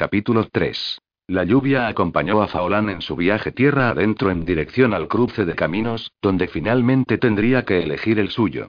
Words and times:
Capítulo 0.00 0.48
3. 0.50 0.98
La 1.28 1.44
lluvia 1.44 1.86
acompañó 1.86 2.40
a 2.40 2.48
Faolán 2.48 2.88
en 2.88 3.02
su 3.02 3.16
viaje 3.16 3.52
tierra 3.52 3.90
adentro 3.90 4.30
en 4.30 4.46
dirección 4.46 4.94
al 4.94 5.08
cruce 5.08 5.44
de 5.44 5.54
caminos, 5.54 6.10
donde 6.22 6.48
finalmente 6.48 7.18
tendría 7.18 7.66
que 7.66 7.82
elegir 7.82 8.18
el 8.18 8.30
suyo. 8.30 8.68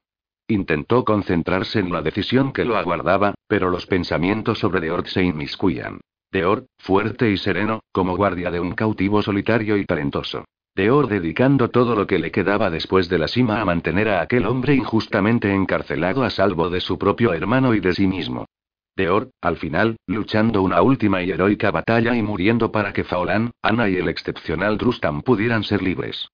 Intentó 0.49 1.05
concentrarse 1.05 1.79
en 1.79 1.89
la 1.93 2.01
decisión 2.01 2.51
que 2.51 2.65
lo 2.65 2.75
aguardaba, 2.75 3.33
pero 3.47 3.69
los 3.69 3.85
pensamientos 3.85 4.59
sobre 4.59 4.81
Deord 4.81 5.05
se 5.05 5.23
inmiscuían. 5.23 6.01
Deord, 6.33 6.65
fuerte 6.77 7.31
y 7.31 7.37
sereno, 7.37 7.79
como 7.93 8.17
guardia 8.17 8.51
de 8.51 8.59
un 8.59 8.73
cautivo 8.73 9.21
solitario 9.21 9.77
y 9.77 9.85
talentoso. 9.85 10.43
Deord 10.75 11.07
dedicando 11.07 11.69
todo 11.69 11.95
lo 11.95 12.07
que 12.07 12.19
le 12.19 12.31
quedaba 12.31 12.69
después 12.69 13.07
de 13.07 13.19
la 13.19 13.29
cima 13.29 13.61
a 13.61 13.63
mantener 13.63 14.09
a 14.09 14.19
aquel 14.19 14.45
hombre 14.45 14.75
injustamente 14.75 15.55
encarcelado 15.55 16.25
a 16.25 16.29
salvo 16.29 16.69
de 16.69 16.81
su 16.81 16.97
propio 16.97 17.31
hermano 17.31 17.73
y 17.73 17.79
de 17.79 17.93
sí 17.93 18.05
mismo. 18.05 18.47
Deor, 18.95 19.29
al 19.41 19.57
final, 19.57 19.97
luchando 20.05 20.61
una 20.61 20.81
última 20.81 21.21
y 21.23 21.31
heroica 21.31 21.71
batalla 21.71 22.15
y 22.15 22.21
muriendo 22.21 22.71
para 22.71 22.93
que 22.93 23.03
Faolán, 23.03 23.51
Ana 23.61 23.89
y 23.89 23.95
el 23.95 24.09
excepcional 24.09 24.77
Drustan 24.77 25.21
pudieran 25.21 25.63
ser 25.63 25.81
libres. 25.81 26.27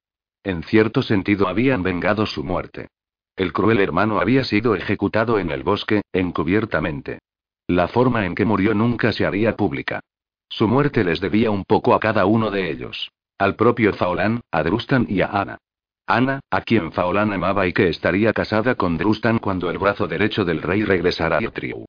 En 0.44 0.64
cierto 0.64 1.02
sentido 1.02 1.48
habían 1.48 1.84
vengado 1.84 2.26
su 2.26 2.44
muerte. 2.44 2.88
El 3.36 3.54
cruel 3.54 3.80
hermano 3.80 4.20
había 4.20 4.44
sido 4.44 4.76
ejecutado 4.76 5.38
en 5.38 5.52
el 5.52 5.62
bosque, 5.62 6.02
encubiertamente. 6.12 7.20
La 7.68 7.88
forma 7.88 8.26
en 8.26 8.34
que 8.34 8.46
murió 8.46 8.74
nunca 8.74 9.12
se 9.12 9.26
haría 9.26 9.56
pública. 9.56 10.00
Su 10.50 10.68
muerte 10.68 11.04
les 11.04 11.20
debía 11.20 11.52
un 11.52 11.66
poco 11.66 11.94
a 11.94 12.00
cada 12.00 12.26
uno 12.26 12.50
de 12.50 12.72
ellos. 12.72 13.12
Al 13.38 13.56
propio 13.56 13.94
Faolán, 13.94 14.42
a 14.52 14.64
Drustan 14.64 15.06
y 15.08 15.22
a 15.22 15.28
Ana. 15.28 15.58
Ana, 16.08 16.40
a 16.50 16.62
quien 16.62 16.92
Faolán 16.94 17.34
amaba 17.34 17.68
y 17.68 17.74
que 17.74 17.90
estaría 17.90 18.34
casada 18.34 18.76
con 18.76 18.98
Drustan 18.98 19.40
cuando 19.40 19.70
el 19.70 19.78
brazo 19.78 20.08
derecho 20.08 20.46
del 20.46 20.62
rey 20.62 20.84
regresara 20.84 21.38
a 21.38 21.52
Triu. 21.52 21.86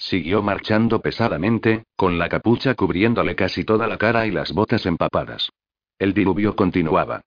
Siguió 0.00 0.42
marchando 0.42 1.02
pesadamente, 1.02 1.84
con 1.94 2.18
la 2.18 2.30
capucha 2.30 2.74
cubriéndole 2.74 3.36
casi 3.36 3.64
toda 3.64 3.86
la 3.86 3.98
cara 3.98 4.26
y 4.26 4.30
las 4.30 4.50
botas 4.50 4.86
empapadas. 4.86 5.50
El 5.98 6.14
diluvio 6.14 6.56
continuaba. 6.56 7.20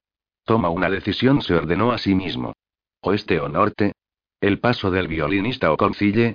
Toma 0.44 0.70
una 0.70 0.90
decisión, 0.90 1.44
se 1.44 1.54
ordenó 1.54 1.92
a 1.92 2.00
sí 2.00 2.16
mismo. 2.16 2.54
Oeste 3.02 3.40
o 3.40 3.48
norte. 3.48 3.92
El 4.42 4.60
paso 4.60 4.90
del 4.90 5.08
violinista 5.08 5.72
o 5.72 5.78
concille. 5.78 6.34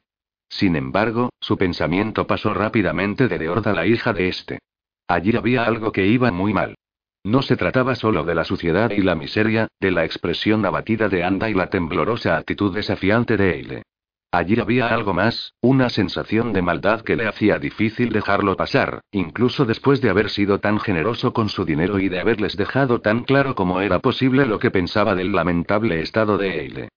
Sin 0.48 0.76
embargo, 0.76 1.30
su 1.40 1.58
pensamiento 1.58 2.28
pasó 2.28 2.54
rápidamente 2.54 3.26
de 3.26 3.36
Deorda, 3.36 3.72
la 3.72 3.84
hija 3.84 4.12
de 4.12 4.28
este. 4.28 4.60
Allí 5.08 5.34
había 5.36 5.64
algo 5.64 5.90
que 5.90 6.06
iba 6.06 6.30
muy 6.30 6.54
mal. 6.54 6.76
No 7.24 7.42
se 7.42 7.56
trataba 7.56 7.96
solo 7.96 8.22
de 8.22 8.36
la 8.36 8.44
suciedad 8.44 8.92
y 8.92 9.02
la 9.02 9.16
miseria, 9.16 9.66
de 9.80 9.90
la 9.90 10.04
expresión 10.04 10.64
abatida 10.64 11.08
de 11.08 11.24
Anda 11.24 11.50
y 11.50 11.54
la 11.54 11.68
temblorosa 11.68 12.36
actitud 12.36 12.72
desafiante 12.72 13.36
de 13.36 13.54
Eile. 13.54 13.82
Allí 14.30 14.60
había 14.60 14.88
algo 14.88 15.14
más, 15.14 15.54
una 15.62 15.88
sensación 15.88 16.52
de 16.52 16.60
maldad 16.60 17.00
que 17.00 17.16
le 17.16 17.26
hacía 17.26 17.58
difícil 17.58 18.10
dejarlo 18.10 18.56
pasar, 18.56 19.00
incluso 19.10 19.64
después 19.64 20.02
de 20.02 20.10
haber 20.10 20.28
sido 20.28 20.60
tan 20.60 20.78
generoso 20.78 21.32
con 21.32 21.48
su 21.48 21.64
dinero 21.64 21.98
y 21.98 22.10
de 22.10 22.20
haberles 22.20 22.54
dejado 22.56 23.00
tan 23.00 23.24
claro 23.24 23.54
como 23.54 23.80
era 23.80 24.00
posible 24.00 24.44
lo 24.44 24.58
que 24.58 24.70
pensaba 24.70 25.14
del 25.14 25.32
lamentable 25.32 26.02
estado 26.02 26.36
de 26.36 26.60
Eile. 26.60 26.88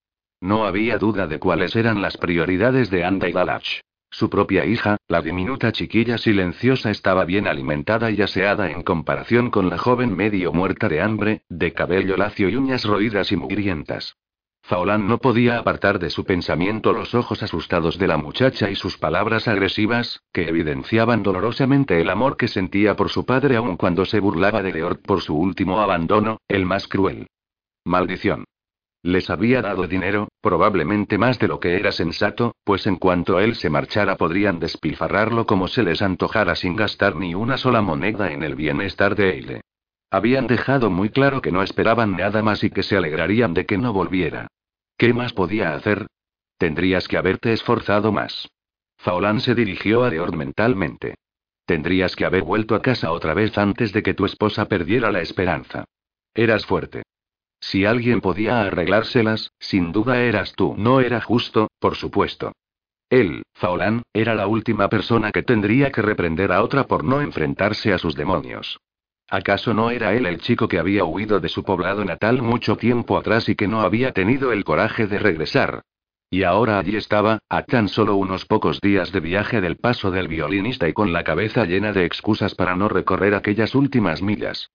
No 0.41 0.65
había 0.65 0.97
duda 0.97 1.27
de 1.27 1.39
cuáles 1.39 1.73
eran 1.77 2.01
las 2.01 2.17
prioridades 2.17 2.89
de 2.89 3.05
Anda 3.05 3.29
y 3.29 3.31
Dalach. 3.31 3.79
Su 4.09 4.29
propia 4.29 4.65
hija, 4.65 4.97
la 5.07 5.21
diminuta 5.21 5.71
chiquilla 5.71 6.17
silenciosa, 6.17 6.91
estaba 6.91 7.23
bien 7.23 7.47
alimentada 7.47 8.11
y 8.11 8.21
aseada 8.21 8.69
en 8.69 8.83
comparación 8.83 9.51
con 9.51 9.69
la 9.69 9.77
joven 9.77 10.17
medio 10.17 10.51
muerta 10.51 10.89
de 10.89 10.99
hambre, 10.99 11.43
de 11.47 11.71
cabello 11.71 12.17
lacio 12.17 12.49
y 12.49 12.57
uñas 12.57 12.83
roídas 12.83 13.31
y 13.31 13.37
mugrientas. 13.37 14.17
Faolán 14.63 15.07
no 15.07 15.17
podía 15.17 15.57
apartar 15.57 15.99
de 15.99 16.09
su 16.09 16.23
pensamiento 16.23 16.93
los 16.93 17.13
ojos 17.15 17.43
asustados 17.43 17.97
de 17.97 18.07
la 18.07 18.17
muchacha 18.17 18.69
y 18.69 18.75
sus 18.75 18.97
palabras 18.97 19.47
agresivas, 19.47 20.21
que 20.31 20.47
evidenciaban 20.47 21.23
dolorosamente 21.23 21.99
el 21.99 22.09
amor 22.09 22.37
que 22.37 22.47
sentía 22.47 22.95
por 22.95 23.09
su 23.09 23.25
padre 23.25 23.57
aun 23.57 23.75
cuando 23.75 24.05
se 24.05 24.19
burlaba 24.19 24.61
de 24.61 24.71
Leord 24.71 25.01
por 25.01 25.21
su 25.21 25.35
último 25.35 25.81
abandono, 25.81 26.37
el 26.47 26.65
más 26.65 26.87
cruel. 26.87 27.27
Maldición. 27.83 28.45
Les 29.03 29.31
había 29.31 29.63
dado 29.63 29.87
dinero, 29.87 30.27
probablemente 30.41 31.17
más 31.17 31.39
de 31.39 31.47
lo 31.47 31.59
que 31.59 31.75
era 31.75 31.91
sensato, 31.91 32.53
pues 32.63 32.85
en 32.85 32.97
cuanto 32.97 33.39
él 33.39 33.55
se 33.55 33.71
marchara 33.71 34.15
podrían 34.15 34.59
despilfarrarlo 34.59 35.47
como 35.47 35.67
se 35.67 35.81
les 35.81 36.03
antojara 36.03 36.53
sin 36.53 36.75
gastar 36.75 37.15
ni 37.15 37.33
una 37.33 37.57
sola 37.57 37.81
moneda 37.81 38.31
en 38.31 38.43
el 38.43 38.53
bienestar 38.53 39.15
de 39.15 39.31
Eile. 39.31 39.61
Habían 40.11 40.45
dejado 40.45 40.89
muy 40.89 41.09
claro 41.09 41.41
que 41.41 41.53
no 41.53 41.63
esperaban 41.63 42.17
nada 42.17 42.43
más 42.43 42.65
y 42.65 42.69
que 42.69 42.83
se 42.83 42.97
alegrarían 42.97 43.53
de 43.53 43.65
que 43.65 43.77
no 43.77 43.93
volviera. 43.93 44.47
¿Qué 44.97 45.13
más 45.13 45.31
podía 45.31 45.73
hacer? 45.73 46.07
Tendrías 46.57 47.07
que 47.07 47.17
haberte 47.17 47.53
esforzado 47.53 48.11
más. 48.11 48.49
Faolán 48.97 49.39
se 49.39 49.55
dirigió 49.55 50.03
a 50.03 50.09
Deord 50.09 50.35
mentalmente. 50.35 51.15
Tendrías 51.65 52.17
que 52.17 52.25
haber 52.25 52.43
vuelto 52.43 52.75
a 52.75 52.81
casa 52.81 53.13
otra 53.13 53.33
vez 53.33 53.57
antes 53.57 53.93
de 53.93 54.03
que 54.03 54.13
tu 54.13 54.25
esposa 54.25 54.65
perdiera 54.65 55.13
la 55.13 55.21
esperanza. 55.21 55.85
Eras 56.33 56.65
fuerte. 56.65 57.03
Si 57.61 57.85
alguien 57.85 58.19
podía 58.19 58.61
arreglárselas, 58.61 59.51
sin 59.59 59.93
duda 59.93 60.21
eras 60.21 60.53
tú. 60.55 60.75
No 60.77 60.99
era 60.99 61.21
justo, 61.21 61.69
por 61.79 61.95
supuesto. 61.95 62.51
Él, 63.09 63.43
Faolán, 63.53 64.03
era 64.13 64.35
la 64.35 64.47
última 64.47 64.89
persona 64.89 65.31
que 65.31 65.43
tendría 65.43 65.89
que 65.91 66.01
reprender 66.01 66.51
a 66.51 66.63
otra 66.63 66.83
por 66.85 67.05
no 67.05 67.21
enfrentarse 67.21 67.93
a 67.93 67.97
sus 67.97 68.15
demonios. 68.15 68.77
¿Acaso 69.31 69.73
no 69.73 69.91
era 69.91 70.13
él 70.13 70.25
el 70.25 70.41
chico 70.41 70.67
que 70.67 70.77
había 70.77 71.05
huido 71.05 71.39
de 71.39 71.47
su 71.47 71.63
poblado 71.63 72.03
natal 72.03 72.41
mucho 72.41 72.75
tiempo 72.75 73.17
atrás 73.17 73.47
y 73.47 73.55
que 73.55 73.65
no 73.65 73.79
había 73.79 74.11
tenido 74.11 74.51
el 74.51 74.65
coraje 74.65 75.07
de 75.07 75.19
regresar? 75.19 75.83
Y 76.29 76.43
ahora 76.43 76.79
allí 76.79 76.97
estaba, 76.97 77.39
a 77.47 77.63
tan 77.63 77.87
solo 77.87 78.17
unos 78.17 78.45
pocos 78.45 78.81
días 78.81 79.13
de 79.13 79.21
viaje 79.21 79.61
del 79.61 79.77
paso 79.77 80.11
del 80.11 80.27
violinista 80.27 80.89
y 80.89 80.93
con 80.93 81.13
la 81.13 81.23
cabeza 81.23 81.63
llena 81.63 81.93
de 81.93 82.03
excusas 82.03 82.55
para 82.55 82.75
no 82.75 82.89
recorrer 82.89 83.33
aquellas 83.33 83.73
últimas 83.73 84.21
millas. 84.21 84.69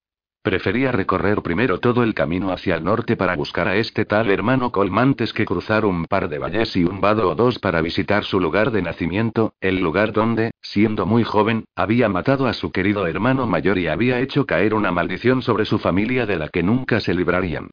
Prefería 0.47 0.93
recorrer 0.93 1.43
primero 1.43 1.81
todo 1.81 2.05
el 2.05 2.15
camino 2.15 2.53
hacia 2.53 2.77
el 2.77 2.85
norte 2.85 3.17
para 3.17 3.35
buscar 3.35 3.67
a 3.67 3.75
este 3.75 4.05
tal 4.05 4.31
hermano 4.31 4.71
Colmantes 4.71 5.33
que 5.33 5.45
cruzar 5.45 5.85
un 5.85 6.05
par 6.05 6.29
de 6.29 6.39
valles 6.39 6.77
y 6.77 6.85
un 6.85 7.01
vado 7.01 7.29
o 7.29 7.35
dos 7.35 7.59
para 7.59 7.81
visitar 7.81 8.23
su 8.23 8.39
lugar 8.39 8.71
de 8.71 8.81
nacimiento, 8.81 9.55
el 9.61 9.81
lugar 9.81 10.13
donde, 10.13 10.53
siendo 10.63 11.05
muy 11.05 11.25
joven, 11.25 11.65
había 11.75 12.09
matado 12.09 12.47
a 12.47 12.53
su 12.53 12.71
querido 12.71 13.09
hermano 13.09 13.49
mayor 13.49 13.77
y 13.77 13.89
había 13.89 14.21
hecho 14.21 14.47
caer 14.47 14.75
una 14.75 14.93
maldición 14.93 15.43
sobre 15.43 15.65
su 15.65 15.81
familia 15.81 16.27
de 16.27 16.37
la 16.37 16.49
que 16.49 16.63
nunca 16.63 17.01
se 17.01 17.13
librarían. 17.13 17.71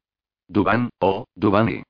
Dubán, 0.48 0.90
oh, 0.98 1.26
Dubani. 1.36 1.84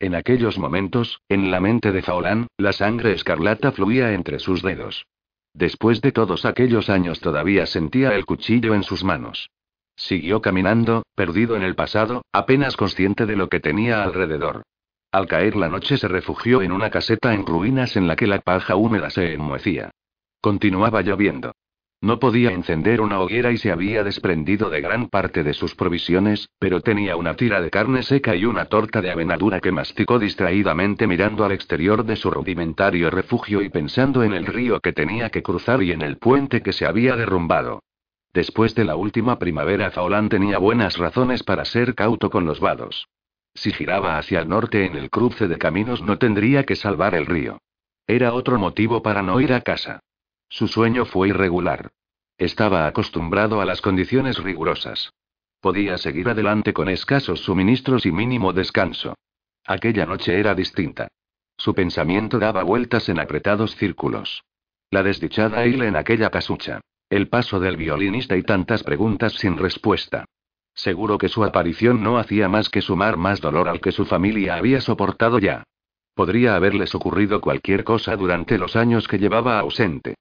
En 0.00 0.14
aquellos 0.14 0.56
momentos, 0.56 1.20
en 1.28 1.50
la 1.50 1.60
mente 1.60 1.92
de 1.92 2.00
Faolán, 2.00 2.46
la 2.56 2.72
sangre 2.72 3.12
escarlata 3.12 3.70
fluía 3.72 4.14
entre 4.14 4.38
sus 4.38 4.62
dedos. 4.62 5.04
Después 5.52 6.00
de 6.00 6.10
todos 6.10 6.46
aquellos 6.46 6.88
años 6.88 7.20
todavía 7.20 7.66
sentía 7.66 8.14
el 8.16 8.24
cuchillo 8.24 8.74
en 8.74 8.82
sus 8.82 9.04
manos. 9.04 9.50
Siguió 10.02 10.42
caminando, 10.42 11.04
perdido 11.14 11.54
en 11.54 11.62
el 11.62 11.76
pasado, 11.76 12.22
apenas 12.32 12.76
consciente 12.76 13.24
de 13.24 13.36
lo 13.36 13.48
que 13.48 13.60
tenía 13.60 14.02
alrededor. 14.02 14.64
Al 15.12 15.28
caer 15.28 15.54
la 15.54 15.68
noche 15.68 15.96
se 15.96 16.08
refugió 16.08 16.60
en 16.60 16.72
una 16.72 16.90
caseta 16.90 17.32
en 17.32 17.46
ruinas 17.46 17.96
en 17.96 18.08
la 18.08 18.16
que 18.16 18.26
la 18.26 18.40
paja 18.40 18.74
húmeda 18.74 19.10
se 19.10 19.32
enmohecía. 19.32 19.92
Continuaba 20.40 21.02
lloviendo. 21.02 21.52
No 22.00 22.18
podía 22.18 22.50
encender 22.50 23.00
una 23.00 23.20
hoguera 23.20 23.52
y 23.52 23.58
se 23.58 23.70
había 23.70 24.02
desprendido 24.02 24.70
de 24.70 24.80
gran 24.80 25.08
parte 25.08 25.44
de 25.44 25.54
sus 25.54 25.76
provisiones, 25.76 26.48
pero 26.58 26.80
tenía 26.80 27.14
una 27.14 27.36
tira 27.36 27.60
de 27.60 27.70
carne 27.70 28.02
seca 28.02 28.34
y 28.34 28.44
una 28.44 28.64
torta 28.64 29.02
de 29.02 29.12
avenadura 29.12 29.60
que 29.60 29.70
masticó 29.70 30.18
distraídamente 30.18 31.06
mirando 31.06 31.44
al 31.44 31.52
exterior 31.52 32.04
de 32.04 32.16
su 32.16 32.28
rudimentario 32.28 33.08
refugio 33.08 33.62
y 33.62 33.68
pensando 33.68 34.24
en 34.24 34.32
el 34.32 34.46
río 34.46 34.80
que 34.80 34.92
tenía 34.92 35.30
que 35.30 35.44
cruzar 35.44 35.80
y 35.80 35.92
en 35.92 36.02
el 36.02 36.18
puente 36.18 36.60
que 36.60 36.72
se 36.72 36.86
había 36.86 37.14
derrumbado. 37.14 37.84
Después 38.32 38.74
de 38.74 38.84
la 38.84 38.96
última 38.96 39.38
primavera, 39.38 39.90
Faolán 39.90 40.28
tenía 40.28 40.58
buenas 40.58 40.96
razones 40.96 41.42
para 41.42 41.64
ser 41.64 41.94
cauto 41.94 42.30
con 42.30 42.46
los 42.46 42.60
vados. 42.60 43.08
Si 43.54 43.72
giraba 43.72 44.16
hacia 44.16 44.40
el 44.40 44.48
norte 44.48 44.86
en 44.86 44.96
el 44.96 45.10
cruce 45.10 45.48
de 45.48 45.58
caminos 45.58 46.00
no 46.02 46.18
tendría 46.18 46.64
que 46.64 46.76
salvar 46.76 47.14
el 47.14 47.26
río. 47.26 47.60
Era 48.06 48.32
otro 48.32 48.58
motivo 48.58 49.02
para 49.02 49.22
no 49.22 49.40
ir 49.40 49.52
a 49.52 49.60
casa. 49.60 50.00
Su 50.48 50.66
sueño 50.68 51.04
fue 51.04 51.28
irregular. 51.28 51.90
Estaba 52.38 52.86
acostumbrado 52.86 53.60
a 53.60 53.66
las 53.66 53.82
condiciones 53.82 54.38
rigurosas. 54.38 55.12
Podía 55.60 55.98
seguir 55.98 56.28
adelante 56.28 56.72
con 56.72 56.88
escasos 56.88 57.40
suministros 57.40 58.06
y 58.06 58.12
mínimo 58.12 58.52
descanso. 58.52 59.14
Aquella 59.64 60.06
noche 60.06 60.38
era 60.40 60.54
distinta. 60.54 61.08
Su 61.56 61.74
pensamiento 61.74 62.38
daba 62.38 62.64
vueltas 62.64 63.08
en 63.08 63.20
apretados 63.20 63.76
círculos. 63.76 64.42
La 64.90 65.02
desdichada 65.02 65.66
Ile 65.66 65.86
en 65.86 65.96
aquella 65.96 66.30
casucha. 66.30 66.80
El 67.12 67.28
paso 67.28 67.60
del 67.60 67.76
violinista 67.76 68.38
y 68.38 68.42
tantas 68.42 68.82
preguntas 68.82 69.34
sin 69.34 69.58
respuesta. 69.58 70.24
Seguro 70.72 71.18
que 71.18 71.28
su 71.28 71.44
aparición 71.44 72.02
no 72.02 72.16
hacía 72.16 72.48
más 72.48 72.70
que 72.70 72.80
sumar 72.80 73.18
más 73.18 73.42
dolor 73.42 73.68
al 73.68 73.82
que 73.82 73.92
su 73.92 74.06
familia 74.06 74.54
había 74.54 74.80
soportado 74.80 75.38
ya. 75.38 75.62
Podría 76.14 76.56
haberles 76.56 76.94
ocurrido 76.94 77.42
cualquier 77.42 77.84
cosa 77.84 78.16
durante 78.16 78.56
los 78.56 78.76
años 78.76 79.08
que 79.08 79.18
llevaba 79.18 79.58
ausente. 79.58 80.14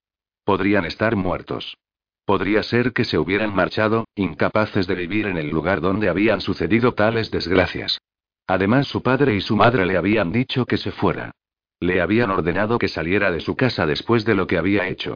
Podrían 0.43 0.83
estar 0.83 1.15
muertos. 1.15 1.77
Podría 2.25 2.61
ser 2.61 2.91
que 2.91 3.05
se 3.05 3.17
hubieran 3.17 3.55
marchado, 3.55 4.03
incapaces 4.15 4.85
de 4.85 4.95
vivir 4.95 5.27
en 5.27 5.37
el 5.37 5.49
lugar 5.49 5.79
donde 5.79 6.09
habían 6.09 6.41
sucedido 6.41 6.94
tales 6.94 7.31
desgracias. 7.31 8.01
Además, 8.47 8.87
su 8.87 9.01
padre 9.01 9.33
y 9.35 9.39
su 9.39 9.55
madre 9.55 9.85
le 9.85 9.95
habían 9.95 10.33
dicho 10.33 10.65
que 10.65 10.75
se 10.75 10.91
fuera. 10.91 11.31
Le 11.79 12.01
habían 12.01 12.31
ordenado 12.31 12.77
que 12.77 12.89
saliera 12.89 13.31
de 13.31 13.39
su 13.39 13.55
casa 13.55 13.85
después 13.85 14.25
de 14.25 14.35
lo 14.35 14.45
que 14.45 14.57
había 14.57 14.89
hecho. 14.89 15.15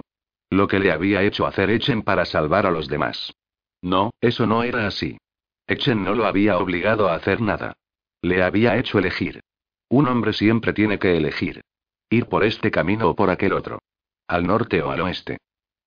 Lo 0.50 0.68
que 0.68 0.80
le 0.80 0.92
había 0.92 1.24
hecho 1.24 1.46
hacer 1.46 1.70
Echen 1.70 2.04
para 2.04 2.26
salvar 2.26 2.66
a 2.66 2.72
los 2.72 2.88
demás. 2.88 3.34
No, 3.82 4.12
eso 4.22 4.46
no 4.46 4.64
era 4.64 4.88
así. 4.88 5.18
Echen 5.68 6.04
no 6.04 6.14
lo 6.16 6.26
había 6.26 6.58
obligado 6.58 7.10
a 7.10 7.16
hacer 7.16 7.42
nada. 7.42 7.74
Le 8.22 8.44
había 8.44 8.78
hecho 8.78 9.00
elegir. 9.00 9.42
Un 9.90 10.08
hombre 10.08 10.34
siempre 10.34 10.74
tiene 10.74 11.00
que 11.00 11.18
elegir. 11.18 11.62
Ir 12.10 12.28
por 12.28 12.44
este 12.44 12.72
camino 12.72 13.10
o 13.10 13.16
por 13.16 13.30
aquel 13.30 13.54
otro. 13.54 13.80
Al 14.28 14.46
norte 14.46 14.82
o 14.82 14.92
al 14.92 15.02
oeste. 15.02 15.38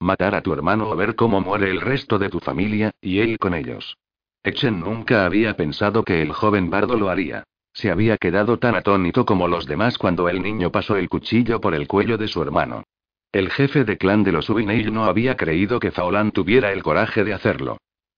Matar 0.01 0.35
a 0.35 0.43
tu 0.43 0.53
hermano 0.53 0.89
o 0.91 0.97
ver 0.97 1.17
cómo 1.17 1.41
muere 1.41 1.71
el 1.71 1.81
resto 1.81 2.19
de 2.19 2.29
tu 2.29 2.39
familia, 2.39 2.93
y 3.01 3.19
él 3.19 3.39
con 3.39 3.55
ellos. 3.55 3.97
Echen 4.43 4.81
nunca 4.81 5.27
había 5.27 5.57
pensado 5.57 6.05
que 6.05 6.23
el 6.23 6.33
joven 6.33 6.71
bardo 6.71 6.97
lo 6.97 7.11
haría. 7.11 7.45
Se 7.73 7.91
había 7.91 8.17
quedado 8.17 8.59
tan 8.59 8.75
atónito 8.75 9.25
como 9.25 9.49
los 9.49 9.67
demás 9.67 9.99
cuando 9.99 10.29
el 10.29 10.43
niño 10.43 10.71
pasó 10.71 10.97
el 10.97 11.09
cuchillo 11.09 11.61
por 11.61 11.75
el 11.75 11.87
cuello 11.87 12.17
de 12.19 12.29
su 12.29 12.43
hermano. 12.43 12.85
El 13.31 13.51
jefe 13.51 13.85
de 13.85 13.99
clan 13.99 14.25
de 14.25 14.33
los 14.33 14.49
Ubineil 14.49 14.93
no 14.93 15.05
había 15.05 15.37
creído 15.37 15.81
que 15.81 15.91
Faolan 15.91 16.33
tuviera 16.33 16.73
el 16.73 16.83
coraje 16.83 17.25
de 17.25 17.35
hacerlo. 17.35 17.77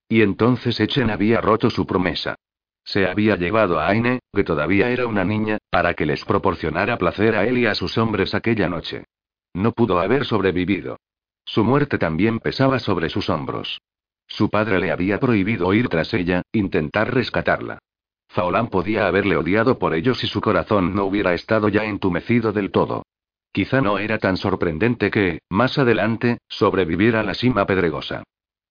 Y 0.08 0.22
entonces 0.22 0.78
Echen 0.78 1.10
había 1.10 1.40
roto 1.40 1.68
su 1.68 1.86
promesa. 1.86 2.36
Se 2.84 3.06
había 3.06 3.36
llevado 3.36 3.80
a 3.80 3.88
Aine, 3.88 4.20
que 4.32 4.44
todavía 4.44 4.90
era 4.90 5.06
una 5.06 5.24
niña, 5.24 5.58
para 5.70 5.94
que 5.94 6.06
les 6.06 6.24
proporcionara 6.24 6.96
placer 6.96 7.34
a 7.34 7.46
él 7.46 7.58
y 7.58 7.66
a 7.66 7.74
sus 7.74 7.98
hombres 7.98 8.34
aquella 8.34 8.68
noche. 8.68 9.04
No 9.52 9.72
pudo 9.72 9.98
haber 9.98 10.24
sobrevivido. 10.24 10.96
Su 11.44 11.64
muerte 11.64 11.98
también 11.98 12.38
pesaba 12.38 12.78
sobre 12.78 13.08
sus 13.08 13.28
hombros. 13.28 13.80
Su 14.28 14.48
padre 14.48 14.78
le 14.78 14.92
había 14.92 15.18
prohibido 15.18 15.74
ir 15.74 15.88
tras 15.88 16.14
ella, 16.14 16.42
intentar 16.52 17.12
rescatarla. 17.12 17.80
Faolán 18.28 18.68
podía 18.68 19.08
haberle 19.08 19.36
odiado 19.36 19.78
por 19.78 19.92
ello 19.92 20.14
si 20.14 20.28
su 20.28 20.40
corazón 20.40 20.94
no 20.94 21.04
hubiera 21.04 21.34
estado 21.34 21.68
ya 21.68 21.84
entumecido 21.84 22.52
del 22.52 22.70
todo. 22.70 23.02
Quizá 23.52 23.80
no 23.80 23.98
era 23.98 24.18
tan 24.18 24.36
sorprendente 24.36 25.10
que, 25.10 25.40
más 25.48 25.78
adelante, 25.78 26.38
sobreviviera 26.48 27.22
la 27.22 27.34
cima 27.34 27.66
pedregosa. 27.66 28.22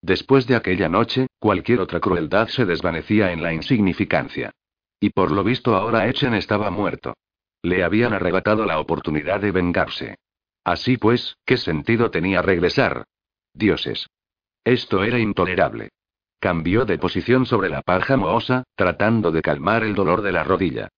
Después 0.01 0.47
de 0.47 0.55
aquella 0.55 0.87
noche, 0.87 1.27
cualquier 1.39 1.81
otra 1.81 1.99
crueldad 1.99 2.47
se 2.47 2.65
desvanecía 2.65 3.33
en 3.33 3.43
la 3.43 3.53
insignificancia. 3.53 4.51
Y 4.99 5.09
por 5.09 5.31
lo 5.31 5.43
visto 5.43 5.75
ahora 5.75 6.07
Echen 6.07 6.33
estaba 6.33 6.71
muerto. 6.71 7.15
Le 7.61 7.83
habían 7.83 8.13
arrebatado 8.13 8.65
la 8.65 8.79
oportunidad 8.79 9.41
de 9.41 9.51
vengarse. 9.51 10.15
Así 10.63 10.97
pues, 10.97 11.35
¿qué 11.45 11.57
sentido 11.57 12.11
tenía 12.11 12.41
regresar? 12.41 13.03
Dioses. 13.53 14.07
Esto 14.63 15.03
era 15.03 15.19
intolerable. 15.19 15.89
Cambió 16.39 16.85
de 16.85 16.97
posición 16.97 17.45
sobre 17.45 17.69
la 17.69 17.81
paja 17.81 18.15
mohosa, 18.15 18.63
tratando 18.75 19.31
de 19.31 19.41
calmar 19.41 19.83
el 19.83 19.93
dolor 19.93 20.21
de 20.21 20.31
la 20.31 20.43
rodilla. 20.43 20.89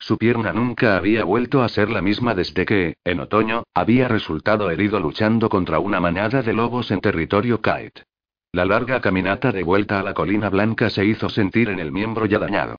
Su 0.00 0.16
pierna 0.16 0.54
nunca 0.54 0.96
había 0.96 1.24
vuelto 1.24 1.62
a 1.62 1.68
ser 1.68 1.90
la 1.90 2.00
misma 2.00 2.34
desde 2.34 2.64
que, 2.64 2.96
en 3.04 3.20
otoño, 3.20 3.64
había 3.74 4.08
resultado 4.08 4.70
herido 4.70 4.98
luchando 4.98 5.50
contra 5.50 5.78
una 5.78 6.00
manada 6.00 6.42
de 6.42 6.54
lobos 6.54 6.90
en 6.90 7.00
territorio 7.00 7.60
Kite. 7.60 8.04
La 8.50 8.64
larga 8.64 9.00
caminata 9.02 9.52
de 9.52 9.62
vuelta 9.62 10.00
a 10.00 10.02
la 10.02 10.14
colina 10.14 10.48
blanca 10.48 10.88
se 10.88 11.04
hizo 11.04 11.28
sentir 11.28 11.68
en 11.68 11.78
el 11.78 11.92
miembro 11.92 12.24
ya 12.24 12.38
dañado. 12.38 12.76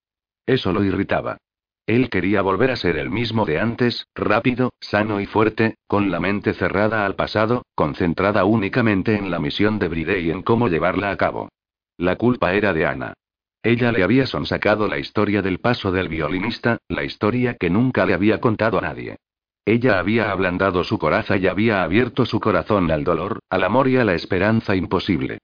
Eso 0.47 0.73
lo 0.73 0.83
irritaba. 0.83 1.37
Él 1.85 2.09
quería 2.09 2.41
volver 2.41 2.71
a 2.71 2.75
ser 2.75 2.97
el 2.97 3.11
mismo 3.11 3.45
de 3.45 3.59
antes, 3.59 4.07
rápido, 4.15 4.71
sano 4.79 5.21
y 5.21 5.27
fuerte, 5.27 5.75
con 5.87 6.09
la 6.09 6.19
mente 6.19 6.53
cerrada 6.53 7.05
al 7.05 7.15
pasado, 7.15 7.63
concentrada 7.75 8.45
únicamente 8.45 9.15
en 9.15 9.29
la 9.29 9.39
misión 9.39 9.77
de 9.77 9.87
Bride 9.89 10.21
y 10.21 10.31
en 10.31 10.41
cómo 10.41 10.69
llevarla 10.69 11.11
a 11.11 11.17
cabo. 11.17 11.49
La 11.97 12.15
culpa 12.15 12.53
era 12.53 12.73
de 12.73 12.85
Ana. 12.87 13.13
Ella 13.63 13.91
le 13.91 14.03
había 14.03 14.25
sonsacado 14.25 14.87
la 14.87 14.97
historia 14.97 15.41
del 15.41 15.59
paso 15.59 15.91
del 15.91 16.09
violinista, 16.09 16.79
la 16.87 17.03
historia 17.03 17.55
que 17.59 17.69
nunca 17.69 18.05
le 18.05 18.13
había 18.13 18.41
contado 18.41 18.79
a 18.79 18.81
nadie. 18.81 19.17
Ella 19.65 19.99
había 19.99 20.31
ablandado 20.31 20.83
su 20.83 20.97
coraza 20.97 21.37
y 21.37 21.45
había 21.45 21.83
abierto 21.83 22.25
su 22.25 22.39
corazón 22.39 22.89
al 22.89 23.03
dolor, 23.03 23.39
al 23.49 23.63
amor 23.63 23.87
y 23.87 23.97
a 23.97 24.05
la 24.05 24.15
esperanza 24.15 24.75
imposible. 24.75 25.37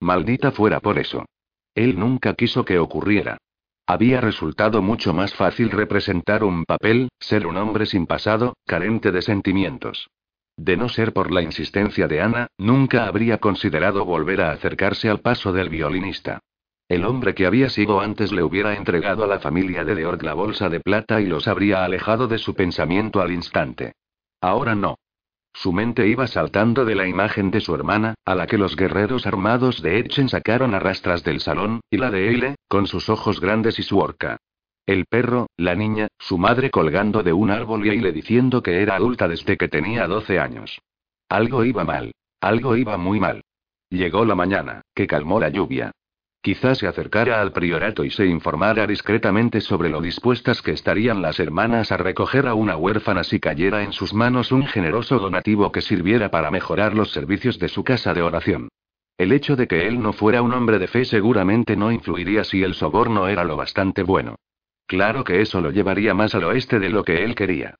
Maldita 0.00 0.52
fuera 0.52 0.78
por 0.78 0.98
eso. 0.98 1.24
Él 1.74 1.98
nunca 1.98 2.34
quiso 2.34 2.64
que 2.64 2.78
ocurriera. 2.78 3.38
Había 3.86 4.20
resultado 4.20 4.80
mucho 4.80 5.12
más 5.12 5.34
fácil 5.34 5.70
representar 5.70 6.44
un 6.44 6.64
papel, 6.64 7.08
ser 7.18 7.46
un 7.46 7.56
hombre 7.56 7.86
sin 7.86 8.06
pasado, 8.06 8.54
carente 8.64 9.10
de 9.10 9.20
sentimientos. 9.20 10.08
De 10.56 10.76
no 10.76 10.88
ser 10.88 11.12
por 11.12 11.32
la 11.32 11.42
insistencia 11.42 12.06
de 12.06 12.22
Ana, 12.22 12.46
nunca 12.56 13.06
habría 13.06 13.38
considerado 13.38 14.04
volver 14.04 14.40
a 14.40 14.52
acercarse 14.52 15.10
al 15.10 15.20
paso 15.20 15.52
del 15.52 15.68
violinista. 15.68 16.40
El 16.88 17.04
hombre 17.06 17.34
que 17.34 17.46
había 17.46 17.70
sido 17.70 18.00
antes 18.00 18.30
le 18.30 18.42
hubiera 18.42 18.76
entregado 18.76 19.24
a 19.24 19.26
la 19.26 19.40
familia 19.40 19.84
de 19.84 19.94
Deorg 19.94 20.22
la 20.22 20.34
bolsa 20.34 20.68
de 20.68 20.80
plata 20.80 21.20
y 21.20 21.26
los 21.26 21.48
habría 21.48 21.84
alejado 21.84 22.28
de 22.28 22.38
su 22.38 22.54
pensamiento 22.54 23.22
al 23.22 23.32
instante. 23.32 23.94
Ahora 24.40 24.74
no. 24.74 24.98
Su 25.54 25.72
mente 25.72 26.08
iba 26.08 26.26
saltando 26.26 26.84
de 26.84 26.94
la 26.94 27.06
imagen 27.06 27.50
de 27.50 27.60
su 27.60 27.74
hermana, 27.74 28.14
a 28.24 28.34
la 28.34 28.46
que 28.46 28.58
los 28.58 28.76
guerreros 28.76 29.26
armados 29.26 29.80
de 29.80 29.98
Etchen 29.98 30.28
sacaron 30.28 30.74
a 30.74 30.80
rastras 30.80 31.22
del 31.22 31.40
salón, 31.40 31.80
y 31.90 31.96
la 31.96 32.10
de 32.10 32.28
Eile, 32.28 32.56
con 32.68 32.86
sus 32.86 33.08
ojos 33.08 33.40
grandes 33.40 33.78
y 33.78 33.82
su 33.82 33.98
horca. 33.98 34.36
El 34.84 35.06
perro, 35.06 35.46
la 35.56 35.74
niña, 35.74 36.08
su 36.18 36.36
madre 36.36 36.70
colgando 36.70 37.22
de 37.22 37.32
un 37.32 37.50
árbol 37.50 37.86
y 37.86 37.90
Eile 37.90 38.12
diciendo 38.12 38.62
que 38.62 38.82
era 38.82 38.96
adulta 38.96 39.28
desde 39.28 39.56
que 39.56 39.68
tenía 39.68 40.06
12 40.06 40.38
años. 40.38 40.82
Algo 41.28 41.64
iba 41.64 41.84
mal. 41.84 42.12
Algo 42.40 42.76
iba 42.76 42.98
muy 42.98 43.20
mal. 43.20 43.42
Llegó 43.88 44.26
la 44.26 44.34
mañana, 44.34 44.82
que 44.94 45.06
calmó 45.06 45.40
la 45.40 45.48
lluvia. 45.48 45.92
Quizás 46.44 46.76
se 46.76 46.86
acercara 46.86 47.40
al 47.40 47.52
priorato 47.52 48.04
y 48.04 48.10
se 48.10 48.26
informara 48.26 48.86
discretamente 48.86 49.62
sobre 49.62 49.88
lo 49.88 50.02
dispuestas 50.02 50.60
que 50.60 50.72
estarían 50.72 51.22
las 51.22 51.40
hermanas 51.40 51.90
a 51.90 51.96
recoger 51.96 52.46
a 52.46 52.52
una 52.52 52.76
huérfana 52.76 53.24
si 53.24 53.40
cayera 53.40 53.82
en 53.82 53.94
sus 53.94 54.12
manos 54.12 54.52
un 54.52 54.66
generoso 54.66 55.18
donativo 55.18 55.72
que 55.72 55.80
sirviera 55.80 56.30
para 56.30 56.50
mejorar 56.50 56.92
los 56.92 57.12
servicios 57.12 57.58
de 57.58 57.68
su 57.68 57.82
casa 57.82 58.12
de 58.12 58.20
oración. 58.20 58.68
El 59.16 59.32
hecho 59.32 59.56
de 59.56 59.66
que 59.66 59.88
él 59.88 60.02
no 60.02 60.12
fuera 60.12 60.42
un 60.42 60.52
hombre 60.52 60.78
de 60.78 60.86
fe 60.86 61.06
seguramente 61.06 61.76
no 61.76 61.90
influiría 61.90 62.44
si 62.44 62.62
el 62.62 62.74
soborno 62.74 63.26
era 63.26 63.42
lo 63.42 63.56
bastante 63.56 64.02
bueno. 64.02 64.36
Claro 64.86 65.24
que 65.24 65.40
eso 65.40 65.62
lo 65.62 65.70
llevaría 65.70 66.12
más 66.12 66.34
al 66.34 66.44
oeste 66.44 66.78
de 66.78 66.90
lo 66.90 67.04
que 67.04 67.24
él 67.24 67.34
quería. 67.34 67.76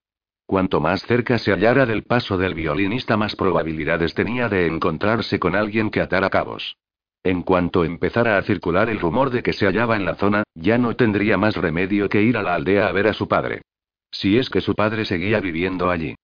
Cuanto 0.46 0.80
más 0.80 1.02
cerca 1.02 1.36
se 1.36 1.52
hallara 1.52 1.84
del 1.84 2.04
paso 2.04 2.38
del 2.38 2.54
violinista, 2.54 3.18
más 3.18 3.36
probabilidades 3.36 4.14
tenía 4.14 4.48
de 4.48 4.66
encontrarse 4.68 5.38
con 5.38 5.54
alguien 5.54 5.90
que 5.90 6.00
atara 6.00 6.30
cabos. 6.30 6.78
En 7.24 7.40
cuanto 7.40 7.84
empezara 7.84 8.36
a 8.36 8.42
circular 8.42 8.90
el 8.90 9.00
rumor 9.00 9.30
de 9.30 9.42
que 9.42 9.54
se 9.54 9.64
hallaba 9.64 9.96
en 9.96 10.04
la 10.04 10.14
zona, 10.14 10.42
ya 10.54 10.76
no 10.76 10.94
tendría 10.94 11.38
más 11.38 11.56
remedio 11.56 12.10
que 12.10 12.20
ir 12.20 12.36
a 12.36 12.42
la 12.42 12.54
aldea 12.54 12.86
a 12.86 12.92
ver 12.92 13.06
a 13.06 13.14
su 13.14 13.26
padre. 13.26 13.62
Si 14.10 14.36
es 14.36 14.50
que 14.50 14.60
su 14.60 14.74
padre 14.74 15.06
seguía 15.06 15.40
viviendo 15.40 15.90
allí. 15.90 16.14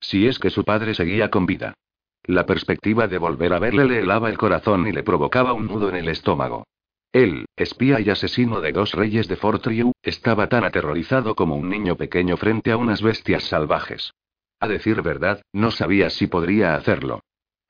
Si 0.00 0.28
es 0.28 0.38
que 0.38 0.50
su 0.50 0.62
padre 0.62 0.94
seguía 0.94 1.30
con 1.30 1.46
vida. 1.46 1.72
La 2.24 2.44
perspectiva 2.44 3.08
de 3.08 3.16
volver 3.16 3.54
a 3.54 3.58
verle 3.58 3.86
le 3.86 4.00
helaba 4.00 4.28
el 4.28 4.36
corazón 4.36 4.86
y 4.86 4.92
le 4.92 5.02
provocaba 5.02 5.54
un 5.54 5.66
nudo 5.66 5.88
en 5.88 5.96
el 5.96 6.08
estómago. 6.08 6.66
Él, 7.10 7.46
espía 7.56 7.98
y 7.98 8.10
asesino 8.10 8.60
de 8.60 8.72
dos 8.72 8.92
reyes 8.92 9.28
de 9.28 9.36
Fortriu, 9.36 9.92
estaba 10.02 10.48
tan 10.48 10.64
aterrorizado 10.64 11.34
como 11.34 11.56
un 11.56 11.70
niño 11.70 11.96
pequeño 11.96 12.36
frente 12.36 12.70
a 12.70 12.76
unas 12.76 13.00
bestias 13.00 13.44
salvajes. 13.44 14.12
A 14.60 14.68
decir 14.68 15.00
verdad, 15.00 15.40
no 15.52 15.70
sabía 15.70 16.10
si 16.10 16.26
podría 16.26 16.74
hacerlo. 16.74 17.20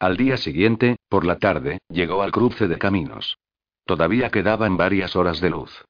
Al 0.01 0.17
día 0.17 0.39
siguiente, 0.39 0.97
por 1.11 1.27
la 1.27 1.37
tarde, 1.37 1.81
llegó 1.91 2.23
al 2.23 2.33
cruce 2.33 2.69
de 2.69 2.79
caminos. 2.79 3.37
Todavía 3.85 4.31
quedaban 4.31 4.79
varias 4.79 5.15
horas 5.15 5.43
de 5.43 5.51
luz. 5.51 5.85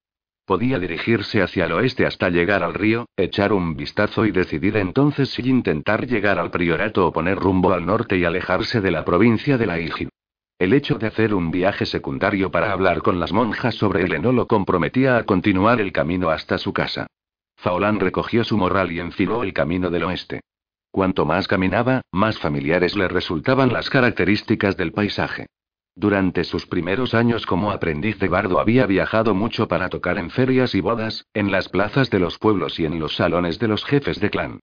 Podía 0.44 0.80
dirigirse 0.80 1.42
hacia 1.42 1.66
el 1.66 1.72
oeste 1.72 2.06
hasta 2.06 2.28
llegar 2.28 2.64
al 2.64 2.74
río, 2.74 3.06
echar 3.16 3.52
un 3.52 3.76
vistazo 3.76 4.26
y 4.26 4.32
decidir 4.32 4.76
entonces 4.76 5.30
si 5.30 5.48
intentar 5.48 6.08
llegar 6.08 6.40
al 6.40 6.50
priorato 6.50 7.06
o 7.06 7.12
poner 7.12 7.38
rumbo 7.38 7.72
al 7.72 7.86
norte 7.86 8.18
y 8.18 8.24
alejarse 8.24 8.80
de 8.80 8.90
la 8.90 9.04
provincia 9.04 9.56
de 9.56 9.66
la 9.66 9.78
Igi. 9.78 10.08
El 10.58 10.72
hecho 10.72 10.98
de 10.98 11.06
hacer 11.06 11.32
un 11.32 11.52
viaje 11.52 11.86
secundario 11.86 12.50
para 12.50 12.72
hablar 12.72 13.02
con 13.02 13.20
las 13.20 13.32
monjas 13.32 13.76
sobre 13.76 14.02
el 14.02 14.20
lo 14.20 14.48
comprometía 14.48 15.18
a 15.18 15.22
continuar 15.22 15.80
el 15.80 15.92
camino 15.92 16.30
hasta 16.30 16.58
su 16.58 16.72
casa. 16.72 17.06
Faolán 17.58 18.00
recogió 18.00 18.42
su 18.42 18.58
morral 18.58 18.90
y 18.90 18.98
enfiló 18.98 19.44
el 19.44 19.52
camino 19.52 19.88
del 19.88 20.02
oeste. 20.02 20.40
Cuanto 20.90 21.24
más 21.24 21.46
caminaba, 21.46 22.02
más 22.10 22.38
familiares 22.38 22.96
le 22.96 23.08
resultaban 23.08 23.72
las 23.72 23.90
características 23.90 24.76
del 24.76 24.92
paisaje. 24.92 25.46
Durante 25.94 26.44
sus 26.44 26.66
primeros 26.66 27.14
años 27.14 27.46
como 27.46 27.70
aprendiz 27.70 28.18
de 28.18 28.28
bardo 28.28 28.58
había 28.58 28.86
viajado 28.86 29.34
mucho 29.34 29.68
para 29.68 29.88
tocar 29.88 30.18
en 30.18 30.30
ferias 30.30 30.74
y 30.74 30.80
bodas, 30.80 31.26
en 31.34 31.50
las 31.50 31.68
plazas 31.68 32.10
de 32.10 32.18
los 32.18 32.38
pueblos 32.38 32.80
y 32.80 32.86
en 32.86 32.98
los 32.98 33.16
salones 33.16 33.58
de 33.58 33.68
los 33.68 33.84
jefes 33.84 34.18
de 34.20 34.30
clan. 34.30 34.60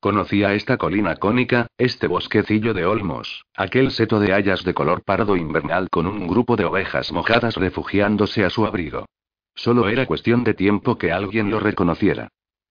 Conocía 0.00 0.54
esta 0.54 0.78
colina 0.78 1.16
cónica, 1.16 1.66
este 1.76 2.06
bosquecillo 2.06 2.72
de 2.72 2.86
olmos, 2.86 3.44
aquel 3.54 3.90
seto 3.90 4.18
de 4.18 4.32
hayas 4.32 4.64
de 4.64 4.72
color 4.72 5.02
pardo 5.04 5.36
invernal 5.36 5.88
con 5.90 6.06
un 6.06 6.26
grupo 6.26 6.56
de 6.56 6.64
ovejas 6.64 7.12
mojadas 7.12 7.56
refugiándose 7.56 8.44
a 8.44 8.50
su 8.50 8.66
abrigo. 8.66 9.06
Solo 9.54 9.88
era 9.88 10.06
cuestión 10.06 10.42
de 10.42 10.54
tiempo 10.54 10.96
que 10.96 11.12
alguien 11.12 11.50
lo 11.50 11.60
reconociera. 11.60 12.28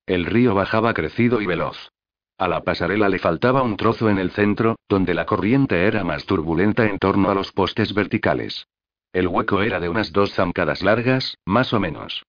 El 0.07 0.25
río 0.25 0.55
bajaba 0.55 0.93
crecido 0.95 1.39
y 1.39 1.45
veloz. 1.45 1.91
A 2.39 2.47
la 2.47 2.63
pasarela 2.63 3.09
le 3.09 3.19
faltaba 3.19 3.63
un 3.63 3.75
trozo 3.75 4.09
en 4.09 4.17
el 4.17 4.31
centro, 4.31 4.77
donde 4.87 5.13
la 5.13 5.25
corriente 5.25 5.83
era 5.85 6.05
más 6.05 6.25
turbulenta 6.25 6.85
en 6.85 6.97
torno 6.97 7.29
a 7.29 7.33
los 7.33 7.51
postes 7.51 7.93
verticales. 7.93 8.65
El 9.11 9.27
hueco 9.27 9.61
era 9.61 9.81
de 9.81 9.89
unas 9.89 10.13
dos 10.13 10.33
zancadas 10.33 10.81
largas, 10.81 11.35
más 11.45 11.73
o 11.73 11.81
menos. 11.81 12.23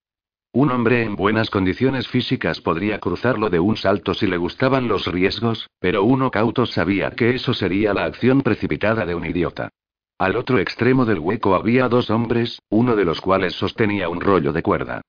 Un 0.51 0.69
hombre 0.71 1.03
en 1.03 1.15
buenas 1.15 1.49
condiciones 1.49 2.09
físicas 2.09 2.59
podría 2.59 2.99
cruzarlo 2.99 3.49
de 3.49 3.61
un 3.61 3.77
salto 3.77 4.13
si 4.13 4.27
le 4.27 4.35
gustaban 4.35 4.89
los 4.89 5.07
riesgos, 5.07 5.69
pero 5.79 6.03
uno 6.03 6.29
cauto 6.29 6.65
sabía 6.65 7.11
que 7.11 7.33
eso 7.33 7.53
sería 7.53 7.93
la 7.93 8.03
acción 8.03 8.41
precipitada 8.41 9.05
de 9.05 9.15
un 9.15 9.25
idiota. 9.25 9.69
Al 10.17 10.35
otro 10.35 10.59
extremo 10.59 11.05
del 11.05 11.19
hueco 11.19 11.55
había 11.55 11.87
dos 11.87 12.09
hombres, 12.09 12.59
uno 12.69 12.97
de 12.97 13.05
los 13.05 13.21
cuales 13.21 13.53
sostenía 13.53 14.09
un 14.09 14.19
rollo 14.19 14.51
de 14.51 14.61
cuerda. 14.61 15.01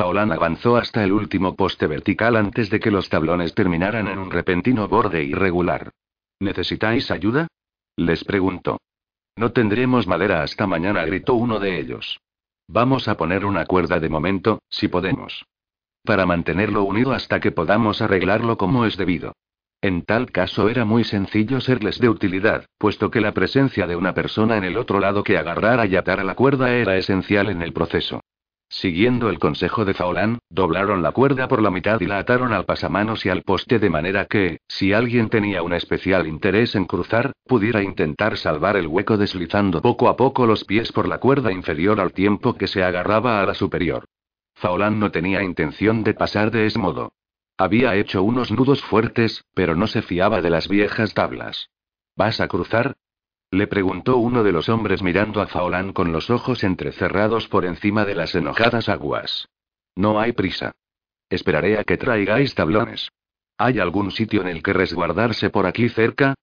Faolán 0.00 0.32
avanzó 0.32 0.78
hasta 0.78 1.04
el 1.04 1.12
último 1.12 1.56
poste 1.56 1.86
vertical 1.86 2.34
antes 2.34 2.70
de 2.70 2.80
que 2.80 2.90
los 2.90 3.10
tablones 3.10 3.52
terminaran 3.54 4.08
en 4.08 4.18
un 4.18 4.30
repentino 4.30 4.88
borde 4.88 5.22
irregular. 5.24 5.90
¿Necesitáis 6.38 7.10
ayuda? 7.10 7.48
Les 7.96 8.24
preguntó. 8.24 8.78
No 9.36 9.52
tendremos 9.52 10.06
madera 10.06 10.42
hasta 10.42 10.66
mañana, 10.66 11.04
gritó 11.04 11.34
uno 11.34 11.60
de 11.60 11.78
ellos. 11.78 12.18
Vamos 12.66 13.08
a 13.08 13.18
poner 13.18 13.44
una 13.44 13.66
cuerda 13.66 14.00
de 14.00 14.08
momento, 14.08 14.62
si 14.70 14.88
podemos. 14.88 15.44
Para 16.02 16.24
mantenerlo 16.24 16.84
unido 16.84 17.12
hasta 17.12 17.38
que 17.38 17.52
podamos 17.52 18.00
arreglarlo 18.00 18.56
como 18.56 18.86
es 18.86 18.96
debido. 18.96 19.34
En 19.82 20.06
tal 20.06 20.32
caso 20.32 20.70
era 20.70 20.86
muy 20.86 21.04
sencillo 21.04 21.60
serles 21.60 21.98
de 21.98 22.08
utilidad, 22.08 22.64
puesto 22.78 23.10
que 23.10 23.20
la 23.20 23.32
presencia 23.32 23.86
de 23.86 23.96
una 23.96 24.14
persona 24.14 24.56
en 24.56 24.64
el 24.64 24.78
otro 24.78 24.98
lado 24.98 25.22
que 25.22 25.36
agarrara 25.36 25.84
y 25.84 25.96
atara 25.96 26.24
la 26.24 26.36
cuerda 26.36 26.72
era 26.74 26.96
esencial 26.96 27.50
en 27.50 27.60
el 27.60 27.74
proceso. 27.74 28.22
Siguiendo 28.72 29.30
el 29.30 29.40
consejo 29.40 29.84
de 29.84 29.94
Faolán, 29.94 30.38
doblaron 30.48 31.02
la 31.02 31.10
cuerda 31.10 31.48
por 31.48 31.60
la 31.60 31.72
mitad 31.72 32.00
y 32.00 32.06
la 32.06 32.18
ataron 32.18 32.52
al 32.52 32.66
pasamanos 32.66 33.26
y 33.26 33.28
al 33.28 33.42
poste 33.42 33.80
de 33.80 33.90
manera 33.90 34.26
que, 34.26 34.60
si 34.68 34.92
alguien 34.92 35.28
tenía 35.28 35.64
un 35.64 35.72
especial 35.72 36.28
interés 36.28 36.76
en 36.76 36.84
cruzar, 36.84 37.32
pudiera 37.48 37.82
intentar 37.82 38.36
salvar 38.36 38.76
el 38.76 38.86
hueco 38.86 39.16
deslizando 39.16 39.82
poco 39.82 40.08
a 40.08 40.16
poco 40.16 40.46
los 40.46 40.64
pies 40.64 40.92
por 40.92 41.08
la 41.08 41.18
cuerda 41.18 41.50
inferior 41.50 42.00
al 42.00 42.12
tiempo 42.12 42.54
que 42.54 42.68
se 42.68 42.84
agarraba 42.84 43.42
a 43.42 43.46
la 43.46 43.54
superior. 43.54 44.04
Faolán 44.54 45.00
no 45.00 45.10
tenía 45.10 45.42
intención 45.42 46.04
de 46.04 46.14
pasar 46.14 46.52
de 46.52 46.66
ese 46.66 46.78
modo. 46.78 47.12
Había 47.58 47.96
hecho 47.96 48.22
unos 48.22 48.52
nudos 48.52 48.82
fuertes, 48.82 49.44
pero 49.52 49.74
no 49.74 49.88
se 49.88 50.00
fiaba 50.00 50.42
de 50.42 50.50
las 50.50 50.68
viejas 50.68 51.12
tablas. 51.12 51.70
¿Vas 52.14 52.40
a 52.40 52.46
cruzar? 52.46 52.94
Le 53.52 53.66
preguntó 53.66 54.16
uno 54.16 54.44
de 54.44 54.52
los 54.52 54.68
hombres 54.68 55.02
mirando 55.02 55.42
a 55.42 55.48
Faolán 55.48 55.92
con 55.92 56.12
los 56.12 56.30
ojos 56.30 56.62
entrecerrados 56.62 57.48
por 57.48 57.64
encima 57.64 58.04
de 58.04 58.14
las 58.14 58.34
enojadas 58.36 58.88
aguas. 58.88 59.48
No 59.96 60.20
hay 60.20 60.32
prisa. 60.32 60.72
Esperaré 61.28 61.78
a 61.78 61.84
que 61.84 61.96
traigáis 61.96 62.54
tablones. 62.54 63.08
¿Hay 63.58 63.80
algún 63.80 64.12
sitio 64.12 64.40
en 64.42 64.48
el 64.48 64.62
que 64.62 64.72
resguardarse 64.72 65.50
por 65.50 65.66
aquí 65.66 65.88
cerca? 65.88 66.34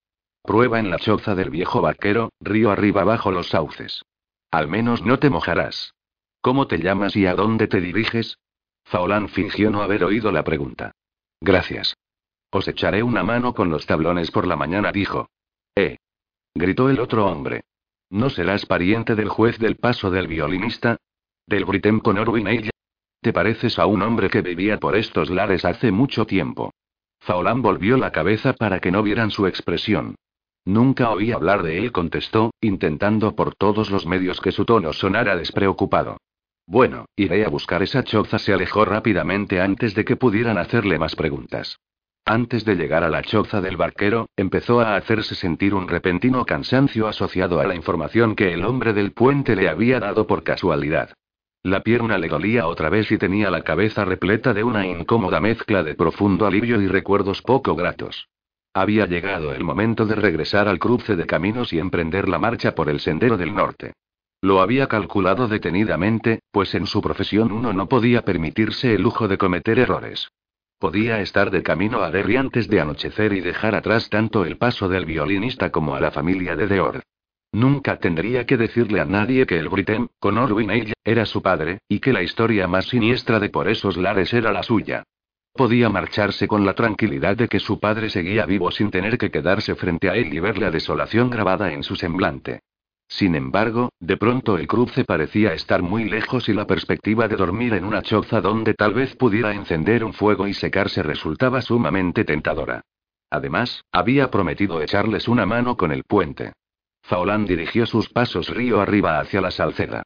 Prueba 0.42 0.78
en 0.78 0.90
la 0.90 0.98
choza 0.98 1.34
del 1.34 1.50
viejo 1.50 1.80
vaquero, 1.80 2.30
río 2.40 2.70
arriba 2.70 3.04
bajo 3.04 3.32
los 3.32 3.48
sauces. 3.48 4.02
Al 4.50 4.68
menos 4.68 5.02
no 5.02 5.18
te 5.18 5.30
mojarás. 5.30 5.94
¿Cómo 6.42 6.66
te 6.66 6.78
llamas 6.78 7.16
y 7.16 7.26
a 7.26 7.34
dónde 7.34 7.68
te 7.68 7.80
diriges? 7.80 8.38
Faolán 8.84 9.28
fingió 9.28 9.70
no 9.70 9.82
haber 9.82 10.04
oído 10.04 10.30
la 10.30 10.44
pregunta. 10.44 10.92
Gracias. 11.40 11.94
Os 12.50 12.68
echaré 12.68 13.02
una 13.02 13.22
mano 13.22 13.54
con 13.54 13.70
los 13.70 13.86
tablones 13.86 14.30
por 14.30 14.46
la 14.46 14.56
mañana, 14.56 14.92
dijo. 14.92 15.28
Gritó 16.58 16.90
el 16.90 16.98
otro 16.98 17.24
hombre. 17.24 17.60
¿No 18.10 18.30
serás 18.30 18.66
pariente 18.66 19.14
del 19.14 19.28
juez 19.28 19.60
del 19.60 19.76
paso 19.76 20.10
del 20.10 20.26
violinista? 20.26 20.96
¿Del 21.46 21.64
Britem 21.64 22.00
con 22.00 22.18
Orwin 22.18 22.68
¿Te 23.20 23.32
pareces 23.32 23.78
a 23.78 23.86
un 23.86 24.02
hombre 24.02 24.28
que 24.28 24.42
vivía 24.42 24.80
por 24.80 24.96
estos 24.96 25.30
lares 25.30 25.64
hace 25.64 25.92
mucho 25.92 26.26
tiempo? 26.26 26.72
Faolán 27.20 27.62
volvió 27.62 27.96
la 27.96 28.10
cabeza 28.10 28.54
para 28.54 28.80
que 28.80 28.90
no 28.90 29.04
vieran 29.04 29.30
su 29.30 29.46
expresión. 29.46 30.16
Nunca 30.64 31.10
oí 31.10 31.30
hablar 31.30 31.62
de 31.62 31.78
él, 31.78 31.92
contestó, 31.92 32.50
intentando 32.60 33.36
por 33.36 33.54
todos 33.54 33.92
los 33.92 34.04
medios 34.04 34.40
que 34.40 34.50
su 34.50 34.64
tono 34.64 34.92
sonara 34.92 35.36
despreocupado. 35.36 36.16
Bueno, 36.66 37.04
iré 37.14 37.44
a 37.44 37.50
buscar 37.50 37.84
esa 37.84 38.02
choza. 38.02 38.40
Se 38.40 38.52
alejó 38.52 38.84
rápidamente 38.84 39.60
antes 39.60 39.94
de 39.94 40.04
que 40.04 40.16
pudieran 40.16 40.58
hacerle 40.58 40.98
más 40.98 41.14
preguntas. 41.14 41.78
Antes 42.30 42.66
de 42.66 42.76
llegar 42.76 43.04
a 43.04 43.08
la 43.08 43.22
choza 43.22 43.62
del 43.62 43.78
barquero, 43.78 44.28
empezó 44.36 44.80
a 44.80 44.96
hacerse 44.96 45.34
sentir 45.34 45.72
un 45.72 45.88
repentino 45.88 46.44
cansancio 46.44 47.08
asociado 47.08 47.58
a 47.58 47.66
la 47.66 47.74
información 47.74 48.36
que 48.36 48.52
el 48.52 48.66
hombre 48.66 48.92
del 48.92 49.12
puente 49.12 49.56
le 49.56 49.66
había 49.66 49.98
dado 49.98 50.26
por 50.26 50.42
casualidad. 50.42 51.14
La 51.62 51.80
pierna 51.80 52.18
le 52.18 52.28
dolía 52.28 52.66
otra 52.66 52.90
vez 52.90 53.10
y 53.10 53.16
tenía 53.16 53.50
la 53.50 53.62
cabeza 53.62 54.04
repleta 54.04 54.52
de 54.52 54.62
una 54.62 54.86
incómoda 54.86 55.40
mezcla 55.40 55.82
de 55.82 55.94
profundo 55.94 56.44
alivio 56.46 56.82
y 56.82 56.86
recuerdos 56.86 57.40
poco 57.40 57.74
gratos. 57.74 58.28
Había 58.74 59.06
llegado 59.06 59.54
el 59.54 59.64
momento 59.64 60.04
de 60.04 60.14
regresar 60.14 60.68
al 60.68 60.78
cruce 60.78 61.16
de 61.16 61.24
caminos 61.24 61.72
y 61.72 61.78
emprender 61.78 62.28
la 62.28 62.38
marcha 62.38 62.74
por 62.74 62.90
el 62.90 63.00
sendero 63.00 63.38
del 63.38 63.54
norte. 63.54 63.94
Lo 64.42 64.60
había 64.60 64.86
calculado 64.86 65.48
detenidamente, 65.48 66.40
pues 66.50 66.74
en 66.74 66.86
su 66.86 67.00
profesión 67.00 67.52
uno 67.52 67.72
no 67.72 67.88
podía 67.88 68.20
permitirse 68.20 68.94
el 68.94 69.00
lujo 69.00 69.28
de 69.28 69.38
cometer 69.38 69.78
errores. 69.78 70.28
Podía 70.78 71.20
estar 71.20 71.50
de 71.50 71.64
camino 71.64 72.02
a 72.02 72.10
Derry 72.12 72.36
antes 72.36 72.68
de 72.68 72.80
anochecer 72.80 73.32
y 73.32 73.40
dejar 73.40 73.74
atrás 73.74 74.08
tanto 74.08 74.44
el 74.44 74.58
paso 74.58 74.88
del 74.88 75.06
violinista 75.06 75.70
como 75.70 75.96
a 75.96 76.00
la 76.00 76.12
familia 76.12 76.54
de 76.54 76.68
Deord. 76.68 77.02
Nunca 77.50 77.98
tendría 77.98 78.46
que 78.46 78.56
decirle 78.56 79.00
a 79.00 79.04
nadie 79.04 79.44
que 79.44 79.58
el 79.58 79.68
Britem, 79.68 80.06
con 80.20 80.38
Orwin 80.38 80.94
era 81.02 81.26
su 81.26 81.42
padre, 81.42 81.78
y 81.88 81.98
que 81.98 82.12
la 82.12 82.22
historia 82.22 82.68
más 82.68 82.86
siniestra 82.86 83.40
de 83.40 83.48
por 83.48 83.68
esos 83.68 83.96
lares 83.96 84.32
era 84.32 84.52
la 84.52 84.62
suya. 84.62 85.02
Podía 85.52 85.88
marcharse 85.88 86.46
con 86.46 86.64
la 86.64 86.74
tranquilidad 86.74 87.36
de 87.36 87.48
que 87.48 87.58
su 87.58 87.80
padre 87.80 88.08
seguía 88.08 88.46
vivo 88.46 88.70
sin 88.70 88.92
tener 88.92 89.18
que 89.18 89.32
quedarse 89.32 89.74
frente 89.74 90.08
a 90.08 90.14
él 90.14 90.32
y 90.32 90.38
ver 90.38 90.58
la 90.58 90.70
desolación 90.70 91.28
grabada 91.28 91.72
en 91.72 91.82
su 91.82 91.96
semblante. 91.96 92.60
Sin 93.08 93.34
embargo, 93.34 93.90
de 94.00 94.18
pronto 94.18 94.58
el 94.58 94.66
cruce 94.66 95.04
parecía 95.04 95.54
estar 95.54 95.82
muy 95.82 96.04
lejos 96.04 96.48
y 96.48 96.52
la 96.52 96.66
perspectiva 96.66 97.26
de 97.26 97.36
dormir 97.36 97.72
en 97.72 97.84
una 97.84 98.02
choza 98.02 98.42
donde 98.42 98.74
tal 98.74 98.92
vez 98.92 99.16
pudiera 99.16 99.54
encender 99.54 100.04
un 100.04 100.12
fuego 100.12 100.46
y 100.46 100.52
secarse 100.52 101.02
resultaba 101.02 101.62
sumamente 101.62 102.24
tentadora. 102.24 102.82
Además, 103.30 103.82
había 103.92 104.30
prometido 104.30 104.82
echarles 104.82 105.26
una 105.26 105.46
mano 105.46 105.76
con 105.76 105.90
el 105.90 106.04
puente. 106.04 106.52
Faolán 107.02 107.46
dirigió 107.46 107.86
sus 107.86 108.10
pasos 108.10 108.50
río 108.50 108.80
arriba 108.80 109.18
hacia 109.18 109.40
la 109.40 109.50
salceda. 109.50 110.02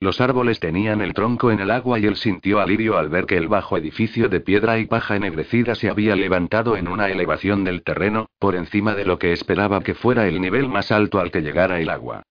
Los 0.00 0.20
árboles 0.20 0.58
tenían 0.58 1.00
el 1.02 1.14
tronco 1.14 1.50
en 1.50 1.60
el 1.60 1.70
agua 1.70 1.98
y 1.98 2.06
él 2.06 2.16
sintió 2.16 2.60
alivio 2.60 2.98
al 2.98 3.10
ver 3.10 3.26
que 3.26 3.36
el 3.36 3.48
bajo 3.48 3.76
edificio 3.76 4.28
de 4.28 4.40
piedra 4.40 4.78
y 4.78 4.86
paja 4.86 5.16
ennegrecida 5.16 5.74
se 5.74 5.88
había 5.88 6.16
levantado 6.16 6.76
en 6.76 6.88
una 6.88 7.08
elevación 7.08 7.64
del 7.64 7.82
terreno, 7.82 8.28
por 8.38 8.56
encima 8.56 8.94
de 8.94 9.04
lo 9.04 9.18
que 9.18 9.32
esperaba 9.32 9.82
que 9.82 9.94
fuera 9.94 10.26
el 10.26 10.40
nivel 10.40 10.68
más 10.68 10.90
alto 10.90 11.18
al 11.18 11.30
que 11.30 11.42
llegara 11.42 11.80
el 11.80 11.90
agua. 11.90 12.22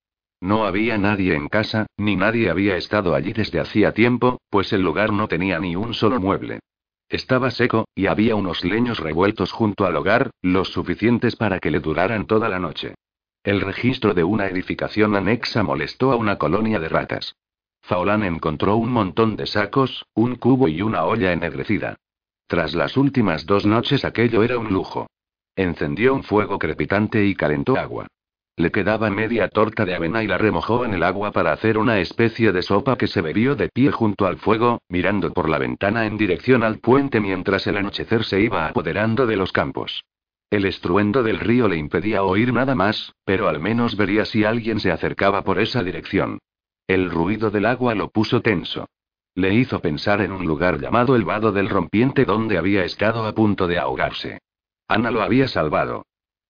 No 0.45 0.67
había 0.67 0.99
nadie 0.99 1.33
en 1.33 1.47
casa, 1.47 1.87
ni 1.97 2.15
nadie 2.15 2.51
había 2.51 2.77
estado 2.77 3.15
allí 3.15 3.33
desde 3.33 3.59
hacía 3.59 3.93
tiempo, 3.93 4.37
pues 4.51 4.71
el 4.73 4.83
lugar 4.83 5.11
no 5.11 5.27
tenía 5.27 5.57
ni 5.59 5.75
un 5.75 5.95
solo 5.95 6.19
mueble. 6.19 6.59
Estaba 7.09 7.49
seco, 7.49 7.87
y 7.95 8.05
había 8.05 8.35
unos 8.35 8.63
leños 8.63 8.99
revueltos 8.99 9.51
junto 9.51 9.87
al 9.87 9.95
hogar, 9.95 10.29
los 10.43 10.67
suficientes 10.71 11.35
para 11.35 11.57
que 11.57 11.71
le 11.71 11.79
duraran 11.79 12.27
toda 12.27 12.47
la 12.47 12.59
noche. 12.59 12.93
El 13.43 13.59
registro 13.59 14.13
de 14.13 14.23
una 14.23 14.45
edificación 14.45 15.15
anexa 15.15 15.63
molestó 15.63 16.11
a 16.11 16.15
una 16.15 16.37
colonia 16.37 16.79
de 16.79 16.89
ratas. 16.89 17.35
Faolán 17.81 18.23
encontró 18.23 18.75
un 18.75 18.91
montón 18.91 19.37
de 19.37 19.47
sacos, 19.47 20.05
un 20.13 20.35
cubo 20.35 20.67
y 20.67 20.83
una 20.83 21.05
olla 21.05 21.33
ennegrecida. 21.33 21.97
Tras 22.45 22.75
las 22.75 22.97
últimas 22.97 23.47
dos 23.47 23.65
noches 23.65 24.05
aquello 24.05 24.43
era 24.43 24.59
un 24.59 24.71
lujo. 24.71 25.07
Encendió 25.55 26.13
un 26.13 26.21
fuego 26.21 26.59
crepitante 26.59 27.25
y 27.25 27.33
calentó 27.33 27.77
agua. 27.77 28.05
Le 28.57 28.71
quedaba 28.71 29.09
media 29.09 29.49
torta 29.49 29.83
de 29.83 29.95
avena 29.95 30.23
y 30.23 30.27
la 30.27 30.37
remojó 30.37 30.85
en 30.85 30.93
el 30.93 31.03
agua 31.03 31.31
para 31.31 31.51
hacer 31.51 31.77
una 31.77 31.99
especie 31.99 32.53
de 32.53 32.61
sopa 32.61 32.97
que 32.97 33.07
se 33.07 33.21
bebió 33.21 33.55
de 33.55 33.67
pie 33.67 33.91
junto 33.91 34.25
al 34.25 34.37
fuego, 34.37 34.81
mirando 34.87 35.33
por 35.33 35.49
la 35.49 35.57
ventana 35.57 36.05
en 36.05 36.17
dirección 36.17 36.63
al 36.63 36.79
puente 36.79 37.19
mientras 37.19 37.67
el 37.67 37.75
anochecer 37.75 38.23
se 38.23 38.39
iba 38.39 38.67
apoderando 38.67 39.27
de 39.27 39.35
los 39.35 39.51
campos. 39.51 40.05
El 40.49 40.65
estruendo 40.65 41.21
del 41.21 41.39
río 41.39 41.67
le 41.67 41.75
impedía 41.75 42.23
oír 42.23 42.53
nada 42.53 42.75
más, 42.75 43.13
pero 43.25 43.49
al 43.49 43.59
menos 43.59 43.97
vería 43.97 44.23
si 44.23 44.45
alguien 44.45 44.79
se 44.79 44.91
acercaba 44.91 45.43
por 45.43 45.59
esa 45.59 45.83
dirección. 45.83 46.39
El 46.87 47.09
ruido 47.09 47.51
del 47.51 47.65
agua 47.65 47.93
lo 47.93 48.09
puso 48.09 48.41
tenso. 48.41 48.87
Le 49.33 49.53
hizo 49.53 49.81
pensar 49.81 50.21
en 50.21 50.31
un 50.31 50.45
lugar 50.45 50.79
llamado 50.79 51.17
el 51.17 51.25
Vado 51.25 51.51
del 51.51 51.67
Rompiente 51.67 52.23
donde 52.23 52.57
había 52.57 52.85
estado 52.85 53.25
a 53.25 53.33
punto 53.33 53.67
de 53.67 53.79
ahogarse. 53.79 54.39
Ana 54.87 55.11
lo 55.11 55.21
había 55.23 55.49
salvado. 55.49 56.05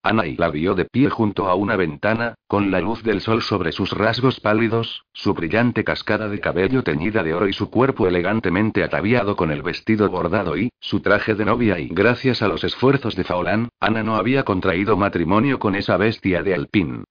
Ana 0.06 0.28
y 0.28 0.38
la 0.38 0.52
vio 0.52 0.76
de 0.76 0.86
pie 0.86 1.10
junto 1.10 1.48
a 1.48 1.56
una 1.56 1.76
ventana, 1.76 2.36
con 2.48 2.70
la 2.70 2.80
luz 2.80 3.02
del 3.02 3.22
sol 3.22 3.42
sobre 3.42 3.72
sus 3.72 3.92
rasgos 3.92 4.40
pálidos, 4.40 5.04
su 5.14 5.34
brillante 5.34 5.84
cascada 5.84 6.30
de 6.30 6.40
cabello 6.40 6.84
teñida 6.84 7.24
de 7.24 7.34
oro 7.34 7.48
y 7.48 7.54
su 7.54 7.72
cuerpo 7.72 8.08
elegantemente 8.08 8.84
ataviado 8.84 9.36
con 9.36 9.50
el 9.50 9.64
vestido 9.64 10.08
bordado 10.10 10.58
y, 10.58 10.70
su 10.80 11.00
traje 11.00 11.34
de 11.34 11.46
novia 11.46 11.80
y 11.80 11.88
gracias 11.88 12.44
a 12.44 12.48
los 12.48 12.64
esfuerzos 12.64 13.16
de 13.16 13.24
Faolán, 13.24 13.70
Ana 13.80 14.04
no 14.04 14.16
había 14.16 14.44
contraído 14.44 14.96
matrimonio 14.96 15.58
con 15.58 15.74
esa 15.74 15.98
bestia 15.98 16.44
de 16.44 16.54
Alpín. 16.54 17.04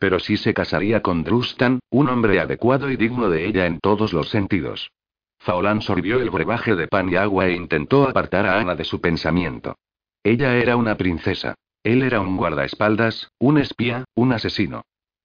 Pero 0.00 0.18
sí 0.18 0.36
se 0.36 0.52
casaría 0.52 1.02
con 1.02 1.22
Drustan, 1.22 1.78
un 1.90 2.08
hombre 2.08 2.40
adecuado 2.40 2.90
y 2.90 2.96
digno 2.96 3.30
de 3.30 3.46
ella 3.46 3.66
en 3.66 3.78
todos 3.78 4.12
los 4.12 4.28
sentidos. 4.28 4.90
Faolán 5.38 5.82
sorbió 5.82 6.20
el 6.20 6.30
brebaje 6.30 6.74
de 6.74 6.88
pan 6.88 7.08
y 7.10 7.14
agua 7.14 7.46
e 7.46 7.52
intentó 7.52 8.08
apartar 8.08 8.44
a 8.46 8.58
Ana 8.58 8.74
de 8.74 8.84
su 8.84 9.00
pensamiento. 9.00 9.76
Ella 10.24 10.56
era 10.56 10.76
una 10.76 10.96
princesa. 10.96 11.54
Él 11.82 12.02
era 12.02 12.20
un 12.20 12.36
guardaespaldas, 12.36 13.30
un 13.38 13.58
espía, 13.58 14.04
un 14.14 14.32
asesino. 14.32 14.82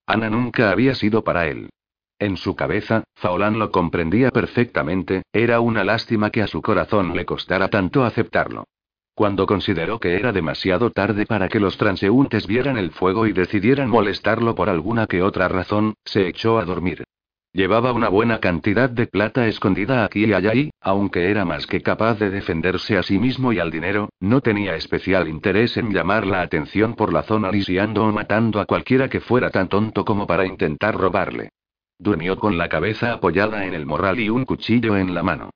Ana 0.08 0.30
nunca 0.30 0.72
había 0.72 0.96
sido 0.96 1.24
para 1.24 1.48
él. 1.48 1.70
En 2.18 2.38
su 2.38 2.56
cabeza, 2.56 3.04
Faolán 3.16 3.60
lo 3.60 3.72
comprendía 3.72 4.32
perfectamente, 4.32 5.24
era 5.34 5.60
una 5.60 5.84
lástima 5.84 6.30
que 6.30 6.42
a 6.42 6.48
su 6.48 6.62
corazón 6.62 7.14
le 7.14 7.26
costara 7.26 7.68
tanto 7.68 8.06
aceptarlo. 8.06 8.64
Cuando 9.16 9.46
consideró 9.46 10.00
que 10.00 10.16
era 10.16 10.32
demasiado 10.32 10.92
tarde 10.92 11.26
para 11.26 11.50
que 11.50 11.60
los 11.60 11.78
transeúntes 11.78 12.48
vieran 12.48 12.78
el 12.78 12.92
fuego 12.92 13.28
y 13.28 13.34
decidieran 13.34 13.90
molestarlo 13.90 14.56
por 14.56 14.70
alguna 14.70 15.08
que 15.08 15.22
otra 15.24 15.50
razón, 15.50 15.96
se 16.06 16.28
echó 16.28 16.58
a 16.58 16.66
dormir. 16.66 17.04
Llevaba 17.56 17.94
una 17.94 18.10
buena 18.10 18.42
cantidad 18.42 18.90
de 18.90 19.08
plata 19.08 19.48
escondida 19.48 20.04
aquí 20.04 20.26
y 20.26 20.34
allá 20.34 20.54
y, 20.54 20.72
aunque 20.82 21.32
era 21.32 21.46
más 21.46 21.66
que 21.68 21.82
capaz 21.82 22.20
de 22.20 22.30
defenderse 22.30 22.98
a 22.98 23.04
sí 23.04 23.18
mismo 23.18 23.54
y 23.54 23.60
al 23.60 23.72
dinero, 23.72 24.10
no 24.20 24.42
tenía 24.42 24.76
especial 24.76 25.30
interés 25.30 25.78
en 25.78 25.94
llamar 25.94 26.28
la 26.28 26.42
atención 26.42 26.96
por 26.96 27.14
la 27.14 27.24
zona 27.24 27.50
lisiando 27.52 28.04
o 28.04 28.12
matando 28.12 28.60
a 28.60 28.66
cualquiera 28.66 29.08
que 29.08 29.22
fuera 29.22 29.52
tan 29.52 29.70
tonto 29.70 30.04
como 30.04 30.28
para 30.28 30.46
intentar 30.46 30.98
robarle. 30.98 31.52
Durmió 31.98 32.38
con 32.38 32.58
la 32.58 32.68
cabeza 32.68 33.14
apoyada 33.14 33.66
en 33.66 33.74
el 33.74 33.86
morral 33.86 34.20
y 34.20 34.28
un 34.28 34.44
cuchillo 34.44 34.98
en 34.98 35.16
la 35.16 35.24
mano. 35.24 35.52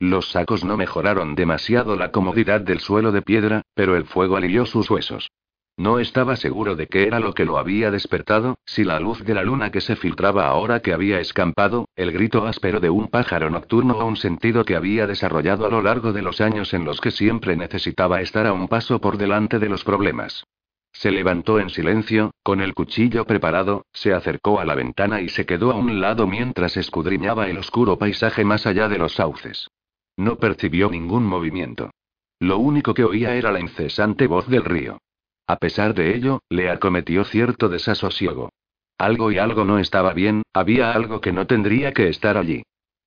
Los 0.00 0.32
sacos 0.32 0.64
no 0.64 0.76
mejoraron 0.76 1.36
demasiado 1.36 1.94
la 1.94 2.10
comodidad 2.10 2.62
del 2.62 2.80
suelo 2.80 3.12
de 3.12 3.22
piedra, 3.22 3.62
pero 3.74 3.94
el 3.94 4.06
fuego 4.06 4.36
alivió 4.36 4.66
sus 4.66 4.90
huesos. 4.90 5.30
No 5.76 5.98
estaba 5.98 6.36
seguro 6.36 6.76
de 6.76 6.86
qué 6.86 7.02
era 7.02 7.18
lo 7.18 7.34
que 7.34 7.44
lo 7.44 7.58
había 7.58 7.90
despertado, 7.90 8.58
si 8.64 8.84
la 8.84 9.00
luz 9.00 9.24
de 9.24 9.34
la 9.34 9.42
luna 9.42 9.72
que 9.72 9.80
se 9.80 9.96
filtraba 9.96 10.46
ahora 10.46 10.80
que 10.80 10.92
había 10.92 11.18
escampado, 11.18 11.88
el 11.96 12.12
grito 12.12 12.46
áspero 12.46 12.78
de 12.78 12.90
un 12.90 13.08
pájaro 13.08 13.50
nocturno 13.50 13.98
o 13.98 14.06
un 14.06 14.16
sentido 14.16 14.64
que 14.64 14.76
había 14.76 15.08
desarrollado 15.08 15.66
a 15.66 15.70
lo 15.70 15.82
largo 15.82 16.12
de 16.12 16.22
los 16.22 16.40
años 16.40 16.74
en 16.74 16.84
los 16.84 17.00
que 17.00 17.10
siempre 17.10 17.56
necesitaba 17.56 18.20
estar 18.20 18.46
a 18.46 18.52
un 18.52 18.68
paso 18.68 19.00
por 19.00 19.18
delante 19.18 19.58
de 19.58 19.68
los 19.68 19.82
problemas. 19.82 20.44
Se 20.92 21.10
levantó 21.10 21.58
en 21.58 21.70
silencio, 21.70 22.30
con 22.44 22.60
el 22.60 22.72
cuchillo 22.72 23.24
preparado, 23.24 23.84
se 23.92 24.14
acercó 24.14 24.60
a 24.60 24.64
la 24.64 24.76
ventana 24.76 25.22
y 25.22 25.28
se 25.28 25.44
quedó 25.44 25.72
a 25.72 25.74
un 25.74 26.00
lado 26.00 26.28
mientras 26.28 26.76
escudriñaba 26.76 27.48
el 27.48 27.58
oscuro 27.58 27.98
paisaje 27.98 28.44
más 28.44 28.64
allá 28.64 28.88
de 28.88 28.98
los 28.98 29.14
sauces. 29.14 29.68
No 30.16 30.36
percibió 30.36 30.88
ningún 30.88 31.24
movimiento. 31.24 31.90
Lo 32.38 32.58
único 32.58 32.94
que 32.94 33.02
oía 33.02 33.34
era 33.34 33.50
la 33.50 33.58
incesante 33.58 34.28
voz 34.28 34.46
del 34.46 34.64
río. 34.64 34.98
A 35.46 35.56
pesar 35.56 35.94
de 35.94 36.16
ello, 36.16 36.40
le 36.48 36.70
acometió 36.70 37.24
cierto 37.24 37.68
desasosiego. 37.68 38.50
Algo 38.98 39.30
y 39.30 39.38
algo 39.38 39.64
no 39.64 39.78
estaba 39.78 40.14
bien, 40.14 40.42
había 40.52 40.92
algo 40.92 41.20
que 41.20 41.32
no 41.32 41.46
tendría 41.46 41.92
que 41.92 42.08
estar 42.08 42.38
allí. 42.38 42.62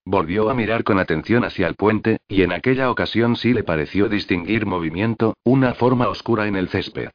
Volvió 0.06 0.50
a 0.50 0.53
mirar 0.53 0.84
con 0.84 1.00
atención 1.00 1.44
hacia 1.44 1.67
el 1.67 1.75
puente, 1.75 2.20
y 2.27 2.44
en 2.44 2.53
aquella 2.53 2.91
ocasión 2.91 3.36
sí 3.36 3.53
le 3.53 3.63
pareció 3.63 4.08
distinguir 4.08 4.65
movimiento, 4.65 5.36
una 5.44 5.74
forma 5.74 6.08
oscura 6.08 6.48
en 6.48 6.56
el 6.56 6.70
césped. 6.70 7.10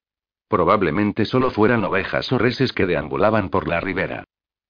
Probablemente 0.49 1.25
solo 1.25 1.50
fueran 1.50 1.85
ovejas 1.85 2.31
o 2.33 2.38
reses 2.38 2.73
que 2.73 2.87
deambulaban 2.87 3.49
por 3.49 3.69
la 3.69 3.81
ribera. 3.81 4.25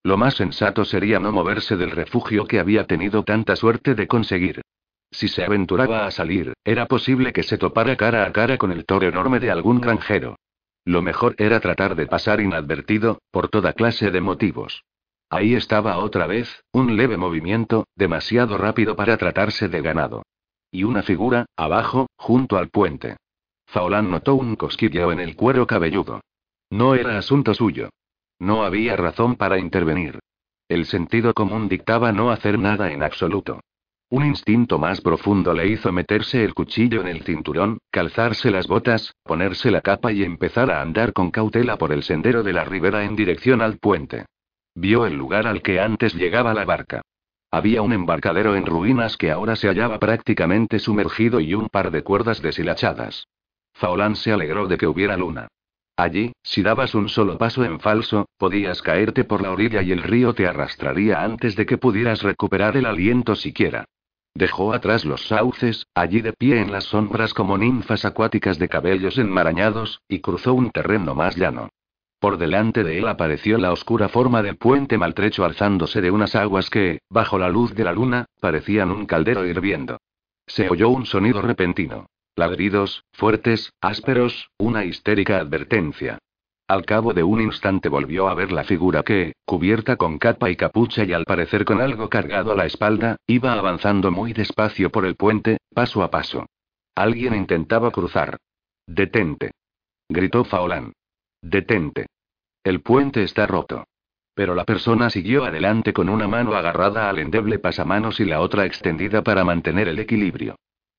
Lo 0.05 0.17
más 0.17 0.35
sensato 0.35 0.85
sería 0.85 1.19
no 1.19 1.33
moverse 1.33 1.77
del 1.77 1.91
refugio 1.91 2.47
que 2.47 2.61
había 2.61 2.87
tenido 2.87 3.25
tanta 3.25 3.57
suerte 3.57 3.95
de 3.95 4.07
conseguir. 4.07 4.63
Si 5.13 5.29
se 5.29 5.45
aventuraba 5.45 6.07
a 6.07 6.11
salir, 6.11 6.55
era 6.65 6.87
posible 6.87 7.33
que 7.33 7.43
se 7.43 7.59
topara 7.59 7.97
cara 7.97 8.25
a 8.25 8.33
cara 8.33 8.57
con 8.57 8.73
el 8.73 8.87
toro 8.87 9.07
enorme 9.07 9.41
de 9.41 9.51
algún 9.51 9.81
granjero. 9.81 10.37
Lo 10.85 11.03
mejor 11.03 11.35
era 11.39 11.61
tratar 11.61 11.95
de 11.95 12.07
pasar 12.07 12.41
inadvertido, 12.41 13.21
por 13.31 13.49
toda 13.49 13.75
clase 13.75 14.11
de 14.11 14.21
motivos. 14.21 14.85
Ahí 15.29 15.55
estaba 15.55 15.99
otra 15.99 16.27
vez, 16.27 16.65
un 16.73 16.97
leve 16.97 17.17
movimiento, 17.17 17.87
demasiado 17.95 18.59
rápido 18.59 18.97
para 18.97 19.17
tratarse 19.17 19.69
de 19.69 19.83
ganado. 19.83 20.23
Y 20.71 20.85
una 20.85 21.03
figura, 21.03 21.47
abajo, 21.57 22.09
junto 22.17 22.57
al 22.57 22.71
puente. 22.71 23.17
Faolán 23.67 24.11
notó 24.11 24.35
un 24.35 24.57
cosquilleo 24.57 25.13
en 25.13 25.21
el 25.21 25.37
cuero 25.37 25.67
cabelludo. 25.67 26.21
No 26.71 26.95
era 26.95 27.19
asunto 27.19 27.55
suyo. 27.55 27.91
No 28.39 28.65
había 28.65 28.97
razón 28.97 29.37
para 29.37 29.59
intervenir. 29.59 30.19
El 30.69 30.87
sentido 30.87 31.35
común 31.35 31.69
dictaba 31.69 32.13
no 32.13 32.31
hacer 32.31 32.59
nada 32.59 32.93
en 32.93 33.03
absoluto. 33.03 33.61
Un 34.13 34.27
instinto 34.27 34.79
más 34.79 35.01
profundo 35.01 35.55
le 35.55 35.69
hizo 35.69 35.91
meterse 35.91 36.45
el 36.45 36.53
cuchillo 36.53 37.01
en 37.01 37.09
el 37.09 37.23
cinturón, 37.23 37.79
calzarse 37.91 38.51
las 38.51 38.67
botas, 38.67 39.15
ponerse 39.23 39.71
la 39.71 39.81
capa 39.81 40.13
y 40.13 40.23
empezar 40.23 40.71
a 40.71 40.83
andar 40.83 41.15
con 41.15 41.31
cautela 41.31 41.79
por 41.79 41.93
el 41.93 42.03
sendero 42.03 42.43
de 42.43 42.53
la 42.53 42.63
ribera 42.63 43.05
en 43.05 43.17
dirección 43.17 43.63
al 43.63 43.79
puente. 43.79 44.27
Vio 44.75 45.07
el 45.07 45.15
lugar 45.15 45.47
al 45.47 45.63
que 45.63 45.81
antes 45.81 46.13
llegaba 46.13 46.53
la 46.53 46.67
barca. 46.67 47.01
Había 47.51 47.81
un 47.81 47.95
embarcadero 47.95 48.55
en 48.55 48.67
ruinas 48.67 49.17
que 49.17 49.31
ahora 49.31 49.57
se 49.57 49.69
hallaba 49.69 49.99
prácticamente 49.99 50.79
sumergido 50.79 51.41
y 51.41 51.55
un 51.55 51.71
par 51.71 51.91
de 51.91 52.03
cuerdas 52.03 52.43
deshilachadas. 52.43 53.25
Faolán 53.73 54.17
se 54.17 54.31
alegró 54.31 54.67
de 54.67 54.77
que 54.77 54.87
hubiera 54.87 55.17
luna. 55.17 55.49
Allí, 55.97 56.33
si 56.43 56.63
dabas 56.63 56.95
un 56.95 57.09
solo 57.09 57.39
paso 57.39 57.65
en 57.65 57.81
falso, 57.81 58.27
podías 58.37 58.83
caerte 58.83 59.25
por 59.25 59.41
la 59.41 59.53
orilla 59.53 59.81
y 59.81 59.91
el 59.91 60.03
río 60.03 60.35
te 60.35 60.47
arrastraría 60.47 61.23
antes 61.23 61.57
de 61.57 61.65
que 61.65 61.79
pudieras 61.79 62.21
recuperar 62.23 62.77
el 62.77 62.85
aliento 62.85 63.37
siquiera. 63.37 63.87
Dejó 64.35 64.73
atrás 64.73 65.05
los 65.05 65.27
sauces, 65.27 65.87
allí 65.95 66.21
de 66.21 66.33
pie 66.33 66.61
en 66.61 66.73
las 66.73 66.85
sombras 66.85 67.35
como 67.35 67.59
ninfas 67.59 68.05
acuáticas 68.05 68.59
de 68.59 68.69
cabellos 68.69 69.19
enmarañados, 69.19 70.01
y 70.09 70.21
cruzó 70.21 70.55
un 70.55 70.71
terreno 70.71 71.15
más 71.15 71.37
llano. 71.37 71.69
Por 72.19 72.39
delante 72.39 72.85
de 72.85 72.99
él 72.99 73.09
apareció 73.09 73.59
la 73.59 73.73
oscura 73.73 74.09
forma 74.09 74.43
del 74.43 74.57
puente 74.57 74.97
maltrecho 74.97 75.45
alzándose 75.45 76.01
de 76.01 76.11
unas 76.11 76.37
aguas 76.37 76.71
que, 76.71 77.01
bajo 77.11 77.37
la 77.37 77.49
luz 77.49 77.75
de 77.75 77.85
la 77.85 77.93
luna, 77.93 78.27
parecían 78.41 78.91
un 78.91 79.07
caldero 79.07 79.45
hirviendo. 79.45 79.99
Se 80.47 80.71
oyó 80.71 80.89
un 80.89 81.05
sonido 81.05 81.43
repentino. 81.43 82.07
Ladridos, 82.37 83.05
fuertes, 83.13 83.73
ásperos, 83.81 84.49
una 84.57 84.85
histérica 84.85 85.39
advertencia. 85.39 86.19
Al 86.73 86.87
cabo 86.87 87.13
de 87.13 87.23
un 87.23 87.43
instante 87.43 87.91
volvió 87.91 88.29
a 88.31 88.35
ver 88.35 88.51
la 88.51 88.65
figura 88.65 89.03
que, 89.03 89.35
cubierta 89.45 89.97
con 89.97 90.17
capa 90.17 90.49
y 90.49 90.57
capucha 90.57 91.05
y 91.05 91.13
al 91.13 91.27
parecer 91.27 91.67
con 91.67 91.83
algo 91.83 92.09
cargado 92.09 92.51
a 92.51 92.55
la 92.55 92.65
espalda, 92.65 93.17
iba 93.27 93.53
avanzando 93.53 94.11
muy 94.11 94.33
despacio 94.33 94.89
por 94.89 95.05
el 95.05 95.15
puente, 95.15 95.59
paso 95.75 96.03
a 96.03 96.11
paso. 96.11 96.47
Alguien 96.95 97.35
intentaba 97.35 97.91
cruzar. 97.91 98.39
Detente. 98.87 99.51
Gritó 100.09 100.45
Faolán. 100.45 100.95
Detente. 101.43 102.07
El 102.65 102.81
puente 102.81 103.23
está 103.23 103.47
roto. 103.47 103.85
Pero 104.33 104.55
la 104.55 104.65
persona 104.65 105.11
siguió 105.11 105.45
adelante 105.45 105.93
con 105.93 106.09
una 106.09 106.27
mano 106.27 106.55
agarrada 106.55 107.11
al 107.11 107.19
endeble 107.19 107.59
pasamanos 107.59 108.19
y 108.19 108.25
la 108.25 108.41
otra 108.41 108.65
extendida 108.65 109.21
para 109.21 109.45
mantener 109.45 109.89
el 109.89 109.99
equilibrio. 109.99 110.57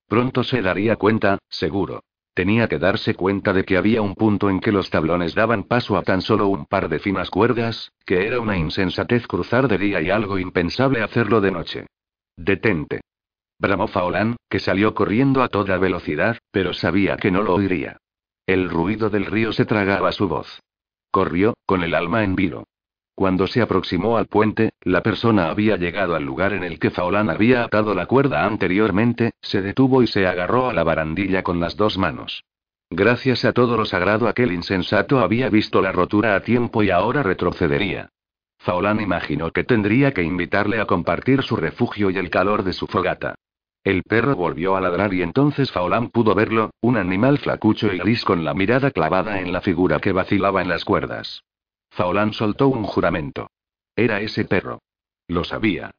Pronto 0.08 0.44
se 0.44 0.62
daría 0.62 0.98
cuenta, 0.98 1.40
seguro. 1.50 2.04
Tenía 2.34 2.68
que 2.68 2.80
darse 2.80 3.14
cuenta 3.14 3.54
de 3.54 3.64
que 3.64 3.78
había 3.78 4.02
un 4.02 4.16
punto 4.16 4.50
en 4.50 4.60
que 4.60 4.72
los 4.72 4.90
tablones 4.90 5.36
daban 5.36 5.64
paso 5.64 5.98
a 5.98 6.02
tan 6.02 6.22
solo 6.22 6.48
un 6.48 6.66
par 6.66 6.90
de 6.90 6.98
finas 6.98 7.30
cuerdas, 7.30 7.92
que 8.06 8.26
era 8.26 8.40
una 8.40 8.58
insensatez 8.58 9.28
cruzar 9.28 9.68
de 9.68 9.78
día 9.78 10.02
y 10.02 10.10
algo 10.10 10.40
impensable 10.40 11.04
hacerlo 11.04 11.42
de 11.42 11.52
noche. 11.52 11.88
Detente. 12.36 13.02
Bramó 13.60 13.88
Faolán, 13.88 14.36
que 14.50 14.60
salió 14.60 14.96
corriendo 14.96 15.44
a 15.44 15.48
toda 15.48 15.78
velocidad, 15.78 16.38
pero 16.52 16.74
sabía 16.74 17.18
que 17.18 17.30
no 17.30 17.44
lo 17.44 17.54
oiría. 17.54 17.98
El 18.48 18.70
ruido 18.70 19.10
del 19.12 19.26
río 19.26 19.54
se 19.54 19.66
tragaba 19.66 20.12
su 20.12 20.28
voz. 20.28 20.60
Corrió, 21.12 21.54
con 21.68 21.84
el 21.84 21.94
alma 21.94 22.24
en 22.24 22.36
vilo. 22.36 22.66
Cuando 23.16 23.46
se 23.46 23.62
aproximó 23.62 24.18
al 24.18 24.26
puente, 24.26 24.74
la 24.82 25.04
persona 25.04 25.50
había 25.50 25.78
llegado 25.78 26.16
al 26.16 26.24
lugar 26.24 26.54
en 26.54 26.64
el 26.64 26.80
que 26.80 26.90
Faolán 26.90 27.30
había 27.30 27.64
atado 27.64 27.94
la 27.94 28.08
cuerda 28.08 28.46
anteriormente, 28.46 29.34
se 29.42 29.62
detuvo 29.62 30.02
y 30.02 30.08
se 30.08 30.26
agarró 30.26 30.70
a 30.70 30.74
la 30.74 30.84
barandilla 30.84 31.44
con 31.44 31.60
las 31.60 31.78
dos 31.78 31.98
manos. 31.98 32.44
Gracias 32.90 33.46
a 33.46 33.54
todo 33.54 33.78
lo 33.78 33.86
sagrado 33.86 34.28
aquel 34.28 34.52
insensato 34.52 35.20
había 35.20 35.50
visto 35.50 35.82
la 35.82 35.92
rotura 35.92 36.36
a 36.36 36.42
tiempo 36.42 36.82
y 36.82 36.90
ahora 36.90 37.22
retrocedería. 37.22 38.10
Faolán 38.58 39.00
imaginó 39.00 39.52
que 39.52 39.64
tendría 39.64 40.12
que 40.14 40.24
invitarle 40.24 40.80
a 40.80 40.86
compartir 40.86 41.44
su 41.44 41.56
refugio 41.56 42.10
y 42.10 42.18
el 42.18 42.30
calor 42.30 42.64
de 42.64 42.74
su 42.74 42.88
fogata. 42.88 43.36
El 43.84 44.04
perro 44.04 44.36
volvió 44.36 44.76
a 44.76 44.82
ladrar 44.82 45.14
y 45.14 45.22
entonces 45.22 45.72
Faolán 45.72 46.10
pudo 46.10 46.34
verlo, 46.34 46.72
un 46.82 46.98
animal 46.98 47.38
flacucho 47.38 47.94
y 47.94 48.00
gris 48.00 48.24
con 48.24 48.44
la 48.46 48.54
mirada 48.54 48.92
clavada 48.92 49.40
en 49.40 49.52
la 49.52 49.62
figura 49.62 50.00
que 50.00 50.14
vacilaba 50.14 50.62
en 50.62 50.70
las 50.70 50.86
cuerdas. 50.86 51.44
Faolán 51.94 52.34
soltó 52.34 52.70
un 52.70 52.86
juramento. 52.86 53.52
Era 53.96 54.20
ese 54.20 54.46
perro. 54.46 54.80
Lo 55.28 55.44
sabía. 55.44 55.92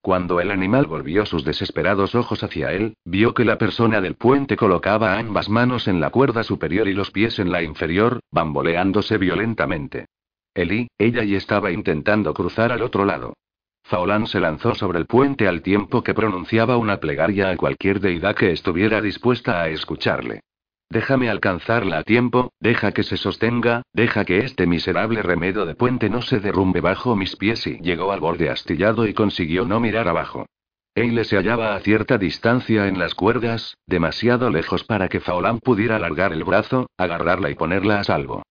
Cuando 0.00 0.40
el 0.40 0.50
animal 0.50 0.86
volvió 0.86 1.26
sus 1.26 1.44
desesperados 1.44 2.14
ojos 2.14 2.42
hacia 2.42 2.72
él, 2.72 2.94
vio 3.04 3.34
que 3.34 3.44
la 3.44 3.58
persona 3.58 4.00
del 4.00 4.14
puente 4.14 4.56
colocaba 4.56 5.18
ambas 5.18 5.50
manos 5.50 5.86
en 5.86 6.00
la 6.00 6.08
cuerda 6.08 6.44
superior 6.44 6.88
y 6.88 6.94
los 6.94 7.10
pies 7.10 7.38
en 7.38 7.52
la 7.52 7.62
inferior, 7.62 8.20
bamboleándose 8.30 9.18
violentamente. 9.18 10.06
Elí, 10.54 10.88
ella 10.96 11.24
y 11.24 11.34
estaba 11.34 11.70
intentando 11.72 12.32
cruzar 12.32 12.72
al 12.72 12.80
otro 12.80 13.04
lado. 13.04 13.34
Faolán 13.82 14.26
se 14.26 14.40
lanzó 14.40 14.74
sobre 14.74 14.98
el 14.98 15.06
puente 15.06 15.46
al 15.46 15.60
tiempo 15.60 16.02
que 16.02 16.14
pronunciaba 16.14 16.78
una 16.78 17.00
plegaria 17.00 17.50
a 17.50 17.56
cualquier 17.58 18.00
deidad 18.00 18.34
que 18.34 18.50
estuviera 18.50 19.02
dispuesta 19.02 19.60
a 19.60 19.68
escucharle. 19.68 20.40
Déjame 20.90 21.28
alcanzarla 21.28 21.98
a 21.98 22.02
tiempo, 22.02 22.52
deja 22.60 22.92
que 22.92 23.02
se 23.02 23.16
sostenga, 23.16 23.82
deja 23.92 24.24
que 24.24 24.38
este 24.38 24.66
miserable 24.66 25.22
remedo 25.22 25.66
de 25.66 25.74
puente 25.74 26.08
no 26.10 26.22
se 26.22 26.40
derrumbe 26.40 26.80
bajo 26.80 27.16
mis 27.16 27.36
pies 27.36 27.66
y 27.66 27.78
llegó 27.80 28.12
al 28.12 28.20
borde 28.20 28.50
astillado 28.50 29.06
y 29.06 29.14
consiguió 29.14 29.64
no 29.64 29.80
mirar 29.80 30.08
abajo. 30.08 30.46
Eile 30.94 31.24
se 31.24 31.36
hallaba 31.36 31.74
a 31.74 31.80
cierta 31.80 32.18
distancia 32.18 32.86
en 32.86 33.00
las 33.00 33.16
cuerdas, 33.16 33.76
demasiado 33.86 34.50
lejos 34.50 34.84
para 34.84 35.08
que 35.08 35.18
Faolán 35.18 35.58
pudiera 35.58 35.96
alargar 35.96 36.32
el 36.32 36.44
brazo, 36.44 36.86
agarrarla 36.96 37.50
y 37.50 37.56
ponerla 37.56 37.98
a 37.98 38.04
salvo. 38.04 38.42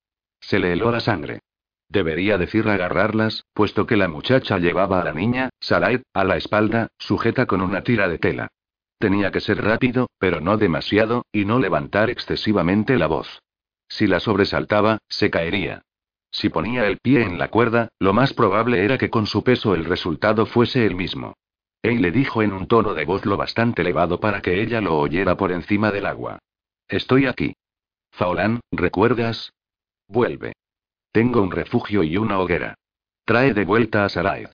Se 0.42 0.60
le 0.60 0.74
heló 0.74 0.92
la 0.92 1.00
sangre. 1.00 1.40
Debería 1.88 2.38
decir 2.38 2.68
agarrarlas, 2.68 3.46
puesto 3.54 3.86
que 3.86 3.96
la 3.96 4.10
muchacha 4.10 4.58
llevaba 4.58 5.00
a 5.00 5.06
la 5.06 5.14
niña, 5.14 5.50
Sarai, 5.62 6.02
a 6.14 6.26
la 6.26 6.36
espalda, 6.36 6.88
sujeta 6.98 7.46
con 7.46 7.62
una 7.62 7.84
tira 7.84 8.10
de 8.10 8.18
tela. 8.18 8.50
Tenía 8.98 9.32
que 9.32 9.42
ser 9.42 9.64
rápido, 9.64 10.08
pero 10.18 10.42
no 10.42 10.58
demasiado, 10.58 11.26
y 11.32 11.46
no 11.46 11.60
levantar 11.60 12.10
excesivamente 12.10 12.98
la 12.98 13.08
voz. 13.08 13.42
Si 13.88 14.08
la 14.08 14.20
sobresaltaba, 14.20 15.00
se 15.08 15.30
caería. 15.30 15.84
Si 16.32 16.50
ponía 16.50 16.88
el 16.88 16.98
pie 16.98 17.22
en 17.22 17.38
la 17.38 17.50
cuerda, 17.50 17.90
lo 18.00 18.14
más 18.14 18.34
probable 18.34 18.84
era 18.84 18.98
que 18.98 19.10
con 19.10 19.28
su 19.28 19.44
peso 19.44 19.76
el 19.76 19.86
resultado 19.86 20.46
fuese 20.46 20.86
el 20.86 20.96
mismo. 20.96 21.36
Él 21.84 22.02
le 22.02 22.12
dijo 22.12 22.42
en 22.42 22.54
un 22.54 22.68
tono 22.68 22.94
de 22.94 23.06
voz 23.06 23.26
lo 23.26 23.38
bastante 23.38 23.82
elevado 23.82 24.20
para 24.20 24.42
que 24.42 24.62
ella 24.62 24.82
lo 24.82 24.98
oyera 24.98 25.38
por 25.38 25.52
encima 25.52 25.92
del 25.92 26.06
agua. 26.06 26.40
Estoy 26.88 27.28
aquí. 27.28 27.56
Faolán, 28.12 28.62
¿recuerdas? 28.72 29.52
Vuelve. 30.08 30.54
Tengo 31.12 31.42
un 31.42 31.52
refugio 31.52 32.04
y 32.04 32.18
una 32.18 32.40
hoguera. 32.40 32.76
Trae 33.26 33.54
de 33.54 33.66
vuelta 33.66 34.06
a 34.06 34.10
Sarai. 34.10 34.48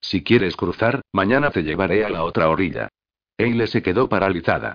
Si 0.00 0.22
quieres 0.22 0.56
cruzar, 0.56 1.00
mañana 1.12 1.50
te 1.50 1.62
llevaré 1.62 2.04
a 2.04 2.10
la 2.10 2.24
otra 2.24 2.50
orilla. 2.50 2.88
Eile 3.38 3.66
se 3.66 3.82
quedó 3.82 4.08
paralizada. 4.08 4.74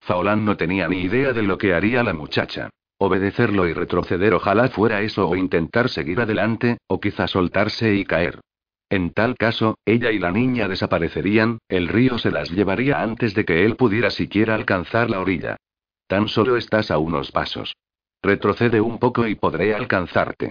Faolán 0.00 0.44
no 0.44 0.56
tenía 0.56 0.88
ni 0.88 1.02
idea 1.02 1.32
de 1.32 1.42
lo 1.42 1.58
que 1.58 1.74
haría 1.74 2.02
la 2.02 2.14
muchacha. 2.14 2.70
Obedecerlo 2.98 3.68
y 3.68 3.72
retroceder 3.72 4.34
ojalá 4.34 4.68
fuera 4.68 5.02
eso 5.02 5.28
o 5.28 5.36
intentar 5.36 5.88
seguir 5.88 6.20
adelante, 6.20 6.78
o 6.88 6.98
quizá 7.00 7.28
soltarse 7.28 7.94
y 7.94 8.04
caer. 8.04 8.40
En 8.90 9.10
tal 9.10 9.36
caso, 9.36 9.76
ella 9.84 10.10
y 10.10 10.18
la 10.18 10.32
niña 10.32 10.66
desaparecerían, 10.66 11.58
el 11.68 11.88
río 11.88 12.18
se 12.18 12.30
las 12.30 12.50
llevaría 12.50 13.02
antes 13.02 13.34
de 13.34 13.44
que 13.44 13.64
él 13.64 13.76
pudiera 13.76 14.10
siquiera 14.10 14.54
alcanzar 14.54 15.10
la 15.10 15.20
orilla. 15.20 15.56
Tan 16.06 16.26
solo 16.28 16.56
estás 16.56 16.90
a 16.90 16.98
unos 16.98 17.30
pasos. 17.30 17.76
Retrocede 18.22 18.80
un 18.80 18.98
poco 18.98 19.26
y 19.26 19.34
podré 19.34 19.74
alcanzarte. 19.74 20.50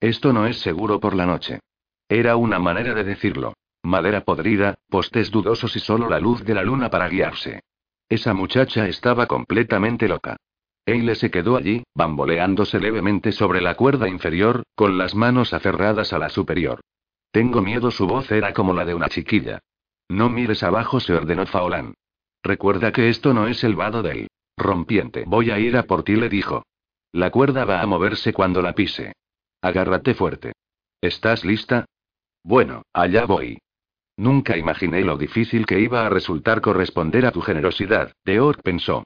Esto 0.00 0.32
no 0.32 0.46
es 0.46 0.58
seguro 0.60 1.00
por 1.00 1.16
la 1.16 1.26
noche. 1.26 1.60
Era 2.08 2.36
una 2.36 2.58
manera 2.58 2.94
de 2.94 3.04
decirlo. 3.04 3.54
Madera 3.82 4.22
podrida, 4.22 4.76
postes 4.88 5.30
dudosos 5.30 5.74
y 5.76 5.80
solo 5.80 6.08
la 6.08 6.20
luz 6.20 6.44
de 6.44 6.54
la 6.54 6.62
luna 6.62 6.90
para 6.90 7.08
guiarse. 7.08 7.62
Esa 8.08 8.34
muchacha 8.34 8.88
estaba 8.88 9.26
completamente 9.26 10.08
loca. 10.08 10.36
Eile 10.86 11.14
se 11.14 11.30
quedó 11.30 11.56
allí, 11.56 11.84
bamboleándose 11.94 12.80
levemente 12.80 13.32
sobre 13.32 13.60
la 13.60 13.74
cuerda 13.74 14.08
inferior, 14.08 14.62
con 14.74 14.96
las 14.96 15.14
manos 15.14 15.52
aferradas 15.52 16.12
a 16.12 16.18
la 16.18 16.30
superior. 16.30 16.80
Tengo 17.30 17.60
miedo, 17.60 17.90
su 17.90 18.06
voz 18.06 18.30
era 18.30 18.54
como 18.54 18.72
la 18.72 18.86
de 18.86 18.94
una 18.94 19.08
chiquilla. 19.08 19.60
No 20.08 20.30
mires 20.30 20.62
abajo, 20.62 21.00
se 21.00 21.12
ordenó 21.12 21.46
Faolán. 21.46 21.94
Recuerda 22.42 22.92
que 22.92 23.10
esto 23.10 23.34
no 23.34 23.48
es 23.48 23.62
el 23.64 23.76
vado 23.76 24.02
del 24.02 24.28
rompiente. 24.56 25.24
Voy 25.26 25.50
a 25.50 25.58
ir 25.58 25.76
a 25.76 25.82
por 25.82 26.02
ti, 26.02 26.16
le 26.16 26.30
dijo. 26.30 26.64
La 27.12 27.30
cuerda 27.30 27.64
va 27.64 27.82
a 27.82 27.86
moverse 27.86 28.32
cuando 28.32 28.62
la 28.62 28.74
pise. 28.74 29.12
Agárrate 29.60 30.14
fuerte. 30.14 30.52
¿Estás 31.02 31.44
lista? 31.44 31.84
Bueno, 32.42 32.82
allá 32.92 33.26
voy. 33.26 33.58
Nunca 34.18 34.56
imaginé 34.56 35.02
lo 35.02 35.16
difícil 35.16 35.64
que 35.64 35.78
iba 35.78 36.04
a 36.04 36.08
resultar 36.08 36.60
corresponder 36.60 37.24
a 37.24 37.30
tu 37.30 37.40
generosidad, 37.40 38.10
Deor 38.24 38.60
pensó. 38.62 39.04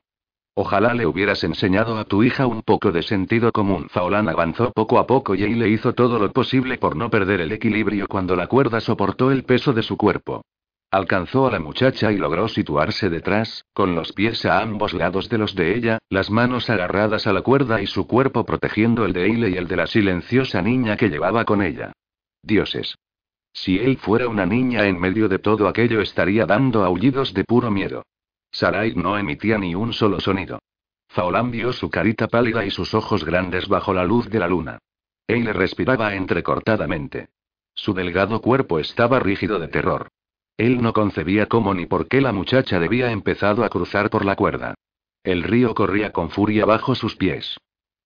Ojalá 0.55 0.94
le 0.94 1.05
hubieras 1.05 1.44
enseñado 1.44 1.98
a 1.98 2.05
tu 2.05 2.22
hija 2.22 2.46
un 2.46 2.62
poco 2.62 2.92
de 2.92 3.03
sentido 3.03 3.53
común. 3.53 3.88
Faolán 3.90 4.31
avanzó 4.31 4.72
poco 4.72 4.98
a 4.98 5.07
poco 5.07 5.35
y 5.35 5.55
le 5.55 5.68
hizo 5.68 5.92
todo 5.92 6.18
lo 6.18 6.33
posible 6.33 6.79
por 6.79 6.96
no 6.96 7.11
perder 7.11 7.42
el 7.42 7.53
equilibrio 7.53 8.07
cuando 8.09 8.37
la 8.37 8.46
cuerda 8.46 8.81
soportó 8.81 9.31
el 9.31 9.44
peso 9.44 9.75
de 9.75 9.83
su 9.83 9.98
cuerpo. 9.98 10.46
Alcanzó 10.90 11.46
a 11.46 11.51
la 11.51 11.61
muchacha 11.61 12.11
y 12.11 12.16
logró 12.16 12.48
situarse 12.48 13.11
detrás, 13.11 13.66
con 13.75 13.94
los 13.94 14.14
pies 14.14 14.46
a 14.46 14.62
ambos 14.62 14.94
lados 14.94 15.29
de 15.29 15.37
los 15.37 15.55
de 15.55 15.77
ella, 15.77 15.98
las 16.09 16.31
manos 16.31 16.70
agarradas 16.70 17.27
a 17.27 17.35
la 17.35 17.42
cuerda 17.42 17.83
y 17.83 17.87
su 17.87 18.07
cuerpo 18.07 18.46
protegiendo 18.46 19.05
el 19.05 19.12
de 19.12 19.27
Eile 19.27 19.51
y 19.51 19.57
el 19.57 19.68
de 19.68 19.77
la 19.77 19.87
silenciosa 19.87 20.62
niña 20.62 20.96
que 20.96 21.11
llevaba 21.11 21.44
con 21.44 21.62
ella. 21.62 21.92
Dioses. 22.42 22.96
Si 23.52 23.78
él 23.78 23.96
fuera 23.98 24.28
una 24.28 24.46
niña 24.46 24.86
en 24.86 24.98
medio 24.98 25.28
de 25.28 25.38
todo 25.38 25.68
aquello 25.68 26.00
estaría 26.00 26.46
dando 26.46 26.84
aullidos 26.84 27.34
de 27.34 27.44
puro 27.44 27.70
miedo. 27.70 28.04
Sarai 28.50 28.94
no 28.94 29.18
emitía 29.18 29.58
ni 29.58 29.74
un 29.74 29.92
solo 29.92 30.20
sonido. 30.20 30.58
Faolán 31.08 31.50
vio 31.50 31.72
su 31.72 31.90
carita 31.90 32.28
pálida 32.28 32.64
y 32.64 32.70
sus 32.70 32.94
ojos 32.94 33.24
grandes 33.24 33.68
bajo 33.68 33.92
la 33.92 34.04
luz 34.04 34.28
de 34.30 34.38
la 34.38 34.48
luna. 34.48 34.78
Él 35.26 35.46
respiraba 35.46 36.14
entrecortadamente. 36.14 37.28
Su 37.74 37.94
delgado 37.94 38.40
cuerpo 38.40 38.78
estaba 38.78 39.18
rígido 39.20 39.58
de 39.58 39.68
terror. 39.68 40.08
Él 40.56 40.82
no 40.82 40.92
concebía 40.92 41.46
cómo 41.46 41.74
ni 41.74 41.86
por 41.86 42.08
qué 42.08 42.20
la 42.20 42.32
muchacha 42.32 42.78
debía 42.78 43.10
empezado 43.10 43.64
a 43.64 43.68
cruzar 43.68 44.10
por 44.10 44.24
la 44.24 44.36
cuerda. 44.36 44.74
El 45.24 45.42
río 45.42 45.74
corría 45.74 46.12
con 46.12 46.30
furia 46.30 46.64
bajo 46.64 46.94
sus 46.94 47.16
pies. 47.16 47.56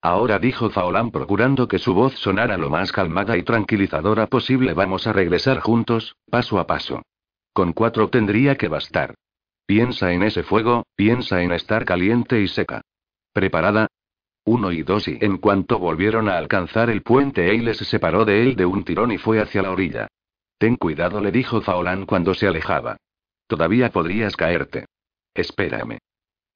Ahora 0.06 0.38
dijo 0.38 0.70
Faolán 0.70 1.10
procurando 1.10 1.66
que 1.66 1.80
su 1.80 1.92
voz 1.92 2.14
sonara 2.14 2.56
lo 2.56 2.70
más 2.70 2.92
calmada 2.92 3.36
y 3.36 3.42
tranquilizadora 3.42 4.28
posible. 4.28 4.72
Vamos 4.72 5.08
a 5.08 5.12
regresar 5.12 5.58
juntos, 5.58 6.14
paso 6.30 6.60
a 6.60 6.66
paso. 6.68 7.02
Con 7.52 7.72
cuatro 7.72 8.08
tendría 8.08 8.54
que 8.54 8.68
bastar. 8.68 9.16
Piensa 9.66 10.12
en 10.12 10.22
ese 10.22 10.44
fuego, 10.44 10.84
piensa 10.94 11.42
en 11.42 11.50
estar 11.50 11.84
caliente 11.84 12.40
y 12.40 12.46
seca. 12.46 12.82
¿Preparada? 13.32 13.88
Uno 14.44 14.70
y 14.70 14.84
dos 14.84 15.08
y 15.08 15.18
en 15.20 15.38
cuanto 15.38 15.80
volvieron 15.80 16.28
a 16.28 16.38
alcanzar 16.38 16.88
el 16.88 17.02
puente 17.02 17.50
Eile 17.50 17.74
se 17.74 17.84
separó 17.84 18.24
de 18.24 18.42
él 18.42 18.54
de 18.54 18.64
un 18.64 18.84
tirón 18.84 19.10
y 19.10 19.18
fue 19.18 19.40
hacia 19.40 19.62
la 19.62 19.72
orilla. 19.72 20.06
Ten 20.56 20.76
cuidado, 20.76 21.20
le 21.20 21.32
dijo 21.32 21.62
Faolán 21.62 22.06
cuando 22.06 22.32
se 22.32 22.46
alejaba. 22.46 22.96
Todavía 23.48 23.90
podrías 23.90 24.36
caerte. 24.36 24.84
Espérame. 25.34 25.98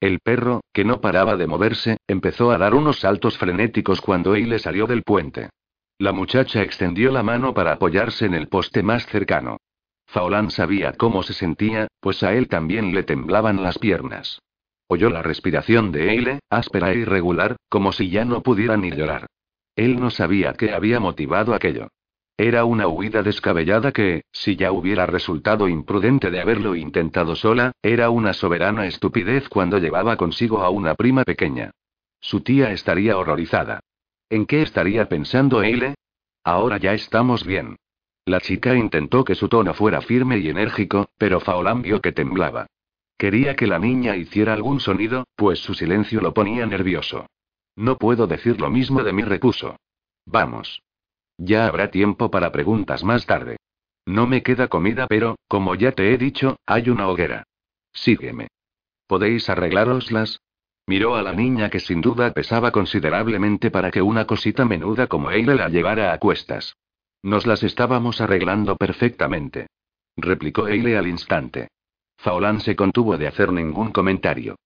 El 0.01 0.21
perro, 0.21 0.63
que 0.73 0.85
no 0.85 1.03
paraba 1.03 1.37
de 1.37 1.47
moverse, 1.47 1.99
empezó 2.09 2.51
a 2.51 2.59
dar 2.59 2.75
unos 2.75 3.01
saltos 3.01 3.37
frenéticos 3.37 4.01
cuando 4.01 4.35
Eile 4.35 4.59
salió 4.59 4.87
del 4.87 5.03
puente. 5.03 5.51
La 5.99 6.13
muchacha 6.13 6.63
extendió 6.63 7.13
la 7.13 7.23
mano 7.23 7.53
para 7.53 7.73
apoyarse 7.73 8.25
en 8.25 8.33
el 8.33 8.49
poste 8.49 8.83
más 8.83 9.07
cercano. 9.07 9.59
Faolán 10.07 10.51
sabía 10.51 10.95
cómo 10.95 11.23
se 11.23 11.35
sentía, 11.35 11.89
pues 12.01 12.23
a 12.23 12.35
él 12.35 12.49
también 12.49 12.95
le 12.95 13.03
temblaban 13.03 13.63
las 13.63 13.79
piernas. 13.79 14.41
Oyó 14.89 15.11
la 15.11 15.23
respiración 15.23 15.93
de 15.93 16.11
Eile, 16.11 16.41
áspera 16.49 16.93
e 16.93 16.99
irregular, 17.01 17.57
como 17.69 17.93
si 17.93 18.09
ya 18.09 18.25
no 18.25 18.43
pudiera 18.43 18.79
ni 18.79 18.91
llorar. 18.91 19.27
Él 19.77 20.01
no 20.01 20.11
sabía 20.11 20.55
qué 20.55 20.73
había 20.73 20.99
motivado 20.99 21.55
aquello. 21.55 21.89
Era 22.43 22.65
una 22.65 22.89
huida 22.89 23.23
descabellada 23.23 23.93
que, 23.93 24.25
si 24.33 24.57
ya 24.57 24.73
hubiera 24.73 25.05
resultado 25.05 25.69
imprudente 25.69 26.31
de 26.31 26.41
haberlo 26.41 26.75
intentado 26.75 27.37
sola, 27.37 27.73
era 27.83 28.09
una 28.09 28.33
soberana 28.33 28.87
estupidez 28.87 29.51
cuando 29.51 29.77
llevaba 29.77 30.17
consigo 30.17 30.63
a 30.63 30.71
una 30.71 30.95
prima 30.95 31.25
pequeña. 31.25 31.73
Su 32.19 32.41
tía 32.41 32.73
estaría 32.73 33.19
horrorizada. 33.19 33.81
¿En 34.31 34.47
qué 34.47 34.63
estaría 34.63 35.07
pensando 35.07 35.63
Eile? 35.63 35.97
Ahora 36.43 36.79
ya 36.79 36.95
estamos 36.95 37.45
bien. 37.45 37.77
La 38.25 38.41
chica 38.41 38.75
intentó 38.75 39.23
que 39.23 39.35
su 39.35 39.51
tono 39.51 39.75
fuera 39.75 40.01
firme 40.01 40.39
y 40.39 40.49
enérgico, 40.49 41.11
pero 41.19 41.41
Faolán 41.41 41.83
vio 41.83 42.01
que 42.01 42.13
temblaba. 42.13 42.69
Quería 43.19 43.55
que 43.55 43.67
la 43.67 43.79
niña 43.79 44.17
hiciera 44.17 44.55
algún 44.55 44.81
sonido, 44.81 45.27
pues 45.37 45.59
su 45.59 45.75
silencio 45.75 46.23
lo 46.23 46.33
ponía 46.33 46.65
nervioso. 46.65 47.27
No 47.77 47.99
puedo 47.99 48.27
decir 48.27 48.59
lo 48.59 48.71
mismo 48.71 49.03
de 49.03 49.13
mí, 49.13 49.25
repuso. 49.25 49.77
Vamos. 50.25 50.81
Ya 51.43 51.67
habrá 51.67 51.91
tiempo 51.91 52.31
para 52.31 52.53
preguntas 52.53 53.03
más 53.03 53.25
tarde. 53.25 53.57
No 54.05 54.27
me 54.27 54.43
queda 54.43 54.69
comida, 54.69 55.07
pero, 55.09 55.37
como 55.49 55.75
ya 55.75 55.93
te 55.93 56.13
he 56.13 56.19
dicho, 56.19 56.59
hay 56.67 56.91
una 56.91 57.09
hoguera. 57.09 57.45
Sígueme. 57.95 58.49
¿Podéis 59.07 59.49
arreglároslas? 59.49 60.41
Miró 60.87 61.17
a 61.17 61.23
la 61.23 61.33
niña 61.33 61.71
que 61.71 61.81
sin 61.81 62.03
duda 62.03 62.33
pesaba 62.33 62.73
considerablemente 62.73 63.71
para 63.71 63.91
que 63.91 64.03
una 64.03 64.27
cosita 64.27 64.67
menuda 64.67 65.07
como 65.07 65.31
Eile 65.31 65.55
la 65.55 65.71
llevara 65.71 66.13
a 66.13 66.19
cuestas. 66.19 66.77
Nos 67.23 67.47
las 67.47 67.63
estábamos 67.63 68.21
arreglando 68.21 68.77
perfectamente. 68.77 69.69
Replicó 70.17 70.69
Eile 70.69 70.99
al 70.99 71.07
instante. 71.07 71.69
Faolán 72.19 72.61
se 72.61 72.77
contuvo 72.77 73.17
de 73.17 73.29
hacer 73.29 73.51
ningún 73.51 73.93
comentario. 73.93 74.57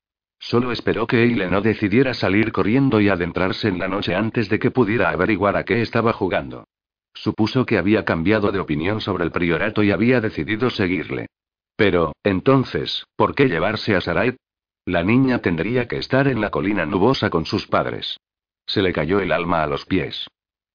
Solo 0.44 0.72
esperó 0.72 1.06
que 1.06 1.22
Eile 1.22 1.48
no 1.48 1.62
decidiera 1.62 2.12
salir 2.12 2.52
corriendo 2.52 3.00
y 3.00 3.08
adentrarse 3.08 3.66
en 3.68 3.78
la 3.78 3.88
noche 3.88 4.14
antes 4.14 4.50
de 4.50 4.58
que 4.58 4.70
pudiera 4.70 5.08
averiguar 5.08 5.56
a 5.56 5.64
qué 5.64 5.80
estaba 5.80 6.12
jugando. 6.12 6.68
Supuso 7.14 7.64
que 7.64 7.78
había 7.78 8.04
cambiado 8.04 8.52
de 8.52 8.60
opinión 8.60 9.00
sobre 9.00 9.24
el 9.24 9.30
priorato 9.30 9.82
y 9.82 9.90
había 9.90 10.20
decidido 10.20 10.68
seguirle. 10.68 11.28
Pero, 11.76 12.12
entonces, 12.22 13.06
¿por 13.16 13.34
qué 13.34 13.46
llevarse 13.48 13.96
a 13.96 14.02
Sarai? 14.02 14.36
La 14.84 15.02
niña 15.02 15.38
tendría 15.38 15.88
que 15.88 15.96
estar 15.96 16.28
en 16.28 16.42
la 16.42 16.50
colina 16.50 16.84
nubosa 16.84 17.30
con 17.30 17.46
sus 17.46 17.66
padres. 17.66 18.18
Se 18.66 18.82
le 18.82 18.92
cayó 18.92 19.20
el 19.20 19.32
alma 19.32 19.62
a 19.62 19.66
los 19.66 19.86
pies. 19.86 20.28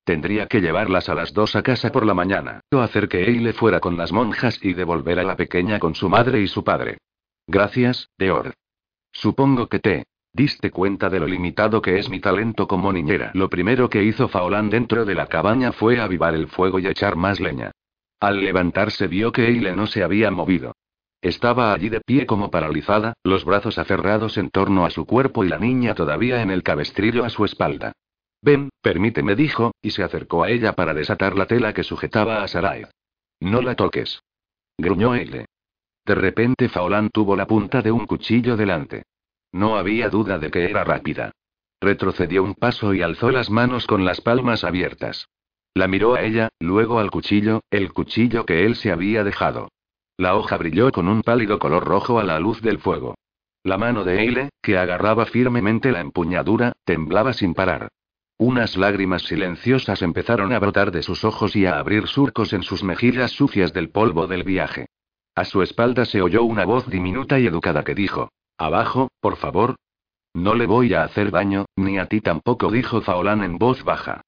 Tendría 0.04 0.48
que 0.48 0.62
llevarlas 0.62 1.10
a 1.10 1.14
las 1.14 1.32
dos 1.32 1.56
a 1.56 1.62
casa 1.62 1.92
por 1.92 2.08
la 2.08 2.16
mañana, 2.16 2.62
o 2.72 2.80
hacer 2.80 3.08
que 3.08 3.24
Eile 3.24 3.54
fuera 3.54 3.80
con 3.80 3.98
las 3.98 4.12
monjas 4.12 4.58
y 4.64 4.74
devolver 4.74 5.20
a 5.20 5.24
la 5.24 5.36
pequeña 5.36 5.78
con 5.78 5.94
su 5.94 6.10
madre 6.10 6.42
y 6.42 6.48
su 6.48 6.64
padre. 6.64 6.98
Gracias, 7.46 8.10
Deor. 8.18 8.56
Supongo 9.12 9.68
que 9.68 9.80
te 9.80 10.06
diste 10.34 10.72
cuenta 10.72 11.10
de 11.10 11.20
lo 11.20 11.28
limitado 11.28 11.82
que 11.82 11.98
es 11.98 12.10
mi 12.10 12.20
talento 12.20 12.68
como 12.68 12.94
niñera. 12.94 13.32
Lo 13.34 13.50
primero 13.50 13.90
que 13.90 14.04
hizo 14.04 14.28
Faolán 14.28 14.70
dentro 14.70 15.06
de 15.06 15.16
la 15.16 15.28
cabaña 15.28 15.72
fue 15.72 16.00
avivar 16.00 16.36
el 16.36 16.48
fuego 16.48 16.80
y 16.80 16.88
echar 16.88 17.16
más 17.16 17.40
leña. 17.40 17.72
Al 18.20 18.42
levantarse 18.42 19.08
vio 19.08 19.32
que 19.32 19.48
Eile 19.48 19.76
no 19.76 19.88
se 19.88 20.04
había 20.04 20.30
movido. 20.30 20.74
Estaba 21.22 21.74
allí 21.74 21.90
de 21.90 22.00
pie 22.00 22.26
como 22.26 22.50
paralizada, 22.50 23.14
los 23.24 23.44
brazos 23.44 23.78
aferrados 23.78 24.38
en 24.38 24.50
torno 24.50 24.86
a 24.86 24.90
su 24.90 25.06
cuerpo 25.06 25.44
y 25.44 25.50
la 25.50 25.60
niña 25.60 25.94
todavía 25.94 26.42
en 26.42 26.52
el 26.52 26.64
cabestrillo 26.64 27.26
a 27.26 27.30
su 27.30 27.44
espalda. 27.44 27.92
Ven, 28.42 28.70
permíteme, 28.82 29.36
dijo, 29.36 29.74
y 29.82 29.92
se 29.92 30.04
acercó 30.04 30.44
a 30.44 30.50
ella 30.50 30.74
para 30.74 30.94
desatar 30.94 31.36
la 31.38 31.46
tela 31.46 31.74
que 31.74 31.84
sujetaba 31.84 32.42
a 32.42 32.48
Sarai. 32.48 32.86
No 33.42 33.62
la 33.62 33.76
toques. 33.76 34.22
Gruñó 34.78 35.14
Eile. 35.14 35.46
De 36.06 36.16
repente 36.16 36.70
Faolán 36.70 37.10
tuvo 37.10 37.36
la 37.36 37.46
punta 37.46 37.82
de 37.82 37.92
un 37.92 38.06
cuchillo 38.06 38.58
delante. 38.58 39.04
No 39.52 39.78
había 39.78 40.10
duda 40.10 40.38
de 40.40 40.52
que 40.52 40.70
era 40.70 40.84
rápida. 40.84 41.32
Retrocedió 41.82 42.44
un 42.44 42.56
paso 42.56 42.94
y 42.94 43.02
alzó 43.02 43.32
las 43.32 43.50
manos 43.50 43.88
con 43.88 44.06
las 44.06 44.22
palmas 44.22 44.64
abiertas. 44.64 45.28
La 45.74 45.88
miró 45.88 46.16
a 46.16 46.24
ella, 46.24 46.50
luego 46.60 47.00
al 47.00 47.10
cuchillo, 47.10 47.62
el 47.70 47.94
cuchillo 47.94 48.46
que 48.46 48.66
él 48.66 48.76
se 48.76 48.92
había 48.92 49.24
dejado. 49.24 49.70
La 50.18 50.36
hoja 50.36 50.58
brilló 50.58 50.92
con 50.92 51.08
un 51.08 51.22
pálido 51.22 51.60
color 51.60 51.86
rojo 51.86 52.20
a 52.20 52.24
la 52.26 52.40
luz 52.40 52.62
del 52.62 52.80
fuego. 52.80 53.16
La 53.64 53.78
mano 53.78 54.04
de 54.04 54.20
Eile, 54.20 54.50
que 54.62 54.78
agarraba 54.78 55.26
firmemente 55.26 55.92
la 55.92 56.02
empuñadura, 56.02 56.74
temblaba 56.84 57.32
sin 57.32 57.54
parar. 57.54 57.88
Unas 58.38 58.76
lágrimas 58.76 59.22
silenciosas 59.24 60.02
empezaron 60.02 60.52
a 60.52 60.60
brotar 60.60 60.92
de 60.92 61.04
sus 61.04 61.24
ojos 61.24 61.56
y 61.56 61.66
a 61.66 61.80
abrir 61.80 62.08
surcos 62.08 62.52
en 62.52 62.64
sus 62.64 62.84
mejillas 62.84 63.32
sucias 63.32 63.72
del 63.72 63.90
polvo 63.90 64.28
del 64.28 64.44
viaje. 64.44 64.88
A 65.40 65.46
su 65.46 65.62
espalda 65.62 66.04
se 66.04 66.22
oyó 66.22 66.44
una 66.44 66.66
voz 66.66 66.86
diminuta 66.90 67.40
y 67.40 67.48
educada 67.48 67.86
que 67.86 67.96
dijo: 67.96 68.30
Abajo, 68.58 69.08
por 69.22 69.38
favor. 69.38 69.78
No 70.34 70.54
le 70.54 70.66
voy 70.66 70.94
a 70.94 71.04
hacer 71.04 71.32
daño, 71.32 71.64
ni 71.78 71.98
a 71.98 72.08
ti 72.08 72.20
tampoco, 72.20 72.70
dijo 72.70 73.00
Faolán 73.00 73.42
en 73.46 73.58
voz 73.58 73.86
baja. 73.86 74.20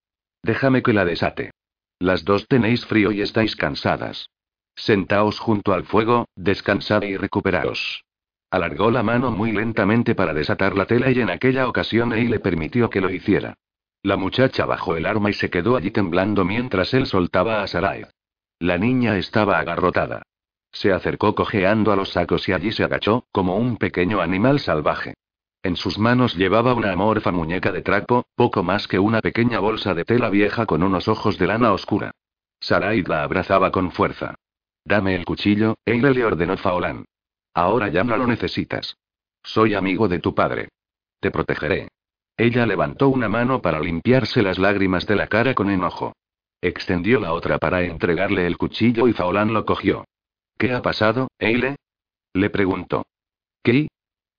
Déjame 0.41 0.81
que 0.81 0.93
la 0.93 1.03
desate. 1.03 1.51
Las 1.99 2.23
dos 2.23 2.47
tenéis 2.47 2.85
frío 2.85 3.11
y 3.11 3.19
estáis 3.19 3.57
cansadas. 3.57 4.29
Sentaos 4.73 5.37
junto 5.37 5.73
al 5.73 5.83
fuego, 5.83 6.29
descansad 6.37 7.01
y 7.01 7.17
recuperaos. 7.17 8.05
Alargó 8.49 8.89
la 8.89 9.03
mano 9.03 9.31
muy 9.31 9.51
lentamente 9.51 10.15
para 10.15 10.33
desatar 10.33 10.77
la 10.77 10.85
tela 10.85 11.11
y 11.11 11.19
en 11.19 11.29
aquella 11.29 11.67
ocasión 11.67 12.13
él 12.13 12.31
le 12.31 12.39
permitió 12.39 12.89
que 12.89 13.01
lo 13.01 13.09
hiciera. 13.09 13.55
La 14.01 14.15
muchacha 14.15 14.65
bajó 14.65 14.95
el 14.95 15.05
arma 15.05 15.29
y 15.29 15.33
se 15.33 15.49
quedó 15.49 15.75
allí 15.75 15.91
temblando 15.91 16.45
mientras 16.45 16.93
él 16.93 17.05
soltaba 17.05 17.63
a 17.63 17.67
Sarai. 17.67 18.05
La 18.59 18.77
niña 18.77 19.17
estaba 19.17 19.59
agarrotada. 19.59 20.23
Se 20.71 20.91
acercó 20.91 21.35
cojeando 21.35 21.91
a 21.91 21.95
los 21.95 22.11
sacos 22.11 22.47
y 22.47 22.53
allí 22.53 22.71
se 22.71 22.83
agachó, 22.83 23.25
como 23.31 23.57
un 23.57 23.77
pequeño 23.77 24.21
animal 24.21 24.59
salvaje. 24.59 25.15
En 25.63 25.75
sus 25.75 25.99
manos 25.99 26.35
llevaba 26.35 26.73
una 26.73 26.91
amorfa 26.91 27.31
muñeca 27.31 27.71
de 27.71 27.81
trapo, 27.81 28.25
poco 28.35 28.63
más 28.63 28.87
que 28.87 28.97
una 28.97 29.21
pequeña 29.21 29.59
bolsa 29.59 29.93
de 29.93 30.05
tela 30.05 30.29
vieja 30.29 30.65
con 30.65 30.81
unos 30.81 31.07
ojos 31.07 31.37
de 31.37 31.47
lana 31.47 31.71
oscura. 31.71 32.11
Sarai 32.59 33.03
la 33.03 33.23
abrazaba 33.23 33.71
con 33.71 33.91
fuerza. 33.91 34.35
Dame 34.83 35.15
el 35.15 35.25
cuchillo, 35.25 35.75
Eile 35.85 36.11
le 36.11 36.25
ordenó 36.25 36.57
Faolán. 36.57 37.05
Ahora 37.53 37.89
ya 37.89 38.03
no 38.03 38.17
lo 38.17 38.25
necesitas. 38.25 38.97
Soy 39.43 39.75
amigo 39.75 40.07
de 40.07 40.19
tu 40.19 40.33
padre. 40.33 40.69
Te 41.19 41.29
protegeré. 41.29 41.89
Ella 42.37 42.65
levantó 42.65 43.09
una 43.09 43.29
mano 43.29 43.61
para 43.61 43.79
limpiarse 43.79 44.41
las 44.41 44.57
lágrimas 44.57 45.05
de 45.05 45.15
la 45.15 45.27
cara 45.27 45.53
con 45.53 45.69
enojo. 45.69 46.13
Extendió 46.61 47.19
la 47.19 47.33
otra 47.33 47.59
para 47.59 47.83
entregarle 47.83 48.47
el 48.47 48.57
cuchillo 48.57 49.07
y 49.07 49.13
Faolán 49.13 49.53
lo 49.53 49.65
cogió. 49.65 50.05
¿Qué 50.61 50.71
ha 50.73 50.83
pasado, 50.83 51.27
Eile? 51.39 51.77
Le 52.35 52.51
preguntó. 52.51 53.07
¿Qué? 53.63 53.87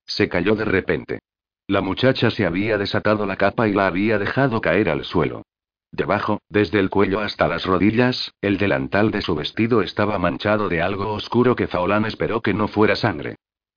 Se 0.07 0.29
cayó 0.29 0.55
de 0.55 0.65
repente. 0.65 1.19
La 1.67 1.81
muchacha 1.81 2.31
se 2.31 2.47
había 2.47 2.79
desatado 2.79 3.27
la 3.27 3.35
capa 3.35 3.67
y 3.67 3.73
la 3.73 3.89
había 3.89 4.21
dejado 4.21 4.61
caer 4.61 4.89
al 4.89 5.05
suelo. 5.05 5.43
Debajo, 5.91 6.39
desde 6.49 6.79
el 6.79 6.91
cuello 6.91 7.19
hasta 7.19 7.49
las 7.49 7.67
rodillas, 7.67 8.31
el 8.41 8.57
delantal 8.57 9.11
de 9.11 9.21
su 9.21 9.35
vestido 9.35 9.83
estaba 9.83 10.17
manchado 10.21 10.69
de 10.69 10.81
algo 10.81 11.13
oscuro 11.13 11.57
que 11.57 11.67
Faolán 11.67 12.05
esperó 12.05 12.41
que 12.41 12.55
no 12.55 12.69
fuera 12.69 12.95
sangre. 12.95 13.35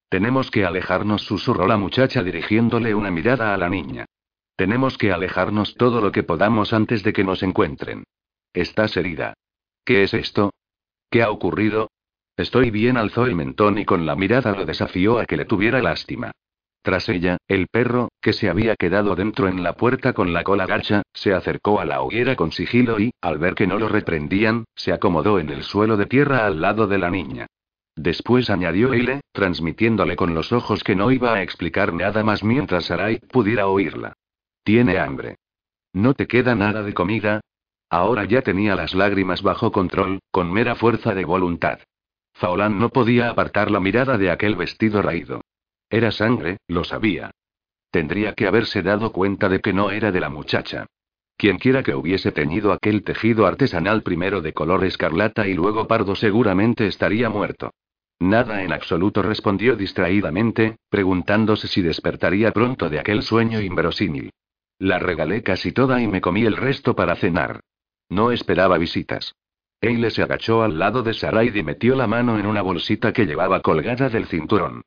Tenemos 0.08 0.51
que 0.51 0.65
alejarnos, 0.65 1.23
susurró 1.23 1.65
la 1.65 1.77
muchacha 1.77 2.21
dirigiéndole 2.21 2.93
una 2.93 3.10
mirada 3.10 3.55
a 3.55 3.58
la 3.58 3.69
niña. 3.69 4.05
Tenemos 4.55 4.99
que 4.99 5.12
alejarnos 5.12 5.73
todo 5.73 5.99
lo 5.99 6.12
que 6.12 6.21
podamos 6.21 6.73
antes 6.73 7.01
de 7.01 7.12
que 7.12 7.23
nos 7.23 7.41
encuentren. 7.41 8.03
Estás 8.53 8.95
herida. 8.97 9.34
¿Qué 9.84 10.03
es 10.03 10.13
esto? 10.13 10.51
¿Qué 11.10 11.23
ha 11.23 11.31
ocurrido? 11.31 11.89
Estoy 12.37 12.69
bien, 12.69 12.97
alzó 12.97 13.25
el 13.25 13.35
mentón 13.35 13.77
y 13.77 13.85
con 13.85 14.05
la 14.05 14.15
mirada 14.15 14.51
lo 14.51 14.65
desafió 14.65 15.19
a 15.19 15.25
que 15.25 15.37
le 15.37 15.45
tuviera 15.45 15.81
lástima. 15.81 16.31
Tras 16.81 17.09
ella, 17.09 17.37
el 17.47 17.67
perro, 17.67 18.09
que 18.21 18.33
se 18.33 18.49
había 18.49 18.75
quedado 18.75 19.15
dentro 19.15 19.47
en 19.47 19.63
la 19.63 19.73
puerta 19.73 20.13
con 20.13 20.33
la 20.33 20.43
cola 20.43 20.67
gacha, 20.67 21.01
se 21.13 21.33
acercó 21.33 21.79
a 21.79 21.85
la 21.85 22.01
hoguera 22.01 22.35
con 22.35 22.51
sigilo 22.51 22.99
y, 22.99 23.11
al 23.21 23.39
ver 23.39 23.55
que 23.55 23.65
no 23.65 23.79
lo 23.79 23.89
reprendían, 23.89 24.65
se 24.75 24.93
acomodó 24.93 25.39
en 25.39 25.49
el 25.49 25.63
suelo 25.63 25.97
de 25.97 26.05
tierra 26.05 26.45
al 26.45 26.61
lado 26.61 26.85
de 26.85 26.99
la 26.99 27.09
niña. 27.09 27.47
Después 27.95 28.49
añadió 28.49 28.93
Eile, 28.93 29.21
transmitiéndole 29.31 30.15
con 30.15 30.33
los 30.35 30.51
ojos 30.51 30.83
que 30.83 30.95
no 30.95 31.11
iba 31.11 31.33
a 31.33 31.41
explicar 31.41 31.93
nada 31.93 32.23
más 32.23 32.43
mientras 32.43 32.85
Sarai 32.85 33.19
pudiera 33.19 33.67
oírla. 33.67 34.13
Tiene 34.63 34.99
hambre. 34.99 35.37
¿No 35.93 36.13
te 36.13 36.27
queda 36.27 36.53
nada 36.53 36.83
de 36.83 36.93
comida? 36.93 37.41
Ahora 37.89 38.25
ya 38.25 38.41
tenía 38.41 38.75
las 38.75 38.93
lágrimas 38.93 39.41
bajo 39.41 39.71
control, 39.71 40.19
con 40.29 40.51
mera 40.51 40.75
fuerza 40.75 41.15
de 41.15 41.23
voluntad. 41.23 41.79
Faolán 42.35 42.79
no 42.79 42.89
podía 42.89 43.29
apartar 43.29 43.71
la 43.71 43.79
mirada 43.79 44.17
de 44.17 44.29
aquel 44.29 44.55
vestido 44.55 45.01
raído. 45.01 45.41
Era 45.89 46.11
sangre, 46.11 46.57
lo 46.67 46.83
sabía. 46.83 47.31
Tendría 47.91 48.33
que 48.33 48.45
haberse 48.45 48.83
dado 48.83 49.13
cuenta 49.13 49.47
de 49.47 49.61
que 49.61 49.71
no 49.71 49.89
era 49.89 50.11
de 50.11 50.19
la 50.19 50.29
muchacha. 50.29 50.85
Quienquiera 51.37 51.81
que 51.81 51.95
hubiese 51.95 52.33
teñido 52.33 52.73
aquel 52.73 53.03
tejido 53.03 53.45
artesanal 53.45 54.03
primero 54.03 54.41
de 54.41 54.51
color 54.51 54.83
escarlata 54.83 55.47
y 55.47 55.53
luego 55.53 55.87
pardo 55.87 56.13
seguramente 56.15 56.87
estaría 56.87 57.29
muerto. 57.29 57.71
Nada 58.19 58.63
en 58.63 58.73
absoluto 58.73 59.21
respondió 59.21 59.77
distraídamente, 59.77 60.75
preguntándose 60.89 61.69
si 61.69 61.81
despertaría 61.81 62.51
pronto 62.51 62.89
de 62.89 62.99
aquel 62.99 63.23
sueño 63.23 63.61
inverosímil. 63.61 64.31
La 64.77 64.99
regalé 64.99 65.41
casi 65.41 65.71
toda 65.71 66.01
y 66.01 66.07
me 66.07 66.19
comí 66.19 66.45
el 66.45 66.57
resto 66.57 66.97
para 66.97 67.15
cenar. 67.15 67.61
No 68.09 68.31
esperaba 68.31 68.77
visitas. 68.77 69.33
Eile 69.81 70.09
se 70.09 70.23
agachó 70.23 70.63
al 70.63 70.79
lado 70.79 71.03
de 71.03 71.13
Sarai 71.13 71.51
y 71.53 71.63
metió 71.63 71.95
la 71.95 72.07
mano 72.07 72.39
en 72.39 72.45
una 72.45 72.61
bolsita 72.61 73.13
que 73.13 73.25
llevaba 73.25 73.61
colgada 73.61 74.09
del 74.09 74.25
cinturón. 74.25 74.81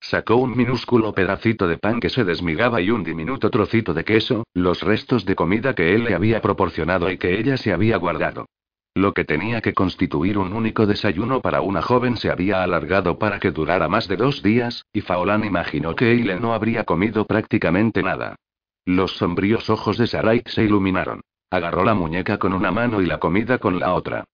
Sacó 0.00 0.36
un 0.36 0.56
minúsculo 0.56 1.14
pedacito 1.14 1.66
de 1.66 1.78
pan 1.78 1.98
que 1.98 2.10
se 2.10 2.24
desmigaba 2.24 2.80
y 2.82 2.90
un 2.90 3.02
diminuto 3.02 3.48
trocito 3.50 3.94
de 3.94 4.04
queso, 4.04 4.44
los 4.52 4.82
restos 4.82 5.24
de 5.24 5.34
comida 5.34 5.74
que 5.74 5.94
él 5.94 6.04
le 6.04 6.14
había 6.14 6.42
proporcionado 6.42 7.10
y 7.10 7.16
que 7.16 7.38
ella 7.38 7.56
se 7.56 7.72
había 7.72 7.96
guardado. 7.96 8.46
Lo 8.94 9.12
que 9.12 9.24
tenía 9.24 9.60
que 9.60 9.74
constituir 9.74 10.38
un 10.38 10.52
único 10.52 10.86
desayuno 10.86 11.40
para 11.40 11.62
una 11.62 11.82
joven 11.82 12.16
se 12.16 12.30
había 12.30 12.62
alargado 12.62 13.18
para 13.18 13.40
que 13.40 13.50
durara 13.50 13.88
más 13.88 14.06
de 14.06 14.16
dos 14.16 14.42
días, 14.42 14.84
y 14.92 15.00
Faolán 15.00 15.44
imaginó 15.44 15.96
que 15.96 16.12
Eile 16.12 16.38
no 16.38 16.54
habría 16.54 16.84
comido 16.84 17.24
prácticamente 17.24 18.02
nada. 18.02 18.36
Los 18.84 19.16
sombríos 19.16 19.70
ojos 19.70 19.98
de 19.98 20.06
Sarai 20.06 20.42
se 20.46 20.62
iluminaron. 20.62 21.22
Agarró 21.50 21.84
la 21.84 21.94
muñeca 21.94 22.38
con 22.38 22.52
una 22.52 22.70
mano 22.70 23.00
y 23.00 23.06
la 23.06 23.18
comida 23.18 23.58
con 23.58 23.80
la 23.80 23.94
otra. 23.94 24.24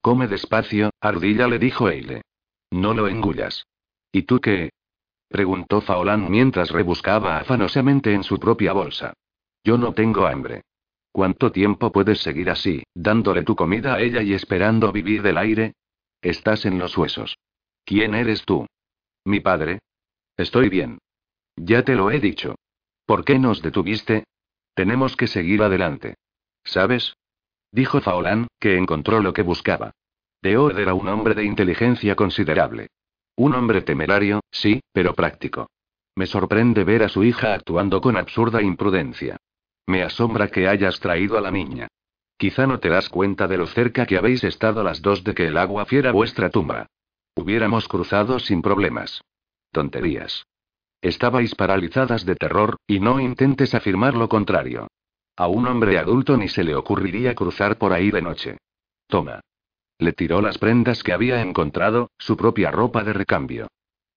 Come 0.00 0.28
despacio, 0.28 0.90
ardilla 1.00 1.46
le 1.46 1.58
dijo 1.58 1.88
Eile. 1.88 2.22
No 2.70 2.94
lo 2.94 3.08
engullas. 3.08 3.66
¿Y 4.12 4.22
tú 4.22 4.40
qué? 4.40 4.70
Preguntó 5.28 5.80
Faolán 5.80 6.30
mientras 6.30 6.70
rebuscaba 6.70 7.38
afanosamente 7.38 8.14
en 8.14 8.24
su 8.24 8.38
propia 8.38 8.72
bolsa. 8.72 9.12
Yo 9.62 9.78
no 9.78 9.92
tengo 9.92 10.26
hambre. 10.26 10.62
¿Cuánto 11.12 11.52
tiempo 11.52 11.92
puedes 11.92 12.20
seguir 12.20 12.50
así, 12.50 12.82
dándole 12.94 13.42
tu 13.42 13.56
comida 13.56 13.94
a 13.94 14.00
ella 14.00 14.22
y 14.22 14.32
esperando 14.32 14.92
vivir 14.92 15.22
del 15.22 15.38
aire? 15.38 15.74
Estás 16.22 16.64
en 16.66 16.78
los 16.78 16.96
huesos. 16.96 17.36
¿Quién 17.84 18.14
eres 18.14 18.44
tú? 18.44 18.66
Mi 19.24 19.40
padre. 19.40 19.80
Estoy 20.36 20.68
bien. 20.68 20.98
Ya 21.56 21.82
te 21.84 21.94
lo 21.94 22.10
he 22.10 22.20
dicho. 22.20 22.56
¿Por 23.06 23.24
qué 23.24 23.38
nos 23.38 23.60
detuviste? 23.60 24.24
Tenemos 24.74 25.16
que 25.16 25.26
seguir 25.26 25.62
adelante. 25.62 26.14
¿Sabes? 26.64 27.14
Dijo 27.72 28.00
Faolán, 28.00 28.48
que 28.58 28.76
encontró 28.76 29.20
lo 29.20 29.32
que 29.32 29.42
buscaba. 29.42 29.92
Deod 30.42 30.78
era 30.78 30.94
un 30.94 31.08
hombre 31.08 31.34
de 31.34 31.44
inteligencia 31.44 32.16
considerable. 32.16 32.88
Un 33.36 33.54
hombre 33.54 33.82
temerario, 33.82 34.40
sí, 34.50 34.80
pero 34.92 35.14
práctico. 35.14 35.70
Me 36.16 36.26
sorprende 36.26 36.84
ver 36.84 37.02
a 37.02 37.08
su 37.08 37.22
hija 37.24 37.54
actuando 37.54 38.00
con 38.00 38.16
absurda 38.16 38.62
imprudencia. 38.62 39.36
Me 39.86 40.02
asombra 40.02 40.48
que 40.48 40.68
hayas 40.68 41.00
traído 41.00 41.38
a 41.38 41.40
la 41.40 41.50
niña. 41.50 41.88
Quizá 42.36 42.66
no 42.66 42.80
te 42.80 42.88
das 42.88 43.08
cuenta 43.08 43.46
de 43.48 43.58
lo 43.58 43.66
cerca 43.66 44.06
que 44.06 44.16
habéis 44.16 44.44
estado 44.44 44.82
las 44.82 45.02
dos 45.02 45.24
de 45.24 45.34
que 45.34 45.46
el 45.46 45.56
agua 45.56 45.84
fiera 45.84 46.10
vuestra 46.10 46.50
tumba. 46.50 46.86
Hubiéramos 47.34 47.86
cruzado 47.86 48.38
sin 48.38 48.62
problemas. 48.62 49.22
Tonterías. 49.72 50.46
Estabais 51.02 51.54
paralizadas 51.54 52.26
de 52.26 52.34
terror, 52.34 52.76
y 52.86 53.00
no 53.00 53.20
intentes 53.20 53.74
afirmar 53.74 54.14
lo 54.14 54.28
contrario. 54.28 54.88
A 55.40 55.46
un 55.46 55.66
hombre 55.66 55.96
adulto 55.96 56.36
ni 56.36 56.48
se 56.48 56.62
le 56.62 56.74
ocurriría 56.74 57.34
cruzar 57.34 57.78
por 57.78 57.94
ahí 57.94 58.10
de 58.10 58.20
noche. 58.20 58.58
Toma. 59.06 59.40
Le 59.98 60.12
tiró 60.12 60.42
las 60.42 60.58
prendas 60.58 61.02
que 61.02 61.14
había 61.14 61.40
encontrado, 61.40 62.10
su 62.18 62.36
propia 62.36 62.70
ropa 62.70 63.04
de 63.04 63.14
recambio. 63.14 63.68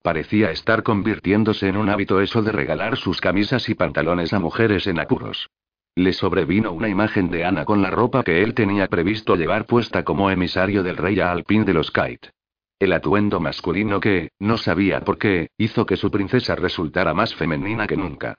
Parecía 0.02 0.52
estar 0.52 0.84
convirtiéndose 0.84 1.70
en 1.70 1.78
un 1.78 1.88
hábito 1.88 2.20
eso 2.20 2.42
de 2.42 2.52
regalar 2.52 2.98
sus 2.98 3.22
camisas 3.22 3.70
y 3.70 3.74
pantalones 3.74 4.34
a 4.34 4.40
mujeres 4.40 4.86
en 4.86 5.00
apuros. 5.00 5.50
Le 5.96 6.12
sobrevino 6.12 6.74
una 6.74 6.90
imagen 6.90 7.30
de 7.30 7.46
Ana 7.46 7.64
con 7.64 7.82
la 7.82 7.90
ropa 7.90 8.26
que 8.26 8.44
él 8.44 8.54
tenía 8.54 8.90
previsto 8.90 9.38
llevar 9.38 9.66
puesta 9.66 10.04
como 10.04 10.30
emisario 10.30 10.84
del 10.84 10.98
rey 10.98 11.22
a 11.22 11.32
Alpín 11.32 11.64
de 11.64 11.74
los 11.74 11.90
Kite. 11.90 12.32
El 12.80 12.92
atuendo 12.92 13.40
masculino 13.40 14.02
que, 14.02 14.32
no 14.40 14.58
sabía 14.58 15.00
por 15.06 15.18
qué, 15.18 15.52
hizo 15.58 15.86
que 15.86 15.96
su 15.96 16.12
princesa 16.12 16.56
resultara 16.56 17.14
más 17.14 17.34
femenina 17.34 17.88
que 17.88 17.96
nunca. 17.96 18.36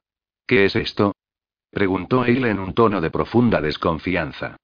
¿Qué 0.47 0.67
es 0.67 0.77
esto? 0.77 1.15
Preguntó 1.75 2.25
Eile 2.25 2.51
en 2.51 2.61
un 2.61 2.73
tono 2.73 3.01
de 3.01 3.11
profunda 3.11 3.61
desconfianza. 3.61 4.57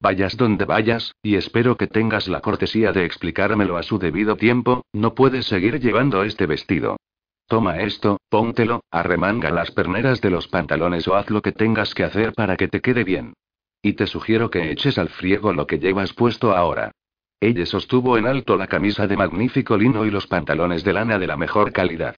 Vayas 0.00 0.36
donde 0.36 0.66
vayas, 0.66 1.14
y 1.22 1.36
espero 1.36 1.78
que 1.78 1.86
tengas 1.86 2.28
la 2.28 2.40
cortesía 2.40 2.92
de 2.92 3.06
explicármelo 3.06 3.78
a 3.78 3.82
su 3.82 3.98
debido 3.98 4.36
tiempo, 4.36 4.84
no 4.92 5.14
puedes 5.14 5.46
seguir 5.46 5.80
llevando 5.80 6.22
este 6.24 6.44
vestido. 6.44 6.98
Toma 7.46 7.78
esto, 7.78 8.18
póntelo, 8.28 8.82
arremanga 8.90 9.50
las 9.50 9.70
perneras 9.70 10.20
de 10.20 10.28
los 10.28 10.46
pantalones 10.46 11.08
o 11.08 11.16
haz 11.16 11.30
lo 11.30 11.40
que 11.40 11.52
tengas 11.52 11.94
que 11.94 12.04
hacer 12.04 12.34
para 12.34 12.58
que 12.58 12.68
te 12.68 12.82
quede 12.82 13.02
bien. 13.02 13.32
Y 13.80 13.94
te 13.94 14.06
sugiero 14.06 14.50
que 14.50 14.70
eches 14.70 14.98
al 14.98 15.08
friego 15.08 15.54
lo 15.54 15.66
que 15.66 15.78
llevas 15.78 16.12
puesto 16.12 16.54
ahora. 16.54 16.92
Ella 17.40 17.64
sostuvo 17.64 18.18
en 18.18 18.26
alto 18.26 18.58
la 18.58 18.66
camisa 18.66 19.06
de 19.06 19.16
magnífico 19.16 19.78
lino 19.78 20.04
y 20.04 20.10
los 20.10 20.26
pantalones 20.26 20.84
de 20.84 20.92
lana 20.92 21.18
de 21.18 21.28
la 21.28 21.38
mejor 21.38 21.72
calidad. 21.72 22.14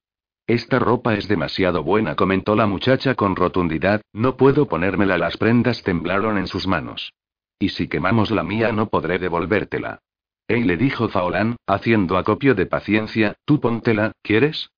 Esta 0.51 0.81
ropa 0.81 1.15
es 1.15 1.29
demasiado 1.29 1.85
buena, 1.85 2.17
comentó 2.17 2.57
la 2.57 2.67
muchacha 2.67 3.15
con 3.15 3.37
rotundidad, 3.37 4.03
no 4.13 4.37
puedo 4.37 4.67
ponérmela. 4.67 5.17
Las 5.17 5.37
prendas 5.37 5.85
temblaron 5.85 6.39
en 6.39 6.49
sus 6.49 6.67
manos. 6.67 7.13
Y 7.61 7.69
si 7.69 7.87
quemamos 7.87 8.33
la 8.33 8.43
mía 8.43 8.73
no 8.73 8.89
podré 8.89 9.21
devolvértela. 9.21 10.01
Ey 10.49 10.65
le 10.65 10.77
dijo 10.77 11.09
Faolán, 11.09 11.55
haciendo 11.69 12.19
acopio 12.19 12.57
de 12.57 12.67
paciencia, 12.67 13.37
tú 13.45 13.61
póntela, 13.61 14.11
¿quieres? 14.25 14.71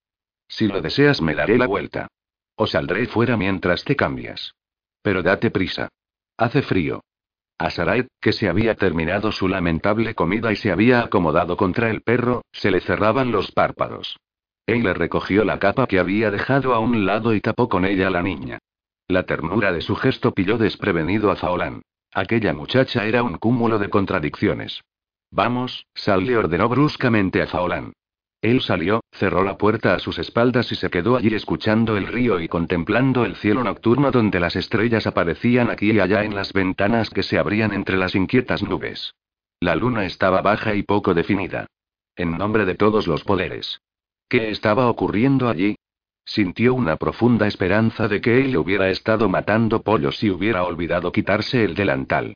Si 0.47 0.67
lo 0.67 0.83
deseas 0.83 1.23
me 1.23 1.35
daré 1.35 1.57
la 1.57 1.67
vuelta. 1.67 2.09
O 2.55 2.67
saldré 2.67 3.07
fuera 3.07 3.39
mientras 3.39 3.83
te 3.83 3.97
cambias. 3.97 4.55
Pero 5.01 5.23
date 5.23 5.51
prisa. 5.51 5.89
Hace 6.37 6.61
frío. 6.61 7.01
A 7.57 7.71
Sarai, 7.71 8.09
que 8.21 8.35
se 8.35 8.47
había 8.47 8.75
terminado 8.75 9.33
su 9.33 9.49
lamentable 9.49 10.15
comida 10.15 10.53
y 10.53 10.57
se 10.57 10.71
había 10.71 11.01
acomodado 11.01 11.57
contra 11.57 11.89
el 11.89 12.03
perro, 12.03 12.43
se 12.53 12.71
le 12.71 12.83
cerraban 12.83 13.33
los 13.33 13.53
párpados. 13.53 14.19
Él 14.67 14.83
le 14.83 14.95
recogió 14.95 15.45
la 15.45 15.59
capa 15.59 15.87
que 15.87 15.99
había 15.99 16.31
dejado 16.31 16.75
a 16.75 16.79
un 16.79 17.05
lado 17.05 17.35
y 17.35 17.41
tapó 17.41 17.69
con 17.69 17.85
ella 17.85 18.09
a 18.09 18.11
la 18.11 18.23
niña. 18.23 18.59
La 19.09 19.25
ternura 19.25 19.73
de 19.73 19.81
su 19.81 19.97
gesto 19.97 20.33
pilló 20.33 20.59
desprevenido 20.59 21.31
a 21.31 21.37
Faolán. 21.37 21.83
Aquella 22.13 22.53
muchacha 22.53 23.07
era 23.07 23.23
un 23.23 23.39
cúmulo 23.39 23.79
de 23.79 23.91
contradicciones. 23.91 24.83
Vamos, 25.31 25.87
sal 25.95 26.25
le 26.25 26.37
ordenó 26.37 26.69
bruscamente 26.69 27.43
a 27.43 27.47
Faolán. 27.47 27.93
Él 28.43 28.61
salió, 28.61 29.03
cerró 29.13 29.45
la 29.45 29.57
puerta 29.57 29.95
a 29.95 29.99
sus 30.01 30.19
espaldas 30.19 30.71
y 30.73 30.75
se 30.75 30.91
quedó 30.91 31.17
allí 31.17 31.35
escuchando 31.35 31.97
el 31.97 32.09
río 32.09 32.41
y 32.41 32.49
contemplando 32.49 33.25
el 33.25 33.37
cielo 33.37 33.63
nocturno 33.63 34.11
donde 34.11 34.41
las 34.41 34.57
estrellas 34.57 35.07
aparecían 35.07 35.71
aquí 35.71 35.93
y 35.93 36.01
allá 36.01 36.25
en 36.25 36.35
las 36.35 36.53
ventanas 36.53 37.09
que 37.09 37.23
se 37.23 37.39
abrían 37.39 37.73
entre 37.73 37.97
las 37.97 38.15
inquietas 38.15 38.63
nubes. 38.63 39.15
La 39.61 39.77
luna 39.77 40.05
estaba 40.07 40.43
baja 40.43 40.75
y 40.75 40.83
poco 40.83 41.15
definida. 41.15 41.67
En 42.17 42.37
nombre 42.37 42.65
de 42.65 42.75
todos 42.75 43.07
los 43.07 43.23
poderes. 43.23 43.81
¿Qué 44.33 44.49
estaba 44.49 44.89
ocurriendo 44.89 45.51
allí? 45.51 45.77
Sintió 46.25 46.73
una 46.73 46.97
profunda 46.97 47.47
esperanza 47.47 48.09
de 48.09 48.23
que 48.23 48.41
él 48.41 48.57
hubiera 48.57 48.89
estado 48.89 49.29
matando 49.29 49.83
pollos 49.83 50.25
y 50.25 50.31
hubiera 50.31 50.65
olvidado 50.65 51.13
quitarse 51.13 51.63
el 51.63 51.75
delantal. 51.75 52.33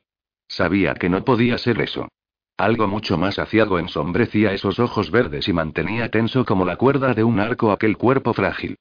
Sabía 0.47 0.93
que 0.93 1.09
no 1.09 1.25
podía 1.25 1.57
ser 1.57 1.81
eso. 1.81 2.07
Algo 2.55 2.87
mucho 2.87 3.17
más 3.17 3.39
aciago 3.39 3.79
ensombrecía 3.79 4.53
esos 4.53 4.77
ojos 4.77 5.09
verdes 5.09 5.47
y 5.47 5.53
mantenía 5.53 6.11
tenso 6.11 6.45
como 6.45 6.65
la 6.65 6.75
cuerda 6.75 7.15
de 7.15 7.23
un 7.23 7.39
arco 7.39 7.71
aquel 7.71 7.97
cuerpo 7.97 8.31
frágil. 8.31 8.75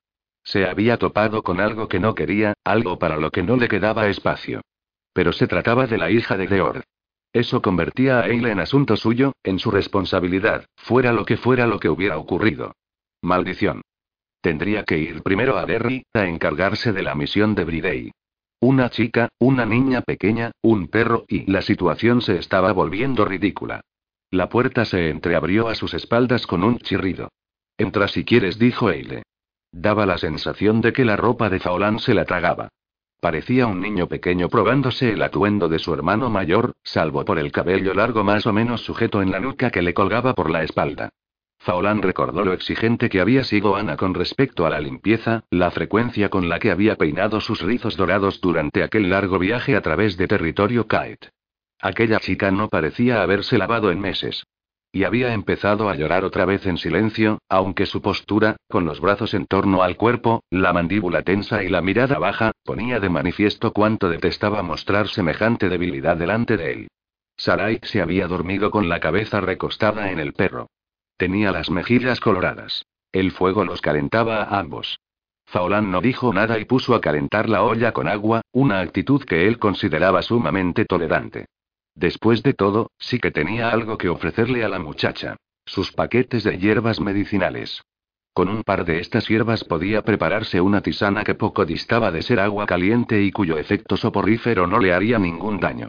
Se 0.44 0.66
había 0.66 0.98
topado 0.98 1.42
con 1.42 1.58
algo 1.58 1.88
que 1.88 1.98
no 1.98 2.14
quería, 2.14 2.52
algo 2.64 2.98
para 2.98 3.16
lo 3.16 3.30
que 3.30 3.42
no 3.42 3.56
le 3.56 3.68
quedaba 3.68 4.08
espacio. 4.08 4.60
Pero 5.14 5.32
se 5.32 5.46
trataba 5.46 5.86
de 5.86 5.96
la 5.96 6.10
hija 6.10 6.36
de 6.36 6.48
Deor. 6.48 6.84
Eso 7.32 7.62
convertía 7.62 8.20
a 8.20 8.28
Eile 8.28 8.50
en 8.50 8.60
asunto 8.60 8.94
suyo, 8.94 9.32
en 9.42 9.58
su 9.58 9.70
responsabilidad, 9.70 10.66
fuera 10.76 11.14
lo 11.14 11.24
que 11.24 11.38
fuera 11.38 11.66
lo 11.66 11.80
que 11.80 11.88
hubiera 11.88 12.18
ocurrido. 12.18 12.74
Maldición. 13.26 13.82
Tendría 14.40 14.84
que 14.84 14.98
ir 14.98 15.22
primero 15.22 15.58
a 15.58 15.66
Derry, 15.66 16.04
a 16.14 16.26
encargarse 16.26 16.92
de 16.92 17.02
la 17.02 17.16
misión 17.16 17.56
de 17.56 17.64
Bridey. 17.64 18.12
Una 18.60 18.88
chica, 18.88 19.28
una 19.40 19.66
niña 19.66 20.00
pequeña, 20.00 20.52
un 20.62 20.86
perro 20.86 21.24
y 21.28 21.50
la 21.50 21.60
situación 21.60 22.22
se 22.22 22.38
estaba 22.38 22.72
volviendo 22.72 23.24
ridícula. 23.24 23.80
La 24.30 24.48
puerta 24.48 24.84
se 24.84 25.10
entreabrió 25.10 25.68
a 25.68 25.74
sus 25.74 25.92
espaldas 25.92 26.46
con 26.46 26.62
un 26.62 26.78
chirrido. 26.78 27.28
Entra 27.76 28.06
si 28.06 28.24
quieres, 28.24 28.58
dijo 28.58 28.90
Eile. 28.90 29.24
Daba 29.72 30.06
la 30.06 30.18
sensación 30.18 30.80
de 30.80 30.92
que 30.92 31.04
la 31.04 31.16
ropa 31.16 31.50
de 31.50 31.58
Faolán 31.58 31.98
se 31.98 32.14
la 32.14 32.24
tragaba. 32.24 32.68
Parecía 33.20 33.66
un 33.66 33.80
niño 33.80 34.06
pequeño 34.06 34.48
probándose 34.48 35.10
el 35.10 35.22
atuendo 35.22 35.68
de 35.68 35.80
su 35.80 35.92
hermano 35.92 36.30
mayor, 36.30 36.74
salvo 36.84 37.24
por 37.24 37.40
el 37.40 37.50
cabello 37.50 37.92
largo 37.92 38.22
más 38.22 38.46
o 38.46 38.52
menos 38.52 38.82
sujeto 38.82 39.20
en 39.20 39.32
la 39.32 39.40
nuca 39.40 39.70
que 39.70 39.82
le 39.82 39.94
colgaba 39.94 40.32
por 40.34 40.48
la 40.48 40.62
espalda. 40.62 41.10
Faolán 41.66 42.00
recordó 42.00 42.44
lo 42.44 42.52
exigente 42.52 43.08
que 43.08 43.20
había 43.20 43.42
sido 43.42 43.74
Ana 43.74 43.96
con 43.96 44.14
respecto 44.14 44.66
a 44.66 44.70
la 44.70 44.78
limpieza, 44.78 45.42
la 45.50 45.72
frecuencia 45.72 46.28
con 46.28 46.48
la 46.48 46.60
que 46.60 46.70
había 46.70 46.94
peinado 46.94 47.40
sus 47.40 47.60
rizos 47.60 47.96
dorados 47.96 48.40
durante 48.40 48.84
aquel 48.84 49.10
largo 49.10 49.40
viaje 49.40 49.74
a 49.74 49.80
través 49.80 50.16
de 50.16 50.28
territorio 50.28 50.86
Kite. 50.86 51.30
Aquella 51.80 52.20
chica 52.20 52.52
no 52.52 52.68
parecía 52.68 53.20
haberse 53.20 53.58
lavado 53.58 53.90
en 53.90 53.98
meses. 53.98 54.46
Y 54.92 55.02
había 55.02 55.34
empezado 55.34 55.88
a 55.88 55.96
llorar 55.96 56.24
otra 56.24 56.44
vez 56.44 56.64
en 56.66 56.78
silencio, 56.78 57.40
aunque 57.48 57.86
su 57.86 58.00
postura, 58.00 58.54
con 58.68 58.84
los 58.84 59.00
brazos 59.00 59.34
en 59.34 59.46
torno 59.46 59.82
al 59.82 59.96
cuerpo, 59.96 60.44
la 60.50 60.72
mandíbula 60.72 61.22
tensa 61.22 61.64
y 61.64 61.68
la 61.68 61.82
mirada 61.82 62.20
baja, 62.20 62.52
ponía 62.62 63.00
de 63.00 63.08
manifiesto 63.08 63.72
cuánto 63.72 64.08
detestaba 64.08 64.62
mostrar 64.62 65.08
semejante 65.08 65.68
debilidad 65.68 66.16
delante 66.16 66.56
de 66.56 66.72
él. 66.72 66.88
Sarai 67.36 67.80
se 67.82 68.00
había 68.00 68.28
dormido 68.28 68.70
con 68.70 68.88
la 68.88 69.00
cabeza 69.00 69.40
recostada 69.40 70.12
en 70.12 70.20
el 70.20 70.32
perro. 70.32 70.68
Tenía 71.16 71.50
las 71.52 71.70
mejillas 71.70 72.20
coloradas. 72.20 72.84
El 73.12 73.30
fuego 73.30 73.64
los 73.64 73.80
calentaba 73.80 74.42
a 74.42 74.58
ambos. 74.58 74.98
Faolán 75.46 75.90
no 75.90 76.00
dijo 76.00 76.32
nada 76.34 76.58
y 76.58 76.64
puso 76.64 76.94
a 76.94 77.00
calentar 77.00 77.48
la 77.48 77.62
olla 77.62 77.92
con 77.92 78.08
agua, 78.08 78.42
una 78.52 78.80
actitud 78.80 79.24
que 79.24 79.46
él 79.46 79.58
consideraba 79.58 80.22
sumamente 80.22 80.84
tolerante. 80.84 81.46
Después 81.94 82.42
de 82.42 82.52
todo, 82.52 82.90
sí 82.98 83.18
que 83.18 83.30
tenía 83.30 83.70
algo 83.70 83.96
que 83.96 84.08
ofrecerle 84.08 84.64
a 84.64 84.68
la 84.68 84.78
muchacha. 84.78 85.36
Sus 85.64 85.92
paquetes 85.92 86.44
de 86.44 86.58
hierbas 86.58 87.00
medicinales. 87.00 87.82
Con 88.34 88.48
un 88.48 88.62
par 88.62 88.84
de 88.84 89.00
estas 89.00 89.28
hierbas 89.28 89.64
podía 89.64 90.02
prepararse 90.02 90.60
una 90.60 90.82
tisana 90.82 91.24
que 91.24 91.34
poco 91.34 91.64
distaba 91.64 92.10
de 92.10 92.20
ser 92.20 92.38
agua 92.38 92.66
caliente 92.66 93.22
y 93.22 93.32
cuyo 93.32 93.56
efecto 93.56 93.96
soporífero 93.96 94.66
no 94.66 94.78
le 94.78 94.92
haría 94.92 95.18
ningún 95.18 95.58
daño. 95.58 95.88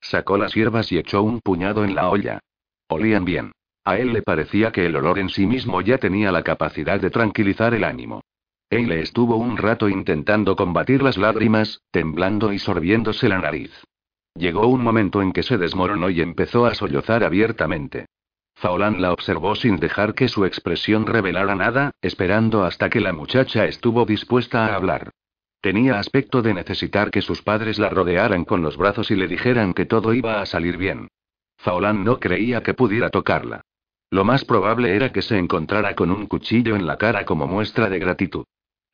Sacó 0.00 0.38
las 0.38 0.54
hierbas 0.54 0.92
y 0.92 0.98
echó 0.98 1.22
un 1.22 1.40
puñado 1.40 1.84
en 1.84 1.96
la 1.96 2.08
olla. 2.08 2.38
Olían 2.86 3.24
bien. 3.24 3.52
A 3.88 3.96
él 3.96 4.12
le 4.12 4.20
parecía 4.20 4.70
que 4.70 4.84
el 4.84 4.96
olor 4.96 5.18
en 5.18 5.30
sí 5.30 5.46
mismo 5.46 5.80
ya 5.80 5.96
tenía 5.96 6.30
la 6.30 6.42
capacidad 6.42 7.00
de 7.00 7.08
tranquilizar 7.08 7.72
el 7.72 7.84
ánimo. 7.84 8.20
Él 8.68 8.86
le 8.86 9.00
estuvo 9.00 9.36
un 9.36 9.56
rato 9.56 9.88
intentando 9.88 10.56
combatir 10.56 11.02
las 11.02 11.16
lágrimas, 11.16 11.80
temblando 11.90 12.52
y 12.52 12.58
sorbiéndose 12.58 13.30
la 13.30 13.38
nariz. 13.38 13.72
Llegó 14.34 14.66
un 14.66 14.82
momento 14.82 15.22
en 15.22 15.32
que 15.32 15.42
se 15.42 15.56
desmoronó 15.56 16.10
y 16.10 16.20
empezó 16.20 16.66
a 16.66 16.74
sollozar 16.74 17.24
abiertamente. 17.24 18.04
Faolán 18.56 19.00
la 19.00 19.10
observó 19.10 19.54
sin 19.54 19.78
dejar 19.78 20.12
que 20.12 20.28
su 20.28 20.44
expresión 20.44 21.06
revelara 21.06 21.54
nada, 21.54 21.92
esperando 22.02 22.64
hasta 22.64 22.90
que 22.90 23.00
la 23.00 23.14
muchacha 23.14 23.64
estuvo 23.64 24.04
dispuesta 24.04 24.66
a 24.66 24.74
hablar. 24.74 25.12
Tenía 25.62 25.98
aspecto 25.98 26.42
de 26.42 26.52
necesitar 26.52 27.10
que 27.10 27.22
sus 27.22 27.40
padres 27.40 27.78
la 27.78 27.88
rodearan 27.88 28.44
con 28.44 28.60
los 28.60 28.76
brazos 28.76 29.10
y 29.10 29.16
le 29.16 29.28
dijeran 29.28 29.72
que 29.72 29.86
todo 29.86 30.12
iba 30.12 30.42
a 30.42 30.44
salir 30.44 30.76
bien. 30.76 31.08
Faolán 31.56 32.04
no 32.04 32.20
creía 32.20 32.62
que 32.62 32.74
pudiera 32.74 33.08
tocarla. 33.08 33.62
Lo 34.10 34.24
más 34.24 34.44
probable 34.44 34.96
era 34.96 35.12
que 35.12 35.22
se 35.22 35.38
encontrara 35.38 35.94
con 35.94 36.10
un 36.10 36.26
cuchillo 36.26 36.76
en 36.76 36.86
la 36.86 36.96
cara 36.96 37.24
como 37.24 37.46
muestra 37.46 37.90
de 37.90 37.98
gratitud. 37.98 38.44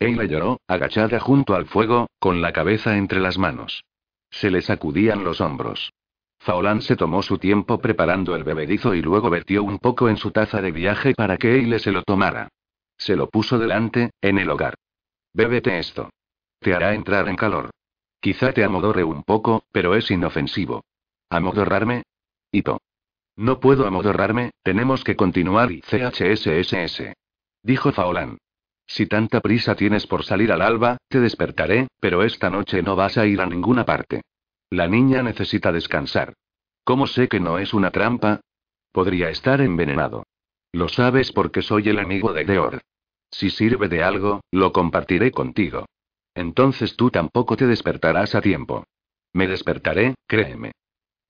Ella 0.00 0.24
lloró, 0.24 0.60
agachada 0.66 1.20
junto 1.20 1.54
al 1.54 1.66
fuego, 1.66 2.08
con 2.18 2.42
la 2.42 2.52
cabeza 2.52 2.96
entre 2.96 3.20
las 3.20 3.38
manos. 3.38 3.84
Se 4.30 4.50
le 4.50 4.60
sacudían 4.60 5.22
los 5.22 5.40
hombros. 5.40 5.92
Faolán 6.40 6.82
se 6.82 6.96
tomó 6.96 7.22
su 7.22 7.38
tiempo 7.38 7.78
preparando 7.78 8.34
el 8.34 8.44
bebedizo 8.44 8.94
y 8.94 9.02
luego 9.02 9.30
vertió 9.30 9.62
un 9.62 9.78
poco 9.78 10.08
en 10.08 10.16
su 10.16 10.30
taza 10.32 10.60
de 10.60 10.72
viaje 10.72 11.14
para 11.14 11.38
que 11.38 11.54
Eile 11.54 11.78
se 11.78 11.92
lo 11.92 12.02
tomara. 12.02 12.48
Se 12.98 13.16
lo 13.16 13.28
puso 13.30 13.58
delante, 13.58 14.10
en 14.20 14.38
el 14.38 14.50
hogar. 14.50 14.74
Bébete 15.32 15.78
esto. 15.78 16.10
Te 16.58 16.74
hará 16.74 16.94
entrar 16.94 17.28
en 17.28 17.36
calor. 17.36 17.70
Quizá 18.20 18.52
te 18.52 18.64
amodorre 18.64 19.04
un 19.04 19.22
poco, 19.22 19.64
pero 19.70 19.94
es 19.94 20.10
inofensivo. 20.10 20.82
¿Amodorrarme? 21.30 22.02
Hito. 22.50 22.78
No 23.36 23.58
puedo 23.58 23.86
amodorrarme, 23.86 24.50
tenemos 24.62 25.02
que 25.02 25.16
continuar 25.16 25.72
y 25.72 25.80
CHSSS. 25.80 27.12
Dijo 27.62 27.92
Faolán. 27.92 28.38
Si 28.86 29.06
tanta 29.06 29.40
prisa 29.40 29.74
tienes 29.74 30.06
por 30.06 30.24
salir 30.24 30.52
al 30.52 30.62
alba, 30.62 30.98
te 31.08 31.20
despertaré, 31.20 31.88
pero 32.00 32.22
esta 32.22 32.50
noche 32.50 32.82
no 32.82 32.96
vas 32.96 33.16
a 33.18 33.26
ir 33.26 33.40
a 33.40 33.46
ninguna 33.46 33.84
parte. 33.84 34.22
La 34.70 34.86
niña 34.86 35.22
necesita 35.22 35.72
descansar. 35.72 36.34
¿Cómo 36.84 37.06
sé 37.06 37.28
que 37.28 37.40
no 37.40 37.58
es 37.58 37.74
una 37.74 37.90
trampa? 37.90 38.40
Podría 38.92 39.30
estar 39.30 39.60
envenenado. 39.60 40.24
Lo 40.72 40.88
sabes 40.88 41.32
porque 41.32 41.62
soy 41.62 41.88
el 41.88 41.98
amigo 41.98 42.32
de 42.32 42.44
Deor. 42.44 42.82
Si 43.30 43.50
sirve 43.50 43.88
de 43.88 44.02
algo, 44.02 44.42
lo 44.52 44.72
compartiré 44.72 45.30
contigo. 45.30 45.86
Entonces 46.34 46.96
tú 46.96 47.10
tampoco 47.10 47.56
te 47.56 47.66
despertarás 47.66 48.34
a 48.34 48.40
tiempo. 48.40 48.84
Me 49.32 49.48
despertaré, 49.48 50.14
créeme. 50.26 50.72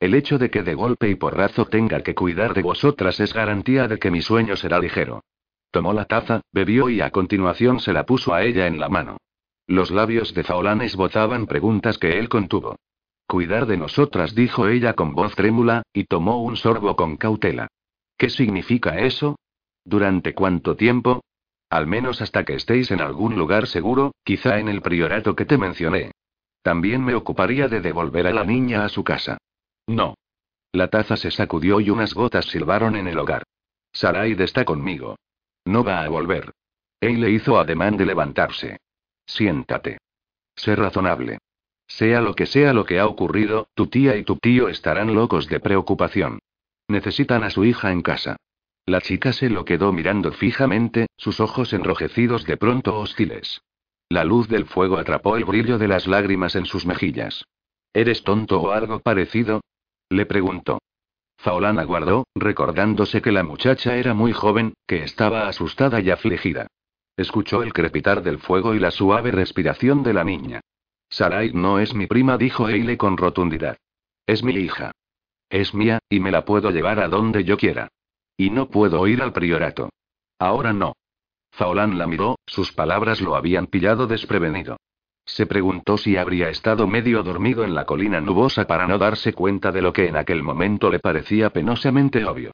El 0.04 0.12
hecho 0.12 0.36
de 0.36 0.50
que 0.50 0.62
de 0.62 0.74
golpe 0.74 1.08
y 1.08 1.14
porrazo 1.14 1.64
tenga 1.64 2.02
que 2.02 2.14
cuidar 2.14 2.52
de 2.52 2.60
vosotras 2.60 3.20
es 3.20 3.32
garantía 3.32 3.88
de 3.88 3.98
que 3.98 4.10
mi 4.10 4.20
sueño 4.20 4.54
será 4.54 4.78
ligero. 4.78 5.24
Tomó 5.70 5.94
la 5.94 6.04
taza, 6.04 6.42
bebió 6.52 6.90
y 6.90 7.00
a 7.00 7.08
continuación 7.08 7.80
se 7.80 7.94
la 7.94 8.04
puso 8.04 8.34
a 8.34 8.42
ella 8.42 8.66
en 8.66 8.78
la 8.78 8.90
mano. 8.90 9.16
Los 9.66 9.90
labios 9.90 10.34
de 10.34 10.44
Faolán 10.44 10.82
esbozaban 10.82 11.46
preguntas 11.46 11.96
que 11.96 12.18
él 12.18 12.28
contuvo. 12.28 12.76
Cuidar 13.26 13.64
de 13.64 13.78
nosotras, 13.78 14.34
dijo 14.34 14.68
ella 14.68 14.92
con 14.92 15.14
voz 15.14 15.34
trémula, 15.36 15.84
y 15.94 16.04
tomó 16.04 16.42
un 16.42 16.58
sorbo 16.58 16.96
con 16.96 17.16
cautela. 17.16 17.68
¿Qué 18.18 18.28
significa 18.28 18.98
eso? 18.98 19.36
¿Durante 19.86 20.34
cuánto 20.34 20.76
tiempo? 20.76 21.24
Al 21.70 21.86
menos 21.86 22.20
hasta 22.20 22.44
que 22.44 22.56
estéis 22.56 22.90
en 22.90 23.00
algún 23.00 23.36
lugar 23.36 23.66
seguro, 23.66 24.12
quizá 24.22 24.58
en 24.58 24.68
el 24.68 24.82
priorato 24.82 25.34
que 25.34 25.46
te 25.46 25.56
mencioné. 25.56 26.10
También 26.60 27.02
me 27.02 27.14
ocuparía 27.14 27.68
de 27.68 27.80
devolver 27.80 28.26
a 28.26 28.34
la 28.34 28.44
niña 28.44 28.84
a 28.84 28.90
su 28.90 29.02
casa. 29.02 29.38
No. 29.86 30.14
La 30.72 30.88
taza 30.88 31.16
se 31.16 31.30
sacudió 31.30 31.80
y 31.80 31.90
unas 31.90 32.14
gotas 32.14 32.46
silbaron 32.46 32.96
en 32.96 33.06
el 33.06 33.18
hogar. 33.18 33.44
Saraid 33.92 34.40
está 34.40 34.64
conmigo. 34.64 35.16
No 35.64 35.84
va 35.84 36.02
a 36.02 36.08
volver. 36.08 36.52
Él 37.00 37.20
le 37.20 37.30
hizo 37.30 37.58
ademán 37.58 37.96
de 37.96 38.06
levantarse. 38.06 38.78
Siéntate. 39.26 39.98
Sé 40.56 40.74
razonable. 40.74 41.38
Sea 41.86 42.20
lo 42.20 42.34
que 42.34 42.46
sea 42.46 42.72
lo 42.72 42.84
que 42.84 42.98
ha 42.98 43.06
ocurrido, 43.06 43.68
tu 43.74 43.86
tía 43.86 44.16
y 44.16 44.24
tu 44.24 44.36
tío 44.36 44.68
estarán 44.68 45.14
locos 45.14 45.48
de 45.48 45.60
preocupación. 45.60 46.38
Necesitan 46.88 47.44
a 47.44 47.50
su 47.50 47.64
hija 47.64 47.92
en 47.92 48.02
casa. 48.02 48.36
La 48.86 49.00
chica 49.00 49.32
se 49.32 49.48
lo 49.48 49.64
quedó 49.64 49.92
mirando 49.92 50.32
fijamente, 50.32 51.06
sus 51.16 51.40
ojos 51.40 51.72
enrojecidos 51.72 52.44
de 52.44 52.56
pronto 52.56 52.98
hostiles. 52.98 53.62
La 54.08 54.24
luz 54.24 54.48
del 54.48 54.66
fuego 54.66 54.98
atrapó 54.98 55.36
el 55.36 55.44
brillo 55.44 55.78
de 55.78 55.88
las 55.88 56.06
lágrimas 56.06 56.56
en 56.56 56.66
sus 56.66 56.84
mejillas. 56.84 57.44
¿Eres 57.94 58.24
tonto 58.24 58.60
o 58.60 58.70
algo 58.72 59.00
parecido? 59.00 59.62
Le 60.14 60.26
preguntó. 60.26 60.78
Faolán 61.38 61.80
aguardó, 61.80 62.28
recordándose 62.36 63.20
que 63.20 63.32
la 63.32 63.42
muchacha 63.42 63.96
era 63.96 64.14
muy 64.14 64.32
joven, 64.32 64.74
que 64.86 65.02
estaba 65.02 65.48
asustada 65.48 66.00
y 66.00 66.12
afligida. 66.12 66.68
Escuchó 67.16 67.64
el 67.64 67.72
crepitar 67.72 68.22
del 68.22 68.38
fuego 68.38 68.76
y 68.76 68.78
la 68.78 68.92
suave 68.92 69.32
respiración 69.32 70.04
de 70.04 70.12
la 70.12 70.22
niña. 70.22 70.60
Sarai 71.10 71.52
no 71.52 71.80
es 71.80 71.94
mi 71.94 72.06
prima, 72.06 72.38
dijo 72.38 72.68
Eile 72.68 72.96
con 72.96 73.16
rotundidad. 73.16 73.76
Es 74.24 74.44
mi 74.44 74.52
hija. 74.52 74.92
Es 75.50 75.74
mía, 75.74 75.98
y 76.08 76.20
me 76.20 76.30
la 76.30 76.44
puedo 76.44 76.70
llevar 76.70 77.00
a 77.00 77.08
donde 77.08 77.42
yo 77.42 77.56
quiera. 77.56 77.88
Y 78.36 78.50
no 78.50 78.68
puedo 78.68 79.04
ir 79.08 79.20
al 79.20 79.32
priorato. 79.32 79.90
Ahora 80.38 80.72
no. 80.72 80.92
Faolán 81.50 81.98
la 81.98 82.06
miró, 82.06 82.36
sus 82.46 82.70
palabras 82.70 83.20
lo 83.20 83.34
habían 83.34 83.66
pillado 83.66 84.06
desprevenido. 84.06 84.76
Se 85.26 85.46
preguntó 85.46 85.96
si 85.96 86.16
habría 86.16 86.50
estado 86.50 86.86
medio 86.86 87.22
dormido 87.22 87.64
en 87.64 87.74
la 87.74 87.86
colina 87.86 88.20
nubosa 88.20 88.66
para 88.66 88.86
no 88.86 88.98
darse 88.98 89.32
cuenta 89.32 89.72
de 89.72 89.82
lo 89.82 89.92
que 89.92 90.06
en 90.06 90.16
aquel 90.16 90.42
momento 90.42 90.90
le 90.90 90.98
parecía 90.98 91.50
penosamente 91.50 92.24
obvio. 92.24 92.52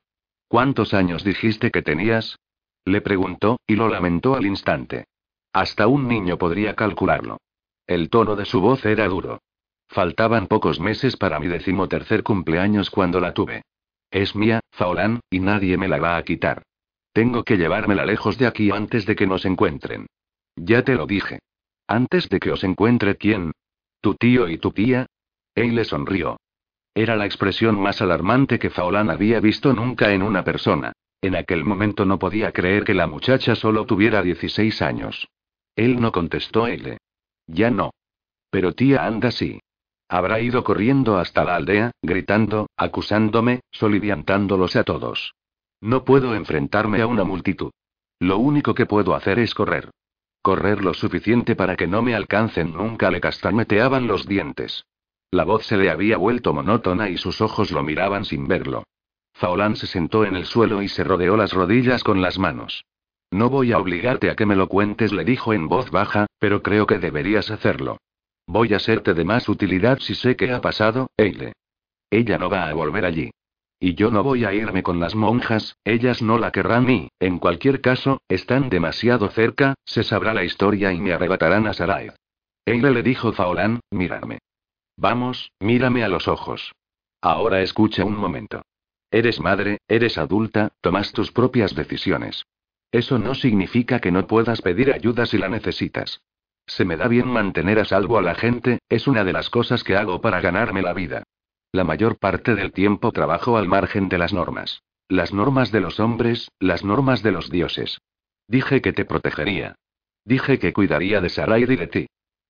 ¿Cuántos 0.49 0.95
años 0.95 1.25
dijiste 1.25 1.71
que 1.71 1.83
tenías? 1.83 2.39
Le 2.85 3.01
preguntó, 3.01 3.59
y 3.67 3.77
lo 3.77 3.89
lamentó 3.89 4.35
al 4.35 4.47
instante. 4.47 5.05
Hasta 5.53 5.87
un 5.87 6.09
niño 6.09 6.39
podría 6.39 6.75
calcularlo. 6.75 7.39
El 7.87 8.09
tono 8.09 8.37
de 8.37 8.45
su 8.45 8.61
voz 8.61 8.85
era 8.87 9.09
duro. 9.09 9.41
Faltaban 9.89 10.47
pocos 10.47 10.79
meses 10.79 11.17
para 11.17 11.41
mi 11.41 11.49
decimotercer 11.49 12.23
cumpleaños 12.23 12.91
cuando 12.91 13.19
la 13.19 13.35
tuve. 13.35 13.63
Es 14.11 14.37
mía, 14.37 14.61
Faolán, 14.71 15.21
y 15.29 15.41
nadie 15.41 15.77
me 15.77 15.89
la 15.89 15.99
va 15.99 16.17
a 16.17 16.23
quitar. 16.23 16.63
Tengo 17.13 17.43
que 17.43 17.57
llevármela 17.57 18.07
lejos 18.07 18.39
de 18.39 18.47
aquí 18.47 18.71
antes 18.71 19.07
de 19.07 19.17
que 19.17 19.27
nos 19.27 19.45
encuentren. 19.45 20.07
Ya 20.55 20.83
te 20.83 20.95
lo 20.95 21.07
dije. 21.07 21.41
Antes 21.91 22.29
de 22.29 22.39
que 22.39 22.53
os 22.53 22.63
encuentre 22.63 23.17
quién. 23.17 23.51
¿Tu 24.01 24.15
tío 24.15 24.49
y 24.49 24.59
tu 24.59 24.71
tía? 24.71 25.07
Él 25.57 25.75
le 25.75 25.85
sonrió. 25.85 26.37
Era 26.95 27.17
la 27.17 27.27
expresión 27.27 27.81
más 27.81 28.01
alarmante 28.01 28.61
que 28.61 28.71
Faolán 28.71 29.11
había 29.11 29.41
visto 29.41 29.73
nunca 29.73 30.13
en 30.13 30.23
una 30.23 30.45
persona. 30.45 30.93
En 31.21 31.35
aquel 31.35 31.65
momento 31.65 32.05
no 32.05 32.21
podía 32.21 32.53
creer 32.53 32.85
que 32.85 32.95
la 32.95 33.09
muchacha 33.09 33.57
solo 33.57 33.87
tuviera 33.87 34.23
16 34.23 34.81
años. 34.83 35.27
Él 35.75 36.01
no 36.01 36.13
contestó 36.13 36.69
él. 36.69 36.97
Ya 37.49 37.73
no. 37.73 37.91
Pero 38.51 38.73
tía 38.73 39.05
anda 39.05 39.33
sí. 39.33 39.59
Habrá 40.09 40.39
ido 40.39 40.63
corriendo 40.63 41.19
hasta 41.19 41.43
la 41.43 41.57
aldea, 41.57 41.91
gritando, 42.03 42.69
acusándome, 42.77 43.63
soliviantándolos 43.73 44.77
a 44.77 44.85
todos. 44.85 45.35
No 45.81 46.05
puedo 46.05 46.37
enfrentarme 46.37 47.03
a 47.03 47.09
una 47.09 47.25
multitud. 47.25 47.73
Lo 48.21 48.39
único 48.39 48.77
que 48.77 48.87
puedo 48.87 49.17
hacer 49.17 49.41
es 49.41 49.55
correr. 49.55 49.91
Correr 50.43 50.83
lo 50.83 50.95
suficiente 50.95 51.55
para 51.55 51.77
que 51.77 51.87
no 51.87 52.01
me 52.01 52.15
alcancen 52.15 52.73
nunca 52.73 53.11
le 53.11 53.21
castañeteaban 53.21 54.07
los 54.07 54.27
dientes. 54.27 54.87
La 55.31 55.45
voz 55.45 55.67
se 55.67 55.77
le 55.77 55.91
había 55.91 56.17
vuelto 56.17 56.55
monótona 56.55 57.09
y 57.11 57.19
sus 57.19 57.41
ojos 57.41 57.71
lo 57.71 57.83
miraban 57.83 58.25
sin 58.25 58.49
verlo. 58.49 58.85
Faolán 59.35 59.77
se 59.77 59.87
sentó 59.87 60.25
en 60.25 60.37
el 60.37 60.47
suelo 60.47 60.83
y 60.83 60.89
se 60.89 61.05
rodeó 61.05 61.37
las 61.37 61.53
rodillas 61.53 62.03
con 62.03 62.23
las 62.23 62.39
manos. 62.39 62.85
No 63.31 63.49
voy 63.49 63.73
a 63.73 63.79
obligarte 63.79 64.31
a 64.31 64.35
que 64.35 64.47
me 64.47 64.57
lo 64.57 64.69
cuentes, 64.69 65.13
le 65.13 65.25
dijo 65.25 65.53
en 65.53 65.69
voz 65.69 65.91
baja, 65.91 66.27
pero 66.39 66.63
creo 66.63 66.87
que 66.87 66.99
deberías 66.99 67.51
hacerlo. 67.51 67.99
Voy 68.47 68.75
a 68.75 68.81
serte 68.81 69.15
de 69.15 69.25
más 69.25 69.49
utilidad 69.49 69.99
si 70.01 70.15
sé 70.15 70.35
qué 70.37 70.51
ha 70.53 70.61
pasado, 70.61 71.11
Eile. 71.17 71.53
Ella 72.11 72.39
no 72.39 72.51
va 72.51 72.69
a 72.69 72.75
volver 72.75 73.05
allí. 73.05 73.31
Y 73.83 73.95
yo 73.95 74.11
no 74.11 74.23
voy 74.23 74.45
a 74.45 74.53
irme 74.53 74.83
con 74.83 75.01
las 75.01 75.15
monjas, 75.15 75.79
ellas 75.85 76.21
no 76.21 76.37
la 76.37 76.53
querrán 76.53 76.91
y, 76.91 77.09
en 77.19 77.39
cualquier 77.39 77.81
caso, 77.81 78.21
están 78.29 78.69
demasiado 78.69 79.31
cerca, 79.31 79.75
se 79.87 80.03
sabrá 80.03 80.35
la 80.35 80.45
historia 80.45 80.93
y 80.93 81.01
me 81.01 81.15
arrebatarán 81.15 81.67
a 81.67 81.73
Sarai. 81.73 82.11
Eile 82.67 82.91
le 82.91 83.03
dijo 83.03 83.33
Faolán, 83.33 83.81
mírame. 83.91 84.41
Vamos, 84.99 85.53
mírame 85.61 86.05
a 86.05 86.09
los 86.09 86.29
ojos. 86.29 86.73
Ahora 87.23 87.63
escucha 87.63 88.05
un 88.05 88.17
momento. 88.17 88.61
Eres 89.11 89.41
madre, 89.41 89.79
eres 89.89 90.19
adulta, 90.19 90.73
tomas 90.83 91.13
tus 91.13 91.33
propias 91.33 91.75
decisiones. 91.75 92.45
Eso 92.93 93.19
no 93.19 93.35
significa 93.35 93.99
que 93.99 94.13
no 94.13 94.27
puedas 94.27 94.61
pedir 94.61 94.93
ayuda 94.93 95.25
si 95.25 95.39
la 95.39 95.49
necesitas. 95.49 96.21
Se 96.67 96.85
me 96.85 96.99
da 96.99 97.09
bien 97.09 97.29
mantener 97.29 97.79
a 97.79 97.87
salvo 97.87 98.19
a 98.19 98.23
la 98.23 98.35
gente, 98.35 98.81
es 98.91 99.09
una 99.09 99.25
de 99.25 99.33
las 99.33 99.49
cosas 99.49 99.83
que 99.85 99.97
hago 99.97 100.21
para 100.21 100.43
ganarme 100.43 100.83
la 100.83 100.93
vida. 100.93 101.25
La 101.73 101.85
mayor 101.85 102.19
parte 102.19 102.57
del 102.57 102.73
tiempo 102.73 103.13
trabajo 103.13 103.57
al 103.57 103.69
margen 103.69 104.09
de 104.09 104.19
las 104.19 104.33
normas. 104.33 104.83
Las 105.09 105.33
normas 105.33 105.71
de 105.71 105.81
los 105.81 106.01
hombres, 106.01 106.51
las 106.59 106.85
normas 106.85 107.23
de 107.23 107.31
los 107.31 107.49
dioses. 107.49 108.01
Dije 108.49 108.81
que 108.81 108.93
te 108.93 109.05
protegería. 109.05 109.77
Dije 110.25 110.59
que 110.59 110.73
cuidaría 110.73 111.21
de 111.21 111.29
Sarai 111.29 111.63
y 111.63 111.77
de 111.77 111.87
ti. 111.87 112.07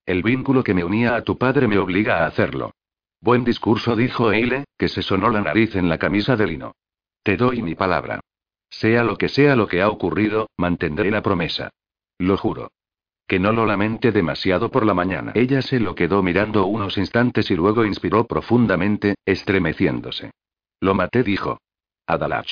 El 0.06 0.22
vínculo 0.22 0.64
que 0.64 0.72
me 0.72 0.84
unía 0.84 1.16
a 1.16 1.22
tu 1.22 1.36
padre 1.36 1.68
me 1.68 1.78
obliga 1.78 2.18
a 2.18 2.26
hacerlo. 2.26 2.72
Buen 3.20 3.44
discurso, 3.44 3.94
dijo 3.94 4.32
Eile, 4.32 4.64
que 4.78 4.88
se 4.88 5.02
sonó 5.02 5.28
la 5.28 5.42
nariz 5.42 5.76
en 5.76 5.90
la 5.90 5.98
camisa 5.98 6.36
de 6.36 6.46
lino. 6.46 6.72
Te 7.22 7.36
doy 7.36 7.60
mi 7.60 7.74
palabra. 7.74 8.20
Sea 8.70 9.04
lo 9.04 9.18
que 9.18 9.28
sea 9.28 9.54
lo 9.54 9.66
que 9.68 9.82
ha 9.82 9.90
ocurrido, 9.90 10.48
mantendré 10.56 11.10
la 11.10 11.22
promesa. 11.22 11.70
Lo 12.18 12.38
juro. 12.38 12.70
Que 13.30 13.38
no 13.38 13.52
lo 13.52 13.64
lamente 13.64 14.10
demasiado 14.10 14.72
por 14.72 14.84
la 14.84 14.92
mañana. 14.92 15.30
Ella 15.36 15.62
se 15.62 15.78
lo 15.78 15.94
quedó 15.94 16.20
mirando 16.20 16.66
unos 16.66 16.98
instantes 16.98 17.48
y 17.52 17.54
luego 17.54 17.84
inspiró 17.84 18.26
profundamente, 18.26 19.14
estremeciéndose. 19.24 20.32
Lo 20.80 20.94
maté, 20.94 21.22
dijo. 21.22 21.60
Adalach. 22.08 22.50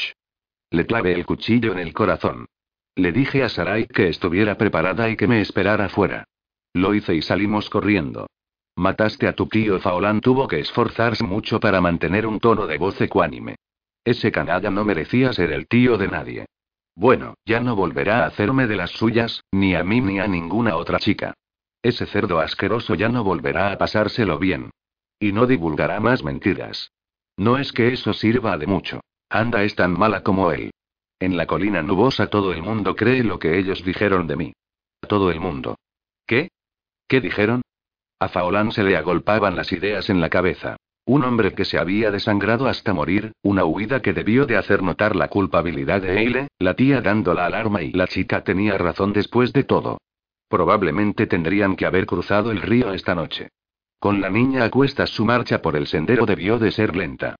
Le 0.71 0.87
clavé 0.87 1.15
el 1.15 1.27
cuchillo 1.27 1.73
en 1.73 1.81
el 1.81 1.93
corazón. 1.93 2.47
Le 2.95 3.11
dije 3.11 3.43
a 3.43 3.49
Sarai 3.49 3.89
que 3.89 4.07
estuviera 4.07 4.57
preparada 4.57 5.11
y 5.11 5.17
que 5.17 5.27
me 5.27 5.41
esperara 5.41 5.89
fuera. 5.89 6.29
Lo 6.75 6.95
hice 6.95 7.13
y 7.13 7.23
salimos 7.23 7.69
corriendo. 7.71 8.29
Mataste 8.77 9.27
a 9.27 9.33
tu 9.33 9.49
tío 9.49 9.81
Faolán 9.81 10.21
tuvo 10.21 10.47
que 10.47 10.61
esforzarse 10.61 11.25
mucho 11.25 11.59
para 11.59 11.81
mantener 11.81 12.25
un 12.25 12.39
tono 12.39 12.69
de 12.69 12.79
voz 12.79 13.01
ecuánime. 13.01 13.57
Ese 14.05 14.31
canalla 14.31 14.71
no 14.71 14.85
merecía 14.85 15.33
ser 15.33 15.51
el 15.51 15.67
tío 15.67 15.99
de 15.99 16.07
nadie. 16.07 16.47
Bueno, 16.99 17.35
ya 17.47 17.61
no 17.61 17.77
volverá 17.77 18.25
a 18.25 18.27
hacerme 18.27 18.67
de 18.67 18.75
las 18.75 18.91
suyas, 18.91 19.45
ni 19.53 19.77
a 19.77 19.85
mí 19.85 20.01
ni 20.01 20.19
a 20.19 20.27
ninguna 20.27 20.75
otra 20.75 20.99
chica. 20.99 21.33
Ese 21.81 22.07
cerdo 22.07 22.41
asqueroso 22.41 22.97
ya 22.97 23.09
no 23.09 23.23
volverá 23.23 23.71
a 23.71 23.79
pasárselo 23.79 24.37
bien. 24.41 24.71
Y 25.21 25.31
no 25.31 25.47
divulgará 25.47 26.01
más 26.01 26.25
mentiras. 26.25 26.91
No 27.37 27.57
es 27.57 27.71
que 27.71 27.93
eso 27.93 28.13
sirva 28.15 28.59
de 28.59 28.67
mucho. 28.67 29.01
Anda 29.31 29.63
es 29.63 29.77
tan 29.77 29.97
mala 29.97 30.25
como 30.25 30.51
él. 30.51 30.73
En 31.21 31.37
la 31.37 31.47
colina 31.47 31.83
nubosa 31.83 32.27
todo 32.27 32.53
el 32.53 32.65
mundo 32.65 32.97
cree 32.97 33.23
lo 33.23 33.39
que 33.39 33.61
ellos 33.61 33.85
dijeron 33.85 34.27
de 34.27 34.35
mí. 34.35 34.53
Todo 35.07 35.31
el 35.31 35.39
mundo. 35.39 35.77
¿Qué? 36.27 36.49
¿Qué 37.07 37.21
dijeron? 37.21 37.63
A 38.19 38.27
Faolán 38.27 38.73
se 38.73 38.83
le 38.83 38.97
agolpaban 38.97 39.55
las 39.55 39.71
ideas 39.71 40.11
en 40.11 40.21
la 40.21 40.31
cabeza. 40.31 40.77
Un 41.09 41.25
hombre 41.25 41.55
que 41.55 41.65
se 41.65 41.79
había 41.79 42.11
desangrado 42.11 42.67
hasta 42.67 42.93
morir, 42.93 43.33
una 43.41 43.65
huida 43.65 44.03
que 44.03 44.13
debió 44.13 44.45
de 44.45 44.59
hacer 44.59 44.83
notar 44.83 45.17
la 45.17 45.29
culpabilidad 45.29 46.03
de 46.03 46.19
Eile, 46.19 46.49
la 46.59 46.75
tía 46.75 47.01
dando 47.01 47.33
la 47.33 47.47
alarma 47.47 47.81
y 47.81 47.93
la 47.93 48.07
chica 48.07 48.45
tenía 48.45 48.77
razón 48.77 49.15
después 49.15 49.55
de 49.55 49.65
todo. 49.65 50.03
Probablemente 50.51 51.27
tendrían 51.27 51.77
que 51.77 51.87
haber 51.87 52.05
cruzado 52.05 52.51
el 52.51 52.61
río 52.61 52.93
esta 52.93 53.15
noche. 53.15 53.49
Con 53.99 54.21
la 54.21 54.29
niña 54.29 54.65
a 54.65 54.71
cuestas 54.71 55.09
su 55.09 55.25
marcha 55.25 55.63
por 55.63 55.77
el 55.77 55.87
sendero 55.87 56.27
debió 56.27 56.59
de 56.59 56.73
ser 56.73 56.95
lenta. 56.95 57.37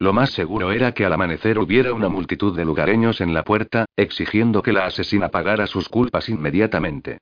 Lo 0.00 0.12
más 0.12 0.30
seguro 0.32 0.72
era 0.72 0.90
que 0.90 1.04
al 1.04 1.12
amanecer 1.12 1.60
hubiera 1.60 1.92
una 1.92 2.08
multitud 2.08 2.56
de 2.56 2.64
lugareños 2.64 3.20
en 3.20 3.34
la 3.34 3.44
puerta, 3.44 3.84
exigiendo 3.94 4.64
que 4.64 4.72
la 4.72 4.86
asesina 4.86 5.28
pagara 5.28 5.68
sus 5.68 5.88
culpas 5.88 6.28
inmediatamente. 6.28 7.18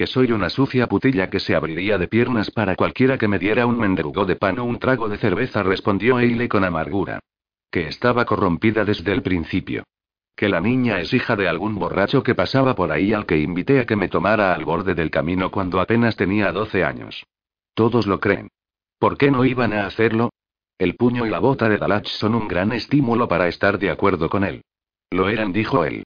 Que 0.00 0.06
soy 0.06 0.32
una 0.32 0.48
sucia 0.48 0.86
putilla 0.86 1.28
que 1.28 1.40
se 1.40 1.54
abriría 1.54 1.98
de 1.98 2.08
piernas 2.08 2.50
para 2.50 2.74
cualquiera 2.74 3.18
que 3.18 3.28
me 3.28 3.38
diera 3.38 3.66
un 3.66 3.78
mendrugo 3.78 4.24
de 4.24 4.34
pan 4.34 4.58
o 4.58 4.64
un 4.64 4.78
trago 4.78 5.10
de 5.10 5.18
cerveza, 5.18 5.62
respondió 5.62 6.18
Eile 6.18 6.48
con 6.48 6.64
amargura. 6.64 7.20
Que 7.70 7.86
estaba 7.86 8.24
corrompida 8.24 8.86
desde 8.86 9.12
el 9.12 9.20
principio. 9.20 9.84
Que 10.34 10.48
la 10.48 10.62
niña 10.62 11.00
es 11.00 11.12
hija 11.12 11.36
de 11.36 11.48
algún 11.48 11.74
borracho 11.74 12.22
que 12.22 12.34
pasaba 12.34 12.74
por 12.74 12.92
ahí 12.92 13.12
al 13.12 13.26
que 13.26 13.36
invité 13.36 13.78
a 13.78 13.84
que 13.84 13.94
me 13.94 14.08
tomara 14.08 14.54
al 14.54 14.64
borde 14.64 14.94
del 14.94 15.10
camino 15.10 15.50
cuando 15.50 15.82
apenas 15.82 16.16
tenía 16.16 16.50
12 16.50 16.82
años. 16.82 17.26
Todos 17.74 18.06
lo 18.06 18.20
creen. 18.20 18.48
¿Por 18.98 19.18
qué 19.18 19.30
no 19.30 19.44
iban 19.44 19.74
a 19.74 19.84
hacerlo? 19.84 20.30
El 20.78 20.96
puño 20.96 21.26
y 21.26 21.28
la 21.28 21.40
bota 21.40 21.68
de 21.68 21.76
Dalach 21.76 22.06
son 22.06 22.34
un 22.36 22.48
gran 22.48 22.72
estímulo 22.72 23.28
para 23.28 23.48
estar 23.48 23.78
de 23.78 23.90
acuerdo 23.90 24.30
con 24.30 24.44
él. 24.44 24.62
Lo 25.10 25.28
eran, 25.28 25.52
dijo 25.52 25.84
él. 25.84 26.04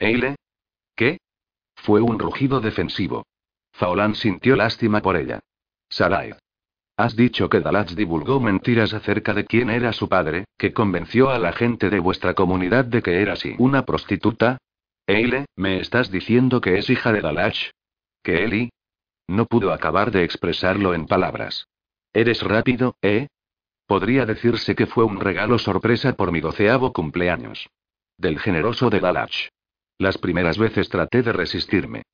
¿Eile? 0.00 0.34
¿Qué? 0.96 1.18
Fue 1.76 2.00
un 2.00 2.18
rugido 2.18 2.60
defensivo. 2.60 3.22
Faolan 3.76 4.14
sintió 4.14 4.56
lástima 4.56 5.02
por 5.02 5.16
ella. 5.16 5.40
Sarai. 5.90 6.32
Has 6.96 7.14
dicho 7.14 7.50
que 7.50 7.60
Dalach 7.60 7.90
divulgó 7.90 8.40
mentiras 8.40 8.94
acerca 8.94 9.34
de 9.34 9.44
quién 9.44 9.68
era 9.68 9.92
su 9.92 10.08
padre, 10.08 10.46
que 10.56 10.72
convenció 10.72 11.28
a 11.28 11.38
la 11.38 11.52
gente 11.52 11.90
de 11.90 12.00
vuestra 12.00 12.32
comunidad 12.32 12.86
de 12.86 13.02
que 13.02 13.20
era 13.20 13.34
así. 13.34 13.54
¿Una 13.58 13.84
prostituta? 13.84 14.56
Eile, 15.06 15.44
¿me 15.56 15.78
estás 15.78 16.10
diciendo 16.10 16.62
que 16.62 16.78
es 16.78 16.88
hija 16.88 17.12
de 17.12 17.20
Dalach? 17.20 17.56
¿Que 18.22 18.44
Eli? 18.44 18.70
No 19.28 19.44
pudo 19.44 19.72
acabar 19.72 20.10
de 20.10 20.24
expresarlo 20.24 20.94
en 20.94 21.06
palabras. 21.06 21.68
Eres 22.14 22.42
rápido, 22.42 22.96
¿eh? 23.02 23.28
Podría 23.86 24.24
decirse 24.24 24.74
que 24.74 24.86
fue 24.86 25.04
un 25.04 25.20
regalo 25.20 25.58
sorpresa 25.58 26.14
por 26.14 26.32
mi 26.32 26.40
doceavo 26.40 26.94
cumpleaños. 26.94 27.68
Del 28.16 28.38
generoso 28.40 28.88
de 28.88 29.00
Dalach. 29.00 29.50
Las 29.98 30.16
primeras 30.16 30.56
veces 30.56 30.88
traté 30.88 31.22
de 31.22 31.32
resistirme. 31.32 32.04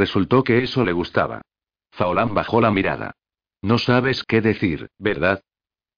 Resultó 0.00 0.42
que 0.44 0.62
eso 0.62 0.82
le 0.82 0.92
gustaba. 0.92 1.42
Faolan 1.90 2.32
bajó 2.32 2.62
la 2.62 2.70
mirada. 2.70 3.12
No 3.60 3.76
sabes 3.76 4.24
qué 4.24 4.40
decir, 4.40 4.88
¿verdad? 4.98 5.42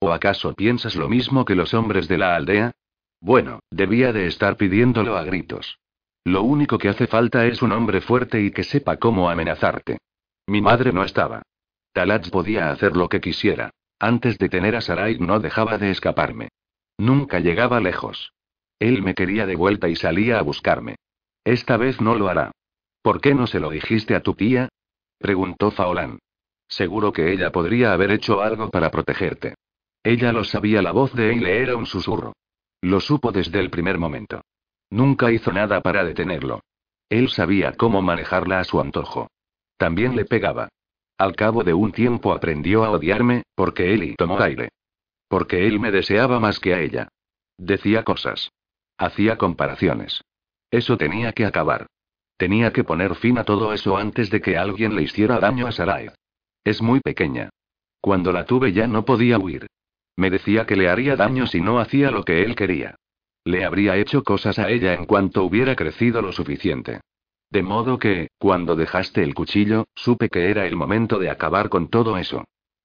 ¿O 0.00 0.11
acaso 0.11 0.55
piensas 0.55 0.96
lo 0.96 1.09
mismo 1.09 1.44
que 1.44 1.55
los 1.55 1.72
hombres 1.72 2.09
de 2.09 2.18
la 2.18 2.34
aldea? 2.34 2.72
Bueno, 3.20 3.61
debía 3.70 4.12
de 4.12 4.26
estar 4.26 4.57
pidiéndolo 4.57 5.16
a 5.16 5.22
gritos. 5.22 5.78
Lo 6.24 6.42
único 6.42 6.78
que 6.78 6.88
hace 6.88 7.07
falta 7.07 7.46
es 7.46 7.62
un 7.62 7.70
hombre 7.70 8.00
fuerte 8.00 8.42
y 8.42 8.50
que 8.50 8.64
sepa 8.64 8.96
cómo 8.96 9.30
amenazarte. 9.30 9.98
Mi 10.48 10.61
madre 10.61 10.92
no 10.92 11.05
estaba. 11.05 11.42
Dalach 11.94 12.28
podía 12.30 12.72
hacer 12.72 12.96
lo 12.96 13.09
que 13.09 13.20
quisiera. 13.20 13.70
Antes 14.00 14.36
de 14.36 14.48
tener 14.48 14.74
a 14.74 14.80
Sarai 14.80 15.20
no 15.20 15.38
dejaba 15.38 15.78
de 15.78 15.92
escaparme. 15.92 16.48
Nunca 16.98 17.38
llegaba 17.38 17.78
lejos. 17.78 18.32
Él 18.80 19.00
me 19.05 19.14
quería 19.14 19.46
de 19.46 19.55
vuelta 19.55 19.88
y 19.88 19.94
salía 19.94 20.40
a 20.40 20.42
buscarme. 20.42 20.96
Esta 21.44 21.76
vez 21.76 22.00
no 22.00 22.16
lo 22.16 22.28
hará. 22.28 22.50
¿Por 23.03 23.20
qué 23.20 23.34
no 23.34 23.46
se 23.46 23.61
lo 23.61 23.70
dijiste 23.70 24.14
a 24.14 24.20
tu 24.20 24.34
tía? 24.34 24.68
preguntó 25.18 25.70
Faolán. 25.70 26.20
Seguro 26.68 27.12
que 27.12 27.32
ella 27.32 27.50
podría 27.50 27.92
haber 27.92 28.12
hecho 28.12 28.40
algo 28.40 28.70
para 28.70 28.90
protegerte. 28.90 29.55
Ella 30.05 30.32
lo 30.32 30.44
sabía, 30.44 30.82
la 30.82 30.92
voz 30.92 31.12
de 31.12 31.32
él 31.32 31.46
era 31.46 31.76
un 31.76 31.86
susurro. 31.86 32.32
Lo 32.80 33.00
supo 33.00 33.30
desde 33.30 33.61
el 33.61 33.70
primer 33.70 33.98
momento. 33.98 34.40
Nunca 34.90 35.30
hizo 35.30 35.53
nada 35.53 35.80
para 35.80 36.05
detenerlo. 36.05 36.61
Él 37.09 37.28
sabía 37.28 37.72
cómo 37.72 38.03
manejarla 38.03 38.61
a 38.61 38.64
su 38.64 38.80
antojo. 38.80 39.28
También 39.76 40.16
le 40.16 40.24
pegaba. 40.24 40.68
Al 41.18 41.36
cabo 41.36 41.62
de 41.62 41.74
un 41.74 41.92
tiempo 41.92 42.32
aprendió 42.32 42.84
a 42.84 42.90
odiarme, 42.90 43.42
porque 43.55 43.92
él 43.92 44.03
y 44.03 44.14
tomó 44.16 44.40
aire. 44.40 44.70
Porque 45.28 45.66
él 45.66 45.78
me 45.78 45.90
deseaba 45.90 46.40
más 46.40 46.59
que 46.59 46.74
a 46.74 46.80
ella. 46.80 47.09
Decía 47.59 48.03
cosas. 48.03 48.50
Hacía 48.98 49.36
comparaciones. 49.36 50.22
Eso 50.70 50.96
tenía 50.96 51.32
que 51.32 51.44
acabar. 51.44 51.86
Tenía 52.43 52.72
que 52.72 52.82
poner 52.82 53.14
fin 53.14 53.38
a 53.38 53.45
todo 53.45 53.72
eso 53.72 53.97
antes 53.97 54.28
de 54.28 54.40
que 54.40 54.59
alguien 54.59 54.97
le 54.97 55.03
hiciera 55.03 55.38
daño 55.38 55.68
a 55.68 55.70
Sarai. 55.70 56.09
Es 56.64 56.82
muy 56.82 56.99
pequeña. 56.99 57.51
Cuando 58.01 58.32
la 58.32 58.47
tuve 58.47 58.72
ya 58.72 58.88
no 58.88 59.05
podía 59.05 59.38
huir. 59.38 59.68
Me 60.16 60.28
decía 60.28 60.66
que 60.66 60.74
le 60.74 60.88
haría 60.88 61.14
daño 61.14 61.47
si 61.47 61.61
no 61.61 61.78
hacía 61.78 62.11
lo 62.11 62.24
que 62.24 62.43
él 62.43 62.57
quería. 62.57 62.97
Le 63.45 63.64
habría 63.64 63.97
hecho 63.97 64.24
cosas 64.24 64.59
a 64.59 64.70
ella 64.70 64.93
en 64.93 65.07
cuanto 65.07 65.45
hubiera 65.45 65.76
crecido 65.76 66.20
lo 66.20 66.32
suficiente. 66.32 67.01
De 67.49 67.62
modo 67.62 68.01
que, 68.01 68.26
cuando 68.38 68.74
dejaste 68.74 69.22
el 69.22 69.36
cuchillo, 69.36 69.84
supe 69.95 70.28
que 70.28 70.51
era 70.51 70.66
el 70.66 70.74
momento 70.74 71.20
de 71.20 71.30
acabar 71.30 71.68
con 71.68 71.90
todo 71.90 72.18
eso. 72.18 72.43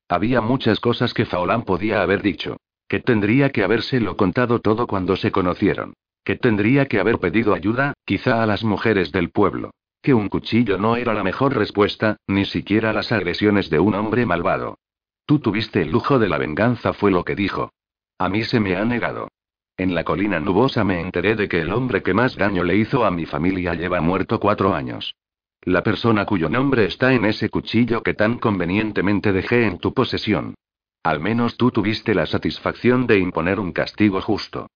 Había 0.08 0.40
muchas 0.40 0.80
cosas 0.80 1.16
que 1.16 1.26
Faolán 1.26 1.64
podía 1.64 2.04
haber 2.04 2.22
dicho. 2.22 2.58
Que 2.88 3.00
tendría 3.00 3.50
que 3.50 3.64
habérselo 3.64 4.18
contado 4.18 4.60
todo 4.60 4.86
cuando 4.86 5.16
se 5.16 5.32
conocieron. 5.32 5.96
Que 6.28 6.36
tendría 6.36 6.88
que 6.88 7.00
haber 7.00 7.20
pedido 7.20 7.54
ayuda, 7.54 7.94
quizá 8.04 8.44
a 8.44 8.46
las 8.46 8.62
mujeres 8.62 9.14
del 9.14 9.30
pueblo. 9.30 9.72
Que 10.02 10.14
un 10.14 10.28
cuchillo 10.28 10.78
no 10.78 10.98
era 10.98 11.14
la 11.14 11.24
mejor 11.24 11.56
respuesta, 11.56 12.18
ni 12.28 12.44
siquiera 12.44 12.92
las 12.92 13.14
agresiones 13.14 13.70
de 13.70 13.80
un 13.80 13.96
hombre 13.96 14.26
malvado. 14.26 14.78
Tú 15.26 15.40
tuviste 15.40 15.84
el 15.84 15.90
lujo 15.90 16.20
de 16.20 16.28
la 16.28 16.38
venganza, 16.38 16.92
fue 16.92 17.12
lo 17.12 17.24
que 17.24 17.34
dijo. 17.34 17.72
A 18.18 18.28
mí 18.28 18.44
se 18.44 18.60
me 18.60 18.76
ha 18.76 18.84
negado. 18.84 19.30
En 19.78 19.96
la 19.96 20.04
colina 20.04 20.42
nubosa 20.42 20.84
me 20.84 21.00
enteré 21.00 21.38
de 21.38 21.48
que 21.48 21.62
el 21.62 21.72
hombre 21.72 22.04
que 22.04 22.14
más 22.14 22.36
daño 22.36 22.66
le 22.66 22.76
hizo 22.76 23.06
a 23.06 23.12
mi 23.12 23.26
familia 23.26 23.74
lleva 23.74 24.02
muerto 24.02 24.38
cuatro 24.38 24.76
años. 24.76 25.16
La 25.62 25.82
persona 25.82 26.26
cuyo 26.26 26.50
nombre 26.50 26.84
está 26.84 27.14
en 27.14 27.24
ese 27.24 27.48
cuchillo 27.48 28.04
que 28.04 28.16
tan 28.16 28.38
convenientemente 28.38 29.32
dejé 29.32 29.66
en 29.66 29.78
tu 29.78 29.94
posesión. 29.94 30.56
Al 31.04 31.22
menos 31.22 31.56
tú 31.56 31.72
tuviste 31.72 32.14
la 32.14 32.26
satisfacción 32.26 33.08
de 33.08 33.18
imponer 33.18 33.62
un 33.62 33.72
castigo 33.72 34.20
justo. 34.20 34.68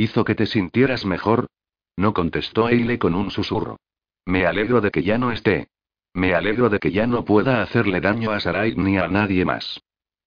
¿Hizo 0.00 0.24
que 0.24 0.36
te 0.36 0.46
sintieras 0.46 1.04
mejor? 1.04 1.48
No 1.96 2.14
contestó 2.14 2.68
Eile 2.68 3.00
con 3.00 3.16
un 3.16 3.32
susurro. 3.32 3.78
Me 4.24 4.46
alegro 4.46 4.80
de 4.80 4.92
que 4.92 5.02
ya 5.02 5.18
no 5.18 5.32
esté. 5.32 5.66
Me 6.14 6.34
alegro 6.34 6.68
de 6.68 6.78
que 6.78 6.92
ya 6.92 7.08
no 7.08 7.24
pueda 7.24 7.62
hacerle 7.62 8.00
daño 8.00 8.30
a 8.30 8.38
Sarai 8.38 8.76
ni 8.76 8.96
a 8.96 9.08
nadie 9.08 9.44
más. 9.44 9.80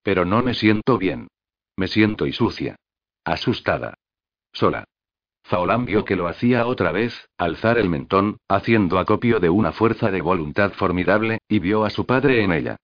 Pero 0.04 0.26
no 0.26 0.44
me 0.44 0.56
siento 0.56 0.98
bien. 0.98 1.30
Me 1.78 1.88
siento 1.88 2.28
y 2.28 2.34
sucia. 2.34 2.76
Asustada. 3.24 3.94
Sola. 4.52 4.84
Faolán 5.44 5.86
vio 5.86 6.04
que 6.04 6.18
lo 6.18 6.28
hacía 6.28 6.68
otra 6.68 6.92
vez, 6.92 7.30
alzar 7.38 7.78
el 7.78 7.90
mentón, 7.90 8.40
haciendo 8.50 9.00
acopio 9.00 9.40
de 9.40 9.50
una 9.50 9.72
fuerza 9.72 10.12
de 10.12 10.20
voluntad 10.20 10.74
formidable, 10.74 11.40
y 11.48 11.60
vio 11.60 11.86
a 11.86 11.90
su 11.90 12.06
padre 12.06 12.44
en 12.44 12.52
ella. 12.52 12.76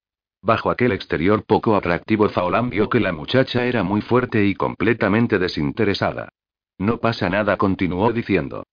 Bajo 0.42 0.70
aquel 0.70 0.94
exterior 0.94 1.44
poco 1.44 1.76
atractivo, 1.76 2.30
Faolán 2.30 2.70
vio 2.70 2.88
que 2.88 3.02
la 3.02 3.12
muchacha 3.12 3.66
era 3.66 3.84
muy 3.84 4.00
fuerte 4.00 4.46
y 4.46 4.56
completamente 4.56 5.38
desinteresada. 5.38 6.30
No 6.78 7.00
pasa 7.00 7.30
nada, 7.30 7.58
continuó 7.58 8.12
diciendo. 8.12 8.64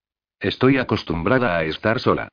Estoy 0.41 0.79
acostumbrada 0.79 1.57
a 1.57 1.65
estar 1.65 2.01
sola. 2.01 2.29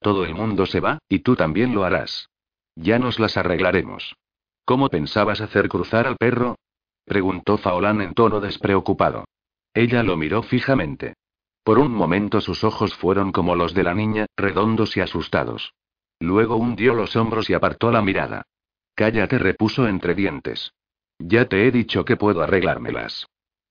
Todo 0.00 0.24
el 0.24 0.34
mundo 0.34 0.66
se 0.66 0.80
va, 0.80 0.98
y 1.08 1.20
tú 1.20 1.34
también 1.34 1.74
lo 1.74 1.84
harás. 1.84 2.28
Ya 2.76 2.98
nos 2.98 3.18
las 3.18 3.36
arreglaremos. 3.36 4.16
¿Cómo 4.64 4.88
pensabas 4.88 5.40
hacer 5.40 5.68
cruzar 5.68 6.06
al 6.06 6.16
perro? 6.16 6.56
preguntó 7.04 7.58
Faolán 7.58 8.00
en 8.00 8.14
tono 8.14 8.40
despreocupado. 8.40 9.24
Ella 9.72 10.02
lo 10.02 10.16
miró 10.16 10.42
fijamente. 10.42 11.14
Por 11.62 11.78
un 11.78 11.92
momento 11.92 12.40
sus 12.40 12.62
ojos 12.64 12.94
fueron 12.94 13.32
como 13.32 13.56
los 13.56 13.74
de 13.74 13.82
la 13.82 13.94
niña, 13.94 14.26
redondos 14.36 14.96
y 14.96 15.00
asustados. 15.00 15.72
Luego 16.20 16.56
hundió 16.56 16.94
los 16.94 17.16
hombros 17.16 17.48
y 17.48 17.54
apartó 17.54 17.90
la 17.90 18.02
mirada. 18.02 18.42
Cállate, 18.94 19.38
repuso 19.38 19.88
entre 19.88 20.14
dientes. 20.14 20.72
Ya 21.18 21.46
te 21.46 21.66
he 21.66 21.70
dicho 21.70 22.04
que 22.04 22.16
puedo 22.16 22.42
arreglármelas. 22.42 23.26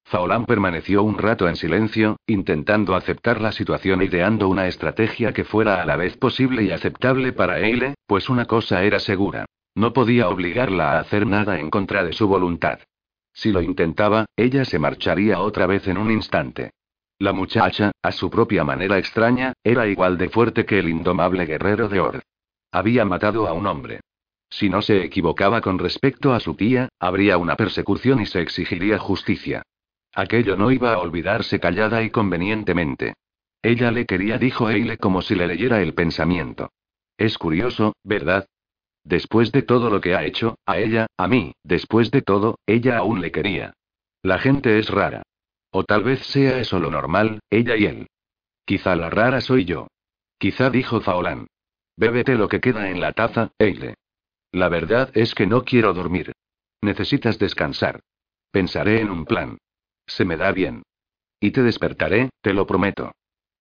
Faolán 0.06 0.46
permaneció 0.46 1.04
un 1.04 1.18
rato 1.18 1.48
en 1.48 1.56
silencio, 1.56 2.18
intentando 2.28 2.96
aceptar 2.96 3.42
la 3.42 3.52
situación, 3.52 4.02
ideando 4.02 4.48
una 4.48 4.68
estrategia 4.68 5.34
que 5.34 5.44
fuera 5.44 5.82
a 5.82 5.86
la 5.86 5.96
vez 5.96 6.18
posible 6.18 6.64
y 6.64 6.72
aceptable 6.72 7.34
para 7.34 7.60
Eile, 7.60 7.96
pues 8.06 8.30
una 8.30 8.46
cosa 8.46 8.84
era 8.84 9.00
segura. 9.00 9.46
No 9.76 9.92
podía 9.94 10.30
obligarla 10.30 10.92
a 10.92 11.00
hacer 11.00 11.26
nada 11.26 11.60
en 11.60 11.70
contra 11.70 12.04
de 12.04 12.14
su 12.14 12.28
voluntad. 12.28 12.80
Si 13.34 13.52
lo 13.52 13.62
intentaba, 13.62 14.26
ella 14.36 14.66
se 14.66 14.78
marcharía 14.78 15.40
otra 15.40 15.66
vez 15.66 15.88
en 15.88 15.98
un 15.98 16.12
instante. 16.12 16.72
La 17.18 17.34
muchacha, 17.34 17.92
a 18.02 18.12
su 18.12 18.30
propia 18.30 18.64
manera 18.64 19.00
extraña, 19.00 19.54
era 19.64 19.88
igual 19.88 20.18
de 20.18 20.30
fuerte 20.30 20.66
que 20.66 20.78
el 20.78 20.90
indomable 20.90 21.46
guerrero 21.46 21.88
de 21.88 22.00
Ord. 22.00 22.22
Había 22.72 23.06
matado 23.06 23.48
a 23.48 23.54
un 23.54 23.66
hombre. 23.66 24.02
Si 24.50 24.70
no 24.70 24.84
se 24.84 25.04
equivocaba 25.04 25.62
con 25.62 25.80
respecto 25.80 26.34
a 26.34 26.40
su 26.40 26.54
tía, 26.54 26.90
habría 27.00 27.38
una 27.38 27.56
persecución 27.56 28.22
y 28.22 28.28
se 28.28 28.42
exigiría 28.42 29.00
justicia. 29.00 29.64
Aquello 30.14 30.56
no 30.56 30.72
iba 30.72 30.94
a 30.94 31.00
olvidarse 31.00 31.60
callada 31.60 32.04
y 32.04 32.12
convenientemente. 32.12 33.16
Ella 33.62 33.92
le 33.92 34.06
quería, 34.06 34.38
dijo 34.38 34.70
Eile 34.70 34.98
como 34.98 35.22
si 35.22 35.36
le 35.36 35.48
leyera 35.48 35.82
el 35.82 35.94
pensamiento. 35.94 36.72
Es 37.18 37.38
curioso, 37.38 37.94
¿verdad? 38.04 38.48
Después 39.04 39.52
de 39.52 39.64
todo 39.64 39.90
lo 39.90 40.02
que 40.02 40.16
ha 40.16 40.24
hecho, 40.24 40.58
a 40.66 40.78
ella, 40.78 41.08
a 41.18 41.28
mí, 41.28 41.54
después 41.64 42.12
de 42.12 42.22
todo, 42.22 42.60
ella 42.66 42.98
aún 42.98 43.22
le 43.22 43.32
quería. 43.32 43.74
La 44.22 44.40
gente 44.40 44.80
es 44.80 44.90
rara. 44.90 45.24
O 45.72 45.84
tal 45.84 46.04
vez 46.04 46.20
sea 46.28 46.60
eso 46.60 46.80
lo 46.80 46.92
normal, 46.92 47.40
ella 47.50 47.76
y 47.76 47.86
él. 47.86 48.08
Quizá 48.66 48.96
la 48.96 49.10
rara 49.10 49.42
soy 49.42 49.66
yo. 49.66 49.88
Quizá 50.38 50.70
dijo 50.70 51.02
Faolán. 51.02 51.48
Bébete 51.98 52.36
lo 52.36 52.48
que 52.48 52.62
queda 52.62 52.90
en 52.90 53.02
la 53.02 53.14
taza, 53.14 53.52
Eile. 53.58 53.96
La 54.52 54.70
verdad 54.70 55.10
es 55.16 55.34
que 55.34 55.48
no 55.48 55.64
quiero 55.64 55.94
dormir. 55.94 56.34
Necesitas 56.82 57.40
descansar. 57.40 58.02
Pensaré 58.52 59.02
en 59.02 59.10
un 59.10 59.26
plan. 59.26 59.58
Se 60.06 60.26
me 60.26 60.38
da 60.38 60.52
bien. 60.52 60.84
Y 61.40 61.52
te 61.52 61.64
despertaré, 61.64 62.30
te 62.42 62.54
lo 62.54 62.66
prometo. 62.66 63.12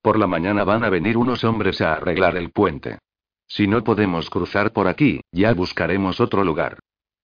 Por 0.01 0.18
la 0.18 0.26
mañana 0.26 0.64
van 0.64 0.84
a 0.84 0.90
venir 0.90 1.16
unos 1.16 1.45
hombres 1.45 1.80
a 1.80 1.95
arreglar 1.95 2.36
el 2.36 2.51
puente. 2.51 2.99
Si 3.47 3.66
no 3.66 3.84
podemos 3.84 4.30
cruzar 4.30 4.72
por 4.72 4.88
aquí, 4.88 5.20
ya 5.30 5.53
buscaremos 5.53 6.20
otro 6.20 6.43
lugar. 6.45 6.78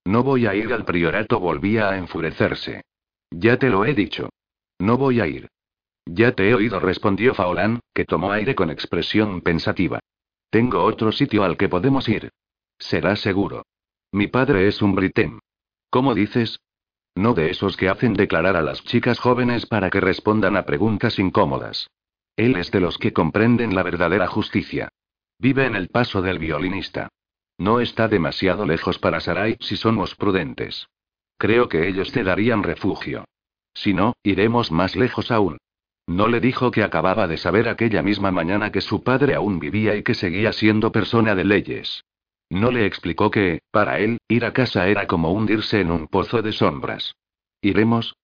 No 0.05 0.23
voy 0.23 0.47
a 0.47 0.55
ir 0.55 0.73
al 0.73 0.85
priorato, 0.85 1.41
volvía 1.41 1.91
a 1.91 1.99
enfurecerse. 1.99 2.83
Ya 3.31 3.59
te 3.59 3.69
lo 3.69 3.85
he 3.85 3.95
dicho. 3.95 4.31
No 4.79 4.97
voy 4.97 5.21
a 5.21 5.27
ir. 5.27 5.49
Ya 6.07 6.33
te 6.33 6.49
he 6.49 6.55
oído, 6.55 6.81
respondió 6.81 7.35
Faolán, 7.35 7.81
que 7.93 8.05
tomó 8.05 8.33
aire 8.33 8.55
con 8.55 8.71
expresión 8.71 9.43
pensativa. 9.43 10.01
Tengo 10.51 10.83
otro 10.85 11.13
sitio 11.13 11.45
al 11.45 11.57
que 11.57 11.69
podemos 11.69 12.09
ir. 12.09 12.31
Será 12.79 13.17
seguro. 13.17 13.65
Mi 14.13 14.29
padre 14.29 14.69
es 14.69 14.81
un 14.81 14.95
britem. 14.95 15.41
¿Cómo 15.91 16.15
dices? 16.15 16.59
No 17.19 17.35
de 17.35 17.51
esos 17.51 17.77
que 17.77 17.89
hacen 17.89 18.15
declarar 18.15 18.57
a 18.57 18.63
las 18.63 18.85
chicas 18.85 19.19
jóvenes 19.19 19.67
para 19.67 19.91
que 19.91 19.99
respondan 19.99 20.57
a 20.57 20.63
preguntas 20.63 21.19
incómodas. 21.19 21.91
Él 22.37 22.55
es 22.55 22.71
de 22.71 22.79
los 22.79 22.97
que 22.97 23.13
comprenden 23.13 23.75
la 23.75 23.83
verdadera 23.83 24.29
justicia. 24.29 24.91
Vive 25.37 25.67
en 25.67 25.75
el 25.75 25.89
paso 25.89 26.23
del 26.23 26.39
violinista. 26.39 27.09
No 27.59 27.81
está 27.81 28.07
demasiado 28.07 28.65
lejos 28.67 29.01
para 29.01 29.19
Sarai 29.19 29.57
si 29.59 29.77
somos 29.77 30.15
prudentes. 30.15 30.87
Creo 31.39 31.69
que 31.69 31.89
ellos 31.89 32.13
te 32.13 32.23
darían 32.23 32.63
refugio. 32.63 33.25
Si 33.75 33.95
no, 33.95 34.15
iremos 34.23 34.71
más 34.71 34.95
lejos 34.95 35.33
aún. 35.33 35.59
No 36.07 36.29
le 36.29 36.39
dijo 36.39 36.71
que 36.71 36.85
acababa 36.85 37.27
de 37.27 37.37
saber 37.37 37.69
aquella 37.69 38.01
misma 38.01 38.31
mañana 38.31 38.71
que 38.71 38.81
su 38.81 39.03
padre 39.03 39.35
aún 39.35 39.59
vivía 39.59 39.97
y 39.97 40.05
que 40.05 40.15
seguía 40.15 40.53
siendo 40.53 40.93
persona 40.93 41.35
de 41.35 41.45
leyes. 41.45 42.05
No 42.51 42.71
le 42.71 42.87
explicó 42.87 43.31
que, 43.31 43.61
para 43.71 43.99
él, 43.99 44.19
ir 44.29 44.45
a 44.45 44.53
casa 44.53 44.89
era 44.89 45.07
como 45.07 45.33
hundirse 45.33 45.81
en 45.81 45.91
un 45.91 46.07
pozo 46.09 46.41
de 46.43 46.53
sombras. 46.53 47.15
¿Iremos? 47.61 48.17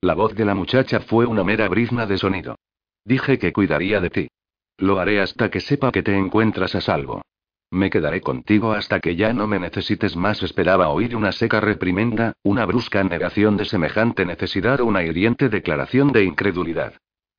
La 0.00 0.14
voz 0.14 0.34
de 0.34 0.44
la 0.44 0.54
muchacha 0.54 1.00
fue 1.00 1.26
una 1.26 1.44
mera 1.44 1.68
brizna 1.68 2.06
de 2.06 2.18
sonido. 2.18 2.56
Dije 3.04 3.38
que 3.38 3.52
cuidaría 3.52 4.00
de 4.00 4.10
ti. 4.10 4.28
Lo 4.76 4.98
haré 4.98 5.20
hasta 5.20 5.50
que 5.50 5.60
sepa 5.60 5.92
que 5.92 6.02
te 6.02 6.16
encuentras 6.16 6.74
a 6.74 6.80
salvo. 6.80 7.22
Me 7.70 7.90
quedaré 7.90 8.20
contigo 8.20 8.72
hasta 8.72 9.00
que 9.00 9.16
ya 9.16 9.32
no 9.32 9.46
me 9.46 9.58
necesites 9.58 10.16
más. 10.16 10.42
Esperaba 10.42 10.88
oír 10.88 11.14
una 11.14 11.32
seca 11.32 11.60
reprimenda, 11.60 12.32
una 12.42 12.64
brusca 12.64 13.04
negación 13.04 13.56
de 13.56 13.64
semejante 13.64 14.24
necesidad 14.24 14.80
o 14.80 14.86
una 14.86 15.02
hiriente 15.02 15.48
declaración 15.48 16.12
de 16.12 16.24
incredulidad. 16.24 16.94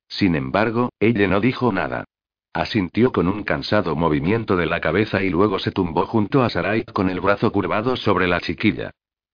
Sin 0.08 0.34
embargo, 0.34 0.90
ella 1.00 1.26
no 1.28 1.40
dijo 1.40 1.72
nada. 1.72 2.04
Asintió 2.52 3.12
con 3.12 3.28
un 3.28 3.44
cansado 3.44 3.94
movimiento 3.94 4.56
de 4.56 4.66
la 4.66 4.80
cabeza 4.80 5.22
y 5.22 5.30
luego 5.30 5.60
se 5.60 5.70
tumbó 5.70 6.06
junto 6.06 6.42
a 6.42 6.50
Sarai 6.50 6.84
con 6.84 7.08
el 7.08 7.20
brazo 7.20 7.52
curvado 7.52 7.96
sobre 7.96 8.26
la 8.26 8.40
chiquilla. 8.40 8.90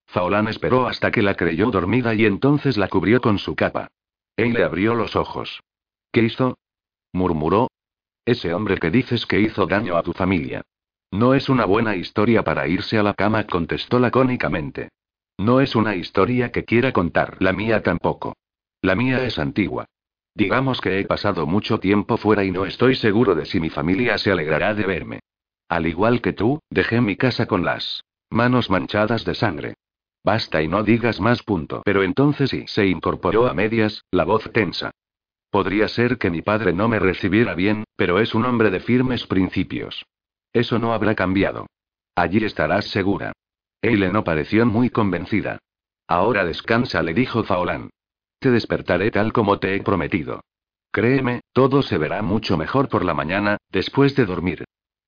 Faolán 0.07 0.49
esperó 0.49 0.87
hasta 0.87 1.11
que 1.11 1.23
la 1.23 1.35
creyó 1.35 1.71
dormida 1.71 2.15
y 2.15 2.27
entonces 2.27 2.77
la 2.77 2.89
cubrió 2.89 3.21
con 3.21 3.39
su 3.39 3.57
capa. 3.57 3.89
Él 4.37 4.53
le 4.53 4.63
abrió 4.65 4.95
los 4.95 5.17
ojos. 5.17 5.63
¿Qué 6.13 6.23
hizo? 6.23 6.59
murmuró. 7.13 7.69
Ese 8.27 8.53
hombre 8.53 8.79
que 8.79 8.91
dices 8.91 9.25
que 9.25 9.41
hizo 9.41 9.67
daño 9.67 9.97
a 9.97 10.03
tu 10.03 10.13
familia. 10.13 10.63
No 11.11 11.35
es 11.35 11.49
una 11.49 11.65
buena 11.65 11.97
historia 11.97 12.43
para 12.43 12.69
irse 12.69 12.99
a 12.99 13.03
la 13.03 13.15
cama, 13.15 13.45
contestó 13.45 13.99
lacónicamente. 13.99 14.91
No 15.39 15.61
es 15.61 15.75
una 15.75 15.97
historia 15.97 16.51
que 16.51 16.65
quiera 16.65 16.93
contar, 16.93 17.37
la 17.41 17.53
mía 17.53 17.83
tampoco. 17.83 18.37
La 18.83 18.95
mía 18.95 19.25
es 19.25 19.39
antigua. 19.39 19.87
Digamos 20.37 20.83
que 20.83 21.01
he 21.01 21.07
pasado 21.07 21.47
mucho 21.47 21.81
tiempo 21.81 22.19
fuera 22.19 22.45
y 22.45 22.51
no 22.51 22.67
estoy 22.67 22.95
seguro 22.95 23.35
de 23.35 23.47
si 23.47 23.59
mi 23.59 23.71
familia 23.71 24.19
se 24.19 24.31
alegrará 24.31 24.75
de 24.75 24.85
verme. 24.85 25.21
Al 25.67 25.87
igual 25.87 26.21
que 26.21 26.35
tú, 26.35 26.61
dejé 26.69 27.01
mi 27.01 27.17
casa 27.17 27.47
con 27.47 27.65
las 27.65 28.05
manos 28.29 28.69
manchadas 28.69 29.25
de 29.25 29.35
sangre. 29.35 29.75
Basta 30.23 30.61
y 30.61 30.69
no 30.69 30.83
digas 30.83 31.21
más 31.21 31.43
punto. 31.43 31.81
Pero 31.87 32.03
entonces 32.03 32.51
sí, 32.51 32.65
se 32.67 32.87
incorporó 32.87 33.47
a 33.47 33.55
medias, 33.55 34.05
la 34.11 34.25
voz 34.25 34.51
tensa. 34.53 34.91
Podría 35.49 35.89
ser 35.89 36.19
que 36.19 36.31
mi 36.31 36.43
padre 36.43 36.75
no 36.75 36.87
me 36.87 36.99
recibiera 36.99 37.55
bien, 37.55 37.85
pero 37.97 38.19
es 38.19 38.35
un 38.35 38.45
hombre 38.45 38.71
de 38.71 38.81
firmes 38.81 39.27
principios. 39.27 40.05
Eso 40.53 40.79
no 40.79 40.93
habrá 40.93 41.15
cambiado. 41.15 41.67
Allí 42.15 42.45
estarás 42.45 42.85
segura. 42.89 43.33
Eile 43.81 44.13
no 44.13 44.23
pareció 44.23 44.67
muy 44.67 44.91
convencida. 44.91 45.61
Ahora 46.07 46.45
descansa, 46.45 47.03
le 47.03 47.15
dijo 47.15 47.43
Faolán. 47.43 47.89
Despertaré 48.51 49.11
tal 49.11 49.33
como 49.33 49.59
te 49.59 49.75
he 49.75 49.83
prometido. 49.83 50.41
Créeme, 50.93 51.41
todo 51.53 51.83
se 51.83 51.99
verá 51.99 52.23
mucho 52.23 52.57
mejor 52.57 52.89
por 52.89 53.05
la 53.05 53.15
mañana, 53.15 53.59
después 53.71 54.17
de 54.17 54.25
dormir. 54.25 54.65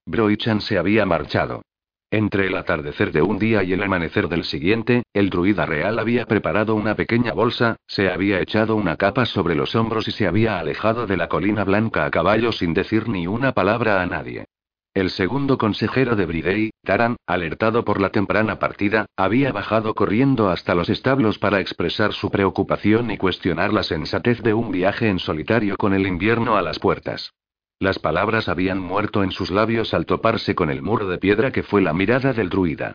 Broichan 0.07 0.61
se 0.61 0.78
había 0.78 1.07
marchado. 1.07 1.62
Entre 2.11 2.47
el 2.47 2.57
atardecer 2.57 3.12
de 3.12 3.20
un 3.20 3.39
día 3.39 3.62
y 3.62 3.74
el 3.74 3.82
amanecer 3.82 4.28
del 4.28 4.45
siguiente, 4.45 5.03
el 5.12 5.28
druida 5.28 5.66
real 5.66 5.99
había 5.99 6.24
preparado 6.24 6.74
una 6.74 6.95
pequeña 6.95 7.32
bolsa, 7.32 7.76
se 7.86 8.11
había 8.11 8.41
echado 8.41 8.76
una 8.76 8.97
capa 8.97 9.26
sobre 9.26 9.55
los 9.55 9.74
hombros 9.74 10.09
y 10.09 10.12
se 10.12 10.26
había 10.26 10.59
alejado 10.59 11.07
de 11.07 11.18
la 11.18 11.28
colina 11.28 11.64
blanca 11.64 12.07
a 12.07 12.11
caballo 12.11 12.53
sin 12.53 12.72
decir 12.72 13.09
ni 13.09 13.26
una 13.26 13.53
palabra 13.53 14.01
a 14.01 14.07
nadie. 14.07 14.47
El 14.99 15.11
segundo 15.11 15.59
consejero 15.59 16.16
de 16.16 16.26
Bridey, 16.26 16.70
Taran, 16.82 17.18
alertado 17.24 17.84
por 17.84 18.01
la 18.01 18.11
temprana 18.11 18.59
partida, 18.59 19.07
había 19.16 19.53
bajado 19.53 19.94
corriendo 19.94 20.51
hasta 20.51 20.74
los 20.74 20.88
establos 20.88 21.38
para 21.38 21.61
expresar 21.61 22.12
su 22.12 22.32
preocupación 22.32 23.12
y 23.12 23.16
cuestionar 23.16 23.72
la 23.72 23.84
sensatez 23.84 24.42
de 24.42 24.55
un 24.55 24.72
viaje 24.72 25.09
en 25.09 25.20
solitario 25.20 25.76
con 25.76 25.94
el 25.94 26.05
invierno 26.05 26.57
a 26.57 26.62
las 26.62 26.80
puertas. 26.80 27.32
Las 27.78 28.01
palabras 28.01 28.49
habían 28.49 28.80
muerto 28.80 29.22
en 29.22 29.30
sus 29.30 29.53
labios 29.53 29.94
al 29.94 30.05
toparse 30.05 30.57
con 30.57 30.68
el 30.68 30.82
muro 30.82 31.07
de 31.07 31.18
piedra 31.18 31.53
que 31.53 31.62
fue 31.62 31.80
la 31.80 31.92
mirada 31.92 32.32
del 32.32 32.49
druida. 32.49 32.94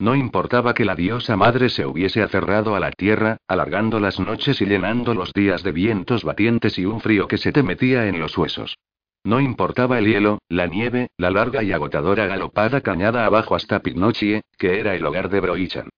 No 0.00 0.16
importaba 0.16 0.74
que 0.74 0.84
la 0.84 0.96
diosa 0.96 1.36
madre 1.36 1.68
se 1.68 1.86
hubiese 1.86 2.20
aferrado 2.20 2.74
a 2.74 2.80
la 2.80 2.90
tierra, 2.90 3.36
alargando 3.46 4.00
las 4.00 4.18
noches 4.18 4.60
y 4.60 4.66
llenando 4.66 5.14
los 5.14 5.32
días 5.32 5.62
de 5.62 5.70
vientos 5.70 6.24
batientes 6.24 6.80
y 6.80 6.84
un 6.84 7.00
frío 7.00 7.28
que 7.28 7.38
se 7.38 7.52
te 7.52 7.62
metía 7.62 8.08
en 8.08 8.18
los 8.18 8.36
huesos. 8.36 8.74
No 9.24 9.40
importaba 9.40 9.98
el 9.98 10.04
hielo, 10.04 10.38
la 10.50 10.66
nieve, 10.66 11.08
la 11.16 11.30
larga 11.30 11.62
y 11.62 11.72
agotadora 11.72 12.26
galopada 12.26 12.82
cañada 12.82 13.24
abajo 13.24 13.54
hasta 13.54 13.80
Pinochie, 13.80 14.42
que 14.58 14.78
era 14.78 14.94
el 14.94 15.06
hogar 15.06 15.30
de 15.30 15.40
Broichan. 15.40 15.88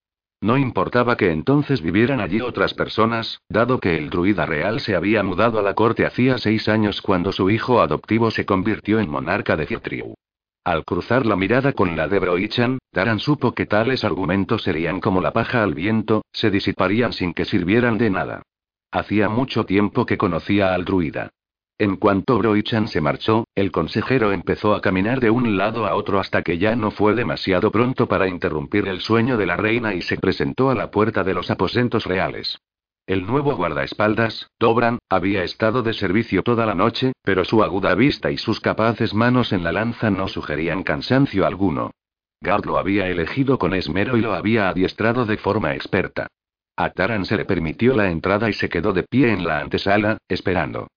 No 0.41 0.57
importaba 0.57 1.16
que 1.16 1.33
entonces 1.33 1.83
vivieran 1.83 2.20
allí 2.20 2.41
otras 2.41 2.72
personas, 2.74 3.41
dado 3.49 3.81
que 3.81 3.97
el 3.97 4.11
druida 4.11 4.47
real 4.47 4.79
se 4.79 4.95
había 4.95 5.24
mudado 5.24 5.59
a 5.59 5.62
la 5.62 5.74
corte 5.74 6.07
hacía 6.07 6.39
seis 6.39 6.68
años 6.68 7.03
cuando 7.03 7.33
su 7.33 7.51
hijo 7.51 7.81
adoptivo 7.81 8.31
se 8.31 8.47
convirtió 8.47 9.01
en 9.01 9.11
monarca 9.11 9.57
de 9.57 9.66
Citriu. 9.66 10.14
Al 10.62 10.85
cruzar 10.85 11.27
la 11.27 11.37
mirada 11.37 11.72
con 11.72 11.97
la 11.97 12.07
de 12.07 12.18
Broichan, 12.20 12.79
Taran 12.93 13.18
supo 13.18 13.55
que 13.55 13.66
tales 13.66 14.05
argumentos 14.05 14.62
serían 14.62 15.01
como 15.01 15.20
la 15.20 15.33
paja 15.33 15.62
al 15.62 15.74
viento, 15.74 16.24
se 16.33 16.51
disiparían 16.51 17.12
sin 17.12 17.35
que 17.35 17.45
sirvieran 17.45 17.99
de 17.99 18.11
nada. 18.11 18.43
Hacía 18.91 19.29
mucho 19.29 19.64
tiempo 19.64 20.07
que 20.07 20.18
conocía 20.18 20.74
al 20.74 20.85
druida. 20.85 21.31
En 21.79 21.97
cuanto 21.97 22.39
Broichan 22.39 22.89
se 22.89 23.03
marchó, 23.03 23.45
el 23.55 23.70
consejero 23.70 24.33
empezó 24.33 24.74
a 24.74 24.81
caminar 24.81 25.20
de 25.20 25.29
un 25.29 25.59
lado 25.59 25.85
a 25.85 25.95
otro 25.95 26.18
hasta 26.18 26.41
que 26.41 26.57
ya 26.57 26.74
no 26.74 26.91
fue 26.91 27.14
demasiado 27.14 27.70
pronto 27.70 28.09
para 28.09 28.29
interrumpir 28.29 28.89
el 28.89 29.01
sueño 29.01 29.37
de 29.37 29.45
la 29.45 29.59
reina 29.59 29.93
y 29.93 30.01
se 30.01 30.16
presentó 30.16 30.70
a 30.70 30.74
la 30.74 30.91
puerta 30.91 31.22
de 31.22 31.35
los 31.35 31.51
aposentos 31.51 32.07
reales. 32.07 32.59
El 33.07 33.27
nuevo 33.27 33.55
guardaespaldas, 33.55 34.49
Dobran, 34.59 34.99
había 35.11 35.45
estado 35.45 35.83
de 35.83 35.93
servicio 35.93 36.43
toda 36.43 36.64
la 36.64 36.74
noche, 36.74 37.12
pero 37.22 37.45
su 37.45 37.62
aguda 37.62 37.95
vista 37.95 38.31
y 38.31 38.39
sus 38.39 38.59
capaces 38.59 39.12
manos 39.12 39.53
en 39.53 39.62
la 39.62 39.72
lanza 39.72 40.11
no 40.11 40.29
sugerían 40.29 40.83
cansancio 40.83 41.47
alguno. 41.47 41.91
Gard 42.41 42.64
lo 42.64 42.79
había 42.79 43.07
elegido 43.09 43.59
con 43.59 43.74
esmero 43.74 44.16
y 44.16 44.22
lo 44.22 44.33
había 44.33 44.70
adiestrado 44.70 45.27
de 45.27 45.37
forma 45.37 45.74
experta. 45.74 46.27
A 46.74 46.91
Taran 46.91 47.27
se 47.27 47.37
le 47.37 47.45
permitió 47.45 47.95
la 47.95 48.11
entrada 48.11 48.49
y 48.49 48.55
se 48.55 48.70
quedó 48.70 48.95
de 48.95 49.03
pie 49.03 49.31
en 49.31 49.45
la 49.45 49.61
antesala, 49.61 50.18
esperando. 50.29 50.89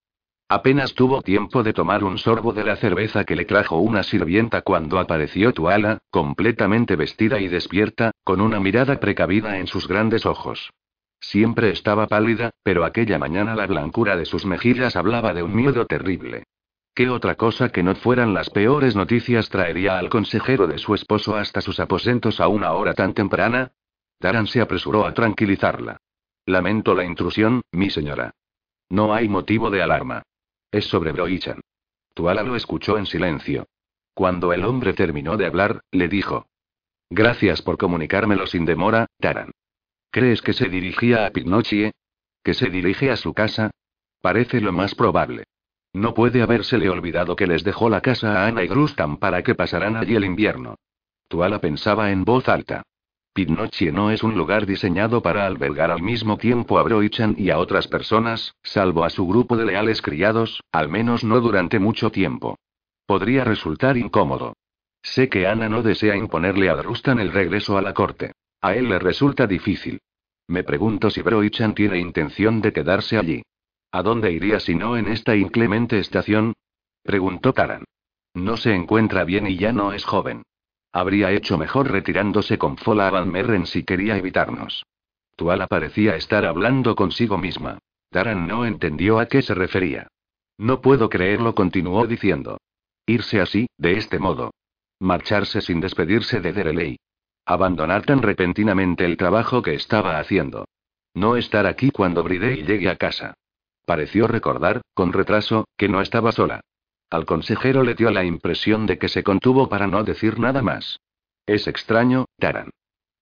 Apenas 0.52 0.96
tuvo 0.96 1.22
tiempo 1.22 1.62
de 1.62 1.74
tomar 1.74 2.04
un 2.04 2.18
sorbo 2.18 2.54
de 2.54 2.64
la 2.64 2.76
cerveza 2.76 3.24
que 3.24 3.36
le 3.36 3.46
trajo 3.46 3.78
una 3.78 4.02
sirvienta 4.02 4.64
cuando 4.64 4.98
apareció 4.98 5.54
Tuala, 5.54 6.00
completamente 6.10 6.96
vestida 6.96 7.40
y 7.40 7.48
despierta, 7.48 8.14
con 8.24 8.42
una 8.42 8.60
mirada 8.60 9.00
precavida 9.00 9.60
en 9.60 9.68
sus 9.68 9.88
grandes 9.88 10.26
ojos. 10.26 10.72
Siempre 11.20 11.70
estaba 11.70 12.08
pálida, 12.08 12.50
pero 12.64 12.84
aquella 12.84 13.20
mañana 13.20 13.56
la 13.56 13.68
blancura 13.68 14.18
de 14.18 14.26
sus 14.26 14.48
mejillas 14.48 14.96
hablaba 14.96 15.36
de 15.36 15.44
un 15.44 15.56
miedo 15.56 15.86
terrible. 15.86 16.46
¿Qué 16.96 17.12
otra 17.12 17.36
cosa 17.36 17.70
que 17.70 17.84
no 17.84 17.94
fueran 17.94 18.34
las 18.34 18.50
peores 18.50 18.96
noticias 18.96 19.50
traería 19.50 20.00
al 20.00 20.10
consejero 20.10 20.66
de 20.66 20.80
su 20.80 20.96
esposo 20.96 21.36
hasta 21.36 21.62
sus 21.62 21.80
aposentos 21.80 22.40
a 22.40 22.48
una 22.48 22.72
hora 22.72 22.96
tan 22.96 23.14
temprana? 23.14 23.74
Taran 24.18 24.48
se 24.48 24.62
apresuró 24.62 25.06
a 25.06 25.14
tranquilizarla. 25.14 25.98
Lamento 26.48 26.96
la 26.96 27.06
intrusión, 27.06 27.62
mi 27.72 27.92
señora. 27.92 28.32
No 28.90 29.14
hay 29.14 29.30
motivo 29.30 29.70
de 29.70 29.84
alarma. 29.84 30.24
Es 30.72 30.86
sobre 30.86 31.12
Broichan. 31.12 31.62
Tuala 32.14 32.44
lo 32.44 32.56
escuchó 32.56 32.98
en 32.98 33.06
silencio. 33.06 33.68
Cuando 34.14 34.54
el 34.54 34.66
hombre 34.66 34.94
terminó 34.94 35.38
de 35.38 35.46
hablar, 35.46 35.82
le 35.92 36.08
dijo. 36.08 36.48
Gracias 37.10 37.62
por 37.62 37.78
comunicármelo 37.78 38.46
sin 38.46 38.66
demora, 38.66 39.08
Taran. 39.20 39.52
¿Crees 40.12 40.42
que 40.42 40.54
se 40.54 40.70
dirigía 40.70 41.26
a 41.26 41.32
Pinochie? 41.32 41.94
¿Que 42.44 42.54
se 42.54 42.70
dirige 42.70 43.12
a 43.12 43.16
su 43.16 43.34
casa? 43.34 43.72
Parece 44.22 44.62
lo 44.62 44.72
más 44.72 44.96
probable. 44.96 45.46
No 45.94 46.14
puede 46.14 46.42
habérsele 46.42 46.90
olvidado 46.90 47.36
que 47.36 47.48
les 47.48 47.64
dejó 47.64 47.90
la 47.90 48.02
casa 48.02 48.44
a 48.44 48.48
Ana 48.48 48.64
y 48.64 48.68
Grustam 48.68 49.18
para 49.18 49.42
que 49.44 49.56
pasaran 49.56 49.96
allí 49.96 50.16
el 50.16 50.26
invierno. 50.26 50.76
Tuala 51.28 51.60
pensaba 51.60 52.12
en 52.12 52.26
voz 52.26 52.48
alta. 52.48 52.84
Pinocchio 53.34 53.92
no 53.92 54.12
es 54.12 54.24
un 54.24 54.36
lugar 54.36 54.66
diseñado 54.66 55.22
para 55.22 55.46
albergar 55.46 55.92
al 55.92 56.02
mismo 56.02 56.38
tiempo 56.38 56.80
a 56.80 56.84
Broichan 56.84 57.36
y 57.38 57.52
a 57.52 57.60
otras 57.60 57.88
personas, 57.88 58.56
salvo 58.64 59.04
a 59.04 59.10
su 59.10 59.28
grupo 59.28 59.56
de 59.56 59.66
leales 59.66 60.02
criados, 60.02 60.62
al 60.72 60.90
menos 60.90 61.24
no 61.24 61.40
durante 61.40 61.80
mucho 61.80 62.12
tiempo. 62.12 62.58
Podría 63.06 63.44
resultar 63.44 63.98
incómodo. 63.98 64.54
Sé 65.02 65.30
que 65.30 65.48
Ana 65.48 65.70
no 65.70 65.82
desea 65.82 66.16
imponerle 66.16 66.70
a 66.70 66.76
Drustan 66.76 67.20
el 67.20 67.32
regreso 67.32 67.78
a 67.78 67.82
la 67.82 67.94
corte. 67.94 68.34
A 68.62 68.76
él 68.76 68.90
le 68.90 69.00
resulta 69.00 69.48
difícil. 69.48 70.00
Me 70.48 70.64
pregunto 70.64 71.10
si 71.10 71.22
Broichan 71.22 71.76
tiene 71.76 72.00
intención 72.00 72.62
de 72.62 72.74
quedarse 72.74 73.18
allí. 73.18 73.44
¿A 73.92 74.04
dónde 74.04 74.32
iría 74.32 74.60
si 74.60 74.76
no 74.76 74.98
en 74.98 75.08
esta 75.08 75.36
inclemente 75.36 76.00
estación? 76.00 76.54
preguntó 77.04 77.54
Taran. 77.54 77.86
No 78.34 78.58
se 78.58 78.76
encuentra 78.76 79.24
bien 79.24 79.48
y 79.48 79.58
ya 79.58 79.72
no 79.72 79.94
es 79.94 80.06
joven. 80.06 80.44
Habría 80.92 81.32
hecho 81.32 81.58
mejor 81.58 81.92
retirándose 81.92 82.58
con 82.58 82.78
Fola 82.78 83.08
a 83.08 83.12
Van 83.12 83.32
Merren 83.32 83.66
si 83.66 83.84
quería 83.84 84.18
evitarnos. 84.18 84.86
Tuala 85.36 85.68
parecía 85.68 86.16
estar 86.16 86.46
hablando 86.46 86.96
consigo 86.96 87.38
misma. 87.38 87.80
Taran 88.10 88.48
no 88.48 88.66
entendió 88.66 89.20
a 89.20 89.28
qué 89.28 89.42
se 89.42 89.54
refería. 89.54 90.08
No 90.58 90.82
puedo 90.82 91.10
creerlo, 91.10 91.56
continuó 91.56 92.08
diciendo. 92.08 92.58
Irse 93.06 93.40
así, 93.40 93.68
de 93.78 93.94
este 93.94 94.20
modo. 94.20 94.52
Marcharse 95.00 95.62
sin 95.62 95.80
despedirse 95.80 96.42
de 96.42 96.52
Dereley. 96.52 96.98
Abandonar 97.46 98.04
tan 98.04 98.22
repentinamente 98.22 99.06
el 99.06 99.16
trabajo 99.16 99.62
que 99.62 99.76
estaba 99.76 100.20
haciendo. 100.20 100.66
No 101.14 101.38
estar 101.38 101.66
aquí 101.66 101.92
cuando 101.92 102.24
Bridey 102.24 102.64
llegue 102.64 102.90
a 102.90 102.98
casa. 102.98 103.34
Pareció 103.86 104.28
recordar, 104.28 104.82
con 104.94 105.14
retraso, 105.14 105.66
que 105.78 105.88
no 105.88 106.02
estaba 106.02 106.32
sola. 106.32 106.62
Al 107.10 107.26
consejero 107.26 107.84
le 107.84 107.96
dio 107.96 108.12
la 108.12 108.24
impresión 108.24 108.86
de 108.86 108.98
que 108.98 109.10
se 109.10 109.24
contuvo 109.24 109.68
para 109.68 109.88
no 109.88 110.04
decir 110.04 110.40
nada 110.40 110.62
más. 110.62 111.00
Es 111.48 111.68
extraño, 111.68 112.26
Taran. 112.38 112.70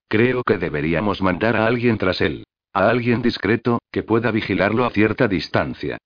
Creo 0.09 0.43
que 0.43 0.57
deberíamos 0.57 1.21
mandar 1.21 1.55
a 1.55 1.65
alguien 1.65 1.97
tras 1.97 2.19
él. 2.21 2.45
A 2.73 2.89
alguien 2.89 3.21
discreto, 3.21 3.79
que 3.91 4.03
pueda 4.03 4.31
vigilarlo 4.31 4.85
a 4.85 4.89
cierta 4.89 5.27
distancia. 5.27 5.97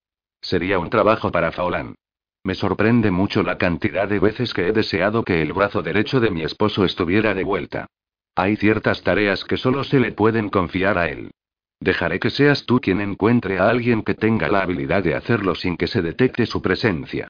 Sería 0.41 0.79
un 0.79 0.89
trabajo 0.89 1.32
para 1.32 1.51
Faolán. 1.51 1.95
Me 2.43 2.55
sorprende 2.55 3.11
mucho 3.11 3.43
la 3.43 3.57
cantidad 3.57 4.07
de 4.07 4.19
veces 4.19 4.53
que 4.53 4.67
he 4.67 4.71
deseado 4.71 5.23
que 5.23 5.41
el 5.41 5.53
brazo 5.53 5.82
derecho 5.82 6.19
de 6.19 6.32
mi 6.32 6.43
esposo 6.43 6.86
estuviera 6.86 7.34
de 7.34 7.43
vuelta. 7.43 7.88
Hay 8.36 8.55
ciertas 8.55 9.03
tareas 9.03 9.43
que 9.43 9.57
solo 9.57 9.84
se 9.84 9.99
le 9.99 10.11
pueden 10.11 10.49
confiar 10.49 10.97
a 10.97 11.09
él. 11.09 11.32
Dejaré 11.79 12.19
que 12.19 12.29
seas 12.29 12.65
tú 12.65 12.79
quien 12.79 13.01
encuentre 13.01 13.59
a 13.59 13.69
alguien 13.69 14.03
que 14.03 14.13
tenga 14.13 14.47
la 14.47 14.61
habilidad 14.61 15.03
de 15.03 15.15
hacerlo 15.15 15.55
sin 15.55 15.77
que 15.77 15.88
se 15.88 16.01
detecte 16.01 16.45
su 16.45 16.61
presencia. 16.61 17.27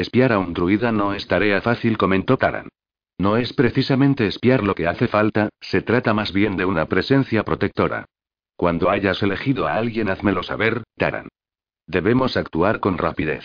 Espiar 0.00 0.32
a 0.32 0.38
un 0.38 0.54
druida 0.54 0.92
no 0.92 1.12
es 1.12 1.26
tarea 1.26 1.60
fácil, 1.60 1.98
comentó 1.98 2.38
Taran. 2.38 2.70
No 3.18 3.36
es 3.36 3.52
precisamente 3.52 4.26
espiar 4.26 4.62
lo 4.62 4.74
que 4.74 4.86
hace 4.86 5.08
falta, 5.08 5.50
se 5.60 5.82
trata 5.82 6.14
más 6.14 6.32
bien 6.32 6.56
de 6.56 6.64
una 6.64 6.86
presencia 6.86 7.42
protectora. 7.42 8.06
Cuando 8.56 8.88
hayas 8.88 9.22
elegido 9.22 9.66
a 9.66 9.74
alguien, 9.74 10.08
házmelo 10.08 10.42
saber, 10.42 10.84
Taran. 10.96 11.28
Debemos 11.86 12.38
actuar 12.38 12.80
con 12.80 12.96
rapidez. 12.96 13.44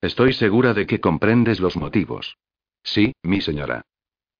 Estoy 0.00 0.32
segura 0.32 0.74
de 0.74 0.88
que 0.88 0.98
comprendes 0.98 1.60
los 1.60 1.76
motivos. 1.76 2.38
Sí, 2.82 3.12
mi 3.22 3.40
señora. 3.40 3.82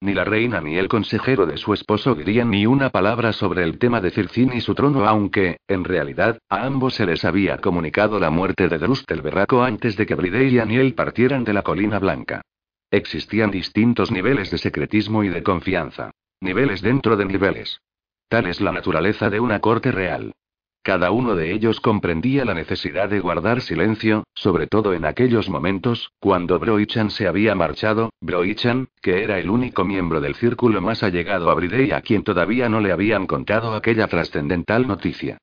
Ni 0.04 0.12
la 0.12 0.24
reina 0.24 0.60
ni 0.60 0.76
el 0.76 0.86
consejero 0.86 1.46
de 1.46 1.56
su 1.56 1.72
esposo 1.72 2.14
dirían 2.14 2.50
ni 2.50 2.66
una 2.66 2.90
palabra 2.90 3.32
sobre 3.32 3.62
el 3.62 3.78
tema 3.78 4.02
de 4.02 4.10
Circín 4.10 4.52
y 4.52 4.60
su 4.60 4.74
trono, 4.74 5.06
aunque, 5.06 5.56
en 5.66 5.82
realidad, 5.82 6.36
a 6.50 6.66
ambos 6.66 6.92
se 6.92 7.06
les 7.06 7.24
había 7.24 7.56
comunicado 7.56 8.20
la 8.20 8.28
muerte 8.28 8.68
de 8.68 8.76
Drust 8.76 9.10
el 9.10 9.22
Berraco 9.22 9.62
antes 9.62 9.96
de 9.96 10.04
que 10.04 10.14
Bride 10.14 10.48
y 10.48 10.58
Aniel 10.58 10.92
partieran 10.92 11.42
de 11.42 11.54
la 11.54 11.62
Colina 11.62 11.98
Blanca. 12.00 12.42
Existían 12.90 13.50
distintos 13.50 14.10
niveles 14.10 14.50
de 14.50 14.58
secretismo 14.58 15.24
y 15.24 15.30
de 15.30 15.42
confianza. 15.42 16.10
Niveles 16.38 16.82
dentro 16.82 17.16
de 17.16 17.24
niveles. 17.24 17.80
Tal 18.28 18.44
es 18.46 18.60
la 18.60 18.72
naturaleza 18.72 19.30
de 19.30 19.40
una 19.40 19.60
corte 19.60 19.90
real. 19.90 20.34
Cada 20.84 21.12
uno 21.12 21.34
de 21.34 21.50
ellos 21.50 21.80
comprendía 21.80 22.44
la 22.44 22.52
necesidad 22.52 23.08
de 23.08 23.18
guardar 23.18 23.62
silencio, 23.62 24.24
sobre 24.34 24.66
todo 24.66 24.92
en 24.92 25.06
aquellos 25.06 25.48
momentos, 25.48 26.12
cuando 26.20 26.58
Broichan 26.58 27.10
se 27.10 27.26
había 27.26 27.54
marchado, 27.54 28.10
Broichan, 28.20 28.88
que 29.00 29.24
era 29.24 29.38
el 29.38 29.48
único 29.48 29.86
miembro 29.86 30.20
del 30.20 30.34
círculo 30.34 30.82
más 30.82 31.02
allegado 31.02 31.50
a 31.50 31.54
Bridey 31.54 31.92
a 31.92 32.02
quien 32.02 32.22
todavía 32.22 32.68
no 32.68 32.80
le 32.80 32.92
habían 32.92 33.26
contado 33.26 33.74
aquella 33.74 34.08
trascendental 34.08 34.86
noticia. 34.86 35.38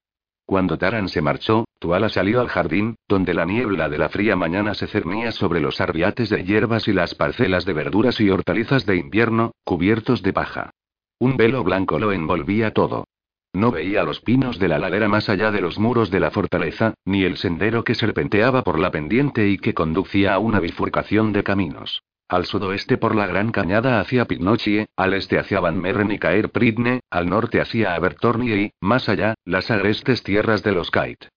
Cuando 0.46 0.78
Taran 0.78 1.10
se 1.10 1.24
marchó, 1.24 1.66
Tuala 1.80 2.10
salió 2.10 2.40
al 2.40 2.50
jardín, 2.50 2.98
donde 3.08 3.34
la 3.34 3.46
niebla 3.46 3.90
de 3.90 3.98
la 3.98 4.10
fría 4.10 4.36
mañana 4.36 4.76
se 4.76 4.86
cernía 4.86 5.32
sobre 5.32 5.60
los 5.60 5.82
arbiates 5.82 6.30
de 6.30 6.44
hierbas 6.44 6.88
y 6.88 6.94
las 6.94 7.16
parcelas 7.16 7.66
de 7.66 7.74
verduras 7.74 8.22
y 8.22 8.30
hortalizas 8.30 8.86
de 8.86 8.98
invierno, 8.98 9.54
cubiertos 9.64 10.22
de 10.22 10.34
paja. 10.34 10.70
Un 11.18 11.36
velo 11.36 11.64
blanco 11.64 11.98
lo 11.98 12.12
envolvía 12.12 12.74
todo. 12.74 13.06
No 13.54 13.70
veía 13.70 14.04
los 14.04 14.22
pinos 14.22 14.60
de 14.60 14.70
la 14.70 14.80
ladera 14.80 15.10
más 15.10 15.28
allá 15.28 15.52
de 15.52 15.60
los 15.60 15.78
muros 15.78 16.10
de 16.10 16.22
la 16.22 16.32
fortaleza, 16.32 16.94
ni 17.04 17.24
el 17.24 17.36
sendero 17.36 17.84
que 17.84 17.96
serpenteaba 17.96 18.64
por 18.64 18.80
la 18.80 18.92
pendiente 18.92 19.50
y 19.50 19.58
que 19.58 19.74
conducía 19.74 20.34
a 20.34 20.40
una 20.40 20.62
bifurcación 20.62 21.34
de 21.34 21.44
caminos. 21.44 22.02
Al 22.30 22.46
sudoeste 22.46 22.98
por 22.98 23.14
la 23.14 23.28
gran 23.28 23.52
cañada 23.52 24.00
hacia 24.00 24.24
Pinochie, 24.24 24.88
al 24.96 25.14
este 25.14 25.38
hacia 25.38 25.60
Van 25.60 25.78
Merren 25.82 26.12
y 26.12 26.18
Caer 26.18 26.50
Pridne, 26.50 27.02
al 27.10 27.30
norte 27.30 27.60
hacia 27.60 27.94
Abertornie 27.94 28.56
y, 28.56 28.72
más 28.80 29.10
allá, 29.10 29.36
las 29.44 29.70
agrestes 29.70 30.24
tierras 30.24 30.64
de 30.64 30.72
los 30.72 30.90
Kite. 30.90 31.28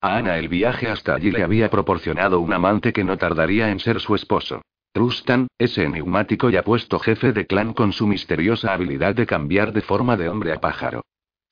A 0.00 0.18
Ana 0.18 0.38
el 0.38 0.48
viaje 0.48 0.86
hasta 0.86 1.16
allí 1.16 1.32
le 1.32 1.42
había 1.42 1.70
proporcionado 1.70 2.38
un 2.38 2.52
amante 2.52 2.92
que 2.92 3.02
no 3.02 3.18
tardaría 3.18 3.70
en 3.70 3.80
ser 3.80 3.98
su 3.98 4.14
esposo. 4.14 4.62
Trustan, 4.92 5.48
ese 5.58 5.82
enigmático 5.82 6.50
y 6.50 6.56
apuesto 6.56 7.00
jefe 7.00 7.32
de 7.32 7.48
clan 7.48 7.72
con 7.72 7.92
su 7.92 8.06
misteriosa 8.06 8.72
habilidad 8.72 9.16
de 9.16 9.26
cambiar 9.26 9.72
de 9.72 9.80
forma 9.80 10.16
de 10.16 10.28
hombre 10.28 10.52
a 10.52 10.60
pájaro 10.60 11.02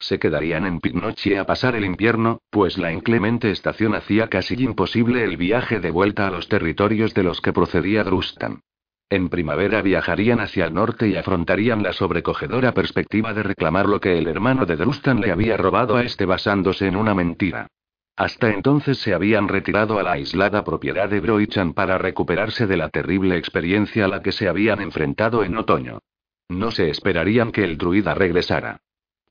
se 0.02 0.18
quedarían 0.18 0.66
en 0.66 0.80
Pinochie 0.80 1.38
a 1.38 1.46
pasar 1.46 1.76
el 1.76 1.84
invierno, 1.84 2.40
pues 2.50 2.76
la 2.76 2.92
inclemente 2.92 3.50
estación 3.50 3.94
hacía 3.94 4.28
casi 4.28 4.54
imposible 4.62 5.24
el 5.24 5.36
viaje 5.36 5.80
de 5.80 5.90
vuelta 5.90 6.26
a 6.26 6.30
los 6.30 6.48
territorios 6.48 7.14
de 7.14 7.22
los 7.22 7.40
que 7.40 7.52
procedía 7.52 8.04
Drustan. 8.04 8.60
En 9.08 9.28
primavera 9.28 9.80
viajarían 9.82 10.40
hacia 10.40 10.64
el 10.64 10.74
norte 10.74 11.08
y 11.08 11.16
afrontarían 11.16 11.82
la 11.82 11.92
sobrecogedora 11.92 12.72
perspectiva 12.72 13.32
de 13.32 13.42
reclamar 13.42 13.86
lo 13.86 14.00
que 14.00 14.18
el 14.18 14.26
hermano 14.26 14.66
de 14.66 14.76
Drustan 14.76 15.20
le 15.20 15.30
había 15.30 15.56
robado 15.56 15.96
a 15.96 16.02
este 16.02 16.26
basándose 16.26 16.86
en 16.86 16.96
una 16.96 17.14
mentira. 17.14 17.68
Hasta 18.16 18.50
entonces 18.50 18.98
se 18.98 19.14
habían 19.14 19.48
retirado 19.48 19.98
a 19.98 20.02
la 20.02 20.12
aislada 20.12 20.64
propiedad 20.64 21.08
de 21.08 21.20
Broichan 21.20 21.72
para 21.72 21.96
recuperarse 21.98 22.66
de 22.66 22.76
la 22.76 22.88
terrible 22.88 23.36
experiencia 23.36 24.04
a 24.04 24.08
la 24.08 24.22
que 24.22 24.32
se 24.32 24.48
habían 24.48 24.80
enfrentado 24.80 25.44
en 25.44 25.56
otoño. 25.56 26.00
No 26.48 26.70
se 26.70 26.90
esperarían 26.90 27.52
que 27.52 27.64
el 27.64 27.78
druida 27.78 28.14
regresara. 28.14 28.80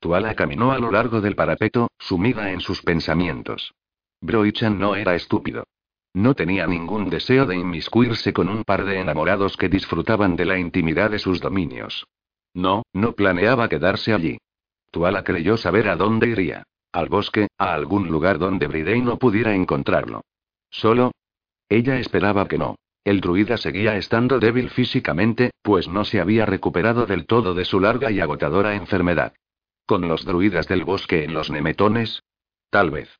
Tuala 0.02 0.34
caminó 0.34 0.72
a 0.72 0.80
lo 0.80 0.90
largo 0.90 1.20
del 1.20 1.36
parapeto, 1.36 1.88
sumida 1.96 2.50
en 2.50 2.58
sus 2.58 2.82
pensamientos. 2.82 3.72
Broichan 4.20 4.76
no 4.76 4.96
era 4.96 5.14
estúpido. 5.14 5.62
No 6.12 6.34
tenía 6.34 6.66
ningún 6.66 7.08
deseo 7.08 7.46
de 7.46 7.54
inmiscuirse 7.54 8.32
con 8.32 8.48
un 8.48 8.64
par 8.64 8.84
de 8.84 8.98
enamorados 8.98 9.56
que 9.56 9.68
disfrutaban 9.68 10.34
de 10.34 10.44
la 10.44 10.58
intimidad 10.58 11.12
de 11.12 11.20
sus 11.20 11.40
dominios. 11.40 12.04
No, 12.52 12.82
no 12.92 13.12
planeaba 13.12 13.68
quedarse 13.68 14.12
allí. 14.12 14.38
Tuala 14.90 15.22
creyó 15.22 15.56
saber 15.56 15.88
a 15.88 15.94
dónde 15.94 16.30
iría. 16.30 16.64
Al 16.90 17.08
bosque, 17.08 17.46
a 17.56 17.72
algún 17.72 18.08
lugar 18.08 18.40
donde 18.40 18.66
Bridey 18.66 19.02
no 19.02 19.20
pudiera 19.20 19.54
encontrarlo. 19.54 20.22
¿Solo? 20.68 21.12
Ella 21.68 22.00
esperaba 22.00 22.48
que 22.48 22.58
no. 22.58 22.74
El 23.04 23.20
druida 23.20 23.56
seguía 23.56 23.96
estando 23.96 24.40
débil 24.40 24.68
físicamente, 24.70 25.52
pues 25.62 25.86
no 25.86 26.04
se 26.04 26.20
había 26.20 26.44
recuperado 26.44 27.06
del 27.06 27.24
todo 27.24 27.54
de 27.54 27.64
su 27.64 27.78
larga 27.78 28.10
y 28.10 28.18
agotadora 28.18 28.74
enfermedad. 28.74 29.32
¿Con 29.86 30.08
los 30.08 30.24
druidas 30.24 30.68
del 30.68 30.84
bosque 30.84 31.24
en 31.24 31.34
los 31.34 31.50
nemetones? 31.50 32.22
Tal 32.70 32.90
vez. 32.90 33.18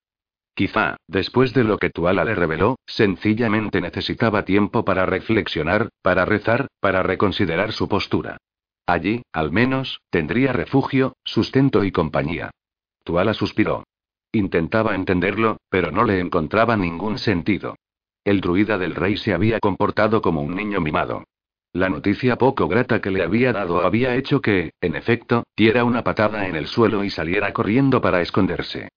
Quizá, 0.55 0.97
después 1.09 1.55
de 1.55 1.65
lo 1.65 1.79
que 1.79 1.91
Tuala 1.91 2.25
le 2.25 2.35
reveló, 2.35 2.77
sencillamente 2.87 3.81
necesitaba 3.81 4.45
tiempo 4.45 4.85
para 4.85 5.07
reflexionar, 5.07 5.89
para 6.03 6.25
rezar, 6.25 6.69
para 6.81 7.03
reconsiderar 7.03 7.73
su 7.73 7.89
postura. 7.89 8.37
Allí, 8.87 9.23
al 9.33 9.51
menos, 9.51 10.01
tendría 10.11 10.53
refugio, 10.53 11.15
sustento 11.25 11.85
y 11.85 11.93
compañía. 11.93 12.51
Tuala 13.05 13.33
suspiró. 13.35 13.85
Intentaba 14.33 14.95
entenderlo, 14.95 15.59
pero 15.69 15.91
no 15.91 16.05
le 16.05 16.21
encontraba 16.21 16.77
ningún 16.77 17.19
sentido. 17.19 17.77
El 18.25 18.41
druida 18.41 18.79
del 18.79 18.95
rey 18.95 19.17
se 19.17 19.35
había 19.35 19.59
comportado 19.59 20.23
como 20.23 20.43
un 20.43 20.55
niño 20.55 20.81
mimado. 20.81 21.25
La 21.73 21.89
noticia 21.89 22.37
poco 22.37 22.69
grata 22.69 23.01
que 23.01 23.11
le 23.11 23.23
había 23.23 23.53
dado 23.53 23.81
había 23.81 24.15
hecho 24.15 24.43
que, 24.43 24.73
en 24.83 24.95
efecto, 24.95 25.45
diera 25.57 25.85
una 25.85 26.05
patada 26.05 26.47
en 26.47 26.55
el 26.55 26.67
suelo 26.67 27.03
y 27.03 27.09
saliera 27.09 27.53
corriendo 27.55 28.03
para 28.03 28.21
esconderse. 28.21 28.89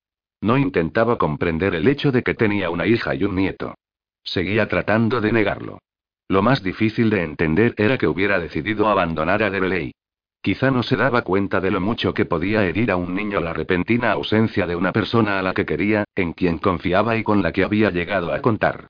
No 0.42 0.58
intentaba 0.58 1.18
comprender 1.18 1.74
el 1.74 1.88
hecho 1.88 2.12
de 2.12 2.22
que 2.22 2.34
tenía 2.34 2.70
una 2.70 2.86
hija 2.86 3.16
y 3.16 3.24
un 3.24 3.36
nieto. 3.36 3.76
Seguía 4.24 4.68
tratando 4.68 5.22
de 5.22 5.32
negarlo. 5.32 5.80
Lo 6.28 6.42
más 6.42 6.64
difícil 6.64 7.10
de 7.10 7.24
entender 7.24 7.76
era 7.78 7.98
que 7.98 8.08
hubiera 8.08 8.40
decidido 8.40 8.90
abandonar 8.90 9.42
a 9.42 9.50
Dereley. 9.50 9.94
Quizá 10.42 10.70
no 10.70 10.84
se 10.84 10.98
daba 10.98 11.22
cuenta 11.22 11.62
de 11.62 11.72
lo 11.72 11.80
mucho 11.80 12.14
que 12.14 12.26
podía 12.26 12.66
herir 12.66 12.92
a 12.92 12.98
un 12.98 13.16
niño 13.16 13.40
la 13.40 13.54
repentina 13.54 14.12
ausencia 14.12 14.68
de 14.68 14.76
una 14.76 14.92
persona 14.92 15.40
a 15.40 15.42
la 15.42 15.54
que 15.54 15.66
quería, 15.66 16.04
en 16.14 16.34
quien 16.34 16.58
confiaba 16.58 17.16
y 17.16 17.24
con 17.24 17.42
la 17.42 17.54
que 17.54 17.64
había 17.64 17.90
llegado 17.90 18.34
a 18.34 18.42
contar. 18.42 18.90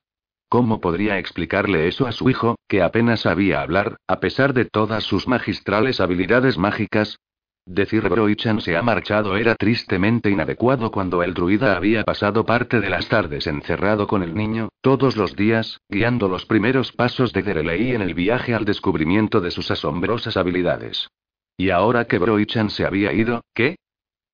¿Cómo 0.56 0.80
podría 0.80 1.20
explicarle 1.20 1.90
eso 1.90 2.08
a 2.08 2.14
su 2.14 2.30
hijo, 2.30 2.56
que 2.70 2.82
apenas 2.82 3.20
sabía 3.20 3.60
hablar, 3.60 3.98
a 4.08 4.22
pesar 4.22 4.54
de 4.54 4.64
todas 4.64 5.04
sus 5.04 5.28
magistrales 5.28 6.00
habilidades 6.00 6.58
mágicas? 6.58 7.20
Decir 7.66 8.08
Broichan 8.08 8.62
se 8.62 8.78
ha 8.78 8.82
marchado 8.82 9.36
era 9.36 9.56
tristemente 9.56 10.30
inadecuado 10.30 10.92
cuando 10.92 11.24
el 11.24 11.34
druida 11.34 11.76
había 11.76 12.06
pasado 12.06 12.46
parte 12.46 12.80
de 12.80 12.90
las 12.90 13.10
tardes 13.10 13.48
encerrado 13.48 14.08
con 14.08 14.24
el 14.24 14.34
niño, 14.34 14.70
todos 14.80 15.18
los 15.18 15.36
días, 15.36 15.82
guiando 15.90 16.30
los 16.30 16.46
primeros 16.46 16.94
pasos 16.94 17.34
de 17.34 17.44
Derelei 17.44 17.92
en 17.92 18.02
el 18.02 18.14
viaje 18.14 18.54
al 18.54 18.64
descubrimiento 18.64 19.42
de 19.42 19.52
sus 19.52 19.70
asombrosas 19.72 20.38
habilidades. 20.38 21.10
Y 21.58 21.72
ahora 21.72 22.06
que 22.06 22.18
Broichan 22.18 22.70
se 22.70 22.86
había 22.86 23.12
ido, 23.12 23.42
¿qué? 23.54 23.76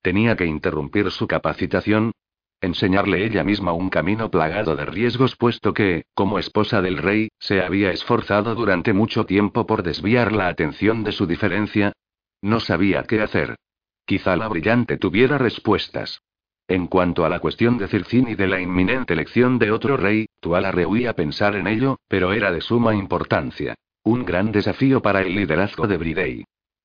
¿Tenía 0.02 0.36
que 0.36 0.46
interrumpir 0.46 1.10
su 1.10 1.26
capacitación? 1.26 2.12
Enseñarle 2.62 3.26
ella 3.26 3.44
misma 3.44 3.72
un 3.72 3.90
camino 3.90 4.30
plagado 4.30 4.76
de 4.76 4.86
riesgos 4.86 5.36
puesto 5.36 5.74
que, 5.74 6.04
como 6.14 6.38
esposa 6.38 6.80
del 6.80 6.96
rey, 6.96 7.28
se 7.38 7.60
había 7.60 7.90
esforzado 7.90 8.54
durante 8.54 8.92
mucho 8.92 9.26
tiempo 9.26 9.66
por 9.66 9.82
desviar 9.82 10.32
la 10.32 10.48
atención 10.48 11.04
de 11.04 11.12
su 11.12 11.26
diferencia. 11.26 11.92
No 12.40 12.60
sabía 12.60 13.02
qué 13.04 13.20
hacer. 13.20 13.56
Quizá 14.06 14.36
la 14.36 14.48
brillante 14.48 14.96
tuviera 14.96 15.38
respuestas. 15.38 16.22
En 16.68 16.86
cuanto 16.86 17.24
a 17.24 17.28
la 17.28 17.40
cuestión 17.40 17.76
de 17.76 17.88
Circín 17.88 18.28
y 18.28 18.34
de 18.34 18.46
la 18.46 18.60
inminente 18.60 19.12
elección 19.12 19.58
de 19.58 19.72
otro 19.72 19.96
rey, 19.96 20.26
Tuala 20.40 20.72
rehuía 20.72 21.14
pensar 21.14 21.56
en 21.56 21.66
ello, 21.66 21.98
pero 22.08 22.32
era 22.32 22.50
de 22.50 22.60
suma 22.60 22.94
importancia. 22.94 23.74
Un 24.04 24.24
gran 24.24 24.52
desafío 24.52 25.02
para 25.02 25.20
el 25.20 25.34
liderazgo 25.34 25.86
de 25.86 25.96
Bridey. 25.96 26.44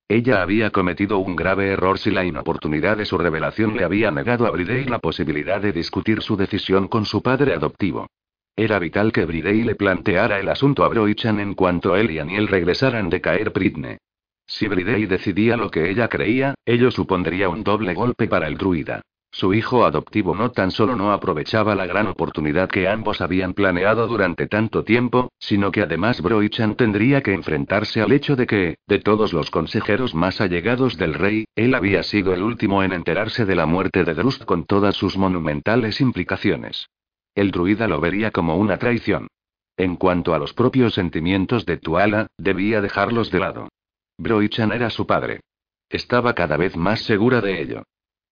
Ella 0.10 0.41
había 0.41 0.70
cometido 0.70 1.20
un 1.20 1.36
grave 1.36 1.68
error 1.68 1.99
si 1.99 2.12
la 2.12 2.24
inoportunidad 2.24 2.95
de 2.95 3.05
su 3.05 3.18
revelación 3.18 3.76
le 3.76 3.84
había 3.84 4.10
negado 4.10 4.45
a 4.45 4.51
Bridey 4.51 4.86
la 4.86 4.99
posibilidad 4.99 5.60
de 5.60 5.74
discutir 5.74 6.22
su 6.22 6.38
decisión 6.38 6.88
con 6.88 7.05
su 7.05 7.22
padre 7.22 7.53
adoptivo. 7.53 8.08
Era 8.55 8.80
vital 8.80 9.12
que 9.12 9.26
Bridey 9.26 9.64
le 9.64 9.76
planteara 9.76 10.39
el 10.39 10.47
asunto 10.47 10.86
a 10.86 10.88
Broichan 10.88 11.41
en 11.41 11.55
cuanto 11.55 11.97
él 11.97 12.10
y 12.10 12.20
Aniel 12.20 12.47
regresaran 12.47 13.10
de 13.10 13.20
caer 13.20 13.51
Pridne. 13.51 13.97
Si 14.45 14.70
Bridey 14.70 15.05
decidía 15.08 15.58
lo 15.58 15.70
que 15.70 15.89
ella 15.89 16.08
creía, 16.08 16.55
ello 16.66 16.89
supondría 16.89 17.49
un 17.49 17.64
doble 17.64 17.93
golpe 17.93 18.28
para 18.28 18.47
el 18.47 18.58
druida. 18.58 19.01
Su 19.32 19.53
hijo 19.53 19.86
adoptivo 19.86 20.36
no 20.36 20.51
tan 20.51 20.71
solo 20.71 20.95
no 20.95 21.11
aprovechaba 21.11 21.75
la 21.75 21.86
gran 21.86 22.07
oportunidad 22.07 22.69
que 22.69 22.88
ambos 22.88 23.21
habían 23.21 23.53
planeado 23.53 24.07
durante 24.07 24.47
tanto 24.47 24.84
tiempo, 24.84 25.32
sino 25.38 25.71
que 25.71 25.82
además 25.82 26.21
Broichan 26.21 26.75
tendría 26.75 27.21
que 27.21 27.34
enfrentarse 27.34 28.01
al 28.01 28.11
hecho 28.13 28.36
de 28.36 28.47
que, 28.47 28.78
de 28.88 28.99
todos 28.99 29.34
los 29.34 29.51
consejeros 29.51 30.15
más 30.15 30.41
allegados 30.41 30.97
del 30.97 31.13
rey, 31.13 31.45
él 31.55 31.75
había 31.75 32.03
sido 32.03 32.34
el 32.34 32.41
último 32.41 32.84
en 32.84 32.93
enterarse 32.93 33.45
de 33.45 33.55
la 33.55 33.65
muerte 33.65 34.03
de 34.03 34.13
Drust 34.13 34.45
con 34.45 34.65
todas 34.65 34.95
sus 34.95 35.17
monumentales 35.17 36.01
implicaciones. 36.01 36.89
El 37.36 37.51
druida 37.51 37.88
lo 37.88 37.99
vería 37.99 38.32
como 38.32 38.55
una 38.57 38.78
traición. 38.78 39.28
En 39.75 39.95
cuanto 39.97 40.34
a 40.34 40.39
los 40.39 40.53
propios 40.53 40.95
sentimientos 40.95 41.65
de 41.67 41.78
Tuala, 41.78 42.28
debía 42.38 42.82
dejarlos 42.82 43.30
de 43.30 43.39
lado. 43.39 43.69
Broichan 44.17 44.71
era 44.71 44.89
su 44.89 45.05
padre. 45.05 45.41
Estaba 45.89 46.34
cada 46.34 46.57
vez 46.57 46.75
más 46.75 47.01
segura 47.01 47.41
de 47.41 47.61
ello. 47.61 47.84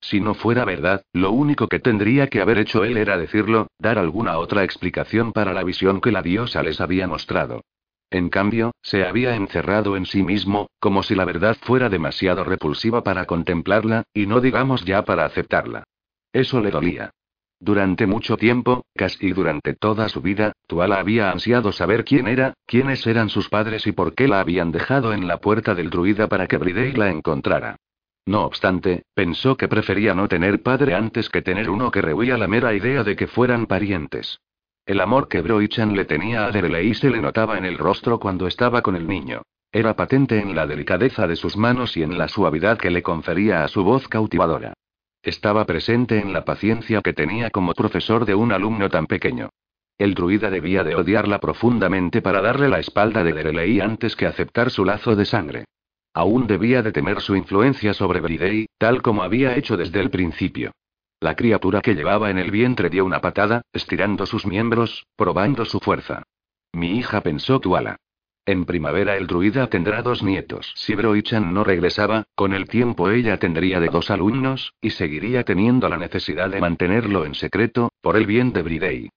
Si 0.05 0.19
no 0.19 0.35
fuera 0.35 0.65
verdad, 0.65 1.01
lo 1.13 1.31
único 1.31 1.67
que 1.67 1.79
tendría 1.79 2.27
que 2.27 2.39
haber 2.39 2.59
hecho 2.59 2.83
él 2.83 2.95
era 2.95 3.17
decirlo, 3.17 3.69
dar 3.79 3.97
alguna 3.97 4.37
otra 4.37 4.63
explicación 4.63 5.31
para 5.33 5.51
la 5.51 5.63
visión 5.63 5.99
que 5.99 6.11
la 6.11 6.21
diosa 6.21 6.61
les 6.61 6.79
había 6.79 7.07
mostrado. 7.07 7.63
En 8.11 8.29
cambio, 8.29 8.75
se 8.83 9.03
había 9.03 9.35
encerrado 9.35 9.97
en 9.97 10.05
sí 10.05 10.21
mismo, 10.21 10.67
como 10.79 11.01
si 11.01 11.15
la 11.15 11.25
verdad 11.25 11.57
fuera 11.59 11.89
demasiado 11.89 12.43
repulsiva 12.43 13.03
para 13.03 13.25
contemplarla, 13.25 14.03
y 14.13 14.27
no 14.27 14.41
digamos 14.41 14.85
ya 14.85 15.03
para 15.05 15.25
aceptarla. 15.25 15.85
Eso 16.31 16.61
le 16.61 16.69
dolía. 16.69 17.09
Durante 17.59 18.05
mucho 18.05 18.37
tiempo, 18.37 18.85
casi 18.93 19.31
durante 19.31 19.73
toda 19.73 20.07
su 20.07 20.21
vida, 20.21 20.51
Tuala 20.67 20.99
había 20.99 21.31
ansiado 21.31 21.71
saber 21.71 22.05
quién 22.05 22.27
era, 22.27 22.53
quiénes 22.67 23.07
eran 23.07 23.29
sus 23.29 23.49
padres 23.49 23.87
y 23.87 23.91
por 23.91 24.13
qué 24.13 24.27
la 24.27 24.39
habían 24.39 24.71
dejado 24.71 25.13
en 25.13 25.27
la 25.27 25.37
puerta 25.37 25.73
del 25.73 25.89
druida 25.89 26.27
para 26.27 26.45
que 26.45 26.59
Bridey 26.59 26.91
la 26.91 27.09
encontrara. 27.09 27.77
No 28.25 28.43
obstante, 28.45 29.03
pensó 29.13 29.55
que 29.55 29.67
prefería 29.67 30.15
no 30.15 30.27
tener 30.27 30.63
padre 30.63 30.95
antes 30.95 31.29
que 31.29 31.43
tener 31.43 31.69
uno 31.69 31.91
que 31.91 32.01
rehuía 32.01 32.37
la 32.37 32.47
mera 32.47 32.73
idea 32.73 33.03
de 33.03 33.15
que 33.15 33.27
fueran 33.27 33.67
parientes. 33.67 34.39
El 34.85 34.99
amor 34.99 35.27
que 35.27 35.41
Broichan 35.41 35.95
le 35.95 36.05
tenía 36.05 36.45
a 36.45 36.51
Derelei 36.51 36.93
se 36.95 37.09
le 37.09 37.21
notaba 37.21 37.57
en 37.57 37.65
el 37.65 37.77
rostro 37.77 38.19
cuando 38.19 38.47
estaba 38.47 38.81
con 38.81 38.95
el 38.95 39.07
niño. 39.07 39.43
Era 39.71 39.95
patente 39.95 40.39
en 40.39 40.55
la 40.55 40.65
delicadeza 40.65 41.27
de 41.27 41.35
sus 41.35 41.57
manos 41.57 41.97
y 41.97 42.03
en 42.03 42.17
la 42.17 42.27
suavidad 42.27 42.77
que 42.77 42.89
le 42.89 43.03
confería 43.03 43.63
a 43.63 43.67
su 43.67 43.83
voz 43.83 44.07
cautivadora. 44.07 44.73
Estaba 45.21 45.65
presente 45.65 46.19
en 46.19 46.33
la 46.33 46.45
paciencia 46.45 47.01
que 47.01 47.13
tenía 47.13 47.49
como 47.49 47.73
profesor 47.73 48.25
de 48.25 48.35
un 48.35 48.51
alumno 48.51 48.89
tan 48.89 49.05
pequeño. 49.05 49.49
El 49.97 50.13
druida 50.13 50.49
debía 50.49 50.83
de 50.83 50.95
odiarla 50.95 51.39
profundamente 51.39 52.21
para 52.21 52.41
darle 52.41 52.69
la 52.69 52.79
espalda 52.79 53.23
de 53.23 53.33
Derelei 53.33 53.81
antes 53.81 54.15
que 54.15 54.27
aceptar 54.27 54.69
su 54.69 54.85
lazo 54.85 55.15
de 55.15 55.25
sangre. 55.25 55.65
Aún 56.15 56.47
debía 56.47 56.81
de 56.81 56.93
temer 56.93 57.19
su 57.19 57.35
influencia 57.35 57.93
sobre 57.93 58.21
Bridey, 58.21 58.67
tal 58.77 59.01
como 59.01 59.21
había 59.21 59.57
hecho 59.57 59.75
desde 59.75 59.99
el 59.99 60.09
principio. 60.09 60.71
La 61.19 61.35
criatura 61.35 61.81
que 61.81 61.93
llevaba 61.93 62.29
en 62.29 62.37
el 62.37 62.51
vientre 62.51 62.89
dio 62.89 63.03
una 63.03 63.19
patada, 63.19 63.63
estirando 63.73 64.25
sus 64.25 64.45
miembros, 64.45 65.05
probando 65.17 65.65
su 65.65 65.81
fuerza. 65.81 66.23
Mi 66.71 66.97
hija 66.97 67.19
pensó 67.19 67.59
Tuala. 67.59 67.97
En 68.45 68.63
primavera 68.63 69.17
el 69.17 69.27
druida 69.27 69.67
tendrá 69.67 70.01
dos 70.03 70.23
nietos. 70.23 70.71
Si 70.77 70.95
Broichan 70.95 71.53
no 71.53 71.65
regresaba, 71.65 72.23
con 72.33 72.53
el 72.53 72.69
tiempo 72.69 73.09
ella 73.09 73.37
tendría 73.37 73.81
de 73.81 73.89
dos 73.89 74.09
alumnos, 74.09 74.73
y 74.79 74.91
seguiría 74.91 75.43
teniendo 75.43 75.89
la 75.89 75.97
necesidad 75.97 76.49
de 76.49 76.61
mantenerlo 76.61 77.25
en 77.25 77.35
secreto, 77.35 77.91
por 77.99 78.15
el 78.15 78.25
bien 78.25 78.53
de 78.53 78.61
Bridey. 78.61 79.09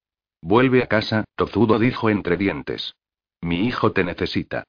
Vuelve 0.42 0.82
a 0.82 0.88
casa, 0.88 1.22
Tozudo 1.36 1.78
dijo 1.78 2.10
entre 2.10 2.36
dientes. 2.36 2.96
Mi 3.40 3.66
hijo 3.66 3.92
te 3.92 4.02
necesita. 4.02 4.64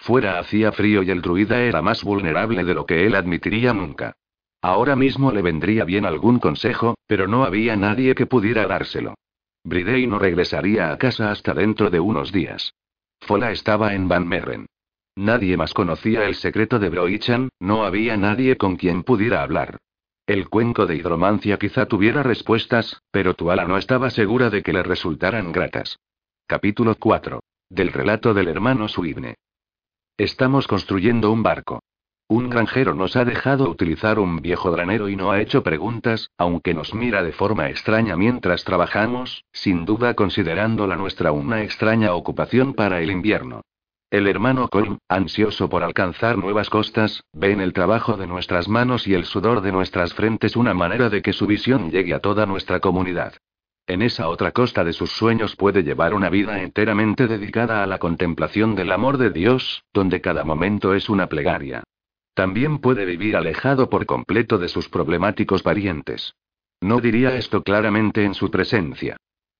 Fuera 0.00 0.38
hacía 0.38 0.72
frío 0.72 1.02
y 1.02 1.10
el 1.10 1.20
druida 1.20 1.60
era 1.60 1.82
más 1.82 2.02
vulnerable 2.04 2.64
de 2.64 2.72
lo 2.72 2.86
que 2.86 3.04
él 3.04 3.14
admitiría 3.14 3.74
nunca. 3.74 4.16
Ahora 4.62 4.96
mismo 4.96 5.30
le 5.30 5.42
vendría 5.42 5.84
bien 5.84 6.06
algún 6.06 6.38
consejo, 6.38 6.94
pero 7.06 7.28
no 7.28 7.44
había 7.44 7.76
nadie 7.76 8.14
que 8.14 8.24
pudiera 8.24 8.66
dárselo. 8.66 9.14
Bridey 9.62 10.06
no 10.06 10.18
regresaría 10.18 10.90
a 10.90 10.96
casa 10.96 11.30
hasta 11.30 11.52
dentro 11.52 11.90
de 11.90 12.00
unos 12.00 12.32
días. 12.32 12.72
Fola 13.20 13.52
estaba 13.52 13.94
en 13.94 14.08
Van 14.08 14.26
Merren. 14.26 14.66
Nadie 15.16 15.58
más 15.58 15.74
conocía 15.74 16.24
el 16.24 16.34
secreto 16.34 16.78
de 16.78 16.88
Broichan, 16.88 17.50
no 17.60 17.84
había 17.84 18.16
nadie 18.16 18.56
con 18.56 18.76
quien 18.76 19.02
pudiera 19.02 19.42
hablar. 19.42 19.76
El 20.26 20.48
cuenco 20.48 20.86
de 20.86 20.96
hidromancia 20.96 21.58
quizá 21.58 21.84
tuviera 21.84 22.22
respuestas, 22.22 23.02
pero 23.10 23.34
Tuala 23.34 23.66
no 23.66 23.76
estaba 23.76 24.08
segura 24.08 24.48
de 24.48 24.62
que 24.62 24.72
le 24.72 24.82
resultaran 24.82 25.52
gratas. 25.52 25.98
Capítulo 26.46 26.94
4. 26.94 27.40
Del 27.68 27.92
relato 27.92 28.32
del 28.32 28.48
hermano 28.48 28.88
Suibne. 28.88 29.34
Estamos 30.20 30.66
construyendo 30.66 31.32
un 31.32 31.42
barco. 31.42 31.82
Un 32.28 32.50
granjero 32.50 32.92
nos 32.92 33.16
ha 33.16 33.24
dejado 33.24 33.70
utilizar 33.70 34.18
un 34.18 34.42
viejo 34.42 34.70
granero 34.70 35.08
y 35.08 35.16
no 35.16 35.30
ha 35.30 35.40
hecho 35.40 35.62
preguntas, 35.62 36.28
aunque 36.36 36.74
nos 36.74 36.92
mira 36.92 37.22
de 37.22 37.32
forma 37.32 37.70
extraña 37.70 38.18
mientras 38.18 38.64
trabajamos, 38.64 39.46
sin 39.50 39.86
duda 39.86 40.12
considerándola 40.12 40.96
nuestra 40.96 41.32
una 41.32 41.62
extraña 41.62 42.12
ocupación 42.12 42.74
para 42.74 43.00
el 43.00 43.10
invierno. 43.10 43.62
El 44.10 44.26
hermano 44.26 44.68
Colm, 44.68 44.98
ansioso 45.08 45.70
por 45.70 45.82
alcanzar 45.82 46.36
nuevas 46.36 46.68
costas, 46.68 47.24
ve 47.32 47.52
en 47.52 47.62
el 47.62 47.72
trabajo 47.72 48.18
de 48.18 48.26
nuestras 48.26 48.68
manos 48.68 49.08
y 49.08 49.14
el 49.14 49.24
sudor 49.24 49.62
de 49.62 49.72
nuestras 49.72 50.12
frentes 50.12 50.54
una 50.54 50.74
manera 50.74 51.08
de 51.08 51.22
que 51.22 51.32
su 51.32 51.46
visión 51.46 51.90
llegue 51.90 52.12
a 52.12 52.20
toda 52.20 52.44
nuestra 52.44 52.80
comunidad. 52.80 53.32
En 53.90 54.02
esa 54.02 54.28
otra 54.28 54.52
costa 54.52 54.84
de 54.84 54.92
sus 54.92 55.10
sueños 55.10 55.56
puede 55.56 55.82
llevar 55.82 56.14
una 56.14 56.30
vida 56.30 56.62
enteramente 56.62 57.26
dedicada 57.26 57.82
a 57.82 57.88
la 57.88 57.98
contemplación 57.98 58.76
del 58.76 58.92
amor 58.92 59.18
de 59.18 59.30
Dios, 59.30 59.82
donde 59.92 60.20
cada 60.20 60.44
momento 60.44 60.94
es 60.94 61.08
una 61.08 61.26
plegaria. 61.26 61.82
También 62.34 62.78
puede 62.78 63.04
vivir 63.04 63.34
alejado 63.34 63.90
por 63.90 64.06
completo 64.06 64.58
de 64.58 64.68
sus 64.68 64.88
problemáticos 64.88 65.64
parientes. 65.64 66.36
No 66.80 67.00
diría 67.00 67.34
esto 67.34 67.64
claramente 67.64 68.22
en 68.24 68.34
su 68.34 68.48
presencia. 68.48 69.16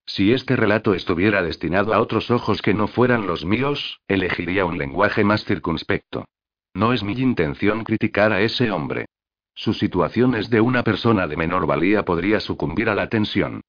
Si 0.06 0.32
este 0.32 0.54
relato 0.54 0.94
estuviera 0.94 1.42
destinado 1.42 1.92
a 1.92 2.00
otros 2.00 2.30
ojos 2.30 2.62
que 2.62 2.72
no 2.72 2.86
fueran 2.86 3.26
los 3.26 3.44
míos, 3.44 3.98
elegiría 4.06 4.64
un 4.64 4.78
lenguaje 4.78 5.24
más 5.24 5.44
circunspecto. 5.44 6.26
No 6.72 6.92
es 6.92 7.02
mi 7.02 7.14
intención 7.14 7.82
criticar 7.82 8.32
a 8.32 8.42
ese 8.42 8.70
hombre. 8.70 9.06
Su 9.54 9.74
situación 9.74 10.36
es 10.36 10.50
de 10.50 10.60
una 10.60 10.84
persona 10.84 11.26
de 11.26 11.36
menor 11.36 11.66
valía 11.66 12.04
podría 12.04 12.38
sucumbir 12.38 12.88
a 12.88 12.94
la 12.94 13.08
tensión. 13.08 13.62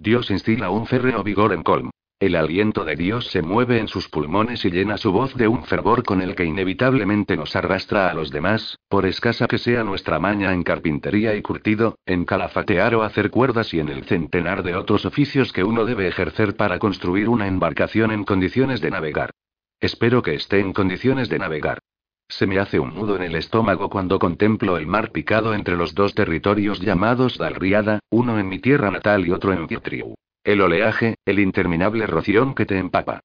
Dios 0.00 0.30
instila 0.30 0.70
un 0.70 0.86
férreo 0.86 1.24
vigor 1.24 1.52
en 1.52 1.64
Colm. 1.64 1.90
El 2.20 2.36
aliento 2.36 2.84
de 2.84 2.94
Dios 2.94 3.26
se 3.26 3.42
mueve 3.42 3.78
en 3.78 3.88
sus 3.88 4.08
pulmones 4.08 4.64
y 4.64 4.70
llena 4.70 4.96
su 4.96 5.10
voz 5.10 5.34
de 5.34 5.48
un 5.48 5.64
fervor 5.64 6.04
con 6.04 6.22
el 6.22 6.36
que 6.36 6.44
inevitablemente 6.44 7.36
nos 7.36 7.56
arrastra 7.56 8.08
a 8.08 8.14
los 8.14 8.30
demás, 8.30 8.78
por 8.88 9.06
escasa 9.06 9.48
que 9.48 9.58
sea 9.58 9.82
nuestra 9.82 10.20
maña 10.20 10.52
en 10.52 10.62
carpintería 10.62 11.34
y 11.34 11.42
curtido, 11.42 11.98
en 12.06 12.24
calafatear 12.24 12.94
o 12.94 13.02
hacer 13.02 13.30
cuerdas 13.30 13.74
y 13.74 13.80
en 13.80 13.88
el 13.88 14.04
centenar 14.04 14.62
de 14.62 14.76
otros 14.76 15.04
oficios 15.04 15.52
que 15.52 15.64
uno 15.64 15.84
debe 15.84 16.06
ejercer 16.06 16.54
para 16.54 16.78
construir 16.78 17.28
una 17.28 17.48
embarcación 17.48 18.12
en 18.12 18.22
condiciones 18.22 18.80
de 18.80 18.90
navegar. 18.90 19.30
Espero 19.80 20.22
que 20.22 20.34
esté 20.34 20.60
en 20.60 20.72
condiciones 20.72 21.28
de 21.28 21.40
navegar. 21.40 21.80
Se 22.28 22.46
me 22.46 22.58
hace 22.58 22.78
un 22.78 22.94
nudo 22.94 23.16
en 23.16 23.22
el 23.22 23.34
estómago 23.34 23.88
cuando 23.88 24.18
contemplo 24.18 24.76
el 24.76 24.86
mar 24.86 25.10
picado 25.12 25.54
entre 25.54 25.76
los 25.76 25.94
dos 25.94 26.14
territorios 26.14 26.78
llamados 26.78 27.38
Dalriada, 27.38 28.00
uno 28.10 28.38
en 28.38 28.48
mi 28.48 28.58
tierra 28.58 28.90
natal 28.90 29.26
y 29.26 29.30
otro 29.30 29.52
en 29.52 29.66
Vietriu. 29.66 30.14
El 30.44 30.60
oleaje, 30.60 31.16
el 31.24 31.40
interminable 31.40 32.06
roción 32.06 32.54
que 32.54 32.66
te 32.66 32.78
empapa. 32.78 33.20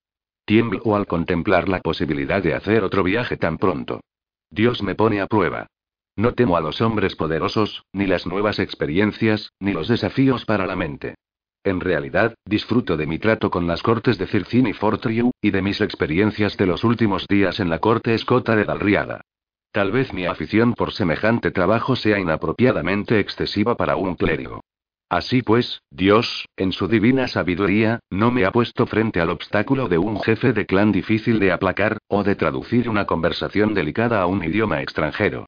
Tiemblo 0.45 0.95
al 0.95 1.05
contemplar 1.05 1.67
la 1.67 1.79
posibilidad 1.81 2.41
de 2.41 2.53
hacer 2.53 2.83
otro 2.83 3.03
viaje 3.03 3.37
tan 3.37 3.57
pronto. 3.57 4.01
Dios 4.49 4.81
me 4.81 4.95
pone 4.95 5.19
a 5.19 5.27
prueba. 5.27 5.67
No 6.15 6.33
temo 6.33 6.55
a 6.57 6.61
los 6.61 6.79
hombres 6.81 7.15
poderosos, 7.15 7.83
ni 7.91 8.07
las 8.07 8.25
nuevas 8.25 8.59
experiencias, 8.59 9.51
ni 9.59 9.73
los 9.73 9.87
desafíos 9.87 10.45
para 10.45 10.65
la 10.65 10.75
mente. 10.75 11.15
En 11.63 11.79
realidad, 11.79 12.35
disfruto 12.45 12.97
de 12.97 13.07
mi 13.07 13.19
trato 13.19 13.49
con 13.49 13.67
las 13.67 13.81
cortes 13.81 14.17
de 14.17 14.27
Circin 14.27 14.73
Fortriu, 14.73 15.31
y 15.41 15.51
de 15.51 15.61
mis 15.61 15.79
experiencias 15.79 16.57
de 16.57 16.65
los 16.65 16.83
últimos 16.83 17.25
días 17.27 17.59
en 17.59 17.69
la 17.69 17.79
corte 17.79 18.13
escota 18.13 18.55
de 18.55 18.65
Dalriada. 18.65 19.21
Tal 19.71 19.91
vez 19.91 20.13
mi 20.13 20.25
afición 20.25 20.73
por 20.73 20.91
semejante 20.91 21.51
trabajo 21.51 21.95
sea 21.95 22.19
inapropiadamente 22.19 23.19
excesiva 23.19 23.75
para 23.75 23.95
un 23.95 24.15
clérigo. 24.15 24.61
Así 25.09 25.41
pues, 25.41 25.81
Dios, 25.89 26.47
en 26.57 26.71
su 26.71 26.87
divina 26.87 27.27
sabiduría, 27.27 27.99
no 28.09 28.31
me 28.31 28.45
ha 28.45 28.51
puesto 28.51 28.85
frente 28.85 29.21
al 29.21 29.29
obstáculo 29.29 29.87
de 29.87 29.97
un 29.97 30.19
jefe 30.19 30.53
de 30.53 30.65
clan 30.65 30.91
difícil 30.91 31.39
de 31.39 31.51
aplacar, 31.51 31.97
o 32.07 32.23
de 32.23 32.35
traducir 32.35 32.89
una 32.89 33.05
conversación 33.05 33.73
delicada 33.73 34.21
a 34.21 34.25
un 34.25 34.43
idioma 34.43 34.81
extranjero. 34.81 35.45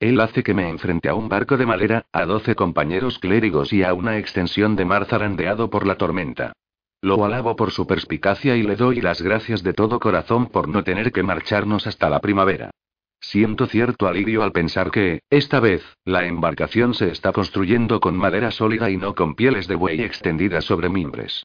Él 0.00 0.20
hace 0.20 0.44
que 0.44 0.54
me 0.54 0.68
enfrente 0.68 1.08
a 1.08 1.14
un 1.14 1.28
barco 1.28 1.56
de 1.56 1.66
madera, 1.66 2.06
a 2.12 2.24
doce 2.24 2.54
compañeros 2.54 3.18
clérigos 3.18 3.72
y 3.72 3.82
a 3.82 3.94
una 3.94 4.18
extensión 4.18 4.76
de 4.76 4.84
mar 4.84 5.06
zarandeado 5.06 5.70
por 5.70 5.86
la 5.86 5.96
tormenta. 5.96 6.52
Lo 7.00 7.24
alabo 7.24 7.56
por 7.56 7.72
su 7.72 7.86
perspicacia 7.86 8.56
y 8.56 8.62
le 8.62 8.76
doy 8.76 9.00
las 9.00 9.22
gracias 9.22 9.62
de 9.62 9.72
todo 9.72 9.98
corazón 9.98 10.46
por 10.46 10.68
no 10.68 10.84
tener 10.84 11.12
que 11.12 11.22
marcharnos 11.22 11.86
hasta 11.86 12.08
la 12.10 12.20
primavera. 12.20 12.70
Siento 13.20 13.66
cierto 13.66 14.06
alivio 14.06 14.44
al 14.44 14.52
pensar 14.52 14.92
que, 14.92 15.20
esta 15.30 15.58
vez, 15.58 15.82
la 16.04 16.26
embarcación 16.26 16.94
se 16.94 17.10
está 17.10 17.32
construyendo 17.32 17.98
con 18.00 18.16
madera 18.16 18.52
sólida 18.52 18.90
y 18.90 18.96
no 18.96 19.14
con 19.14 19.34
pieles 19.34 19.66
de 19.66 19.74
buey 19.74 20.00
extendidas 20.02 20.64
sobre 20.64 20.88
mimbres. 20.88 21.44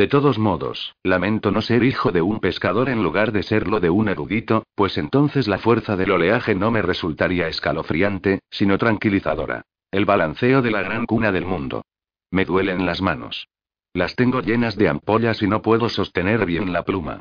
De 0.00 0.08
todos 0.08 0.38
modos, 0.38 0.94
lamento 1.02 1.50
no 1.50 1.60
ser 1.60 1.84
hijo 1.84 2.10
de 2.10 2.22
un 2.22 2.40
pescador 2.40 2.88
en 2.88 3.02
lugar 3.02 3.32
de 3.32 3.42
serlo 3.42 3.80
de 3.80 3.90
un 3.90 4.08
erudito, 4.08 4.64
pues 4.74 4.96
entonces 4.96 5.46
la 5.46 5.58
fuerza 5.58 5.94
del 5.94 6.12
oleaje 6.12 6.54
no 6.54 6.70
me 6.70 6.80
resultaría 6.80 7.48
escalofriante, 7.48 8.40
sino 8.48 8.78
tranquilizadora. 8.78 9.66
El 9.90 10.06
balanceo 10.06 10.62
de 10.62 10.70
la 10.70 10.80
gran 10.80 11.04
cuna 11.04 11.32
del 11.32 11.44
mundo. 11.44 11.84
Me 12.30 12.46
duelen 12.46 12.86
las 12.86 13.02
manos. 13.02 13.46
Las 13.92 14.16
tengo 14.16 14.40
llenas 14.40 14.74
de 14.78 14.88
ampollas 14.88 15.42
y 15.42 15.46
no 15.46 15.60
puedo 15.60 15.90
sostener 15.90 16.46
bien 16.46 16.72
la 16.72 16.82
pluma. 16.82 17.20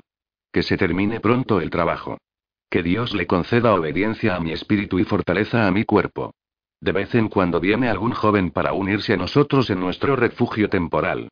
Que 0.54 0.64
se 0.64 0.78
termine 0.78 1.20
pronto 1.20 1.60
el 1.60 1.70
trabajo. 1.70 2.18
Que 2.70 2.82
Dios 2.82 3.14
le 3.14 3.28
conceda 3.28 3.74
obediencia 3.74 4.38
a 4.38 4.40
mi 4.40 4.54
espíritu 4.54 5.00
y 5.00 5.04
fortaleza 5.04 5.68
a 5.68 5.72
mi 5.72 5.84
cuerpo. 5.84 6.34
De 6.80 6.94
vez 6.94 7.14
en 7.14 7.28
cuando 7.28 7.60
viene 7.60 7.90
algún 7.90 8.14
joven 8.14 8.52
para 8.52 8.72
unirse 8.72 9.16
a 9.16 9.18
nosotros 9.18 9.70
en 9.70 9.82
nuestro 9.82 10.16
refugio 10.16 10.70
temporal. 10.70 11.28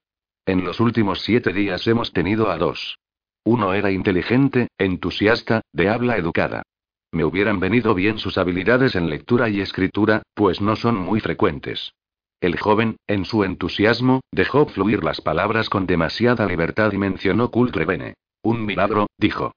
En 0.47 0.63
los 0.63 0.79
últimos 0.79 1.19
siete 1.23 1.51
días 1.51 1.85
hemos 1.87 2.13
tenido 2.13 2.49
a 2.49 2.57
dos. 2.57 2.99
Uno 3.43 3.73
era 3.73 3.91
inteligente, 3.91 4.69
entusiasta, 4.77 5.59
de 5.73 5.89
habla 5.89 6.15
educada. 6.15 6.63
Me 7.11 7.25
hubieran 7.25 7.59
venido 7.59 7.93
bien 7.93 8.17
sus 8.17 8.37
habilidades 8.37 8.95
en 8.95 9.09
lectura 9.09 9.49
y 9.49 9.59
escritura, 9.59 10.23
pues 10.33 10.61
no 10.61 10.77
son 10.77 10.95
muy 10.95 11.19
frecuentes. 11.19 11.91
El 12.39 12.57
joven, 12.57 12.95
en 13.07 13.25
su 13.25 13.43
entusiasmo, 13.43 14.21
dejó 14.31 14.67
fluir 14.67 15.03
las 15.03 15.19
palabras 15.19 15.69
con 15.69 15.85
demasiada 15.85 16.45
libertad 16.45 16.93
y 16.93 16.97
mencionó 16.97 17.51
cultre 17.51 17.83
bene. 17.83 18.13
Un 18.41 18.65
milagro, 18.65 19.07
dijo. 19.17 19.51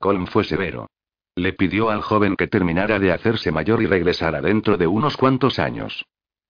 Colm 0.00 0.26
fue 0.26 0.42
severo. 0.42 0.88
Le 1.36 1.52
pidió 1.52 1.90
al 1.90 2.02
joven 2.02 2.34
que 2.34 2.48
terminara 2.48 2.98
de 2.98 3.12
hacerse 3.12 3.52
mayor 3.52 3.82
y 3.82 3.86
regresara 3.86 4.40
dentro 4.40 4.78
de 4.78 4.88
unos 4.88 5.16
cuantos 5.16 5.60
años. 5.60 6.04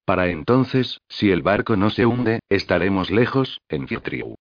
Para 0.05 0.29
entonces, 0.29 1.01
si 1.09 1.31
el 1.31 1.43
barco 1.43 1.77
no 1.77 1.91
se 1.91 2.05
hunde, 2.05 2.41
estaremos 2.49 3.11
lejos, 3.11 3.61
en 3.69 3.89
Fitriu. 3.89 4.37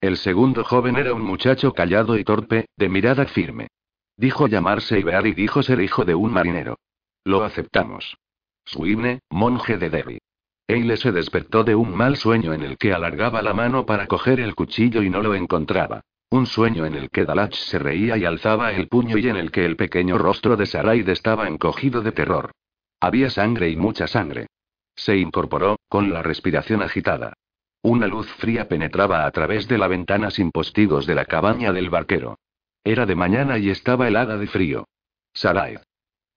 El 0.00 0.16
segundo 0.16 0.64
joven 0.64 0.96
era 0.96 1.14
un 1.14 1.22
muchacho 1.22 1.74
callado 1.74 2.16
y 2.16 2.24
torpe, 2.24 2.66
de 2.76 2.88
mirada 2.88 3.26
firme. 3.26 3.68
Dijo 4.16 4.46
llamarse 4.46 4.98
Ibear 4.98 5.26
y 5.26 5.34
dijo 5.34 5.62
ser 5.62 5.80
hijo 5.80 6.04
de 6.04 6.14
un 6.14 6.32
marinero. 6.32 6.78
Lo 7.24 7.44
aceptamos. 7.44 8.16
Suibne, 8.64 9.20
monje 9.30 9.78
de 9.78 9.90
Devi. 9.90 10.18
Eile 10.66 10.96
se 10.96 11.12
despertó 11.12 11.64
de 11.64 11.74
un 11.74 11.94
mal 11.94 12.16
sueño 12.16 12.54
en 12.54 12.62
el 12.62 12.78
que 12.78 12.92
alargaba 12.92 13.42
la 13.42 13.52
mano 13.52 13.84
para 13.84 14.06
coger 14.06 14.40
el 14.40 14.54
cuchillo 14.54 15.02
y 15.02 15.10
no 15.10 15.22
lo 15.22 15.34
encontraba. 15.34 16.00
Un 16.30 16.46
sueño 16.46 16.86
en 16.86 16.94
el 16.94 17.10
que 17.10 17.24
Dalach 17.24 17.54
se 17.54 17.78
reía 17.78 18.16
y 18.16 18.24
alzaba 18.24 18.72
el 18.72 18.88
puño 18.88 19.18
y 19.18 19.28
en 19.28 19.36
el 19.36 19.50
que 19.50 19.66
el 19.66 19.76
pequeño 19.76 20.16
rostro 20.16 20.56
de 20.56 20.64
Saraid 20.66 21.08
estaba 21.10 21.46
encogido 21.46 22.00
de 22.00 22.12
terror. 22.12 22.52
Había 23.00 23.28
sangre 23.28 23.68
y 23.68 23.76
mucha 23.76 24.06
sangre. 24.06 24.46
Se 24.94 25.16
incorporó, 25.16 25.76
con 25.88 26.12
la 26.12 26.22
respiración 26.22 26.82
agitada. 26.82 27.34
Una 27.82 28.06
luz 28.06 28.28
fría 28.34 28.68
penetraba 28.68 29.26
a 29.26 29.30
través 29.32 29.66
de 29.66 29.78
la 29.78 29.88
ventana 29.88 30.30
sin 30.30 30.50
postigos 30.50 31.06
de 31.06 31.14
la 31.14 31.24
cabaña 31.24 31.72
del 31.72 31.90
barquero. 31.90 32.38
Era 32.84 33.06
de 33.06 33.16
mañana 33.16 33.58
y 33.58 33.70
estaba 33.70 34.08
helada 34.08 34.36
de 34.36 34.46
frío. 34.46 34.88
Saraid. 35.34 35.78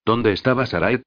¿Dónde 0.06 0.32
estaba 0.32 0.66
Saraid? 0.66 1.02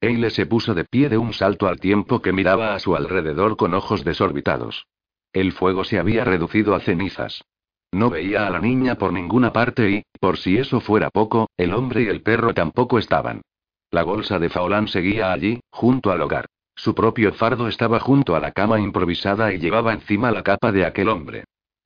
Eile 0.00 0.30
se 0.30 0.46
puso 0.46 0.74
de 0.74 0.84
pie 0.84 1.08
de 1.08 1.18
un 1.18 1.32
salto 1.32 1.66
al 1.66 1.80
tiempo 1.80 2.20
que 2.20 2.32
miraba 2.32 2.74
a 2.74 2.78
su 2.78 2.94
alrededor 2.96 3.56
con 3.56 3.74
ojos 3.74 4.04
desorbitados. 4.04 4.86
El 5.32 5.52
fuego 5.52 5.84
se 5.84 5.98
había 5.98 6.24
reducido 6.24 6.74
a 6.74 6.80
cenizas. 6.80 7.44
No 7.92 8.10
veía 8.10 8.46
a 8.46 8.50
la 8.50 8.58
niña 8.58 8.96
por 8.96 9.12
ninguna 9.12 9.52
parte 9.52 9.90
y, 9.90 10.02
por 10.20 10.36
si 10.36 10.58
eso 10.58 10.80
fuera 10.80 11.10
poco, 11.10 11.48
el 11.56 11.72
hombre 11.72 12.02
y 12.02 12.06
el 12.06 12.22
perro 12.22 12.52
tampoco 12.52 12.98
estaban. 12.98 13.42
La 13.90 14.02
bolsa 14.02 14.38
de 14.38 14.50
Faolán 14.50 14.88
seguía 14.88 15.32
allí, 15.32 15.60
junto 15.70 16.10
al 16.10 16.20
hogar. 16.20 16.46
Su 16.76 16.94
propio 16.94 17.32
fardo 17.32 17.68
estaba 17.68 18.00
junto 18.00 18.34
a 18.34 18.40
la 18.40 18.52
cama 18.52 18.80
improvisada 18.80 19.52
y 19.52 19.58
llevaba 19.58 19.92
encima 19.92 20.30
la 20.30 20.42
capa 20.42 20.72
de 20.72 20.84
aquel 20.84 21.08
hombre. 21.08 21.44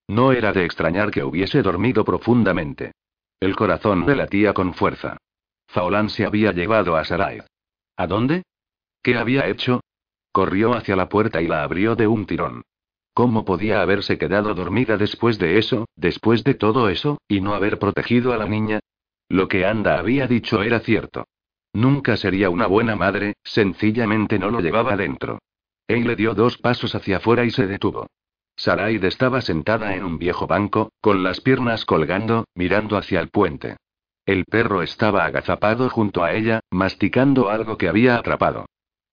No 0.09 0.33
era 0.33 0.53
de 0.53 0.65
extrañar 0.65 1.11
que 1.11 1.23
hubiese 1.23 1.63
dormido 1.63 2.05
profundamente. 2.05 2.93
El 3.41 3.55
corazón 3.55 4.07
le 4.07 4.17
latía 4.17 4.55
con 4.55 4.75
fuerza. 4.75 5.19
Faolán 5.69 6.09
se 6.09 6.25
había 6.25 6.53
llevado 6.53 6.97
a 6.97 7.05
Sarai. 7.05 7.43
¿A 7.97 8.07
dónde? 8.07 8.43
¿Qué 9.03 9.17
había 9.17 9.47
hecho? 9.47 9.81
Corrió 10.33 10.75
hacia 10.75 10.97
la 10.97 11.09
puerta 11.09 11.43
y 11.43 11.47
la 11.47 11.63
abrió 11.63 11.95
de 11.95 12.07
un 12.07 12.27
tirón. 12.27 12.63
¿Cómo 13.13 13.45
podía 13.45 13.83
haberse 13.83 14.17
quedado 14.17 14.55
dormida 14.55 14.97
después 14.97 15.39
de 15.39 15.59
eso, 15.59 15.87
después 15.97 16.45
de 16.45 16.55
todo 16.55 16.89
eso, 16.89 17.21
y 17.29 17.41
no 17.41 17.55
haber 17.55 17.79
protegido 17.79 18.33
a 18.33 18.37
la 18.37 18.47
niña? 18.47 18.81
Lo 19.29 19.49
que 19.49 19.67
Anda 19.67 19.99
había 19.99 20.27
dicho 20.27 20.63
era 20.63 20.81
cierto. 20.81 21.27
Nunca 21.73 22.17
sería 22.17 22.51
una 22.51 22.67
buena 22.67 22.97
madre, 22.97 23.35
sencillamente 23.45 24.39
no 24.39 24.51
lo 24.51 24.61
llevaba 24.61 24.97
dentro. 24.97 25.39
Él 25.87 26.07
le 26.07 26.17
dio 26.17 26.35
dos 26.35 26.59
pasos 26.59 26.95
hacia 26.95 27.19
afuera 27.19 27.45
y 27.45 27.51
se 27.51 27.67
detuvo. 27.67 28.07
Saraid 28.57 29.05
estaba 29.05 29.41
sentada 29.41 29.95
en 29.95 30.05
un 30.05 30.19
viejo 30.19 30.47
banco, 30.47 30.91
con 31.01 31.23
las 31.23 31.41
piernas 31.41 31.85
colgando, 31.85 32.45
mirando 32.55 32.97
hacia 32.97 33.21
el 33.21 33.29
puente. 33.29 33.77
El 34.27 34.45
perro 34.45 34.83
estaba 34.83 35.25
agazapado 35.25 35.89
junto 35.89 36.25
a 36.25 36.33
ella, 36.33 36.61
masticando 36.71 37.49
algo 37.49 37.79
que 37.79 37.89
había 37.89 38.17
atrapado. 38.17 38.67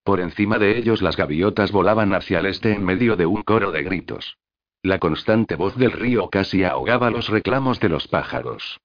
Por 0.03 0.19
encima 0.19 0.59
de 0.59 0.77
ellos 0.77 1.01
las 1.01 1.15
gaviotas 1.15 1.71
volaban 1.71 2.13
hacia 2.13 2.39
el 2.39 2.47
este 2.47 2.73
en 2.73 2.83
medio 2.83 3.15
de 3.15 3.25
un 3.25 3.43
coro 3.43 3.71
de 3.71 3.83
gritos. 3.83 4.37
La 4.81 4.99
constante 4.99 5.55
voz 5.55 5.75
del 5.77 5.91
río 5.91 6.29
casi 6.29 6.63
ahogaba 6.63 7.09
los 7.09 7.29
reclamos 7.29 7.79
de 7.79 7.89
los 7.89 8.07
pájaros. 8.07 8.79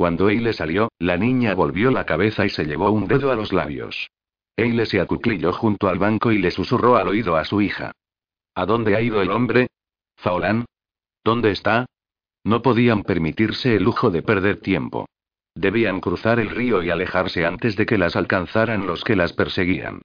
Cuando 0.00 0.30
Eile 0.30 0.54
salió, 0.54 0.90
la 0.98 1.18
niña 1.18 1.54
volvió 1.54 1.90
la 1.90 2.06
cabeza 2.06 2.46
y 2.46 2.48
se 2.48 2.64
llevó 2.64 2.90
un 2.90 3.06
dedo 3.06 3.30
a 3.30 3.36
los 3.36 3.52
labios. 3.52 4.10
Eile 4.56 4.86
se 4.86 4.98
acuclilló 4.98 5.52
junto 5.52 5.90
al 5.90 5.98
banco 5.98 6.32
y 6.32 6.38
le 6.38 6.50
susurró 6.50 6.96
al 6.96 7.08
oído 7.08 7.36
a 7.36 7.44
su 7.44 7.60
hija. 7.60 7.92
¿A 8.54 8.64
dónde 8.64 8.96
ha 8.96 9.02
ido 9.02 9.20
el 9.20 9.30
hombre? 9.30 9.66
¿Faolán? 10.16 10.64
¿Dónde 11.22 11.50
está? 11.50 11.84
No 12.44 12.62
podían 12.62 13.02
permitirse 13.02 13.76
el 13.76 13.82
lujo 13.82 14.10
de 14.10 14.22
perder 14.22 14.62
tiempo. 14.62 15.06
Debían 15.54 16.00
cruzar 16.00 16.40
el 16.40 16.48
río 16.48 16.82
y 16.82 16.88
alejarse 16.88 17.44
antes 17.44 17.76
de 17.76 17.84
que 17.84 17.98
las 17.98 18.16
alcanzaran 18.16 18.86
los 18.86 19.04
que 19.04 19.16
las 19.16 19.34
perseguían. 19.34 20.00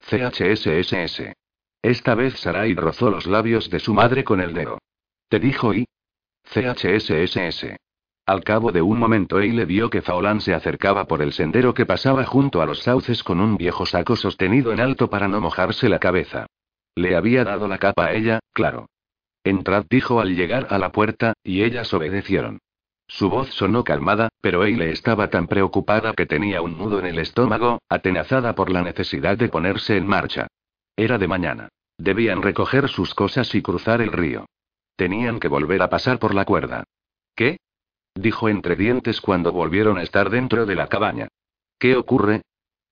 CHSSS. 0.00 1.32
Esta 1.80 2.14
vez 2.14 2.38
Sarai 2.38 2.74
rozó 2.74 3.08
los 3.08 3.26
labios 3.26 3.70
de 3.70 3.80
su 3.80 3.94
madre 3.94 4.24
con 4.24 4.42
el 4.42 4.52
dedo. 4.52 4.78
Te 5.30 5.40
dijo 5.40 5.72
y. 5.72 5.86
CHSSS. 6.44 7.78
Al 8.28 8.44
cabo 8.44 8.72
de 8.72 8.82
un 8.82 8.98
momento 8.98 9.38
le 9.38 9.64
vio 9.64 9.88
que 9.88 10.02
Faolán 10.02 10.42
se 10.42 10.52
acercaba 10.52 11.06
por 11.06 11.22
el 11.22 11.32
sendero 11.32 11.72
que 11.72 11.86
pasaba 11.86 12.26
junto 12.26 12.60
a 12.60 12.66
los 12.66 12.80
sauces 12.80 13.22
con 13.22 13.40
un 13.40 13.56
viejo 13.56 13.86
saco 13.86 14.16
sostenido 14.16 14.70
en 14.70 14.80
alto 14.80 15.08
para 15.08 15.28
no 15.28 15.40
mojarse 15.40 15.88
la 15.88 15.98
cabeza. 15.98 16.44
Le 16.94 17.16
había 17.16 17.42
dado 17.44 17.68
la 17.68 17.78
capa 17.78 18.08
a 18.08 18.12
ella, 18.12 18.40
claro. 18.52 18.90
Entrad, 19.44 19.86
dijo 19.88 20.20
al 20.20 20.36
llegar 20.36 20.66
a 20.68 20.76
la 20.76 20.92
puerta, 20.92 21.32
y 21.42 21.62
ellas 21.62 21.94
obedecieron. 21.94 22.58
Su 23.06 23.30
voz 23.30 23.48
sonó 23.48 23.82
calmada, 23.82 24.28
pero 24.42 24.62
Eile 24.62 24.90
estaba 24.90 25.30
tan 25.30 25.46
preocupada 25.46 26.12
que 26.12 26.26
tenía 26.26 26.60
un 26.60 26.76
nudo 26.76 26.98
en 26.98 27.06
el 27.06 27.18
estómago, 27.20 27.78
atenazada 27.88 28.54
por 28.54 28.68
la 28.68 28.82
necesidad 28.82 29.38
de 29.38 29.48
ponerse 29.48 29.96
en 29.96 30.06
marcha. 30.06 30.48
Era 30.96 31.16
de 31.16 31.28
mañana. 31.28 31.70
Debían 31.96 32.42
recoger 32.42 32.90
sus 32.90 33.14
cosas 33.14 33.54
y 33.54 33.62
cruzar 33.62 34.02
el 34.02 34.12
río. 34.12 34.44
Tenían 34.96 35.40
que 35.40 35.48
volver 35.48 35.80
a 35.80 35.88
pasar 35.88 36.18
por 36.18 36.34
la 36.34 36.44
cuerda. 36.44 36.84
¿Qué? 37.34 37.56
Dijo 38.20 38.48
entre 38.48 38.76
dientes 38.76 39.20
cuando 39.20 39.52
volvieron 39.52 39.98
a 39.98 40.02
estar 40.02 40.30
dentro 40.30 40.66
de 40.66 40.74
la 40.74 40.88
cabaña. 40.88 41.28
¿Qué 41.78 41.96
ocurre? 41.96 42.42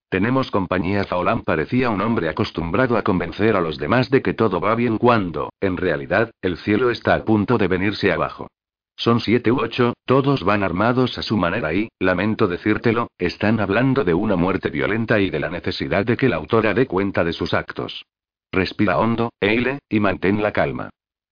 Tenemos 0.09 0.51
compañía. 0.51 1.05
Faolán 1.05 1.43
parecía 1.43 1.91
un 1.91 2.01
hombre 2.01 2.29
acostumbrado 2.29 2.97
a 2.97 3.03
convencer 3.03 3.57
a 3.57 3.61
los 3.61 3.79
demás 3.79 4.09
de 4.11 4.22
que 4.22 4.35
todo 4.35 4.61
va 4.61 4.74
bien 4.74 4.99
cuando, 4.99 5.51
en 5.61 5.77
realidad, 5.77 6.31
el 6.41 6.57
cielo 6.57 6.91
está 6.91 7.14
a 7.14 7.24
punto 7.24 7.59
de 7.59 7.66
venirse 7.66 8.12
abajo. 8.12 8.49
Son 8.97 9.20
siete 9.20 9.53
u 9.53 9.61
ocho, 9.61 9.93
todos 10.07 10.43
van 10.43 10.62
armados 10.62 11.18
a 11.18 11.22
su 11.22 11.37
manera 11.37 11.74
y, 11.74 11.89
lamento 11.99 12.47
decírtelo, 12.47 13.09
están 13.18 13.61
hablando 13.61 14.05
de 14.05 14.14
una 14.14 14.37
muerte 14.37 14.70
violenta 14.70 15.20
y 15.20 15.29
de 15.29 15.39
la 15.39 15.51
necesidad 15.51 16.07
de 16.07 16.16
que 16.16 16.31
la 16.31 16.37
autora 16.37 16.72
dé 16.72 16.87
cuenta 16.87 17.22
de 17.22 17.35
sus 17.35 17.53
actos. 17.53 18.07
Respira 18.53 18.97
hondo, 18.97 19.33
Eile, 19.41 19.81
y 19.91 20.01
mantén 20.01 20.43
la 20.43 20.53
calma. 20.53 20.89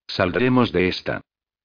Saldremos 0.06 0.72
de 0.72 0.88
esta. 0.88 1.22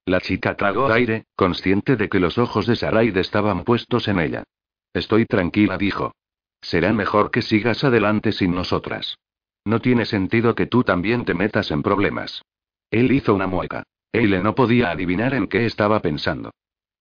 La 0.09 0.21
chica 0.21 0.55
tragó 0.55 0.91
aire, 0.91 1.25
consciente 1.35 1.95
de 1.95 2.09
que 2.09 2.19
los 2.19 2.39
ojos 2.39 2.65
de 2.65 2.75
Saraid 2.75 3.15
estaban 3.15 3.63
puestos 3.63 4.07
en 4.07 4.19
ella. 4.19 4.43
Estoy 4.91 5.27
tranquila, 5.27 5.77
dijo. 5.77 6.15
Será 6.61 6.91
mejor 6.93 7.29
que 7.29 7.43
sigas 7.43 7.83
adelante 7.83 8.31
sin 8.31 8.55
nosotras. 8.55 9.19
No 9.65 9.81
tiene 9.81 10.05
sentido 10.05 10.55
que 10.55 10.65
tú 10.65 10.83
también 10.83 11.25
te 11.25 11.35
metas 11.35 11.69
en 11.69 11.83
problemas. 11.83 12.41
Él 12.89 13.11
hizo 13.11 13.35
una 13.35 13.45
mueca. 13.45 13.83
Eile 14.11 14.41
no 14.41 14.55
podía 14.55 14.89
adivinar 14.89 15.35
en 15.35 15.45
qué 15.45 15.67
estaba 15.67 15.99
pensando. 15.99 16.49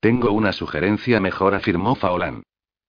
Tengo 0.01 0.33
una 0.33 0.53
sugerencia 0.53 1.19
mejor, 1.19 1.55
afirmó 1.55 1.95
Faolán. 1.95 2.43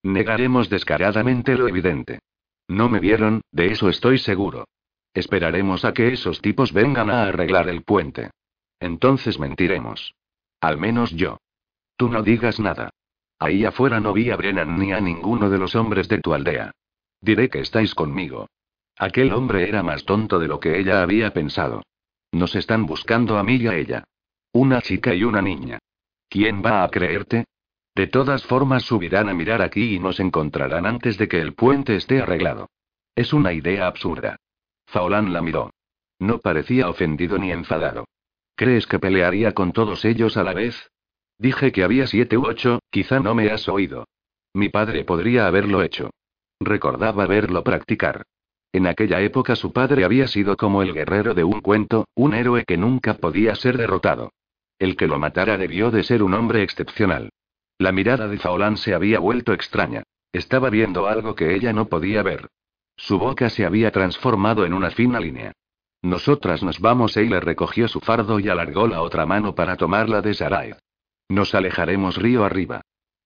Negaremos 0.04 0.70
descaradamente 0.70 1.56
lo 1.56 1.70
evidente. 1.70 2.20
No 2.68 2.90
me 2.90 3.00
vieron, 3.00 3.40
de 3.54 3.68
eso 3.68 3.88
estoy 3.88 4.18
seguro. 4.18 4.68
Esperaremos 5.14 5.86
a 5.86 5.94
que 5.94 6.10
esos 6.10 6.42
tipos 6.42 6.74
vengan 6.74 7.10
a 7.10 7.24
arreglar 7.24 7.70
el 7.70 7.84
puente. 7.84 8.32
Entonces 8.80 9.40
mentiremos. 9.40 10.16
Al 10.62 10.78
menos 10.78 11.12
yo. 11.12 11.38
Tú 11.98 12.10
no 12.10 12.24
digas 12.24 12.60
nada. 12.60 12.92
Ahí 13.40 13.66
afuera 13.66 14.00
no 14.00 14.14
vi 14.14 14.30
a 14.30 14.36
Brennan 14.36 14.78
ni 14.78 14.92
a 14.92 15.00
ninguno 15.00 15.50
de 15.50 15.58
los 15.58 15.76
hombres 15.76 16.08
de 16.10 16.20
tu 16.20 16.34
aldea. 16.34 16.72
Diré 17.22 17.50
que 17.50 17.60
estáis 17.60 17.96
conmigo. 17.96 18.48
Aquel 18.98 19.34
hombre 19.34 19.68
era 19.68 19.82
más 19.84 20.04
tonto 20.06 20.40
de 20.40 20.48
lo 20.48 20.60
que 20.60 20.78
ella 20.78 21.02
había 21.02 21.34
pensado. 21.34 21.84
Nos 22.32 22.56
están 22.56 22.86
buscando 22.86 23.38
a 23.38 23.44
mí 23.44 23.56
y 23.56 23.68
a 23.68 23.76
ella. 23.76 24.04
Una 24.52 24.82
chica 24.82 25.14
y 25.14 25.24
una 25.24 25.42
niña. 25.42 25.80
¿Quién 26.28 26.64
va 26.64 26.84
a 26.84 26.90
creerte? 26.90 27.46
De 27.96 28.08
todas 28.08 28.44
formas 28.44 28.84
subirán 28.84 29.30
a 29.30 29.34
mirar 29.34 29.62
aquí 29.62 29.96
y 29.96 30.00
nos 30.00 30.20
encontrarán 30.20 30.86
antes 30.86 31.18
de 31.18 31.28
que 31.28 31.40
el 31.40 31.54
puente 31.54 31.96
esté 31.96 32.22
arreglado. 32.22 32.70
Es 33.16 33.34
una 33.34 33.54
idea 33.54 33.88
absurda. 33.88 34.38
Faolán 34.86 35.34
la 35.34 35.42
miró. 35.42 35.72
No 36.20 36.40
parecía 36.40 36.90
ofendido 36.90 37.38
ni 37.38 37.52
enfadado. 37.52 38.06
¿Crees 38.60 38.88
que 38.88 39.00
pelearía 39.00 39.54
con 39.54 39.72
todos 39.72 40.04
ellos 40.04 40.36
a 40.36 40.44
la 40.44 40.54
vez? 40.54 40.92
Dije 41.38 41.72
que 41.72 41.82
había 41.82 42.08
siete 42.08 42.38
u 42.38 42.46
ocho, 42.46 42.80
quizá 42.90 43.22
no 43.22 43.34
me 43.34 43.50
has 43.52 43.70
oído. 43.70 44.04
Mi 44.54 44.68
padre 44.68 45.06
podría 45.06 45.48
haberlo 45.48 45.82
hecho. 45.82 46.10
Recordaba 46.60 47.26
verlo 47.26 47.64
practicar. 47.64 48.24
En 48.74 48.86
aquella 48.86 49.22
época 49.22 49.56
su 49.56 49.72
padre 49.72 50.04
había 50.04 50.28
sido 50.28 50.58
como 50.58 50.82
el 50.82 50.94
guerrero 50.94 51.34
de 51.34 51.46
un 51.46 51.62
cuento, 51.62 52.10
un 52.16 52.34
héroe 52.34 52.66
que 52.66 52.76
nunca 52.76 53.14
podía 53.14 53.56
ser 53.56 53.78
derrotado. 53.78 54.34
El 54.78 54.98
que 54.98 55.08
lo 55.08 55.20
matara 55.20 55.56
debió 55.56 55.90
de 55.90 56.04
ser 56.04 56.22
un 56.22 56.34
hombre 56.34 56.62
excepcional. 56.62 57.30
La 57.78 57.94
mirada 57.94 58.28
de 58.28 58.40
Faolán 58.40 58.76
se 58.76 58.94
había 58.94 59.20
vuelto 59.20 59.54
extraña. 59.54 60.04
Estaba 60.34 60.70
viendo 60.70 61.08
algo 61.08 61.34
que 61.34 61.56
ella 61.56 61.72
no 61.72 61.88
podía 61.88 62.24
ver. 62.24 62.50
Su 62.98 63.20
boca 63.20 63.50
se 63.50 63.66
había 63.66 63.92
transformado 63.92 64.66
en 64.66 64.74
una 64.74 64.92
fina 64.92 65.22
línea. 65.22 65.54
Nosotras 66.02 66.64
nos 66.64 66.80
vamos. 66.80 67.16
le 67.16 67.40
recogió 67.40 67.88
su 67.88 68.00
fardo 68.00 68.40
y 68.40 68.50
alargó 68.50 68.88
la 68.88 69.02
otra 69.02 69.26
mano 69.26 69.56
para 69.56 69.76
tomarla 69.76 70.22
de 70.22 70.34
Sarai. 70.34 70.76
Nos 71.28 71.54
alejaremos 71.54 72.18
río 72.18 72.46
arriba. 72.46 72.82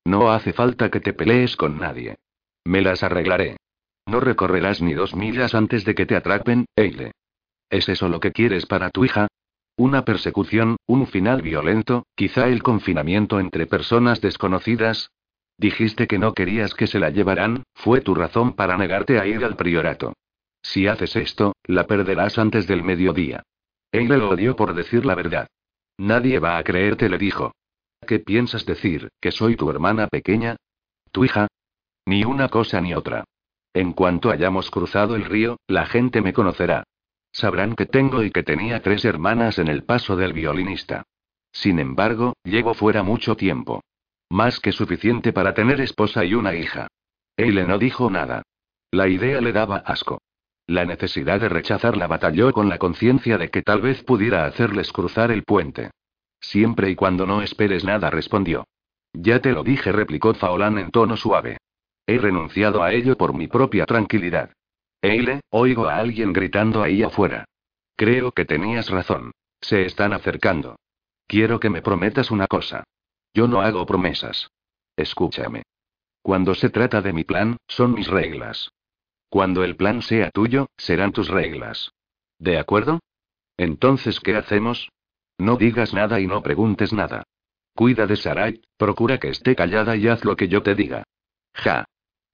No 0.06 0.32
hace 0.32 0.54
falta 0.54 0.90
que 0.90 1.00
te 1.00 1.14
pelees 1.14 1.56
con 1.56 1.78
nadie. 1.78 2.18
Me 2.66 2.82
las 2.82 3.04
arreglaré. 3.04 3.58
No 4.06 4.20
recorrerás 4.20 4.82
ni 4.82 4.94
dos 4.94 5.16
millas 5.16 5.56
antes 5.56 5.86
de 5.86 5.96
que 5.96 6.06
te 6.06 6.16
atrapen, 6.16 6.66
Eile. 6.76 7.12
¿Es 7.70 7.88
eso 7.88 8.10
lo 8.10 8.20
que 8.20 8.32
quieres 8.32 8.66
para 8.66 8.90
tu 8.90 9.06
hija? 9.06 9.28
Una 9.78 10.06
persecución, 10.06 10.78
un 10.86 11.08
final 11.08 11.42
violento, 11.42 12.06
quizá 12.16 12.48
el 12.48 12.62
confinamiento 12.62 13.40
entre 13.40 13.66
personas 13.66 14.22
desconocidas. 14.22 15.10
Dijiste 15.58 16.08
que 16.08 16.20
no 16.20 16.34
querías 16.34 16.76
que 16.76 16.88
se 16.88 17.00
la 17.00 17.10
llevaran, 17.10 17.64
fue 17.74 18.02
tu 18.02 18.14
razón 18.14 18.54
para 18.54 18.78
negarte 18.78 19.20
a 19.20 19.26
ir 19.26 19.44
al 19.46 19.56
priorato. 19.56 20.14
Si 20.64 20.88
haces 20.88 21.16
esto, 21.16 21.54
la 21.66 21.86
perderás 21.86 22.40
antes 22.40 22.66
del 22.66 22.84
mediodía. 22.84 23.44
Eile 23.92 24.18
lo 24.18 24.30
odió 24.30 24.56
por 24.56 24.74
decir 24.74 25.06
la 25.06 25.14
verdad. 25.14 25.48
Nadie 26.00 26.40
va 26.40 26.58
a 26.58 26.64
creerte, 26.64 27.10
le 27.10 27.20
dijo. 27.20 27.52
¿Qué 28.08 28.20
piensas 28.20 28.66
decir, 28.66 29.10
que 29.22 29.32
soy 29.32 29.56
tu 29.56 29.70
hermana 29.70 30.08
pequeña? 30.08 30.56
¿Tu 31.12 31.26
hija? 31.26 31.48
Ni 32.06 32.24
una 32.24 32.50
cosa 32.50 32.82
ni 32.82 32.96
otra. 32.96 33.24
En 33.74 33.94
cuanto 33.94 34.32
hayamos 34.32 34.72
cruzado 34.72 35.16
el 35.16 35.26
río, 35.26 35.58
la 35.68 35.86
gente 35.86 36.22
me 36.22 36.34
conocerá. 36.34 36.84
Sabrán 37.32 37.76
que 37.76 37.86
tengo 37.86 38.24
y 38.24 38.32
que 38.32 38.44
tenía 38.44 38.82
tres 38.82 39.06
hermanas 39.06 39.60
en 39.60 39.68
el 39.68 39.84
paso 39.84 40.16
del 40.16 40.34
violinista. 40.34 41.04
Sin 41.52 41.80
embargo, 41.80 42.34
llevo 42.44 42.74
fuera 42.74 43.04
mucho 43.04 43.36
tiempo. 43.36 43.84
Más 44.30 44.60
que 44.60 44.72
suficiente 44.72 45.34
para 45.34 45.54
tener 45.54 45.82
esposa 45.82 46.26
y 46.26 46.34
una 46.34 46.56
hija. 46.56 46.88
Eile 47.38 47.66
no 47.66 47.78
dijo 47.78 48.10
nada. 48.10 48.44
La 48.92 49.08
idea 49.08 49.42
le 49.42 49.52
daba 49.52 49.78
asco. 49.78 50.20
La 50.68 50.86
necesidad 50.86 51.42
de 51.42 51.50
rechazarla 51.50 52.08
batalló 52.08 52.54
con 52.54 52.70
la 52.70 52.78
conciencia 52.78 53.38
de 53.38 53.50
que 53.50 53.62
tal 53.62 53.82
vez 53.82 54.04
pudiera 54.04 54.46
hacerles 54.46 54.92
cruzar 54.92 55.32
el 55.32 55.44
puente. 55.44 55.92
Siempre 56.40 56.90
y 56.90 56.96
cuando 56.96 57.26
no 57.26 57.42
esperes 57.42 57.84
nada, 57.84 58.10
respondió. 58.10 58.66
Ya 59.14 59.40
te 59.40 59.52
lo 59.52 59.64
dije, 59.64 59.92
replicó 59.92 60.34
Faolán 60.34 60.78
en 60.78 60.92
tono 60.92 61.18
suave. 61.18 61.58
He 62.08 62.18
renunciado 62.18 62.84
a 62.84 62.94
ello 62.94 63.18
por 63.18 63.34
mi 63.34 63.48
propia 63.48 63.86
tranquilidad. 63.86 64.52
Eile, 65.02 65.42
oigo 65.50 65.88
a 65.88 65.98
alguien 65.98 66.34
gritando 66.34 66.82
ahí 66.82 67.04
afuera. 67.04 67.46
Creo 67.96 68.32
que 68.32 68.46
tenías 68.46 68.90
razón. 68.90 69.32
Se 69.62 69.86
están 69.86 70.14
acercando. 70.14 70.78
Quiero 71.28 71.60
que 71.60 71.70
me 71.70 71.82
prometas 71.82 72.32
una 72.32 72.48
cosa. 72.48 72.84
Yo 73.34 73.48
no 73.48 73.62
hago 73.62 73.86
promesas. 73.86 74.50
Escúchame. 74.96 75.64
Cuando 76.22 76.56
se 76.56 76.70
trata 76.70 77.02
de 77.02 77.14
mi 77.14 77.24
plan, 77.24 77.58
son 77.68 77.94
mis 77.94 78.08
reglas. 78.08 78.72
Cuando 79.34 79.64
el 79.64 79.76
plan 79.76 80.04
sea 80.04 80.30
tuyo, 80.30 80.68
serán 80.78 81.12
tus 81.12 81.28
reglas. 81.28 81.92
¿De 82.38 82.60
acuerdo? 82.60 83.00
Entonces, 83.58 84.20
¿qué 84.20 84.36
hacemos? 84.36 84.90
No 85.40 85.56
digas 85.56 85.92
nada 85.92 86.20
y 86.20 86.28
no 86.28 86.44
preguntes 86.44 86.94
nada. 86.94 87.24
Cuida 87.74 88.06
de 88.06 88.16
Sarai, 88.16 88.62
procura 88.78 89.18
que 89.18 89.30
esté 89.30 89.56
callada 89.56 89.96
y 89.96 90.08
haz 90.08 90.24
lo 90.24 90.36
que 90.36 90.50
yo 90.50 90.62
te 90.62 90.76
diga. 90.76 91.04
Ja. 91.56 91.86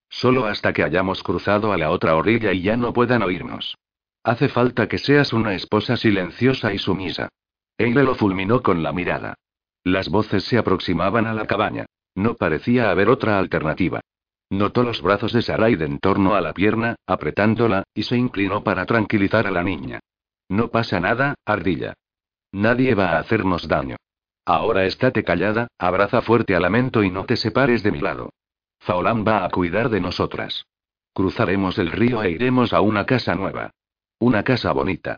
Solo 0.09 0.45
hasta 0.45 0.73
que 0.73 0.83
hayamos 0.83 1.23
cruzado 1.23 1.71
a 1.71 1.77
la 1.77 1.89
otra 1.91 2.17
orilla 2.17 2.51
y 2.51 2.63
ya 2.63 2.75
no 2.75 2.91
puedan 2.91 3.23
oírnos. 3.23 3.77
Hace 4.21 4.49
falta 4.49 4.89
que 4.89 4.97
seas 4.97 5.31
una 5.31 5.53
esposa 5.53 5.95
silenciosa 5.95 6.73
y 6.73 6.79
sumisa. 6.79 7.29
Eile 7.77 8.03
lo 8.03 8.15
fulminó 8.15 8.61
con 8.61 8.83
la 8.83 8.91
mirada. 8.91 9.35
Las 9.85 10.09
voces 10.09 10.43
se 10.43 10.57
aproximaban 10.57 11.27
a 11.27 11.33
la 11.33 11.47
cabaña. 11.47 11.85
No 12.13 12.35
parecía 12.35 12.91
haber 12.91 13.07
otra 13.07 13.39
alternativa. 13.39 14.01
Notó 14.49 14.83
los 14.83 15.01
brazos 15.01 15.31
de 15.33 15.41
Sarai 15.41 15.73
en 15.73 15.99
torno 15.99 16.33
a 16.33 16.41
la 16.41 16.53
pierna, 16.53 16.95
apretándola, 17.05 17.83
y 17.93 18.03
se 18.03 18.17
inclinó 18.17 18.63
para 18.63 18.85
tranquilizar 18.85 19.45
a 19.45 19.51
la 19.51 19.63
niña. 19.63 19.99
No 20.49 20.69
pasa 20.69 20.99
nada, 20.99 21.35
ardilla. 21.45 21.93
Nadie 22.51 22.95
va 22.95 23.11
a 23.11 23.19
hacernos 23.19 23.67
daño. 23.67 23.97
Ahora 24.45 24.85
estate 24.85 25.23
callada, 25.23 25.67
abraza 25.77 26.21
fuerte 26.23 26.55
a 26.55 26.59
Lamento 26.59 27.03
y 27.03 27.11
no 27.11 27.25
te 27.25 27.37
separes 27.37 27.83
de 27.83 27.91
mi 27.91 27.99
lado. 27.99 28.31
Faolán 28.79 29.23
va 29.27 29.45
a 29.45 29.49
cuidar 29.49 29.89
de 29.89 30.01
nosotras. 30.01 30.65
Cruzaremos 31.13 31.77
el 31.77 31.91
río 31.91 32.23
e 32.23 32.31
iremos 32.31 32.73
a 32.73 32.81
una 32.81 33.05
casa 33.05 33.35
nueva. 33.35 33.71
Una 34.17 34.43
casa 34.43 34.71
bonita. 34.71 35.17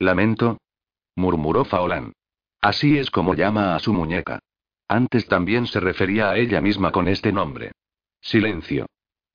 Lamento. 0.00 0.58
murmuró 1.14 1.64
Faolán. 1.64 2.12
Así 2.60 2.98
es 2.98 3.10
como 3.12 3.34
llama 3.34 3.76
a 3.76 3.78
su 3.78 3.92
muñeca. 3.92 4.40
Antes 4.88 5.28
también 5.28 5.68
se 5.68 5.78
refería 5.78 6.30
a 6.30 6.36
ella 6.36 6.60
misma 6.60 6.90
con 6.90 7.06
este 7.06 7.32
nombre. 7.32 7.72
Silencio. 8.22 8.86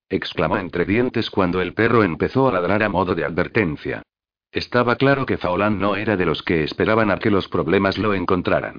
exclamó 0.09 0.57
entre 0.57 0.85
dientes 0.85 1.29
cuando 1.29 1.61
el 1.61 1.73
perro 1.73 2.03
empezó 2.03 2.47
a 2.47 2.53
ladrar 2.53 2.81
a 2.83 2.89
modo 2.89 3.13
de 3.15 3.25
advertencia. 3.25 4.01
Estaba 4.49 4.95
claro 4.95 5.25
que 5.25 5.37
Faolán 5.37 5.77
no 5.77 5.97
era 5.97 6.15
de 6.15 6.25
los 6.25 6.41
que 6.41 6.63
esperaban 6.63 7.11
a 7.11 7.19
que 7.19 7.29
los 7.29 7.49
problemas 7.49 7.97
lo 7.97 8.13
encontraran. 8.13 8.77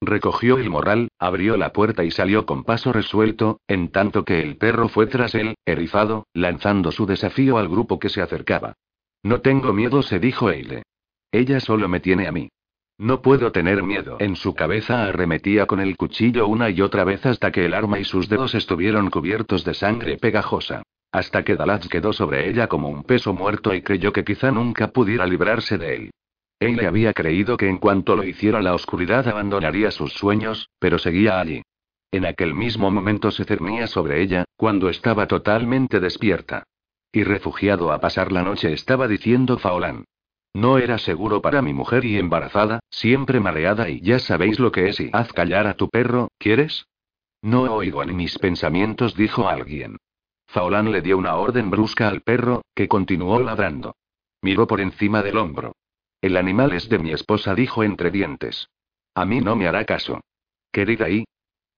Recogió 0.00 0.56
el 0.56 0.70
morral, 0.70 1.08
abrió 1.18 1.58
la 1.58 1.74
puerta 1.74 2.04
y 2.04 2.10
salió 2.10 2.46
con 2.46 2.64
paso 2.64 2.90
resuelto, 2.90 3.60
en 3.68 3.90
tanto 3.90 4.24
que 4.24 4.40
el 4.40 4.56
perro 4.56 4.88
fue 4.88 5.06
tras 5.06 5.34
él, 5.34 5.56
erizado, 5.66 6.26
lanzando 6.32 6.90
su 6.90 7.04
desafío 7.04 7.58
al 7.58 7.68
grupo 7.68 7.98
que 7.98 8.08
se 8.08 8.22
acercaba. 8.22 8.72
No 9.22 9.42
tengo 9.42 9.74
miedo, 9.74 10.00
se 10.00 10.18
dijo 10.18 10.50
Eile. 10.50 10.84
Ella 11.30 11.60
solo 11.60 11.86
me 11.86 12.00
tiene 12.00 12.26
a 12.26 12.32
mí. 12.32 12.48
No 13.00 13.22
puedo 13.22 13.50
tener 13.50 13.82
miedo. 13.82 14.18
En 14.20 14.36
su 14.36 14.54
cabeza 14.54 15.04
arremetía 15.04 15.64
con 15.64 15.80
el 15.80 15.96
cuchillo 15.96 16.46
una 16.46 16.68
y 16.68 16.82
otra 16.82 17.02
vez 17.02 17.24
hasta 17.24 17.50
que 17.50 17.64
el 17.64 17.72
arma 17.72 17.98
y 17.98 18.04
sus 18.04 18.28
dedos 18.28 18.54
estuvieron 18.54 19.08
cubiertos 19.08 19.64
de 19.64 19.72
sangre 19.72 20.18
pegajosa. 20.18 20.82
Hasta 21.10 21.42
que 21.42 21.56
Dalach 21.56 21.88
quedó 21.88 22.12
sobre 22.12 22.50
ella 22.50 22.66
como 22.66 22.90
un 22.90 23.04
peso 23.04 23.32
muerto 23.32 23.72
y 23.72 23.80
creyó 23.80 24.12
que 24.12 24.22
quizá 24.22 24.50
nunca 24.50 24.88
pudiera 24.88 25.24
librarse 25.24 25.78
de 25.78 25.96
él. 25.96 26.10
Él 26.58 26.76
le 26.76 26.86
había 26.86 27.14
creído 27.14 27.56
que 27.56 27.70
en 27.70 27.78
cuanto 27.78 28.16
lo 28.16 28.22
hiciera 28.22 28.60
la 28.60 28.74
oscuridad 28.74 29.26
abandonaría 29.26 29.90
sus 29.90 30.12
sueños, 30.12 30.68
pero 30.78 30.98
seguía 30.98 31.40
allí. 31.40 31.62
En 32.12 32.26
aquel 32.26 32.54
mismo 32.54 32.90
momento 32.90 33.30
se 33.30 33.46
cernía 33.46 33.86
sobre 33.86 34.20
ella, 34.20 34.44
cuando 34.58 34.90
estaba 34.90 35.26
totalmente 35.26 36.00
despierta. 36.00 36.64
Y 37.10 37.24
refugiado 37.24 37.92
a 37.92 37.98
pasar 37.98 38.30
la 38.30 38.42
noche 38.42 38.74
estaba 38.74 39.08
diciendo 39.08 39.56
Faolán. 39.56 40.04
No 40.54 40.78
era 40.78 40.98
seguro 40.98 41.40
para 41.40 41.62
mi 41.62 41.72
mujer 41.72 42.04
y 42.04 42.18
embarazada, 42.18 42.80
siempre 42.90 43.38
mareada 43.38 43.88
y 43.88 44.00
ya 44.00 44.18
sabéis 44.18 44.58
lo 44.58 44.72
que 44.72 44.88
es 44.88 44.98
y 45.00 45.10
haz 45.12 45.32
callar 45.32 45.66
a 45.66 45.74
tu 45.74 45.88
perro, 45.88 46.28
¿quieres? 46.38 46.86
No 47.42 47.62
oigo 47.62 48.04
ni 48.04 48.12
mis 48.12 48.38
pensamientos, 48.38 49.14
dijo 49.14 49.48
alguien. 49.48 49.96
Faolán 50.48 50.90
le 50.90 51.00
dio 51.00 51.16
una 51.16 51.36
orden 51.36 51.70
brusca 51.70 52.08
al 52.08 52.22
perro, 52.22 52.62
que 52.74 52.88
continuó 52.88 53.38
ladrando. 53.38 53.94
Miró 54.42 54.66
por 54.66 54.80
encima 54.80 55.22
del 55.22 55.36
hombro. 55.36 55.76
El 56.20 56.36
animal 56.36 56.72
es 56.72 56.88
de 56.88 56.98
mi 56.98 57.12
esposa, 57.12 57.54
dijo 57.54 57.84
entre 57.84 58.10
dientes. 58.10 58.68
A 59.14 59.24
mí 59.24 59.40
no 59.40 59.54
me 59.54 59.68
hará 59.68 59.84
caso. 59.84 60.20
Querida 60.72 61.08
y. 61.08 61.24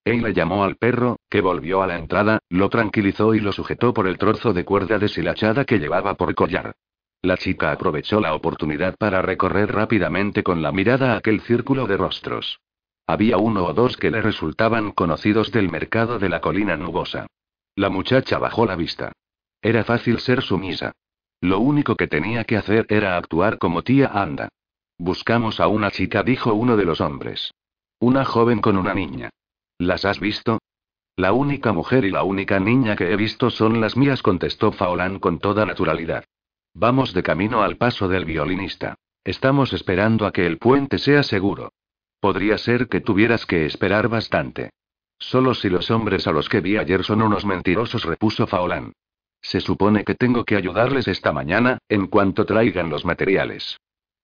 Él 0.05 0.23
le 0.23 0.33
llamó 0.33 0.65
al 0.65 0.77
perro, 0.77 1.17
que 1.31 1.41
volvió 1.41 1.83
a 1.83 1.87
la 1.87 1.97
entrada, 1.97 2.41
lo 2.49 2.71
tranquilizó 2.71 3.35
y 3.35 3.41
lo 3.41 3.53
sujetó 3.53 3.93
por 3.93 4.09
el 4.09 4.19
trozo 4.19 4.53
de 4.53 4.65
cuerda 4.65 4.99
deshilachada 4.99 5.65
que 5.65 5.79
llevaba 5.79 6.15
por 6.15 6.35
collar. 6.35 6.75
La 7.23 7.37
chica 7.37 7.71
aprovechó 7.71 8.21
la 8.21 8.35
oportunidad 8.35 8.97
para 8.99 9.23
recorrer 9.23 9.73
rápidamente 9.73 10.43
con 10.43 10.61
la 10.61 10.73
mirada 10.73 11.17
aquel 11.17 11.41
círculo 11.41 11.87
de 11.87 11.97
rostros. 11.97 12.59
Había 13.07 13.39
uno 13.39 13.65
o 13.65 13.73
dos 13.73 13.97
que 13.97 14.11
le 14.11 14.21
resultaban 14.21 14.91
conocidos 14.91 15.53
del 15.53 15.71
mercado 15.71 16.19
de 16.19 16.29
la 16.29 16.41
colina 16.41 16.77
nubosa. 16.77 17.29
La 17.77 17.91
muchacha 17.91 18.39
bajó 18.39 18.67
la 18.67 18.75
vista. 18.75 19.13
Era 19.61 19.85
fácil 19.85 20.19
ser 20.19 20.43
sumisa. 20.43 20.93
Lo 21.41 21.61
único 21.61 21.97
que 21.97 22.09
tenía 22.09 22.43
que 22.43 22.57
hacer 22.57 22.87
era 22.89 23.17
actuar 23.17 23.59
como 23.59 23.83
tía 23.83 24.11
Anda. 24.13 24.49
Buscamos 24.99 25.61
a 25.61 25.69
una 25.69 25.93
chica, 25.93 26.25
dijo 26.25 26.53
uno 26.55 26.77
de 26.77 26.85
los 26.85 27.01
hombres. 27.01 27.53
Una 28.01 28.25
joven 28.25 28.61
con 28.61 28.77
una 28.77 28.95
niña. 28.95 29.31
¿Las 29.79 30.05
has 30.05 30.19
visto? 30.19 30.59
La 31.15 31.33
única 31.33 31.73
mujer 31.73 32.05
y 32.05 32.11
la 32.11 32.25
única 32.25 32.59
niña 32.59 32.97
que 32.97 33.13
he 33.13 33.17
visto 33.17 33.51
son 33.51 33.81
las 33.81 33.97
mías, 33.97 34.23
contestó 34.23 34.73
Faolán 34.73 35.21
con 35.21 35.39
toda 35.39 35.65
naturalidad. 35.67 36.25
Vamos 36.75 37.13
de 37.13 37.23
camino 37.23 37.63
al 37.63 37.77
paso 37.77 38.09
del 38.09 38.25
violinista. 38.25 38.95
Estamos 39.25 39.73
esperando 39.73 40.27
a 40.27 40.33
que 40.33 40.47
el 40.47 40.59
puente 40.59 40.99
sea 40.99 41.23
seguro. 41.23 41.73
Podría 42.19 42.57
ser 42.57 42.89
que 42.89 43.01
tuvieras 43.01 43.45
que 43.45 43.67
esperar 43.67 44.09
bastante. 44.09 44.71
Solo 45.19 45.55
si 45.55 45.69
los 45.69 45.91
hombres 45.91 46.27
a 46.27 46.33
los 46.33 46.49
que 46.49 46.61
vi 46.61 46.79
ayer 46.79 47.05
son 47.05 47.23
unos 47.23 47.45
mentirosos, 47.45 48.05
repuso 48.05 48.47
Faolán. 48.47 48.93
Se 49.41 49.61
supone 49.61 50.05
que 50.05 50.15
tengo 50.15 50.45
que 50.45 50.57
ayudarles 50.57 51.09
esta 51.09 51.33
mañana, 51.33 51.79
en 51.89 52.07
cuanto 52.07 52.47
traigan 52.47 52.91
los 52.91 53.05
materiales. 53.05 53.77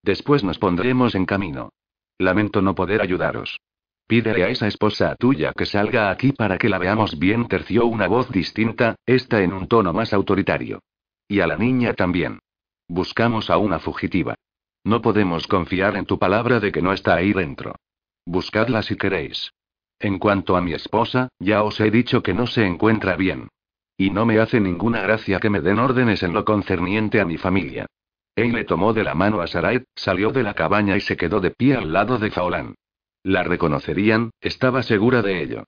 Después 0.02 0.42
nos 0.42 0.58
pondremos 0.58 1.14
en 1.14 1.26
camino. 1.26 1.70
Lamento 2.18 2.62
no 2.62 2.74
poder 2.74 3.02
ayudaros. 3.02 3.60
Pídele 4.06 4.44
a 4.44 4.48
esa 4.48 4.66
esposa 4.66 5.14
tuya 5.16 5.52
que 5.52 5.66
salga 5.66 6.10
aquí 6.10 6.32
para 6.32 6.56
que 6.56 6.70
la 6.70 6.78
veamos 6.78 7.18
bien, 7.18 7.46
terció 7.46 7.84
una 7.86 8.08
voz 8.08 8.30
distinta, 8.30 8.96
esta 9.04 9.42
en 9.42 9.52
un 9.52 9.68
tono 9.68 9.92
más 9.92 10.12
autoritario. 10.14 10.80
Y 11.28 11.40
a 11.40 11.46
la 11.46 11.56
niña 11.56 11.94
también. 11.94 12.40
Buscamos 12.88 13.50
a 13.50 13.58
una 13.58 13.78
fugitiva. 13.78 14.34
No 14.82 15.02
podemos 15.02 15.46
confiar 15.46 15.96
en 15.96 16.06
tu 16.06 16.18
palabra 16.18 16.58
de 16.58 16.72
que 16.72 16.80
no 16.80 16.92
está 16.92 17.14
ahí 17.14 17.34
dentro. 17.34 17.76
Buscadla 18.24 18.82
si 18.82 18.96
queréis. 18.96 19.52
En 19.98 20.18
cuanto 20.18 20.56
a 20.56 20.62
mi 20.62 20.72
esposa, 20.72 21.28
ya 21.38 21.62
os 21.62 21.78
he 21.80 21.90
dicho 21.90 22.22
que 22.22 22.32
no 22.32 22.46
se 22.46 22.64
encuentra 22.64 23.16
bien. 23.16 23.48
Y 23.96 24.10
no 24.10 24.24
me 24.24 24.38
hace 24.38 24.60
ninguna 24.60 25.02
gracia 25.02 25.40
que 25.40 25.50
me 25.50 25.60
den 25.60 25.78
órdenes 25.78 26.22
en 26.22 26.32
lo 26.32 26.44
concerniente 26.44 27.20
a 27.20 27.24
mi 27.24 27.36
familia. 27.36 27.86
Él 28.36 28.52
le 28.52 28.64
tomó 28.64 28.92
de 28.92 29.02
la 29.02 29.14
mano 29.14 29.40
a 29.40 29.48
Sarai, 29.48 29.82
salió 29.96 30.30
de 30.30 30.44
la 30.44 30.54
cabaña 30.54 30.96
y 30.96 31.00
se 31.00 31.16
quedó 31.16 31.40
de 31.40 31.50
pie 31.50 31.74
al 31.74 31.92
lado 31.92 32.18
de 32.18 32.30
Faolán. 32.30 32.76
La 33.24 33.42
reconocerían, 33.42 34.30
estaba 34.40 34.82
segura 34.84 35.22
de 35.22 35.42
ello. 35.42 35.64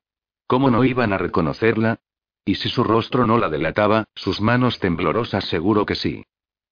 ¿Cómo 0.46 0.70
no 0.70 0.84
iban 0.84 1.12
a 1.12 1.18
reconocerla? 1.18 1.98
Y 2.44 2.56
si 2.56 2.68
su 2.68 2.84
rostro 2.84 3.26
no 3.26 3.38
la 3.38 3.48
delataba, 3.48 4.04
sus 4.14 4.40
manos 4.40 4.78
temblorosas 4.78 5.44
seguro 5.44 5.86
que 5.86 5.94
sí. 5.94 6.24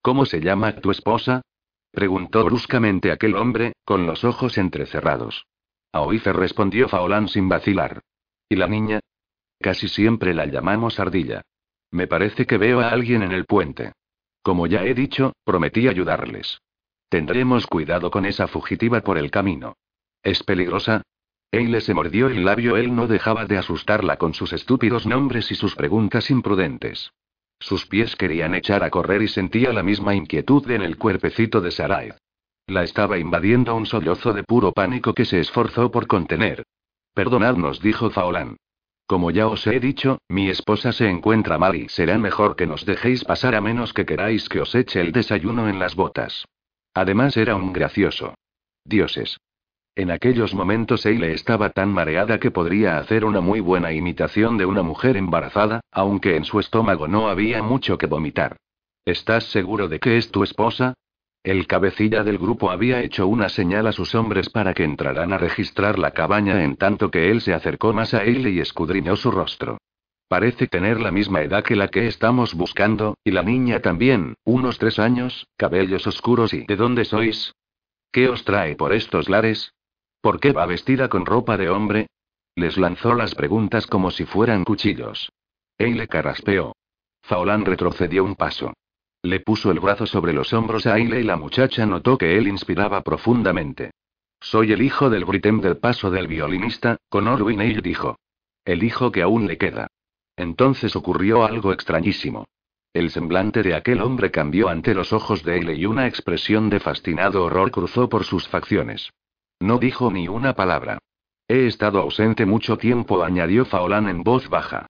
¿Cómo 0.02 0.26
se 0.26 0.40
llama 0.40 0.76
tu 0.76 0.90
esposa? 0.90 1.42
preguntó 1.90 2.44
bruscamente 2.44 3.10
aquel 3.10 3.34
hombre, 3.34 3.72
con 3.84 4.06
los 4.06 4.24
ojos 4.24 4.58
entrecerrados. 4.58 5.46
Aoife 5.92 6.32
respondió 6.32 6.88
Faolán 6.88 7.28
sin 7.28 7.48
vacilar. 7.48 8.02
¿Y 8.48 8.56
la 8.56 8.68
niña? 8.68 9.00
Casi 9.60 9.88
siempre 9.88 10.34
la 10.34 10.46
llamamos 10.46 11.00
Ardilla. 11.00 11.42
Me 11.90 12.06
parece 12.06 12.46
que 12.46 12.58
veo 12.58 12.80
a 12.80 12.90
alguien 12.90 13.22
en 13.22 13.32
el 13.32 13.46
puente. 13.46 13.92
Como 14.42 14.66
ya 14.66 14.84
he 14.84 14.94
dicho, 14.94 15.32
prometí 15.44 15.88
ayudarles. 15.88 16.60
Tendremos 17.08 17.66
cuidado 17.66 18.10
con 18.10 18.26
esa 18.26 18.46
fugitiva 18.46 19.00
por 19.00 19.18
el 19.18 19.30
camino. 19.30 19.76
¿Es 20.22 20.42
peligrosa? 20.42 21.02
Eile 21.50 21.80
se 21.80 21.94
mordió 21.94 22.28
el 22.28 22.44
labio, 22.44 22.76
él 22.76 22.94
no 22.94 23.06
dejaba 23.06 23.46
de 23.46 23.56
asustarla 23.56 24.18
con 24.18 24.34
sus 24.34 24.52
estúpidos 24.52 25.06
nombres 25.06 25.50
y 25.50 25.54
sus 25.54 25.74
preguntas 25.74 26.30
imprudentes. 26.30 27.12
Sus 27.58 27.86
pies 27.86 28.16
querían 28.16 28.54
echar 28.54 28.84
a 28.84 28.90
correr 28.90 29.22
y 29.22 29.28
sentía 29.28 29.72
la 29.72 29.82
misma 29.82 30.14
inquietud 30.14 30.70
en 30.70 30.82
el 30.82 30.98
cuerpecito 30.98 31.60
de 31.60 31.70
Sarai. 31.70 32.12
La 32.66 32.84
estaba 32.84 33.18
invadiendo 33.18 33.74
un 33.74 33.86
sollozo 33.86 34.34
de 34.34 34.44
puro 34.44 34.72
pánico 34.72 35.14
que 35.14 35.24
se 35.24 35.40
esforzó 35.40 35.90
por 35.90 36.06
contener. 36.06 36.64
Perdonadnos, 37.14 37.80
dijo 37.80 38.10
Faolán. 38.10 38.58
Como 39.06 39.30
ya 39.30 39.46
os 39.48 39.66
he 39.66 39.80
dicho, 39.80 40.18
mi 40.28 40.50
esposa 40.50 40.92
se 40.92 41.08
encuentra 41.08 41.56
mal 41.56 41.74
y 41.76 41.88
será 41.88 42.18
mejor 42.18 42.56
que 42.56 42.66
nos 42.66 42.84
dejéis 42.84 43.24
pasar 43.24 43.54
a 43.54 43.62
menos 43.62 43.94
que 43.94 44.04
queráis 44.04 44.50
que 44.50 44.60
os 44.60 44.74
eche 44.74 45.00
el 45.00 45.12
desayuno 45.12 45.66
en 45.70 45.78
las 45.78 45.94
botas. 45.96 46.44
Además 46.92 47.38
era 47.38 47.56
un 47.56 47.72
gracioso. 47.72 48.34
Dioses. 48.84 49.38
En 49.98 50.12
aquellos 50.12 50.54
momentos 50.54 51.04
Eile 51.06 51.32
estaba 51.32 51.70
tan 51.70 51.88
mareada 51.88 52.38
que 52.38 52.52
podría 52.52 52.98
hacer 52.98 53.24
una 53.24 53.40
muy 53.40 53.58
buena 53.58 53.92
imitación 53.92 54.56
de 54.56 54.64
una 54.64 54.84
mujer 54.84 55.16
embarazada, 55.16 55.80
aunque 55.90 56.36
en 56.36 56.44
su 56.44 56.60
estómago 56.60 57.08
no 57.08 57.28
había 57.28 57.64
mucho 57.64 57.98
que 57.98 58.06
vomitar. 58.06 58.58
¿Estás 59.04 59.50
seguro 59.50 59.88
de 59.88 59.98
que 59.98 60.16
es 60.16 60.30
tu 60.30 60.44
esposa? 60.44 60.94
El 61.42 61.66
cabecilla 61.66 62.22
del 62.22 62.38
grupo 62.38 62.70
había 62.70 63.02
hecho 63.02 63.26
una 63.26 63.48
señal 63.48 63.88
a 63.88 63.92
sus 63.92 64.14
hombres 64.14 64.50
para 64.50 64.72
que 64.72 64.84
entraran 64.84 65.32
a 65.32 65.38
registrar 65.38 65.98
la 65.98 66.12
cabaña 66.12 66.62
en 66.62 66.76
tanto 66.76 67.10
que 67.10 67.32
él 67.32 67.40
se 67.40 67.52
acercó 67.52 67.92
más 67.92 68.14
a 68.14 68.22
Eile 68.22 68.50
y 68.50 68.60
escudriñó 68.60 69.16
su 69.16 69.32
rostro. 69.32 69.78
Parece 70.28 70.68
tener 70.68 71.00
la 71.00 71.10
misma 71.10 71.42
edad 71.42 71.64
que 71.64 71.74
la 71.74 71.88
que 71.88 72.06
estamos 72.06 72.54
buscando, 72.54 73.16
y 73.24 73.32
la 73.32 73.42
niña 73.42 73.80
también, 73.80 74.34
unos 74.44 74.78
tres 74.78 75.00
años, 75.00 75.48
cabellos 75.56 76.06
oscuros 76.06 76.54
y... 76.54 76.66
¿De 76.66 76.76
dónde 76.76 77.04
sois? 77.04 77.52
¿Qué 78.12 78.28
os 78.28 78.44
trae 78.44 78.76
por 78.76 78.92
estos 78.92 79.28
lares? 79.28 79.72
¿Por 80.20 80.40
qué 80.40 80.52
va 80.52 80.66
vestida 80.66 81.08
con 81.08 81.26
ropa 81.26 81.56
de 81.56 81.70
hombre? 81.70 82.08
Les 82.56 82.76
lanzó 82.76 83.14
las 83.14 83.34
preguntas 83.34 83.86
como 83.86 84.10
si 84.10 84.24
fueran 84.24 84.64
cuchillos. 84.64 85.30
Eile 85.78 86.08
carraspeó. 86.08 86.74
Faolán 87.22 87.64
retrocedió 87.64 88.24
un 88.24 88.34
paso. 88.34 88.72
Le 89.22 89.40
puso 89.40 89.70
el 89.70 89.78
brazo 89.78 90.06
sobre 90.06 90.32
los 90.32 90.52
hombros 90.52 90.86
a 90.86 90.96
Eile 90.96 91.20
y 91.20 91.24
la 91.24 91.36
muchacha 91.36 91.86
notó 91.86 92.18
que 92.18 92.36
él 92.36 92.48
inspiraba 92.48 93.02
profundamente. 93.02 93.92
Soy 94.40 94.72
el 94.72 94.82
hijo 94.82 95.10
del 95.10 95.24
Britem 95.24 95.60
del 95.60 95.78
paso 95.78 96.10
del 96.10 96.26
violinista, 96.26 96.96
con 97.08 97.28
Orwin 97.28 97.60
Eile 97.60 97.80
dijo. 97.80 98.16
El 98.64 98.82
hijo 98.82 99.12
que 99.12 99.22
aún 99.22 99.46
le 99.46 99.56
queda. 99.56 99.88
Entonces 100.36 100.96
ocurrió 100.96 101.44
algo 101.44 101.72
extrañísimo. 101.72 102.46
El 102.92 103.10
semblante 103.10 103.62
de 103.62 103.74
aquel 103.74 104.00
hombre 104.00 104.30
cambió 104.30 104.68
ante 104.68 104.94
los 104.94 105.12
ojos 105.12 105.44
de 105.44 105.56
Eile 105.56 105.74
y 105.74 105.86
una 105.86 106.06
expresión 106.06 106.70
de 106.70 106.80
fascinado 106.80 107.44
horror 107.44 107.70
cruzó 107.70 108.08
por 108.08 108.24
sus 108.24 108.48
facciones. 108.48 109.10
No 109.60 109.78
dijo 109.78 110.10
ni 110.10 110.28
una 110.28 110.54
palabra. 110.54 110.98
He 111.48 111.66
estado 111.66 112.00
ausente 112.00 112.46
mucho 112.46 112.76
tiempo, 112.78 113.24
añadió 113.24 113.64
Faolán 113.64 114.08
en 114.08 114.22
voz 114.22 114.48
baja. 114.48 114.86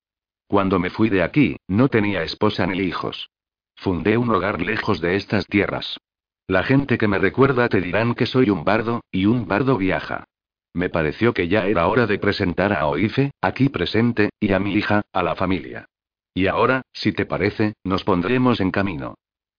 Cuando 0.46 0.78
me 0.78 0.90
fui 0.90 1.08
de 1.08 1.22
aquí, 1.22 1.56
no 1.68 1.88
tenía 1.88 2.22
esposa 2.22 2.66
ni 2.66 2.78
hijos. 2.78 3.30
Fundé 3.76 4.16
un 4.16 4.30
hogar 4.30 4.60
lejos 4.60 5.00
de 5.00 5.16
estas 5.16 5.46
tierras. 5.46 5.98
La 6.46 6.64
gente 6.64 6.98
que 6.98 7.08
me 7.08 7.18
recuerda 7.18 7.68
te 7.68 7.80
dirán 7.80 8.14
que 8.14 8.26
soy 8.26 8.50
un 8.50 8.64
bardo, 8.64 9.02
y 9.12 9.26
un 9.26 9.46
bardo 9.46 9.76
viaja. 9.76 10.24
Me 10.72 10.88
pareció 10.88 11.34
que 11.34 11.48
ya 11.48 11.66
era 11.66 11.86
hora 11.86 12.06
de 12.06 12.18
presentar 12.18 12.72
a 12.72 12.86
Oife, 12.86 13.32
aquí 13.40 13.68
presente, 13.68 14.30
y 14.40 14.52
a 14.52 14.58
mi 14.58 14.74
hija, 14.74 15.02
a 15.12 15.22
la 15.22 15.36
familia. 15.36 15.86
Y 16.34 16.46
ahora, 16.46 16.82
si 16.92 17.12
te 17.12 17.26
parece, 17.26 17.74
nos 17.84 18.04
pondremos 18.04 18.60
en 18.60 18.70
camino. 18.70 19.14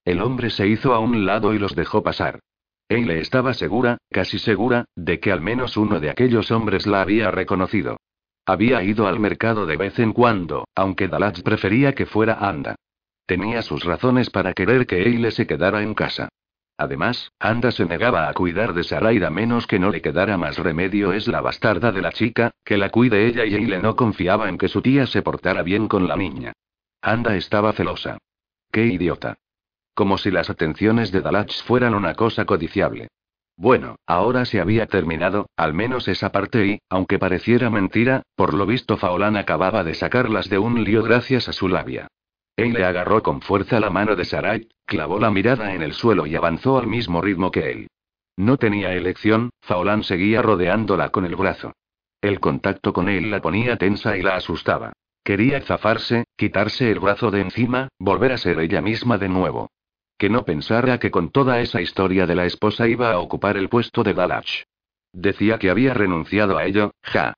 El 0.06 0.22
hombre 0.22 0.50
se 0.50 0.68
hizo 0.68 0.94
a 0.94 1.00
un 1.00 1.26
lado 1.26 1.54
y 1.54 1.60
los 1.60 1.76
dejó 1.76 2.04
pasar. 2.04 2.40
Eile 2.90 3.20
estaba 3.20 3.54
segura, 3.54 4.00
casi 4.10 4.40
segura, 4.40 4.86
de 4.96 5.20
que 5.20 5.32
al 5.32 5.42
menos 5.42 5.78
uno 5.78 6.00
de 6.00 6.10
aquellos 6.10 6.50
hombres 6.50 6.88
la 6.88 7.02
había 7.02 7.30
reconocido. 7.30 7.98
Había 8.48 8.82
ido 8.82 9.08
al 9.08 9.20
mercado 9.20 9.68
de 9.68 9.78
vez 9.78 10.00
en 10.00 10.12
cuando, 10.12 10.68
aunque 10.74 11.08
Dalatz 11.08 11.44
prefería 11.44 11.94
que 11.94 12.08
fuera 12.08 12.34
Anda. 12.34 12.74
Tenía 13.28 13.62
sus 13.62 13.84
razones 13.84 14.32
para 14.32 14.54
querer 14.54 14.88
que 14.88 15.04
Eile 15.04 15.30
se 15.30 15.46
quedara 15.46 15.84
en 15.84 15.94
casa. 15.94 16.30
Además, 16.78 17.32
Anda 17.40 17.72
se 17.72 17.86
negaba 17.86 18.28
a 18.28 18.34
cuidar 18.34 18.74
de 18.74 18.84
Saraida 18.84 19.30
menos 19.30 19.68
que 19.68 19.78
no 19.78 19.92
le 19.92 20.02
quedara 20.02 20.36
más 20.38 20.58
remedio 20.58 21.14
es 21.14 21.28
la 21.28 21.42
bastarda 21.42 21.92
de 21.92 22.02
la 22.02 22.12
chica, 22.12 22.50
que 22.66 22.78
la 22.78 22.90
cuide 22.90 23.28
ella 23.28 23.46
y 23.46 23.54
Eile 23.54 23.80
no 23.80 23.96
confiaba 23.96 24.50
en 24.50 24.58
que 24.58 24.68
su 24.68 24.82
tía 24.82 25.06
se 25.06 25.22
portara 25.22 25.62
bien 25.62 25.88
con 25.88 26.08
la 26.08 26.16
niña. 26.16 26.54
Anda 27.04 27.36
estaba 27.36 27.72
celosa. 27.74 28.18
¡Qué 28.72 28.86
idiota! 28.86 29.38
Como 30.00 30.18
si 30.18 30.32
las 30.32 30.50
atenciones 30.50 31.12
de 31.12 31.20
Dalach 31.20 31.52
fueran 31.66 31.94
una 31.94 32.14
cosa 32.14 32.46
codiciable. 32.46 33.10
Bueno, 33.58 33.98
ahora 34.08 34.46
se 34.46 34.62
había 34.62 34.86
terminado, 34.86 35.50
al 35.58 35.74
menos 35.74 36.08
esa 36.08 36.32
parte 36.32 36.66
y, 36.66 36.80
aunque 36.88 37.20
pareciera 37.20 37.70
mentira, 37.70 38.24
por 38.38 38.54
lo 38.54 38.66
visto 38.66 38.96
Faolán 38.96 39.36
acababa 39.36 39.84
de 39.84 39.96
sacarlas 39.96 40.50
de 40.50 40.58
un 40.58 40.86
lío 40.86 41.04
gracias 41.04 41.50
a 41.50 41.52
su 41.52 41.68
labia. 41.68 42.08
Él 42.56 42.72
le 42.72 42.86
agarró 42.86 43.22
con 43.24 43.42
fuerza 43.42 43.82
la 43.82 43.90
mano 43.90 44.16
de 44.16 44.24
Sarai, 44.24 44.70
clavó 44.86 45.20
la 45.20 45.32
mirada 45.32 45.74
en 45.74 45.82
el 45.82 45.92
suelo 45.92 46.26
y 46.26 46.34
avanzó 46.34 46.80
al 46.80 46.88
mismo 46.88 47.20
ritmo 47.20 47.52
que 47.52 47.70
él. 47.70 47.88
No 48.38 48.56
tenía 48.56 48.94
elección, 48.94 49.50
Faolán 49.60 50.04
seguía 50.04 50.42
rodeándola 50.42 51.10
con 51.10 51.26
el 51.26 51.36
brazo. 51.36 51.74
El 52.22 52.40
contacto 52.40 52.94
con 52.94 53.10
él 53.10 53.30
la 53.32 53.42
ponía 53.42 53.76
tensa 53.76 54.16
y 54.16 54.22
la 54.22 54.38
asustaba. 54.38 54.94
Quería 55.26 55.60
zafarse, 55.60 56.24
quitarse 56.38 56.90
el 56.90 57.02
brazo 57.02 57.32
de 57.32 57.42
encima, 57.42 57.90
volver 58.00 58.32
a 58.32 58.38
ser 58.38 58.62
ella 58.62 58.82
misma 58.82 59.18
de 59.18 59.28
nuevo. 59.28 59.70
Que 60.20 60.30
no 60.30 60.44
pensara 60.44 61.00
que 61.00 61.10
con 61.10 61.32
toda 61.32 61.62
esa 61.62 61.82
historia 61.82 62.28
de 62.28 62.36
la 62.36 62.46
esposa 62.46 62.88
iba 62.90 63.12
a 63.12 63.20
ocupar 63.20 63.56
el 63.58 63.70
puesto 63.70 64.04
de 64.04 64.14
Dalach. 64.14 64.66
Decía 65.14 65.58
que 65.58 65.70
había 65.70 65.94
renunciado 65.94 66.58
a 66.58 66.66
ello, 66.66 66.92
ja. 67.02 67.34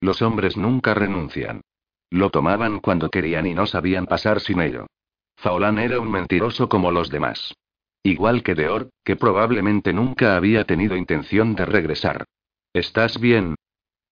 Los 0.00 0.20
hombres 0.22 0.56
nunca 0.56 0.92
renuncian. 0.92 1.62
Lo 2.10 2.30
tomaban 2.30 2.80
cuando 2.80 3.08
querían 3.08 3.46
y 3.46 3.54
no 3.54 3.66
sabían 3.66 4.06
pasar 4.06 4.40
sin 4.40 4.60
ello. 4.60 4.86
Faolán 5.36 5.78
era 5.78 6.00
un 6.00 6.10
mentiroso 6.10 6.68
como 6.68 6.90
los 6.90 7.10
demás. 7.10 7.54
Igual 8.02 8.42
que 8.42 8.54
Deor, 8.54 8.90
que 9.04 9.16
probablemente 9.16 9.92
nunca 9.94 10.36
había 10.36 10.64
tenido 10.64 10.96
intención 10.96 11.54
de 11.54 11.64
regresar. 11.64 12.24
¿Estás 12.74 13.18
bien? 13.18 13.54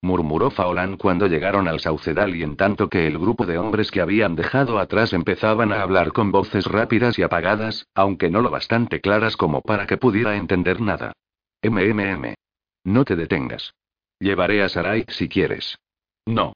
Murmuró 0.03 0.51
Faolán 0.51 0.97
cuando 0.97 1.27
llegaron 1.27 1.69
al 1.69 1.81
saucedal 1.81 2.37
y 2.37 2.43
en 2.43 2.57
tanto 2.57 2.89
que 2.89 3.07
el 3.07 3.19
grupo 3.19 3.47
de 3.47 3.59
hombres 3.59 3.91
que 3.91 4.01
habían 4.01 4.37
dejado 4.37 4.79
atrás 4.79 5.13
empezaban 5.13 5.73
a 5.73 5.83
hablar 5.83 6.13
con 6.13 6.31
voces 6.33 6.67
rápidas 6.67 7.19
y 7.19 7.23
apagadas, 7.23 7.87
aunque 7.95 8.31
no 8.31 8.41
lo 8.41 8.51
bastante 8.51 9.01
claras 9.01 9.37
como 9.37 9.63
para 9.63 9.87
que 9.87 9.97
pudiera 9.97 10.37
entender 10.37 10.81
nada. 10.81 11.13
MMM. 11.63 12.35
No 12.85 13.05
te 13.05 13.17
detengas. 13.17 13.75
Llevaré 14.19 14.63
a 14.63 14.69
Sarai 14.69 15.05
si 15.09 15.29
quieres. 15.29 15.79
No. 16.25 16.55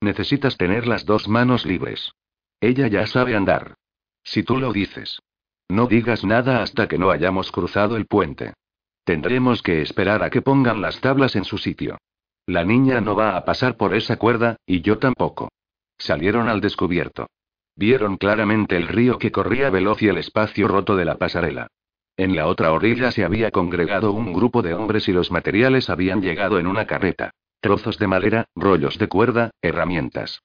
Necesitas 0.00 0.56
tener 0.56 0.86
las 0.86 1.04
dos 1.04 1.28
manos 1.28 1.64
libres. 1.66 2.12
Ella 2.60 2.88
ya 2.88 3.06
sabe 3.06 3.36
andar. 3.36 3.74
Si 4.24 4.42
tú 4.42 4.58
lo 4.58 4.72
dices. 4.72 5.20
No 5.68 5.86
digas 5.86 6.24
nada 6.24 6.62
hasta 6.62 6.88
que 6.88 6.98
no 6.98 7.10
hayamos 7.10 7.50
cruzado 7.50 7.96
el 7.96 8.06
puente. 8.06 8.54
Tendremos 9.04 9.62
que 9.62 9.82
esperar 9.82 10.22
a 10.22 10.30
que 10.30 10.42
pongan 10.42 10.80
las 10.80 11.00
tablas 11.00 11.36
en 11.36 11.44
su 11.44 11.58
sitio. 11.58 11.98
La 12.46 12.64
niña 12.64 13.00
no 13.00 13.16
va 13.16 13.36
a 13.36 13.44
pasar 13.44 13.76
por 13.76 13.94
esa 13.94 14.16
cuerda, 14.18 14.56
y 14.66 14.80
yo 14.80 14.98
tampoco. 14.98 15.48
Salieron 15.98 16.48
al 16.48 16.60
descubierto. 16.60 17.26
Vieron 17.74 18.16
claramente 18.16 18.76
el 18.76 18.86
río 18.86 19.18
que 19.18 19.32
corría 19.32 19.68
veloz 19.68 20.00
y 20.00 20.08
el 20.08 20.18
espacio 20.18 20.68
roto 20.68 20.94
de 20.94 21.04
la 21.04 21.16
pasarela. 21.16 21.66
En 22.16 22.36
la 22.36 22.46
otra 22.46 22.72
orilla 22.72 23.10
se 23.10 23.24
había 23.24 23.50
congregado 23.50 24.12
un 24.12 24.32
grupo 24.32 24.62
de 24.62 24.74
hombres 24.74 25.08
y 25.08 25.12
los 25.12 25.30
materiales 25.30 25.90
habían 25.90 26.22
llegado 26.22 26.58
en 26.58 26.66
una 26.66 26.86
carreta. 26.86 27.32
Trozos 27.60 27.98
de 27.98 28.06
madera, 28.06 28.46
rollos 28.54 28.96
de 28.98 29.08
cuerda, 29.08 29.50
herramientas. 29.60 30.40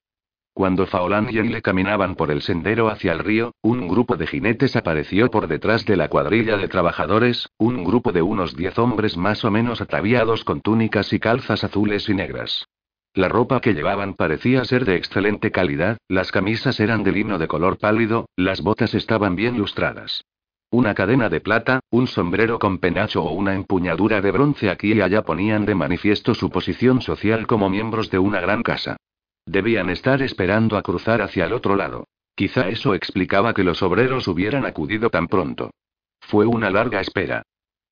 Cuando 0.54 0.86
Faolán 0.86 1.30
y 1.32 1.40
Eile 1.40 1.62
caminaban 1.62 2.16
por 2.16 2.30
el 2.30 2.42
sendero 2.42 2.90
hacia 2.90 3.14
el 3.14 3.20
río, 3.20 3.54
un 3.62 3.88
grupo 3.88 4.18
de 4.18 4.28
jinetes 4.28 4.76
apareció 4.76 5.32
por 5.32 5.48
detrás 5.48 5.86
de 5.86 5.96
la 5.96 6.10
cuadrilla 6.10 6.58
de 6.58 6.68
trabajadores, 6.68 7.50
un 7.58 7.86
grupo 7.86 8.12
de 8.12 8.22
unos 8.22 8.56
diez 8.56 8.78
hombres 8.78 9.16
más 9.16 9.46
o 9.46 9.52
menos 9.52 9.80
ataviados 9.80 10.44
con 10.44 10.60
túnicas 10.60 11.14
y 11.14 11.20
calzas 11.20 11.64
azules 11.64 12.10
y 12.10 12.14
negras. 12.14 12.66
La 13.14 13.30
ropa 13.30 13.62
que 13.62 13.74
llevaban 13.74 14.14
parecía 14.14 14.64
ser 14.66 14.86
de 14.86 14.96
excelente 14.96 15.52
calidad, 15.52 15.98
las 16.08 16.32
camisas 16.32 16.80
eran 16.80 17.04
de 17.04 17.14
lino 17.14 17.38
de 17.40 17.48
color 17.48 17.78
pálido, 17.78 18.28
las 18.36 18.62
botas 18.62 18.94
estaban 18.94 19.36
bien 19.36 19.58
lustradas. 19.58 20.24
Una 20.70 20.94
cadena 20.94 21.28
de 21.28 21.42
plata, 21.42 21.82
un 21.90 22.08
sombrero 22.08 22.60
con 22.60 22.78
penacho 22.78 23.24
o 23.24 23.34
una 23.34 23.54
empuñadura 23.54 24.22
de 24.22 24.32
bronce 24.32 24.70
aquí 24.70 24.94
y 24.94 25.02
allá 25.02 25.24
ponían 25.24 25.66
de 25.66 25.76
manifiesto 25.76 26.34
su 26.34 26.50
posición 26.50 27.02
social 27.02 27.48
como 27.48 27.70
miembros 27.70 28.10
de 28.10 28.20
una 28.20 28.40
gran 28.40 28.64
casa. 28.64 28.98
Debían 29.46 29.90
estar 29.90 30.22
esperando 30.22 30.78
a 30.78 30.82
cruzar 30.82 31.22
hacia 31.22 31.46
el 31.46 31.54
otro 31.54 31.76
lado. 31.76 32.08
Quizá 32.36 32.70
eso 32.70 32.96
explicaba 32.96 33.54
que 33.54 33.64
los 33.64 33.82
obreros 33.84 34.28
hubieran 34.28 34.66
acudido 34.66 35.10
tan 35.10 35.28
pronto. 35.28 35.72
Fue 36.20 36.46
una 36.46 36.70
larga 36.70 37.02
espera. 37.02 37.44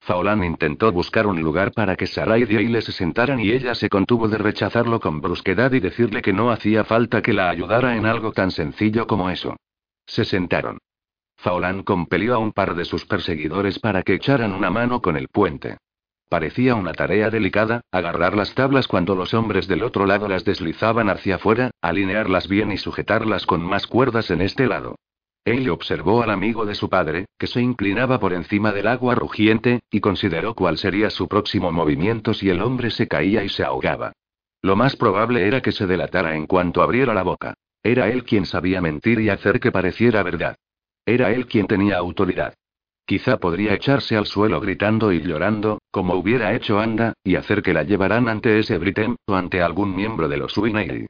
Faolán 0.01 0.43
intentó 0.43 0.91
buscar 0.91 1.27
un 1.27 1.41
lugar 1.41 1.71
para 1.73 1.95
que 1.95 2.07
Sarai 2.07 2.47
y 2.49 2.55
Aile 2.55 2.81
se 2.81 2.91
sentaran 2.91 3.39
y 3.39 3.51
ella 3.51 3.75
se 3.75 3.89
contuvo 3.89 4.27
de 4.27 4.37
rechazarlo 4.37 4.99
con 4.99 5.21
brusquedad 5.21 5.73
y 5.73 5.79
decirle 5.79 6.21
que 6.21 6.33
no 6.33 6.51
hacía 6.51 6.83
falta 6.85 7.21
que 7.21 7.33
la 7.33 7.49
ayudara 7.49 7.95
en 7.95 8.05
algo 8.05 8.31
tan 8.31 8.51
sencillo 8.51 9.07
como 9.07 9.29
eso. 9.29 9.57
Se 10.05 10.23
sentaron. 10.23 10.79
Faolán 11.37 11.83
compelió 11.83 12.35
a 12.35 12.37
un 12.37 12.51
par 12.53 12.75
de 12.75 12.85
sus 12.85 13.05
perseguidores 13.05 13.79
para 13.79 14.03
que 14.03 14.13
echaran 14.13 14.53
una 14.53 14.69
mano 14.69 15.01
con 15.01 15.15
el 15.15 15.27
puente. 15.27 15.77
Parecía 16.29 16.75
una 16.75 16.93
tarea 16.93 17.31
delicada, 17.31 17.81
agarrar 17.91 18.37
las 18.37 18.53
tablas 18.53 18.87
cuando 18.87 19.15
los 19.15 19.33
hombres 19.33 19.67
del 19.67 19.81
otro 19.81 20.05
lado 20.05 20.27
las 20.27 20.45
deslizaban 20.45 21.09
hacia 21.09 21.35
afuera, 21.35 21.71
alinearlas 21.81 22.47
bien 22.47 22.71
y 22.71 22.77
sujetarlas 22.77 23.47
con 23.47 23.63
más 23.63 23.87
cuerdas 23.87 24.29
en 24.29 24.41
este 24.41 24.67
lado. 24.67 24.95
Él 25.43 25.67
observó 25.71 26.21
al 26.21 26.29
amigo 26.29 26.67
de 26.67 26.75
su 26.75 26.87
padre, 26.87 27.25
que 27.39 27.47
se 27.47 27.61
inclinaba 27.61 28.19
por 28.19 28.33
encima 28.33 28.71
del 28.71 28.85
agua 28.85 29.15
rugiente, 29.15 29.79
y 29.89 30.01
consideró 30.01 30.53
cuál 30.53 30.77
sería 30.77 31.09
su 31.09 31.27
próximo 31.27 31.71
movimiento 31.71 32.35
si 32.35 32.49
el 32.49 32.61
hombre 32.61 32.91
se 32.91 33.07
caía 33.07 33.43
y 33.43 33.49
se 33.49 33.63
ahogaba. 33.63 34.13
Lo 34.61 34.75
más 34.75 34.95
probable 34.95 35.47
era 35.47 35.61
que 35.61 35.71
se 35.71 35.87
delatara 35.87 36.35
en 36.35 36.45
cuanto 36.45 36.83
abriera 36.83 37.15
la 37.15 37.23
boca. 37.23 37.55
Era 37.81 38.09
él 38.09 38.23
quien 38.23 38.45
sabía 38.45 38.81
mentir 38.81 39.19
y 39.19 39.29
hacer 39.29 39.59
que 39.59 39.71
pareciera 39.71 40.21
verdad. 40.21 40.57
Era 41.07 41.31
él 41.31 41.47
quien 41.47 41.65
tenía 41.65 41.97
autoridad. 41.97 42.53
Quizá 43.09 43.39
podría 43.39 43.73
echarse 43.73 44.15
al 44.15 44.27
suelo 44.27 44.61
gritando 44.61 45.11
y 45.11 45.19
llorando, 45.23 45.81
como 45.89 46.13
hubiera 46.13 46.53
hecho 46.53 46.79
Anda, 46.79 47.13
y 47.23 47.37
hacer 47.37 47.63
que 47.63 47.73
la 47.73 47.81
llevaran 47.81 48.29
ante 48.29 48.59
ese 48.59 48.77
Britem, 48.77 49.15
o 49.25 49.33
ante 49.33 49.63
algún 49.63 49.95
miembro 49.95 50.29
de 50.29 50.37
los 50.37 50.55
Uinei. 50.55 51.07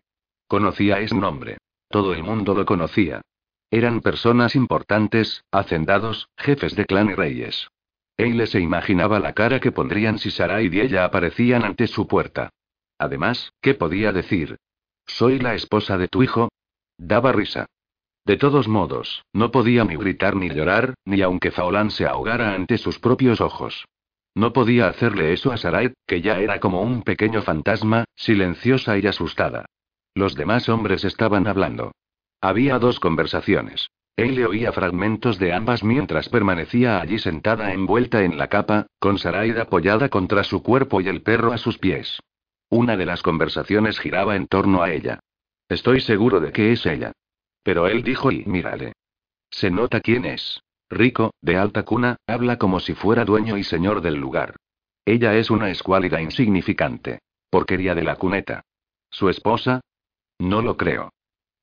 Conocía 0.48 1.02
ese 1.02 1.16
nombre. 1.16 1.58
Todo 1.90 2.14
el 2.14 2.24
mundo 2.24 2.54
lo 2.54 2.66
conocía. 2.66 3.20
Eran 3.70 4.00
personas 4.00 4.56
importantes, 4.56 5.44
hacendados, 5.52 6.30
jefes 6.38 6.74
de 6.78 6.86
clan 6.86 7.10
y 7.10 7.16
reyes. 7.16 7.68
Eile 8.16 8.48
se 8.48 8.62
imaginaba 8.62 9.20
la 9.20 9.34
cara 9.34 9.60
que 9.60 9.74
pondrían 9.74 10.20
si 10.20 10.32
Sarai 10.32 10.74
y 10.74 10.80
ella 10.80 11.04
aparecían 11.04 11.66
ante 11.66 11.86
su 11.88 12.08
puerta. 12.08 12.50
Además, 12.98 13.52
¿qué 13.60 13.74
podía 13.74 14.14
decir? 14.14 14.56
¿Soy 15.06 15.38
la 15.38 15.54
esposa 15.54 15.98
de 15.98 16.08
tu 16.08 16.24
hijo? 16.24 16.48
Daba 16.98 17.34
risa. 17.34 17.66
De 18.26 18.38
todos 18.38 18.68
modos, 18.68 19.24
no 19.34 19.52
podía 19.52 19.84
ni 19.84 19.96
gritar 19.96 20.36
ni 20.36 20.50
llorar, 20.50 20.94
ni 21.06 21.22
aunque 21.22 21.52
Faolán 21.52 21.92
se 21.92 22.06
ahogara 22.06 22.54
ante 22.54 22.78
sus 22.78 23.00
propios 23.00 23.42
ojos. 23.42 23.86
No 24.36 24.54
podía 24.54 24.88
hacerle 24.88 25.34
eso 25.34 25.52
a 25.52 25.58
Sarai, 25.58 25.94
que 26.06 26.22
ya 26.22 26.40
era 26.40 26.60
como 26.60 26.82
un 26.82 27.02
pequeño 27.02 27.42
fantasma, 27.42 28.06
silenciosa 28.16 28.98
y 28.98 29.08
asustada. 29.08 29.66
Los 30.14 30.36
demás 30.36 30.70
hombres 30.70 31.04
estaban 31.04 31.48
hablando. 31.48 31.92
Había 32.42 32.80
dos 32.80 33.00
conversaciones. 33.00 33.90
Él 34.16 34.36
le 34.36 34.46
oía 34.46 34.72
fragmentos 34.74 35.40
de 35.40 35.54
ambas 35.54 35.84
mientras 35.84 36.30
permanecía 36.30 37.00
allí 37.00 37.20
sentada 37.20 37.74
envuelta 37.74 38.24
en 38.24 38.38
la 38.38 38.48
capa, 38.48 38.88
con 39.00 39.18
Sarai 39.18 39.52
apoyada 39.58 40.10
contra 40.10 40.44
su 40.44 40.62
cuerpo 40.62 41.00
y 41.02 41.08
el 41.08 41.22
perro 41.22 41.54
a 41.54 41.58
sus 41.58 41.78
pies. 41.78 42.20
Una 42.70 42.98
de 42.98 43.06
las 43.06 43.24
conversaciones 43.24 43.98
giraba 44.00 44.36
en 44.36 44.48
torno 44.48 44.84
a 44.84 44.92
ella. 44.92 45.20
Estoy 45.70 46.02
seguro 46.02 46.40
de 46.40 46.52
que 46.52 46.72
es 46.72 46.86
ella. 46.86 47.14
Pero 47.70 47.86
él 47.86 48.02
dijo 48.02 48.32
y 48.32 48.44
mírale. 48.46 48.94
Se 49.52 49.70
nota 49.70 50.02
quién 50.02 50.26
es. 50.26 50.60
Rico, 50.90 51.36
de 51.40 51.56
alta 51.56 51.86
cuna, 51.86 52.18
habla 52.26 52.58
como 52.58 52.80
si 52.80 52.96
fuera 52.96 53.26
dueño 53.26 53.58
y 53.58 53.64
señor 53.64 54.02
del 54.02 54.16
lugar. 54.16 54.56
Ella 55.06 55.36
es 55.36 55.52
una 55.52 55.70
escuálida 55.70 56.20
insignificante. 56.20 57.20
Porquería 57.52 57.94
de 57.94 58.02
la 58.02 58.16
cuneta. 58.16 58.64
¿Su 59.12 59.30
esposa? 59.30 59.82
No 60.40 60.64
lo 60.64 60.78
creo. 60.78 61.12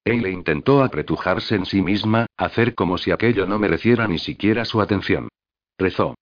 Él 0.05 0.28
intentó 0.28 0.85
apretujarse 0.85 1.57
en 1.57 1.66
sí 1.66 1.83
misma, 1.83 2.27
hacer 2.37 2.77
como 2.77 2.99
si 2.99 3.11
aquello 3.11 3.45
no 3.49 3.59
mereciera 3.59 4.07
ni 4.07 4.20
siquiera 4.20 4.65
su 4.65 4.81
atención. 4.81 5.28
Rezó. 5.77 6.15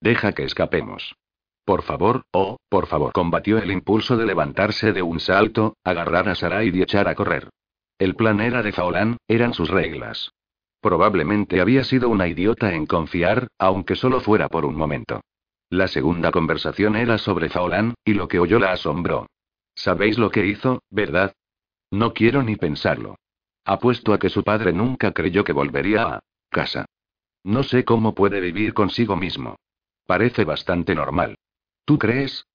Deja 0.00 0.30
que 0.30 0.44
escapemos. 0.44 1.16
Por 1.64 1.82
favor, 1.82 2.22
oh, 2.30 2.58
por 2.68 2.86
favor. 2.86 3.12
Combatió 3.12 3.58
el 3.58 3.72
impulso 3.72 4.16
de 4.16 4.26
levantarse 4.26 4.92
de 4.92 5.02
un 5.02 5.18
salto, 5.18 5.76
agarrar 5.82 6.28
a 6.28 6.36
Sarai 6.36 6.70
y 6.72 6.82
echar 6.82 7.08
a 7.08 7.16
correr. 7.16 7.48
El 7.98 8.16
plan 8.16 8.40
era 8.40 8.62
de 8.62 8.72
Faolán, 8.72 9.18
eran 9.28 9.54
sus 9.54 9.70
reglas. 9.70 10.32
Probablemente 10.80 11.60
había 11.60 11.84
sido 11.84 12.08
una 12.08 12.28
idiota 12.28 12.74
en 12.74 12.86
confiar, 12.86 13.48
aunque 13.58 13.96
solo 13.96 14.20
fuera 14.20 14.48
por 14.48 14.64
un 14.64 14.76
momento. 14.76 15.20
La 15.70 15.88
segunda 15.88 16.30
conversación 16.30 16.96
era 16.96 17.18
sobre 17.18 17.48
Faolán, 17.48 17.94
y 18.04 18.14
lo 18.14 18.28
que 18.28 18.38
oyó 18.38 18.58
la 18.58 18.72
asombró. 18.72 19.26
¿Sabéis 19.74 20.18
lo 20.18 20.30
que 20.30 20.46
hizo, 20.46 20.82
verdad? 20.90 21.32
No 21.90 22.12
quiero 22.12 22.42
ni 22.42 22.56
pensarlo. 22.56 23.16
Apuesto 23.64 24.12
a 24.12 24.18
que 24.18 24.28
su 24.28 24.44
padre 24.44 24.72
nunca 24.72 25.12
creyó 25.12 25.42
que 25.42 25.52
volvería 25.52 26.02
a 26.02 26.20
casa. 26.50 26.86
No 27.44 27.62
sé 27.62 27.84
cómo 27.84 28.14
puede 28.14 28.40
vivir 28.40 28.74
consigo 28.74 29.16
mismo. 29.16 29.56
Parece 30.06 30.44
bastante 30.44 30.94
normal. 30.94 31.36
¿Tú 31.84 31.98
crees? 31.98 32.46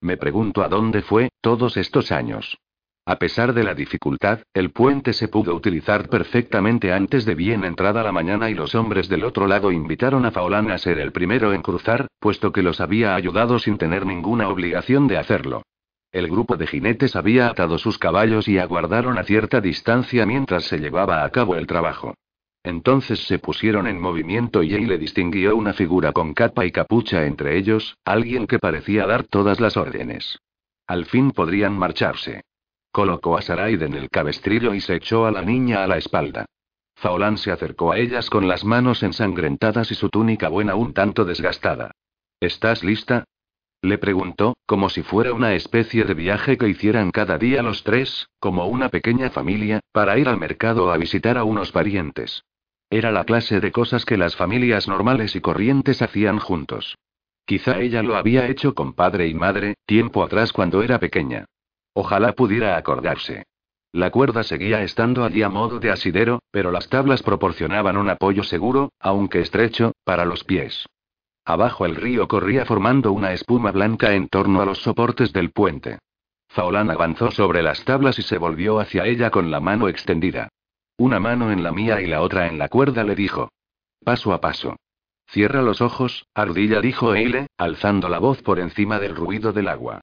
Me 0.00 0.16
pregunto 0.16 0.62
a 0.62 0.68
dónde 0.68 1.02
fue, 1.02 1.30
todos 1.40 1.76
estos 1.76 2.12
años. 2.12 2.58
A 3.06 3.16
pesar 3.16 3.52
de 3.52 3.64
la 3.64 3.74
dificultad, 3.74 4.40
el 4.54 4.70
puente 4.70 5.12
se 5.12 5.28
pudo 5.28 5.54
utilizar 5.54 6.08
perfectamente 6.08 6.90
antes 6.90 7.26
de 7.26 7.34
bien 7.34 7.62
entrada 7.64 8.02
la 8.02 8.12
mañana 8.12 8.48
y 8.48 8.54
los 8.54 8.74
hombres 8.74 9.10
del 9.10 9.24
otro 9.24 9.46
lado 9.46 9.70
invitaron 9.70 10.24
a 10.24 10.30
Faolán 10.30 10.70
a 10.70 10.78
ser 10.78 10.98
el 10.98 11.12
primero 11.12 11.52
en 11.52 11.60
cruzar, 11.60 12.06
puesto 12.18 12.50
que 12.50 12.62
los 12.62 12.80
había 12.80 13.14
ayudado 13.14 13.58
sin 13.58 13.76
tener 13.76 14.06
ninguna 14.06 14.48
obligación 14.48 15.06
de 15.06 15.18
hacerlo. 15.18 15.64
El 16.12 16.28
grupo 16.28 16.56
de 16.56 16.66
jinetes 16.66 17.14
había 17.14 17.48
atado 17.48 17.76
sus 17.76 17.98
caballos 17.98 18.48
y 18.48 18.56
aguardaron 18.56 19.18
a 19.18 19.24
cierta 19.24 19.60
distancia 19.60 20.24
mientras 20.24 20.64
se 20.64 20.78
llevaba 20.78 21.24
a 21.24 21.30
cabo 21.30 21.56
el 21.56 21.66
trabajo. 21.66 22.14
Entonces 22.62 23.26
se 23.26 23.38
pusieron 23.38 23.86
en 23.86 24.00
movimiento 24.00 24.62
y 24.62 24.72
él 24.72 24.86
le 24.86 24.96
distinguió 24.96 25.54
una 25.56 25.74
figura 25.74 26.12
con 26.12 26.32
capa 26.32 26.64
y 26.64 26.72
capucha 26.72 27.26
entre 27.26 27.58
ellos, 27.58 27.98
alguien 28.06 28.46
que 28.46 28.58
parecía 28.58 29.06
dar 29.06 29.24
todas 29.24 29.60
las 29.60 29.76
órdenes. 29.76 30.38
Al 30.86 31.04
fin 31.04 31.32
podrían 31.32 31.76
marcharse. 31.76 32.40
Colocó 32.94 33.36
a 33.36 33.42
Saraid 33.42 33.82
en 33.82 33.94
el 33.94 34.08
cabestrillo 34.08 34.72
y 34.72 34.80
se 34.80 34.94
echó 34.94 35.26
a 35.26 35.32
la 35.32 35.42
niña 35.42 35.82
a 35.82 35.88
la 35.88 35.96
espalda. 35.96 36.46
Faolán 36.94 37.38
se 37.38 37.50
acercó 37.50 37.90
a 37.90 37.98
ellas 37.98 38.30
con 38.30 38.46
las 38.46 38.64
manos 38.64 39.02
ensangrentadas 39.02 39.90
y 39.90 39.96
su 39.96 40.10
túnica 40.10 40.48
buena 40.48 40.76
un 40.76 40.94
tanto 40.94 41.24
desgastada. 41.24 41.90
¿Estás 42.38 42.84
lista? 42.84 43.24
Le 43.82 43.98
preguntó, 43.98 44.56
como 44.64 44.90
si 44.90 45.02
fuera 45.02 45.32
una 45.32 45.54
especie 45.54 46.04
de 46.04 46.14
viaje 46.14 46.56
que 46.56 46.68
hicieran 46.68 47.10
cada 47.10 47.36
día 47.36 47.64
los 47.64 47.82
tres, 47.82 48.28
como 48.38 48.68
una 48.68 48.90
pequeña 48.90 49.28
familia, 49.30 49.80
para 49.90 50.16
ir 50.16 50.28
al 50.28 50.38
mercado 50.38 50.92
a 50.92 50.96
visitar 50.96 51.36
a 51.36 51.42
unos 51.42 51.72
parientes. 51.72 52.44
Era 52.90 53.10
la 53.10 53.24
clase 53.24 53.58
de 53.58 53.72
cosas 53.72 54.04
que 54.04 54.16
las 54.16 54.36
familias 54.36 54.86
normales 54.86 55.34
y 55.34 55.40
corrientes 55.40 56.00
hacían 56.00 56.38
juntos. 56.38 56.96
Quizá 57.44 57.80
ella 57.80 58.04
lo 58.04 58.14
había 58.14 58.46
hecho 58.46 58.72
con 58.72 58.92
padre 58.92 59.26
y 59.26 59.34
madre, 59.34 59.74
tiempo 59.84 60.22
atrás 60.22 60.52
cuando 60.52 60.80
era 60.80 61.00
pequeña. 61.00 61.46
Ojalá 61.94 62.32
pudiera 62.32 62.76
acordarse. 62.76 63.44
La 63.92 64.10
cuerda 64.10 64.42
seguía 64.42 64.82
estando 64.82 65.24
allí 65.24 65.42
a 65.42 65.48
modo 65.48 65.78
de 65.78 65.92
asidero, 65.92 66.40
pero 66.50 66.72
las 66.72 66.88
tablas 66.88 67.22
proporcionaban 67.22 67.96
un 67.96 68.10
apoyo 68.10 68.42
seguro, 68.42 68.90
aunque 68.98 69.40
estrecho, 69.40 69.92
para 70.02 70.24
los 70.24 70.42
pies. 70.42 70.84
Abajo 71.44 71.86
el 71.86 71.94
río 71.94 72.26
corría 72.26 72.64
formando 72.64 73.12
una 73.12 73.32
espuma 73.32 73.70
blanca 73.70 74.14
en 74.14 74.28
torno 74.28 74.60
a 74.60 74.66
los 74.66 74.78
soportes 74.78 75.32
del 75.32 75.52
puente. 75.52 75.98
Faolán 76.48 76.90
avanzó 76.90 77.30
sobre 77.30 77.62
las 77.62 77.84
tablas 77.84 78.18
y 78.18 78.22
se 78.22 78.38
volvió 78.38 78.80
hacia 78.80 79.04
ella 79.06 79.30
con 79.30 79.52
la 79.52 79.60
mano 79.60 79.88
extendida. 79.88 80.48
Una 80.96 81.20
mano 81.20 81.52
en 81.52 81.62
la 81.62 81.70
mía 81.70 82.00
y 82.00 82.06
la 82.06 82.22
otra 82.22 82.48
en 82.48 82.58
la 82.58 82.68
cuerda 82.68 83.04
le 83.04 83.14
dijo. 83.14 83.50
Paso 84.04 84.32
a 84.32 84.40
paso. 84.40 84.76
Cierra 85.28 85.62
los 85.62 85.80
ojos, 85.80 86.26
ardilla 86.34 86.80
dijo 86.80 87.14
Eile, 87.14 87.46
alzando 87.58 88.08
la 88.08 88.18
voz 88.18 88.42
por 88.42 88.58
encima 88.58 88.98
del 88.98 89.14
ruido 89.14 89.52
del 89.52 89.68
agua. 89.68 90.00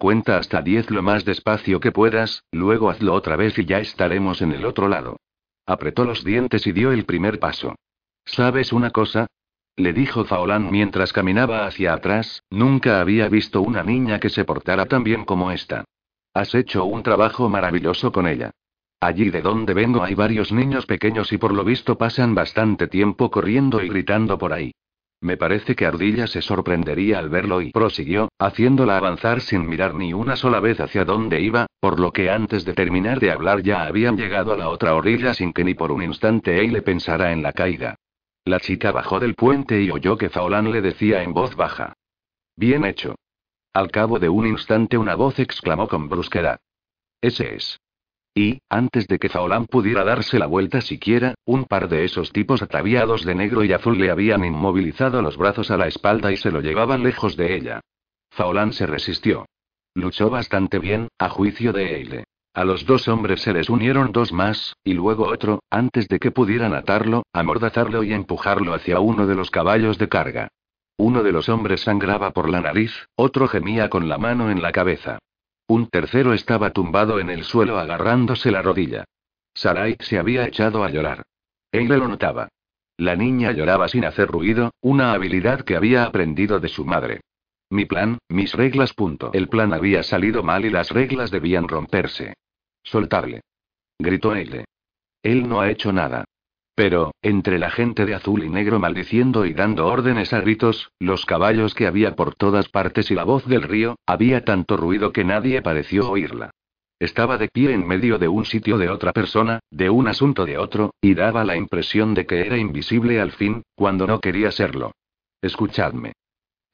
Cuenta 0.00 0.38
hasta 0.38 0.62
diez 0.62 0.90
lo 0.90 1.02
más 1.02 1.26
despacio 1.26 1.78
que 1.78 1.92
puedas, 1.92 2.44
luego 2.52 2.88
hazlo 2.88 3.12
otra 3.12 3.36
vez 3.36 3.58
y 3.58 3.66
ya 3.66 3.80
estaremos 3.80 4.40
en 4.40 4.52
el 4.52 4.64
otro 4.64 4.88
lado. 4.88 5.18
Apretó 5.66 6.06
los 6.06 6.24
dientes 6.24 6.66
y 6.66 6.72
dio 6.72 6.90
el 6.90 7.04
primer 7.04 7.38
paso. 7.38 7.74
¿Sabes 8.24 8.72
una 8.72 8.92
cosa? 8.92 9.26
Le 9.76 9.92
dijo 9.92 10.24
Faolán 10.24 10.70
mientras 10.70 11.12
caminaba 11.12 11.66
hacia 11.66 11.92
atrás, 11.92 12.42
nunca 12.48 13.02
había 13.02 13.28
visto 13.28 13.60
una 13.60 13.82
niña 13.82 14.20
que 14.20 14.30
se 14.30 14.46
portara 14.46 14.86
tan 14.86 15.04
bien 15.04 15.26
como 15.26 15.50
esta. 15.50 15.84
Has 16.32 16.54
hecho 16.54 16.86
un 16.86 17.02
trabajo 17.02 17.50
maravilloso 17.50 18.10
con 18.10 18.26
ella. 18.26 18.52
Allí 19.00 19.28
de 19.28 19.42
donde 19.42 19.74
vengo 19.74 20.02
hay 20.02 20.14
varios 20.14 20.50
niños 20.50 20.86
pequeños 20.86 21.30
y 21.30 21.36
por 21.36 21.52
lo 21.52 21.62
visto 21.62 21.98
pasan 21.98 22.34
bastante 22.34 22.88
tiempo 22.88 23.30
corriendo 23.30 23.82
y 23.82 23.88
gritando 23.90 24.38
por 24.38 24.54
ahí. 24.54 24.72
Me 25.22 25.36
parece 25.36 25.76
que 25.76 25.84
Ardilla 25.84 26.26
se 26.26 26.40
sorprendería 26.40 27.18
al 27.18 27.28
verlo 27.28 27.60
y 27.60 27.72
prosiguió, 27.72 28.30
haciéndola 28.38 28.96
avanzar 28.96 29.42
sin 29.42 29.68
mirar 29.68 29.94
ni 29.94 30.14
una 30.14 30.34
sola 30.34 30.60
vez 30.60 30.80
hacia 30.80 31.04
dónde 31.04 31.42
iba, 31.42 31.66
por 31.78 32.00
lo 32.00 32.10
que 32.10 32.30
antes 32.30 32.64
de 32.64 32.72
terminar 32.72 33.20
de 33.20 33.30
hablar 33.30 33.62
ya 33.62 33.82
habían 33.82 34.16
llegado 34.16 34.54
a 34.54 34.56
la 34.56 34.70
otra 34.70 34.94
orilla 34.94 35.34
sin 35.34 35.52
que 35.52 35.62
ni 35.62 35.74
por 35.74 35.92
un 35.92 36.02
instante 36.02 36.66
le 36.66 36.80
pensara 36.80 37.32
en 37.32 37.42
la 37.42 37.52
caída. 37.52 37.96
La 38.46 38.60
chica 38.60 38.92
bajó 38.92 39.20
del 39.20 39.34
puente 39.34 39.82
y 39.82 39.90
oyó 39.90 40.16
que 40.16 40.30
Faolán 40.30 40.72
le 40.72 40.80
decía 40.80 41.22
en 41.22 41.34
voz 41.34 41.54
baja. 41.54 41.92
Bien 42.56 42.86
hecho. 42.86 43.16
Al 43.74 43.90
cabo 43.90 44.18
de 44.18 44.30
un 44.30 44.46
instante 44.46 44.96
una 44.96 45.14
voz 45.14 45.38
exclamó 45.38 45.86
con 45.86 46.08
brusquedad. 46.08 46.60
Ese 47.20 47.56
es. 47.56 47.78
Y, 48.34 48.60
antes 48.68 49.08
de 49.08 49.18
que 49.18 49.28
Faolán 49.28 49.66
pudiera 49.66 50.04
darse 50.04 50.38
la 50.38 50.46
vuelta 50.46 50.80
siquiera, 50.80 51.34
un 51.44 51.64
par 51.64 51.88
de 51.88 52.04
esos 52.04 52.32
tipos 52.32 52.62
ataviados 52.62 53.24
de 53.24 53.34
negro 53.34 53.64
y 53.64 53.72
azul 53.72 53.98
le 53.98 54.10
habían 54.10 54.44
inmovilizado 54.44 55.20
los 55.20 55.36
brazos 55.36 55.70
a 55.70 55.76
la 55.76 55.88
espalda 55.88 56.30
y 56.30 56.36
se 56.36 56.50
lo 56.50 56.60
llevaban 56.60 57.02
lejos 57.02 57.36
de 57.36 57.56
ella. 57.56 57.80
Faolán 58.30 58.72
se 58.72 58.86
resistió. 58.86 59.46
Luchó 59.94 60.30
bastante 60.30 60.78
bien, 60.78 61.08
a 61.18 61.28
juicio 61.28 61.72
de 61.72 61.96
Eile. 61.96 62.24
A 62.54 62.64
los 62.64 62.86
dos 62.86 63.08
hombres 63.08 63.42
se 63.42 63.52
les 63.52 63.68
unieron 63.68 64.12
dos 64.12 64.32
más, 64.32 64.76
y 64.84 64.94
luego 64.94 65.28
otro, 65.28 65.60
antes 65.70 66.08
de 66.08 66.18
que 66.18 66.30
pudieran 66.30 66.74
atarlo, 66.74 67.24
amordazarlo 67.32 68.02
y 68.04 68.12
empujarlo 68.12 68.74
hacia 68.74 69.00
uno 69.00 69.26
de 69.26 69.34
los 69.34 69.50
caballos 69.50 69.98
de 69.98 70.08
carga. 70.08 70.48
Uno 70.96 71.22
de 71.22 71.32
los 71.32 71.48
hombres 71.48 71.82
sangraba 71.82 72.32
por 72.32 72.48
la 72.48 72.60
nariz, 72.60 72.92
otro 73.16 73.48
gemía 73.48 73.88
con 73.88 74.08
la 74.08 74.18
mano 74.18 74.50
en 74.50 74.62
la 74.62 74.72
cabeza. 74.72 75.18
Un 75.70 75.86
tercero 75.86 76.32
estaba 76.32 76.72
tumbado 76.72 77.20
en 77.20 77.30
el 77.30 77.44
suelo 77.44 77.78
agarrándose 77.78 78.50
la 78.50 78.60
rodilla. 78.60 79.04
Sarai 79.54 79.96
se 80.00 80.18
había 80.18 80.44
echado 80.44 80.82
a 80.82 80.90
llorar. 80.90 81.22
Eile 81.70 81.96
lo 81.96 82.08
notaba. 82.08 82.48
La 82.96 83.14
niña 83.14 83.52
lloraba 83.52 83.86
sin 83.86 84.04
hacer 84.04 84.26
ruido, 84.26 84.72
una 84.80 85.12
habilidad 85.12 85.60
que 85.60 85.76
había 85.76 86.02
aprendido 86.02 86.58
de 86.58 86.66
su 86.66 86.84
madre. 86.84 87.20
Mi 87.70 87.84
plan, 87.84 88.18
mis 88.28 88.52
reglas. 88.54 88.92
El 89.32 89.48
plan 89.48 89.72
había 89.72 90.02
salido 90.02 90.42
mal 90.42 90.64
y 90.64 90.70
las 90.70 90.90
reglas 90.90 91.30
debían 91.30 91.68
romperse. 91.68 92.34
Soltarle. 92.82 93.42
Gritó 93.96 94.34
Eile. 94.34 94.64
Él 95.22 95.48
no 95.48 95.60
ha 95.60 95.70
hecho 95.70 95.92
nada. 95.92 96.24
Pero, 96.80 97.12
entre 97.20 97.58
la 97.58 97.68
gente 97.68 98.06
de 98.06 98.14
azul 98.14 98.42
y 98.42 98.48
negro 98.48 98.78
maldiciendo 98.78 99.44
y 99.44 99.52
dando 99.52 99.86
órdenes 99.86 100.32
a 100.32 100.40
gritos, 100.40 100.90
los 100.98 101.26
caballos 101.26 101.74
que 101.74 101.86
había 101.86 102.16
por 102.16 102.34
todas 102.34 102.70
partes 102.70 103.10
y 103.10 103.14
la 103.14 103.24
voz 103.24 103.46
del 103.46 103.64
río, 103.64 103.96
había 104.06 104.46
tanto 104.46 104.78
ruido 104.78 105.12
que 105.12 105.22
nadie 105.22 105.60
pareció 105.60 106.08
oírla. 106.10 106.52
Estaba 106.98 107.36
de 107.36 107.48
pie 107.48 107.74
en 107.74 107.86
medio 107.86 108.16
de 108.16 108.28
un 108.28 108.46
sitio 108.46 108.78
de 108.78 108.88
otra 108.88 109.12
persona, 109.12 109.60
de 109.70 109.90
un 109.90 110.08
asunto 110.08 110.46
de 110.46 110.56
otro, 110.56 110.94
y 111.02 111.12
daba 111.12 111.44
la 111.44 111.54
impresión 111.54 112.14
de 112.14 112.24
que 112.24 112.46
era 112.46 112.56
invisible 112.56 113.20
al 113.20 113.32
fin, 113.32 113.62
cuando 113.74 114.06
no 114.06 114.18
quería 114.18 114.50
serlo. 114.50 114.92
Escuchadme. 115.42 116.14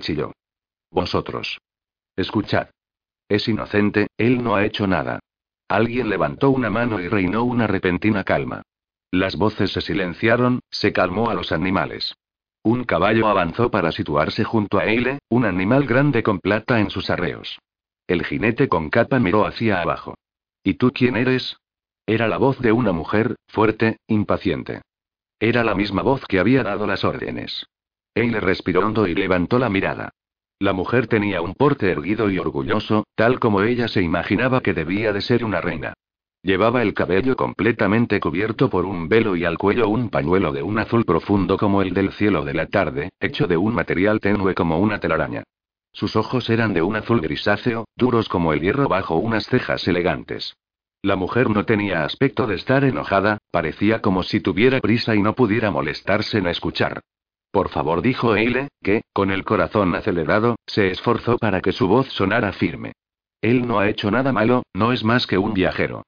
Chilló. 0.00 0.30
Vosotros. 0.88 1.58
Escuchad. 2.14 2.68
Es 3.28 3.48
inocente, 3.48 4.06
él 4.16 4.44
no 4.44 4.54
ha 4.54 4.64
hecho 4.66 4.86
nada. 4.86 5.18
Alguien 5.66 6.08
levantó 6.08 6.50
una 6.50 6.70
mano 6.70 7.00
y 7.00 7.08
reinó 7.08 7.42
una 7.42 7.66
repentina 7.66 8.22
calma. 8.22 8.62
Las 9.10 9.36
voces 9.36 9.72
se 9.72 9.80
silenciaron, 9.80 10.60
se 10.70 10.92
calmó 10.92 11.30
a 11.30 11.34
los 11.34 11.52
animales. 11.52 12.14
Un 12.62 12.84
caballo 12.84 13.28
avanzó 13.28 13.70
para 13.70 13.92
situarse 13.92 14.42
junto 14.42 14.78
a 14.78 14.86
Eile, 14.86 15.20
un 15.28 15.44
animal 15.44 15.86
grande 15.86 16.22
con 16.22 16.40
plata 16.40 16.80
en 16.80 16.90
sus 16.90 17.10
arreos. 17.10 17.58
El 18.08 18.24
jinete 18.24 18.68
con 18.68 18.90
capa 18.90 19.18
miró 19.18 19.46
hacia 19.46 19.80
abajo. 19.80 20.16
¿Y 20.64 20.74
tú 20.74 20.92
quién 20.92 21.16
eres? 21.16 21.56
Era 22.06 22.28
la 22.28 22.38
voz 22.38 22.58
de 22.60 22.72
una 22.72 22.92
mujer, 22.92 23.36
fuerte, 23.46 23.98
impaciente. 24.08 24.82
Era 25.38 25.64
la 25.64 25.74
misma 25.74 26.02
voz 26.02 26.24
que 26.26 26.38
había 26.38 26.62
dado 26.62 26.86
las 26.86 27.04
órdenes. 27.04 27.66
Eile 28.14 28.40
respiró 28.40 28.86
hondo 28.86 29.06
y 29.06 29.14
levantó 29.14 29.58
la 29.58 29.68
mirada. 29.68 30.10
La 30.58 30.72
mujer 30.72 31.06
tenía 31.06 31.42
un 31.42 31.54
porte 31.54 31.90
erguido 31.90 32.30
y 32.30 32.38
orgulloso, 32.38 33.04
tal 33.14 33.38
como 33.38 33.60
ella 33.62 33.88
se 33.88 34.02
imaginaba 34.02 34.62
que 34.62 34.72
debía 34.72 35.12
de 35.12 35.20
ser 35.20 35.44
una 35.44 35.60
reina. 35.60 35.94
Llevaba 36.46 36.80
el 36.80 36.94
cabello 36.94 37.34
completamente 37.34 38.20
cubierto 38.20 38.70
por 38.70 38.84
un 38.84 39.08
velo 39.08 39.34
y 39.34 39.44
al 39.44 39.58
cuello 39.58 39.88
un 39.88 40.10
pañuelo 40.10 40.52
de 40.52 40.62
un 40.62 40.78
azul 40.78 41.04
profundo 41.04 41.56
como 41.58 41.82
el 41.82 41.92
del 41.92 42.12
cielo 42.12 42.44
de 42.44 42.54
la 42.54 42.66
tarde, 42.66 43.10
hecho 43.18 43.48
de 43.48 43.56
un 43.56 43.74
material 43.74 44.20
tenue 44.20 44.54
como 44.54 44.78
una 44.78 45.00
telaraña. 45.00 45.42
Sus 45.90 46.14
ojos 46.14 46.48
eran 46.48 46.72
de 46.72 46.82
un 46.82 46.94
azul 46.94 47.20
grisáceo, 47.20 47.86
duros 47.96 48.28
como 48.28 48.52
el 48.52 48.60
hierro 48.60 48.86
bajo 48.86 49.16
unas 49.16 49.46
cejas 49.46 49.88
elegantes. 49.88 50.54
La 51.02 51.16
mujer 51.16 51.50
no 51.50 51.64
tenía 51.64 52.04
aspecto 52.04 52.46
de 52.46 52.54
estar 52.54 52.84
enojada, 52.84 53.38
parecía 53.50 54.00
como 54.00 54.22
si 54.22 54.38
tuviera 54.38 54.78
prisa 54.78 55.16
y 55.16 55.22
no 55.22 55.34
pudiera 55.34 55.72
molestarse 55.72 56.38
en 56.38 56.46
escuchar. 56.46 57.00
Por 57.50 57.70
favor, 57.70 58.02
dijo 58.02 58.36
Eile, 58.36 58.68
que, 58.84 59.02
con 59.12 59.32
el 59.32 59.42
corazón 59.42 59.96
acelerado, 59.96 60.54
se 60.64 60.92
esforzó 60.92 61.38
para 61.38 61.60
que 61.60 61.72
su 61.72 61.88
voz 61.88 62.06
sonara 62.06 62.52
firme. 62.52 62.92
Él 63.40 63.66
no 63.66 63.80
ha 63.80 63.88
hecho 63.88 64.12
nada 64.12 64.30
malo, 64.30 64.62
no 64.74 64.92
es 64.92 65.02
más 65.02 65.26
que 65.26 65.38
un 65.38 65.52
viajero. 65.52 66.04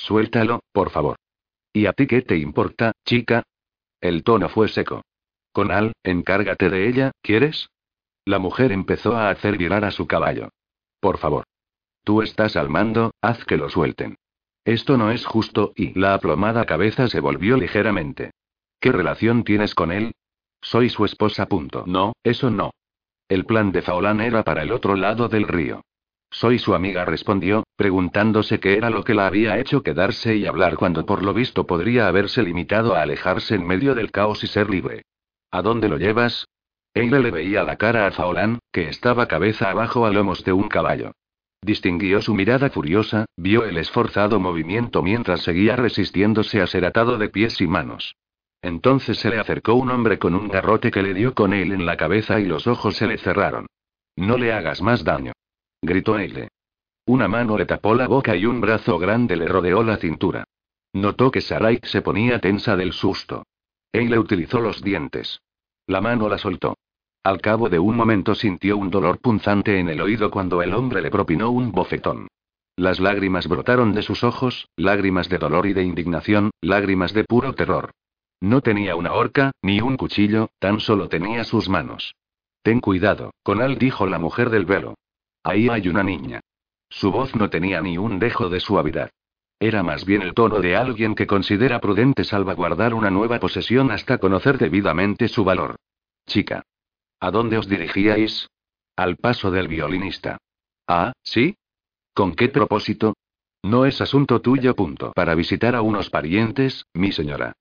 Suéltalo, 0.00 0.60
por 0.72 0.90
favor. 0.90 1.16
¿Y 1.74 1.86
a 1.86 1.92
ti 1.92 2.06
qué 2.06 2.22
te 2.22 2.36
importa, 2.36 2.92
chica? 3.04 3.42
El 4.00 4.24
tono 4.24 4.48
fue 4.48 4.68
seco. 4.68 5.02
Conal, 5.52 5.92
encárgate 6.02 6.70
de 6.70 6.88
ella, 6.88 7.12
¿quieres? 7.22 7.68
La 8.24 8.38
mujer 8.38 8.72
empezó 8.72 9.14
a 9.14 9.28
hacer 9.28 9.58
virar 9.58 9.84
a 9.84 9.90
su 9.90 10.06
caballo. 10.06 10.48
Por 11.00 11.18
favor. 11.18 11.44
Tú 12.02 12.22
estás 12.22 12.56
al 12.56 12.70
mando, 12.70 13.12
haz 13.20 13.44
que 13.44 13.58
lo 13.58 13.68
suelten. 13.68 14.16
Esto 14.64 14.96
no 14.96 15.10
es 15.10 15.26
justo, 15.26 15.72
y 15.76 15.98
la 15.98 16.14
aplomada 16.14 16.64
cabeza 16.64 17.08
se 17.08 17.20
volvió 17.20 17.58
ligeramente. 17.58 18.30
¿Qué 18.80 18.92
relación 18.92 19.44
tienes 19.44 19.74
con 19.74 19.92
él? 19.92 20.12
Soy 20.62 20.88
su 20.88 21.04
esposa. 21.04 21.46
Punto. 21.46 21.84
No, 21.86 22.14
eso 22.24 22.50
no. 22.50 22.70
El 23.28 23.44
plan 23.44 23.70
de 23.70 23.82
Faolán 23.82 24.20
era 24.22 24.44
para 24.44 24.62
el 24.62 24.72
otro 24.72 24.96
lado 24.96 25.28
del 25.28 25.46
río. 25.46 25.82
Soy 26.32 26.60
su 26.60 26.74
amiga, 26.74 27.04
respondió, 27.04 27.64
preguntándose 27.76 28.60
qué 28.60 28.76
era 28.76 28.88
lo 28.88 29.02
que 29.02 29.14
la 29.14 29.26
había 29.26 29.58
hecho 29.58 29.82
quedarse 29.82 30.36
y 30.36 30.46
hablar 30.46 30.76
cuando 30.76 31.04
por 31.04 31.24
lo 31.24 31.34
visto 31.34 31.66
podría 31.66 32.06
haberse 32.06 32.42
limitado 32.42 32.94
a 32.94 33.02
alejarse 33.02 33.56
en 33.56 33.66
medio 33.66 33.96
del 33.96 34.12
caos 34.12 34.44
y 34.44 34.46
ser 34.46 34.70
libre. 34.70 35.02
¿A 35.50 35.60
dónde 35.60 35.88
lo 35.88 35.98
llevas? 35.98 36.46
Eile 36.94 37.18
le 37.18 37.32
veía 37.32 37.64
la 37.64 37.76
cara 37.76 38.06
a 38.06 38.12
Faolán, 38.12 38.60
que 38.72 38.88
estaba 38.88 39.26
cabeza 39.26 39.70
abajo 39.70 40.06
a 40.06 40.10
lomos 40.10 40.44
de 40.44 40.52
un 40.52 40.68
caballo. 40.68 41.12
Distinguió 41.62 42.22
su 42.22 42.34
mirada 42.34 42.70
furiosa, 42.70 43.26
vio 43.36 43.64
el 43.64 43.76
esforzado 43.76 44.38
movimiento 44.38 45.02
mientras 45.02 45.42
seguía 45.42 45.74
resistiéndose 45.74 46.62
a 46.62 46.66
ser 46.68 46.84
atado 46.84 47.18
de 47.18 47.28
pies 47.28 47.60
y 47.60 47.66
manos. 47.66 48.14
Entonces 48.62 49.18
se 49.18 49.30
le 49.30 49.38
acercó 49.38 49.74
un 49.74 49.90
hombre 49.90 50.18
con 50.18 50.34
un 50.34 50.48
garrote 50.48 50.92
que 50.92 51.02
le 51.02 51.12
dio 51.12 51.34
con 51.34 51.52
él 51.52 51.72
en 51.72 51.86
la 51.86 51.96
cabeza 51.96 52.38
y 52.38 52.44
los 52.44 52.66
ojos 52.68 52.96
se 52.96 53.08
le 53.08 53.18
cerraron. 53.18 53.66
No 54.16 54.38
le 54.38 54.52
hagas 54.52 54.80
más 54.80 55.04
daño 55.04 55.32
gritó 55.82 56.18
Eile. 56.18 56.48
Una 57.06 57.28
mano 57.28 57.56
le 57.56 57.66
tapó 57.66 57.94
la 57.94 58.06
boca 58.06 58.36
y 58.36 58.46
un 58.46 58.60
brazo 58.60 58.98
grande 58.98 59.36
le 59.36 59.46
rodeó 59.46 59.82
la 59.82 59.96
cintura. 59.96 60.44
Notó 60.92 61.30
que 61.30 61.40
Sarai 61.40 61.80
se 61.82 62.02
ponía 62.02 62.40
tensa 62.40 62.76
del 62.76 62.92
susto. 62.92 63.44
Eile 63.92 64.18
utilizó 64.18 64.60
los 64.60 64.82
dientes. 64.82 65.40
La 65.86 66.00
mano 66.00 66.28
la 66.28 66.38
soltó. 66.38 66.76
Al 67.22 67.40
cabo 67.40 67.68
de 67.68 67.78
un 67.78 67.96
momento 67.96 68.34
sintió 68.34 68.76
un 68.76 68.90
dolor 68.90 69.18
punzante 69.18 69.78
en 69.78 69.88
el 69.88 70.00
oído 70.00 70.30
cuando 70.30 70.62
el 70.62 70.72
hombre 70.72 71.02
le 71.02 71.10
propinó 71.10 71.50
un 71.50 71.72
bofetón. 71.72 72.28
Las 72.76 72.98
lágrimas 72.98 73.46
brotaron 73.46 73.92
de 73.92 74.02
sus 74.02 74.24
ojos, 74.24 74.68
lágrimas 74.76 75.28
de 75.28 75.38
dolor 75.38 75.66
y 75.66 75.74
de 75.74 75.82
indignación, 75.82 76.50
lágrimas 76.60 77.12
de 77.12 77.24
puro 77.24 77.52
terror. 77.52 77.90
No 78.40 78.62
tenía 78.62 78.96
una 78.96 79.12
horca, 79.12 79.52
ni 79.60 79.80
un 79.80 79.96
cuchillo, 79.98 80.48
tan 80.58 80.80
solo 80.80 81.08
tenía 81.08 81.44
sus 81.44 81.68
manos. 81.68 82.14
Ten 82.62 82.80
cuidado, 82.80 83.32
Conal 83.42 83.76
dijo 83.76 84.06
la 84.06 84.18
mujer 84.18 84.48
del 84.48 84.64
velo. 84.64 84.94
Ahí 85.42 85.68
hay 85.68 85.88
una 85.88 86.02
niña. 86.02 86.40
Su 86.88 87.12
voz 87.12 87.34
no 87.34 87.48
tenía 87.48 87.80
ni 87.80 87.98
un 87.98 88.18
dejo 88.18 88.48
de 88.48 88.60
suavidad. 88.60 89.10
Era 89.58 89.82
más 89.82 90.04
bien 90.04 90.22
el 90.22 90.34
tono 90.34 90.60
de 90.60 90.74
alguien 90.74 91.14
que 91.14 91.26
considera 91.26 91.80
prudente 91.80 92.24
salvaguardar 92.24 92.94
una 92.94 93.10
nueva 93.10 93.38
posesión 93.38 93.90
hasta 93.90 94.18
conocer 94.18 94.58
debidamente 94.58 95.28
su 95.28 95.44
valor. 95.44 95.76
Chica. 96.26 96.64
¿A 97.20 97.30
dónde 97.30 97.58
os 97.58 97.68
dirigíais? 97.68 98.48
Al 98.96 99.16
paso 99.16 99.50
del 99.50 99.68
violinista. 99.68 100.38
Ah, 100.86 101.12
¿sí? 101.22 101.56
¿Con 102.14 102.34
qué 102.34 102.48
propósito? 102.48 103.14
No 103.62 103.84
es 103.84 104.00
asunto 104.00 104.40
tuyo. 104.40 104.74
Punto. 104.74 105.12
Para 105.12 105.34
visitar 105.34 105.76
a 105.76 105.82
unos 105.82 106.08
parientes, 106.08 106.86
mi 106.94 107.12
señora. 107.12 107.52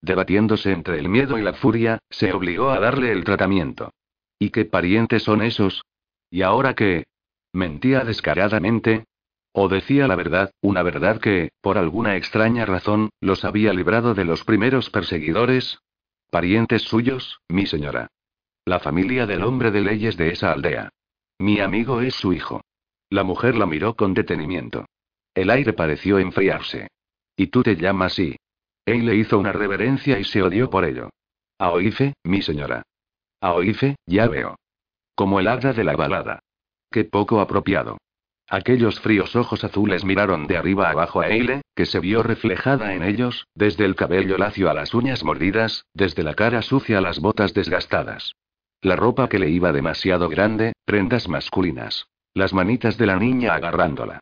Debatiéndose 0.00 0.72
entre 0.72 0.98
el 0.98 1.08
miedo 1.08 1.36
y 1.36 1.42
la 1.42 1.52
furia, 1.52 1.98
se 2.08 2.32
obligó 2.32 2.70
a 2.70 2.78
darle 2.78 3.12
el 3.12 3.24
tratamiento. 3.24 3.92
¿Y 4.38 4.50
qué 4.50 4.64
parientes 4.64 5.24
son 5.24 5.42
esos? 5.42 5.82
¿Y 6.30 6.42
ahora 6.42 6.74
qué? 6.74 7.04
¿Mentía 7.52 8.04
descaradamente? 8.04 9.04
¿O 9.52 9.68
decía 9.68 10.06
la 10.06 10.14
verdad, 10.14 10.52
una 10.60 10.82
verdad 10.82 11.20
que, 11.20 11.50
por 11.60 11.76
alguna 11.76 12.16
extraña 12.16 12.64
razón, 12.64 13.10
los 13.20 13.44
había 13.44 13.72
librado 13.72 14.14
de 14.14 14.24
los 14.24 14.44
primeros 14.44 14.90
perseguidores? 14.90 15.78
Parientes 16.30 16.82
suyos, 16.82 17.40
mi 17.48 17.66
señora. 17.66 18.08
La 18.64 18.78
familia 18.78 19.26
del 19.26 19.42
hombre 19.42 19.72
de 19.72 19.80
leyes 19.80 20.16
de 20.16 20.30
esa 20.30 20.52
aldea. 20.52 20.90
Mi 21.40 21.58
amigo 21.58 22.00
es 22.00 22.14
su 22.14 22.32
hijo. 22.32 22.60
La 23.08 23.24
mujer 23.24 23.56
la 23.56 23.66
miró 23.66 23.94
con 23.94 24.14
detenimiento. 24.14 24.86
El 25.34 25.50
aire 25.50 25.72
pareció 25.72 26.20
enfriarse. 26.20 26.88
¿Y 27.36 27.48
tú 27.48 27.62
te 27.62 27.74
llamas 27.74 28.12
así? 28.12 28.36
Él 28.84 29.06
le 29.06 29.16
hizo 29.16 29.38
una 29.38 29.52
reverencia 29.52 30.18
y 30.18 30.24
se 30.24 30.42
odió 30.42 30.70
por 30.70 30.84
ello. 30.84 31.10
Aoife, 31.58 32.14
mi 32.24 32.42
señora. 32.42 32.82
Aoife, 33.40 33.96
ya 34.06 34.28
veo. 34.28 34.56
Como 35.14 35.40
el 35.40 35.48
hada 35.48 35.72
de 35.72 35.84
la 35.84 35.96
balada. 35.96 36.40
Qué 36.90 37.04
poco 37.04 37.40
apropiado. 37.40 37.98
Aquellos 38.48 38.98
fríos 38.98 39.36
ojos 39.36 39.62
azules 39.62 40.04
miraron 40.04 40.48
de 40.48 40.56
arriba 40.56 40.90
abajo 40.90 41.20
a 41.20 41.28
Eile, 41.28 41.62
que 41.76 41.86
se 41.86 42.00
vio 42.00 42.24
reflejada 42.24 42.94
en 42.94 43.04
ellos, 43.04 43.46
desde 43.54 43.84
el 43.84 43.94
cabello 43.94 44.36
lacio 44.36 44.68
a 44.68 44.74
las 44.74 44.92
uñas 44.92 45.22
mordidas, 45.22 45.84
desde 45.94 46.24
la 46.24 46.34
cara 46.34 46.62
sucia 46.62 46.98
a 46.98 47.00
las 47.00 47.20
botas 47.20 47.54
desgastadas. 47.54 48.34
La 48.82 48.96
ropa 48.96 49.28
que 49.28 49.38
le 49.38 49.50
iba 49.50 49.72
demasiado 49.72 50.28
grande, 50.28 50.72
prendas 50.84 51.28
masculinas. 51.28 52.08
Las 52.34 52.52
manitas 52.52 52.98
de 52.98 53.06
la 53.06 53.16
niña 53.16 53.54
agarrándola. 53.54 54.18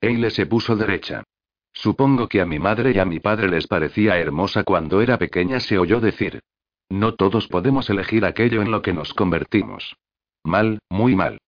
Eile 0.00 0.30
se 0.30 0.46
puso 0.46 0.76
derecha. 0.76 1.24
Supongo 1.72 2.28
que 2.28 2.40
a 2.40 2.46
mi 2.46 2.60
madre 2.60 2.92
y 2.94 3.00
a 3.00 3.04
mi 3.04 3.18
padre 3.18 3.48
les 3.48 3.66
parecía 3.66 4.18
hermosa 4.18 4.62
cuando 4.62 5.00
era 5.00 5.18
pequeña, 5.18 5.58
se 5.58 5.76
oyó 5.76 6.00
decir. 6.00 6.40
No 6.88 7.14
todos 7.14 7.48
podemos 7.48 7.90
elegir 7.90 8.24
aquello 8.24 8.62
en 8.62 8.70
lo 8.70 8.80
que 8.80 8.92
nos 8.92 9.12
convertimos. 9.12 9.96
Mal, 10.44 10.78
muy 10.88 11.16
mal. 11.16 11.38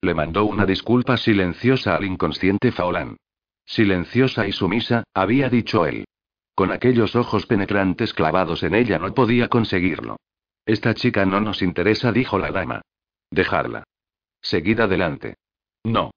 Le 0.00 0.14
mandó 0.14 0.44
una 0.44 0.64
disculpa 0.64 1.16
silenciosa 1.16 1.96
al 1.96 2.04
inconsciente 2.04 2.70
Faolán. 2.72 3.16
Silenciosa 3.66 4.46
y 4.46 4.52
sumisa, 4.52 5.04
había 5.12 5.48
dicho 5.48 5.86
él. 5.86 6.04
Con 6.54 6.72
aquellos 6.72 7.16
ojos 7.16 7.46
penetrantes 7.46 8.14
clavados 8.14 8.62
en 8.62 8.74
ella 8.74 8.98
no 8.98 9.12
podía 9.12 9.48
conseguirlo. 9.48 10.16
Esta 10.66 10.94
chica 10.94 11.24
no 11.24 11.40
nos 11.40 11.62
interesa, 11.62 12.12
dijo 12.12 12.38
la 12.38 12.50
dama. 12.50 12.82
Dejarla. 13.30 13.84
Seguid 14.40 14.80
adelante. 14.80 15.36
No. 15.84 16.12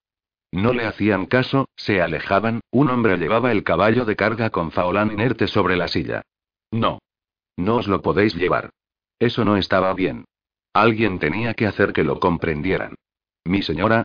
No 0.52 0.74
le 0.74 0.86
hacían 0.86 1.26
caso, 1.26 1.70
se 1.76 2.02
alejaban, 2.02 2.62
un 2.72 2.90
hombre 2.90 3.18
llevaba 3.18 3.52
el 3.52 3.64
caballo 3.64 4.06
de 4.06 4.16
carga 4.16 4.50
con 4.50 4.72
Faolán 4.72 5.12
inerte 5.12 5.48
sobre 5.48 5.78
la 5.78 5.88
silla. 5.88 6.22
No. 6.72 7.00
No 7.58 7.78
os 7.78 7.88
lo 7.88 8.02
podéis 8.02 8.36
llevar. 8.36 8.70
Eso 9.20 9.46
no 9.46 9.58
estaba 9.58 9.94
bien. 9.94 10.26
Alguien 10.74 11.20
tenía 11.20 11.54
que 11.54 11.68
hacer 11.68 11.94
que 11.94 12.04
lo 12.04 12.20
comprendieran. 12.20 12.96
Mi 13.46 13.62
señora. 13.62 14.04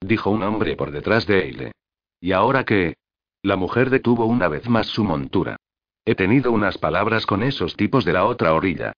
Dijo 0.00 0.30
un 0.30 0.42
hombre 0.42 0.76
por 0.76 0.90
detrás 0.90 1.26
de 1.26 1.44
Eile. 1.44 1.72
¿Y 2.20 2.32
ahora 2.32 2.64
qué? 2.64 2.94
La 3.42 3.56
mujer 3.56 3.90
detuvo 3.90 4.26
una 4.26 4.48
vez 4.48 4.68
más 4.68 4.86
su 4.86 5.04
montura. 5.04 5.56
He 6.04 6.14
tenido 6.14 6.52
unas 6.52 6.78
palabras 6.78 7.26
con 7.26 7.42
esos 7.42 7.76
tipos 7.76 8.04
de 8.04 8.12
la 8.12 8.24
otra 8.24 8.54
orilla. 8.54 8.92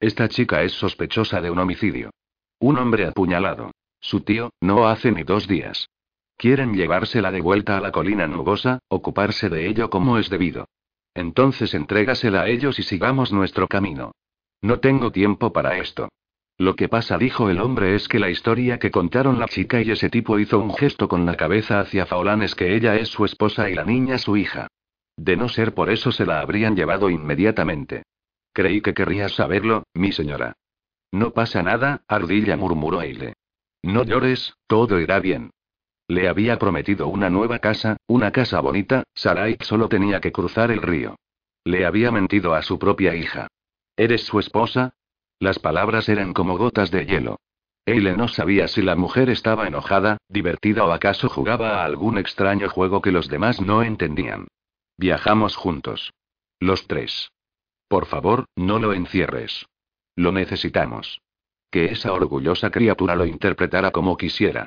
Esta 0.00 0.28
chica 0.28 0.62
es 0.62 0.72
sospechosa 0.72 1.40
de 1.40 1.50
un 1.50 1.58
homicidio. 1.58 2.10
Un 2.58 2.78
hombre 2.78 3.06
apuñalado. 3.06 3.70
Su 4.00 4.20
tío, 4.20 4.50
no 4.60 4.88
hace 4.88 5.10
ni 5.12 5.22
dos 5.22 5.48
días. 5.48 5.88
Quieren 6.36 6.74
llevársela 6.74 7.32
de 7.32 7.40
vuelta 7.40 7.76
a 7.76 7.80
la 7.80 7.90
colina 7.90 8.26
nubosa, 8.28 8.78
ocuparse 8.88 9.48
de 9.48 9.68
ello 9.68 9.90
como 9.90 10.18
es 10.18 10.30
debido. 10.30 10.66
Entonces 11.14 11.74
entrégasela 11.74 12.42
a 12.42 12.48
ellos 12.48 12.78
y 12.78 12.84
sigamos 12.84 13.32
nuestro 13.32 13.66
camino. 13.66 14.12
No 14.60 14.78
tengo 14.78 15.10
tiempo 15.10 15.52
para 15.52 15.78
esto. 15.78 16.08
Lo 16.58 16.74
que 16.74 16.88
pasa, 16.88 17.16
dijo 17.18 17.50
el 17.50 17.60
hombre, 17.60 17.94
es 17.94 18.08
que 18.08 18.18
la 18.18 18.30
historia 18.30 18.80
que 18.80 18.90
contaron 18.90 19.38
la 19.38 19.46
chica 19.46 19.80
y 19.80 19.92
ese 19.92 20.10
tipo 20.10 20.40
hizo 20.40 20.58
un 20.58 20.74
gesto 20.74 21.06
con 21.08 21.24
la 21.24 21.36
cabeza 21.36 21.78
hacia 21.78 22.04
Faolán 22.04 22.42
es 22.42 22.56
que 22.56 22.74
ella 22.74 22.96
es 22.96 23.08
su 23.08 23.24
esposa 23.24 23.70
y 23.70 23.76
la 23.76 23.84
niña 23.84 24.18
su 24.18 24.36
hija. 24.36 24.66
De 25.16 25.36
no 25.36 25.48
ser 25.48 25.72
por 25.72 25.88
eso 25.88 26.10
se 26.10 26.26
la 26.26 26.40
habrían 26.40 26.74
llevado 26.74 27.10
inmediatamente. 27.10 28.02
Creí 28.52 28.80
que 28.80 28.92
querrías 28.92 29.32
saberlo, 29.32 29.84
mi 29.94 30.10
señora. 30.10 30.54
No 31.12 31.30
pasa 31.30 31.62
nada, 31.62 32.02
Ardilla 32.08 32.56
murmuró 32.56 33.02
Eile. 33.02 33.34
No 33.84 34.02
llores, 34.02 34.54
todo 34.66 34.98
irá 34.98 35.20
bien. 35.20 35.50
Le 36.08 36.28
había 36.28 36.58
prometido 36.58 37.06
una 37.06 37.30
nueva 37.30 37.60
casa, 37.60 37.98
una 38.08 38.32
casa 38.32 38.60
bonita, 38.60 39.04
Sarai 39.14 39.58
solo 39.60 39.88
tenía 39.88 40.20
que 40.20 40.32
cruzar 40.32 40.72
el 40.72 40.82
río. 40.82 41.16
Le 41.62 41.86
había 41.86 42.10
mentido 42.10 42.54
a 42.54 42.62
su 42.62 42.80
propia 42.80 43.14
hija. 43.14 43.46
¿Eres 43.96 44.22
su 44.22 44.40
esposa? 44.40 44.94
Las 45.40 45.58
palabras 45.58 46.08
eran 46.08 46.32
como 46.32 46.58
gotas 46.58 46.90
de 46.90 47.06
hielo. 47.06 47.38
Eile 47.86 48.16
no 48.16 48.28
sabía 48.28 48.68
si 48.68 48.82
la 48.82 48.96
mujer 48.96 49.30
estaba 49.30 49.66
enojada, 49.66 50.18
divertida 50.28 50.84
o 50.84 50.92
acaso 50.92 51.28
jugaba 51.28 51.80
a 51.80 51.84
algún 51.84 52.18
extraño 52.18 52.68
juego 52.68 53.00
que 53.00 53.12
los 53.12 53.28
demás 53.28 53.60
no 53.60 53.82
entendían. 53.82 54.48
Viajamos 54.98 55.56
juntos. 55.56 56.12
Los 56.60 56.86
tres. 56.86 57.30
Por 57.88 58.06
favor, 58.06 58.46
no 58.56 58.78
lo 58.78 58.92
encierres. 58.92 59.66
Lo 60.16 60.32
necesitamos. 60.32 61.20
Que 61.70 61.86
esa 61.86 62.12
orgullosa 62.12 62.70
criatura 62.70 63.14
lo 63.14 63.24
interpretara 63.24 63.90
como 63.92 64.16
quisiera. 64.16 64.66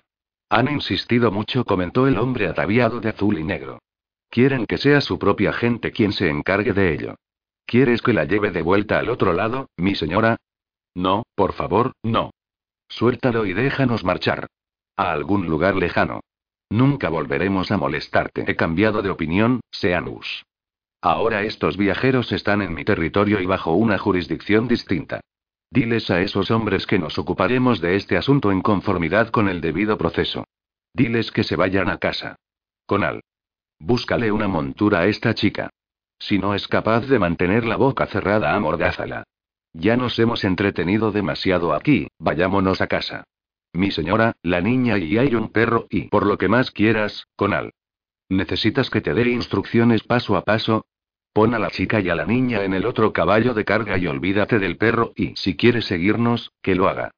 Han 0.49 0.72
insistido 0.72 1.31
mucho, 1.31 1.65
comentó 1.65 2.07
el 2.07 2.18
hombre 2.18 2.48
ataviado 2.48 2.99
de 2.99 3.10
azul 3.10 3.38
y 3.38 3.43
negro. 3.43 3.80
Quieren 4.30 4.65
que 4.65 4.77
sea 4.77 5.02
su 5.02 5.19
propia 5.19 5.52
gente 5.52 5.91
quien 5.91 6.14
se 6.14 6.30
encargue 6.30 6.73
de 6.73 6.93
ello. 6.93 7.15
¿Quieres 7.65 8.02
que 8.02 8.14
la 8.14 8.26
lleve 8.26 8.52
de 8.52 8.61
vuelta 8.61 8.98
al 8.98 9.10
otro 9.10 9.34
lado, 9.34 9.69
mi 9.77 9.95
señora? 9.95 10.38
No, 10.96 11.24
por 11.36 11.54
favor, 11.54 11.94
no. 12.04 12.32
Suéltalo 12.88 13.46
y 13.46 13.54
déjanos 13.54 14.04
marchar. 14.04 14.48
A 14.98 15.12
algún 15.12 15.48
lugar 15.48 15.76
lejano. 15.76 16.22
Nunca 16.70 17.10
volveremos 17.10 17.72
a 17.72 17.78
molestarte. 17.78 18.46
He 18.48 18.56
cambiado 18.56 19.02
de 19.02 19.10
opinión, 19.10 19.62
Seanus. 19.72 20.44
Ahora 21.02 21.44
estos 21.44 21.78
viajeros 21.78 22.32
están 22.32 22.62
en 22.62 22.74
mi 22.74 22.86
territorio 22.86 23.40
y 23.40 23.46
bajo 23.46 23.74
una 23.74 23.98
jurisdicción 23.98 24.68
distinta. 24.68 25.22
Diles 25.72 26.12
a 26.12 26.22
esos 26.22 26.52
hombres 26.52 26.86
que 26.86 27.00
nos 27.00 27.18
ocuparemos 27.18 27.82
de 27.82 27.96
este 27.96 28.18
asunto 28.18 28.52
en 28.52 28.62
conformidad 28.62 29.30
con 29.30 29.50
el 29.50 29.62
debido 29.62 29.98
proceso. 29.98 30.44
Diles 30.94 31.32
que 31.32 31.44
se 31.44 31.56
vayan 31.56 31.90
a 31.90 31.98
casa. 31.98 32.36
Conal. 32.86 33.22
Búscale 33.80 34.32
una 34.32 34.48
montura 34.48 35.00
a 35.00 35.08
esta 35.08 35.34
chica. 35.34 35.70
Si 36.20 36.38
no 36.38 36.54
es 36.54 36.68
capaz 36.68 37.08
de 37.08 37.18
mantener 37.18 37.66
la 37.66 37.78
boca 37.78 38.06
cerrada, 38.06 38.54
amordázala. 38.54 39.24
Ya 39.73 39.95
nos 39.95 40.19
hemos 40.19 40.43
entretenido 40.43 41.11
demasiado 41.11 41.73
aquí, 41.73 42.07
vayámonos 42.19 42.81
a 42.81 42.88
casa. 42.88 43.23
Mi 43.73 43.91
señora, 43.91 44.34
la 44.43 44.60
niña 44.60 44.98
y 44.98 45.18
hay 45.18 45.34
un 45.34 45.49
perro 45.49 45.88
y 45.89 46.10
por 46.10 46.26
lo 46.26 46.38
que 46.38 46.49
más 46.49 46.72
quieras, 46.72 47.27
Conal. 47.38 47.72
¿Necesitas 48.27 48.89
que 48.89 49.02
te 49.02 49.14
dé 49.14 49.30
instrucciones 49.30 50.03
paso 50.03 50.35
a 50.35 50.43
paso? 50.43 50.85
Pon 51.34 51.53
a 51.53 51.60
la 51.60 51.69
chica 51.69 52.02
y 52.02 52.10
a 52.10 52.15
la 52.15 52.26
niña 52.26 52.64
en 52.65 52.73
el 52.73 52.85
otro 52.85 53.14
caballo 53.14 53.53
de 53.53 53.64
carga 53.64 53.98
y 53.98 54.07
olvídate 54.07 54.60
del 54.60 54.77
perro 54.77 55.14
y, 55.15 55.34
si 55.38 55.56
quiere 55.56 55.81
seguirnos, 55.81 56.52
que 56.61 56.76
lo 56.76 56.89
haga. 56.89 57.11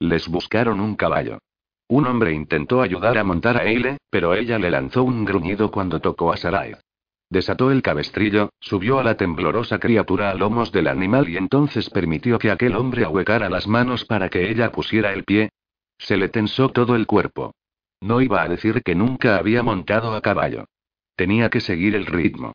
Les 0.00 0.26
buscaron 0.26 0.80
un 0.80 0.96
caballo. 0.96 1.38
Un 1.88 2.06
hombre 2.06 2.32
intentó 2.32 2.82
ayudar 2.82 3.18
a 3.18 3.24
montar 3.24 3.56
a 3.56 3.64
Eile, 3.64 3.98
pero 4.10 4.34
ella 4.34 4.58
le 4.58 4.70
lanzó 4.70 5.04
un 5.04 5.24
gruñido 5.24 5.70
cuando 5.70 6.00
tocó 6.00 6.32
a 6.32 6.36
Sarai. 6.36 6.74
Desató 7.32 7.70
el 7.70 7.80
cabestrillo, 7.80 8.50
subió 8.60 8.98
a 8.98 9.02
la 9.02 9.16
temblorosa 9.16 9.78
criatura 9.78 10.28
a 10.28 10.34
lomos 10.34 10.70
del 10.70 10.86
animal 10.86 11.30
y 11.30 11.38
entonces 11.38 11.88
permitió 11.88 12.38
que 12.38 12.50
aquel 12.50 12.76
hombre 12.76 13.06
ahuecara 13.06 13.48
las 13.48 13.66
manos 13.66 14.04
para 14.04 14.28
que 14.28 14.50
ella 14.50 14.70
pusiera 14.70 15.14
el 15.14 15.24
pie. 15.24 15.48
Se 15.96 16.18
le 16.18 16.28
tensó 16.28 16.68
todo 16.68 16.94
el 16.94 17.06
cuerpo. 17.06 17.54
No 18.02 18.20
iba 18.20 18.42
a 18.42 18.48
decir 18.50 18.82
que 18.82 18.94
nunca 18.94 19.38
había 19.38 19.62
montado 19.62 20.14
a 20.14 20.20
caballo. 20.20 20.66
Tenía 21.16 21.48
que 21.48 21.60
seguir 21.60 21.94
el 21.94 22.04
ritmo. 22.04 22.52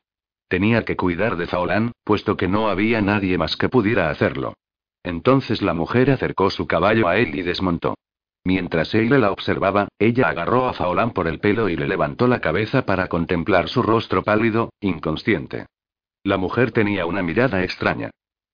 Tenía 0.48 0.86
que 0.86 0.96
cuidar 0.96 1.38
de 1.38 1.48
Faolán, 1.48 1.94
puesto 2.04 2.38
que 2.38 2.48
no 2.48 2.70
había 2.70 3.02
nadie 3.02 3.36
más 3.40 3.58
que 3.58 3.70
pudiera 3.70 4.12
hacerlo. 4.12 4.54
Entonces 5.02 5.64
la 5.64 5.74
mujer 5.74 6.12
acercó 6.12 6.52
su 6.52 6.68
caballo 6.68 7.08
a 7.08 7.18
él 7.18 7.34
y 7.34 7.42
desmontó. 7.42 7.96
Mientras 8.48 8.96
él 8.96 9.10
la 9.10 9.34
observaba, 9.34 9.90
ella 10.00 10.30
agarró 10.30 10.70
a 10.70 10.74
Faolán 10.74 11.12
por 11.12 11.28
el 11.28 11.40
pelo 11.40 11.68
y 11.68 11.76
le 11.76 11.86
levantó 11.86 12.30
la 12.30 12.40
cabeza 12.40 12.86
para 12.86 13.10
contemplar 13.10 13.68
su 13.68 13.84
rostro 13.84 14.24
pálido, 14.24 14.70
inconsciente. 14.80 15.66
La 16.24 16.38
mujer 16.38 16.72
tenía 16.72 17.06
una 17.06 17.22
mirada 17.22 17.62
extraña. 17.62 18.10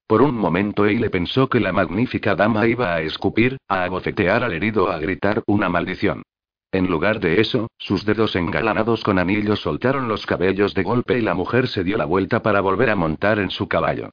Por 0.08 0.24
un 0.24 0.34
momento 0.34 0.86
le 0.86 1.12
pensó 1.12 1.48
que 1.48 1.60
la 1.60 1.72
magnífica 1.72 2.34
dama 2.34 2.66
iba 2.66 2.96
a 2.96 3.02
escupir, 3.02 3.58
a 3.68 3.84
abofetear 3.84 4.44
al 4.44 4.54
herido 4.54 4.86
o 4.86 4.88
a 4.88 4.98
gritar 4.98 5.44
una 5.46 5.70
maldición. 5.70 6.24
En 6.72 6.88
lugar 6.88 7.20
de 7.20 7.40
eso, 7.40 7.68
sus 7.78 8.04
dedos 8.04 8.36
engalanados 8.36 9.04
con 9.04 9.20
anillos 9.20 9.60
soltaron 9.60 10.08
los 10.08 10.26
cabellos 10.26 10.74
de 10.74 10.82
golpe 10.82 11.20
y 11.20 11.22
la 11.22 11.36
mujer 11.36 11.68
se 11.68 11.84
dio 11.84 12.00
la 12.00 12.06
vuelta 12.06 12.42
para 12.42 12.62
volver 12.62 12.90
a 12.90 12.96
montar 12.96 13.38
en 13.38 13.52
su 13.52 13.68
caballo. 13.68 14.10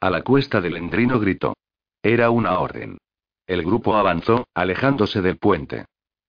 A 0.00 0.10
la 0.10 0.22
cuesta 0.22 0.60
del 0.60 0.76
endrino 0.76 1.18
gritó. 1.18 1.54
Era 2.04 2.30
una 2.30 2.60
orden. 2.60 2.98
El 3.46 3.62
grupo 3.62 3.96
avanzó, 3.96 4.48
alejándose 4.54 5.20
del 5.20 5.36
puente. 5.36 5.84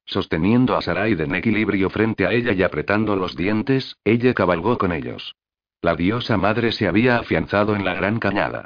Sosteniendo 0.05 0.75
a 0.75 0.81
Sarai 0.81 1.13
en 1.13 1.33
equilibrio 1.33 1.89
frente 1.89 2.25
a 2.25 2.31
ella 2.31 2.51
y 2.51 2.61
apretando 2.61 3.15
los 3.15 3.35
dientes, 3.35 3.97
ella 4.03 4.33
cabalgó 4.33 4.77
con 4.77 4.91
ellos. 4.91 5.35
La 5.81 5.95
diosa 5.95 6.37
madre 6.37 6.71
se 6.71 6.87
había 6.87 7.17
afianzado 7.17 7.75
en 7.75 7.85
la 7.85 7.93
gran 7.93 8.19
cañada. 8.19 8.65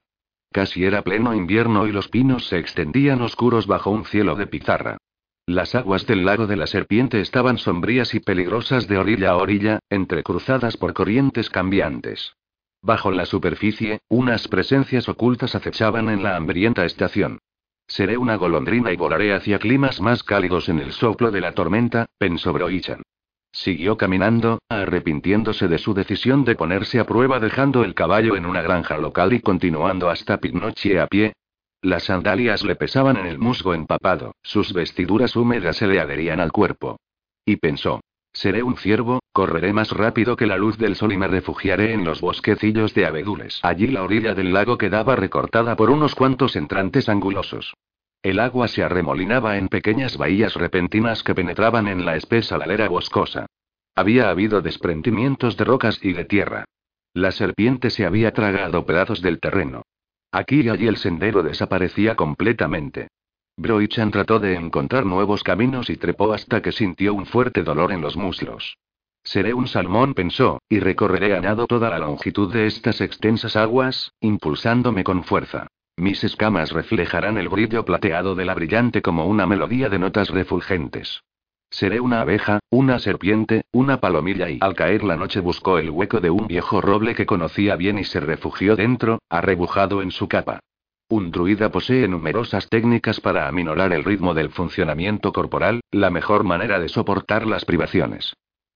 Casi 0.52 0.84
era 0.84 1.04
pleno 1.04 1.36
invierno 1.36 1.86
y 1.86 1.92
los 1.92 2.08
pinos 2.08 2.48
se 2.48 2.58
extendían 2.58 3.22
oscuros 3.22 3.68
bajo 3.68 3.92
un 3.92 4.06
cielo 4.06 4.36
de 4.36 4.48
pizarra. 4.48 4.98
Las 5.46 5.76
aguas 5.76 6.06
del 6.06 6.26
lago 6.26 6.48
de 6.48 6.58
la 6.58 6.68
serpiente 6.68 7.22
estaban 7.22 7.58
sombrías 7.58 8.14
y 8.14 8.20
peligrosas 8.20 8.88
de 8.88 8.98
orilla 8.98 9.32
a 9.32 9.38
orilla, 9.38 9.80
entrecruzadas 9.90 10.78
por 10.78 10.94
corrientes 10.94 11.50
cambiantes. 11.50 12.34
Bajo 12.82 13.12
la 13.12 13.26
superficie, 13.26 14.00
unas 14.10 14.48
presencias 14.48 15.10
ocultas 15.10 15.56
acechaban 15.56 16.10
en 16.10 16.24
la 16.24 16.36
hambrienta 16.36 16.86
estación. 16.86 17.40
Seré 17.90 18.18
una 18.18 18.36
golondrina 18.36 18.94
y 18.94 18.98
volaré 18.98 19.34
hacia 19.34 19.58
climas 19.58 20.00
más 20.00 20.22
cálidos 20.22 20.70
en 20.70 20.78
el 20.78 20.92
soplo 20.92 21.32
de 21.32 21.42
la 21.42 21.54
tormenta, 21.54 22.06
pensó 22.20 22.54
Broichan. 22.54 23.02
Siguió 23.52 23.98
caminando, 23.98 24.60
arrepintiéndose 24.70 25.68
de 25.68 25.80
su 25.80 25.96
decisión 25.96 26.46
de 26.46 26.56
ponerse 26.56 27.00
a 27.00 27.08
prueba 27.08 27.40
dejando 27.40 27.84
el 27.84 27.96
caballo 27.96 28.36
en 28.36 28.46
una 28.46 28.62
granja 28.62 29.00
local 29.00 29.34
y 29.34 29.40
continuando 29.40 30.08
hasta 30.08 30.38
Pignochie 30.38 31.00
a 31.00 31.08
pie. 31.08 31.34
Las 31.82 32.04
sandalias 32.04 32.64
le 32.64 32.76
pesaban 32.76 33.18
en 33.18 33.26
el 33.26 33.40
musgo 33.40 33.74
empapado, 33.74 34.36
sus 34.44 34.72
vestiduras 34.72 35.36
húmedas 35.36 35.78
se 35.78 35.88
le 35.88 36.00
adherían 36.00 36.40
al 36.40 36.52
cuerpo. 36.52 37.00
Y 37.44 37.56
pensó, 37.56 38.02
seré 38.32 38.62
un 38.62 38.78
ciervo, 38.78 39.19
correré 39.32 39.74
más 39.74 39.92
rápido 39.92 40.36
que 40.36 40.48
la 40.48 40.58
luz 40.58 40.78
del 40.78 40.96
sol 40.96 41.14
y 41.14 41.18
me 41.18 41.28
refugiaré 41.28 41.94
en 41.94 42.06
los 42.06 42.22
bosquecillos 42.22 42.94
de 42.94 43.06
abedules. 43.06 43.60
Allí 43.64 43.88
la 43.88 44.04
orilla 44.04 44.34
del 44.34 44.54
lago 44.54 44.78
quedaba 44.78 45.16
recortada 45.16 45.76
por 45.76 45.90
unos 45.90 46.16
cuantos 46.16 46.56
entrantes 46.56 47.10
angulosos. 47.10 47.74
El 48.22 48.40
agua 48.40 48.68
se 48.68 48.84
arremolinaba 48.84 49.58
en 49.58 49.70
pequeñas 49.70 50.18
bahías 50.18 50.56
repentinas 50.56 51.24
que 51.24 51.34
penetraban 51.34 51.88
en 51.88 52.06
la 52.06 52.18
espesa 52.18 52.58
ladera 52.58 52.90
boscosa. 52.90 53.46
Había 53.96 54.30
habido 54.30 54.62
desprendimientos 54.62 55.56
de 55.56 55.64
rocas 55.64 56.00
y 56.04 56.14
de 56.14 56.26
tierra. 56.26 56.66
La 57.14 57.32
serpiente 57.32 57.90
se 57.90 58.06
había 58.06 58.34
tragado 58.34 58.86
pedazos 58.86 59.22
del 59.22 59.40
terreno. 59.40 59.84
Aquí 60.32 60.62
y 60.62 60.70
allí 60.70 60.88
el 60.88 60.98
sendero 60.98 61.44
desaparecía 61.44 62.16
completamente. 62.16 63.08
Broichan 63.58 64.12
trató 64.12 64.40
de 64.40 64.56
encontrar 64.56 65.06
nuevos 65.06 65.44
caminos 65.44 65.90
y 65.90 65.98
trepó 65.98 66.34
hasta 66.34 66.62
que 66.62 66.72
sintió 66.72 67.14
un 67.14 67.26
fuerte 67.26 67.64
dolor 67.64 67.92
en 67.92 68.02
los 68.02 68.16
muslos. 68.16 68.78
Seré 69.30 69.54
un 69.54 69.68
salmón, 69.68 70.16
pensó, 70.16 70.60
y 70.68 70.80
recorreré 70.80 71.38
a 71.38 71.40
nado 71.40 71.68
toda 71.68 71.92
la 71.92 72.00
longitud 72.00 72.52
de 72.52 72.66
estas 72.66 73.00
extensas 73.00 73.56
aguas, 73.56 74.12
impulsándome 74.22 75.04
con 75.04 75.24
fuerza. 75.24 75.68
Mis 75.98 76.24
escamas 76.24 76.72
reflejarán 76.72 77.38
el 77.38 77.48
brillo 77.48 77.86
plateado 77.86 78.34
de 78.34 78.46
la 78.46 78.56
brillante 78.56 79.04
como 79.04 79.28
una 79.28 79.46
melodía 79.46 79.88
de 79.88 80.00
notas 80.00 80.32
refulgentes. 80.32 81.22
Seré 81.70 82.00
una 82.00 82.22
abeja, 82.22 82.58
una 82.72 82.98
serpiente, 82.98 83.66
una 83.72 84.02
palomilla 84.02 84.50
y 84.50 84.58
al 84.62 84.74
caer 84.74 85.04
la 85.04 85.16
noche 85.16 85.42
buscó 85.42 85.78
el 85.78 85.92
hueco 85.92 86.22
de 86.22 86.32
un 86.32 86.48
viejo 86.48 86.82
roble 86.82 87.14
que 87.14 87.28
conocía 87.28 87.76
bien 87.76 88.00
y 88.00 88.06
se 88.06 88.20
refugió 88.20 88.76
dentro, 88.76 89.20
arrebujado 89.30 90.02
en 90.02 90.10
su 90.10 90.28
capa. 90.28 90.60
Un 91.08 91.30
druida 91.30 91.70
posee 91.70 92.08
numerosas 92.08 92.68
técnicas 92.68 93.20
para 93.20 93.48
aminorar 93.48 93.94
el 93.94 94.04
ritmo 94.04 94.34
del 94.34 94.50
funcionamiento 94.50 95.32
corporal, 95.34 95.82
la 95.92 96.10
mejor 96.10 96.44
manera 96.46 96.80
de 96.80 96.90
soportar 96.90 97.46
las 97.46 97.64
privaciones. 97.64 98.34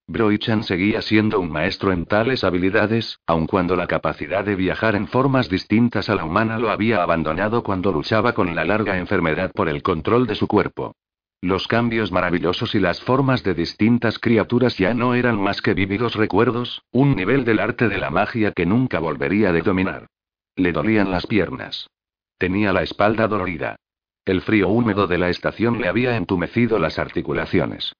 Broichan 0.07 0.63
seguía 0.63 1.01
siendo 1.01 1.39
un 1.39 1.49
maestro 1.49 1.93
en 1.93 2.05
tales 2.05 2.43
habilidades, 2.43 3.19
aun 3.25 3.47
cuando 3.47 3.77
la 3.77 3.87
capacidad 3.87 4.43
de 4.43 4.55
viajar 4.55 4.95
en 4.95 5.07
formas 5.07 5.49
distintas 5.49 6.09
a 6.09 6.15
la 6.15 6.25
humana 6.25 6.59
lo 6.59 6.71
había 6.71 7.01
abandonado 7.01 7.63
cuando 7.63 7.91
luchaba 7.93 8.33
con 8.33 8.53
la 8.53 8.65
larga 8.65 8.97
enfermedad 8.97 9.51
por 9.53 9.69
el 9.69 9.81
control 9.81 10.27
de 10.27 10.35
su 10.35 10.47
cuerpo. 10.47 10.93
Los 11.41 11.67
cambios 11.67 12.11
maravillosos 12.11 12.75
y 12.75 12.79
las 12.79 13.01
formas 13.01 13.43
de 13.43 13.53
distintas 13.53 14.19
criaturas 14.19 14.77
ya 14.77 14.93
no 14.93 15.13
eran 15.13 15.41
más 15.41 15.61
que 15.61 15.73
vívidos 15.73 16.15
recuerdos, 16.15 16.83
un 16.91 17.15
nivel 17.15 17.45
del 17.45 17.59
arte 17.59 17.87
de 17.87 17.97
la 17.97 18.09
magia 18.09 18.51
que 18.51 18.65
nunca 18.65 18.99
volvería 18.99 19.49
a 19.49 19.53
dominar. 19.53 20.07
Le 20.55 20.73
dolían 20.73 21.11
las 21.11 21.27
piernas. 21.27 21.89
Tenía 22.37 22.73
la 22.73 22.83
espalda 22.83 23.27
dolorida. 23.27 23.77
El 24.25 24.41
frío 24.41 24.69
húmedo 24.69 25.07
de 25.07 25.17
la 25.17 25.29
estación 25.29 25.81
le 25.81 25.87
había 25.87 26.15
entumecido 26.17 26.77
las 26.79 26.99
articulaciones. 26.99 27.93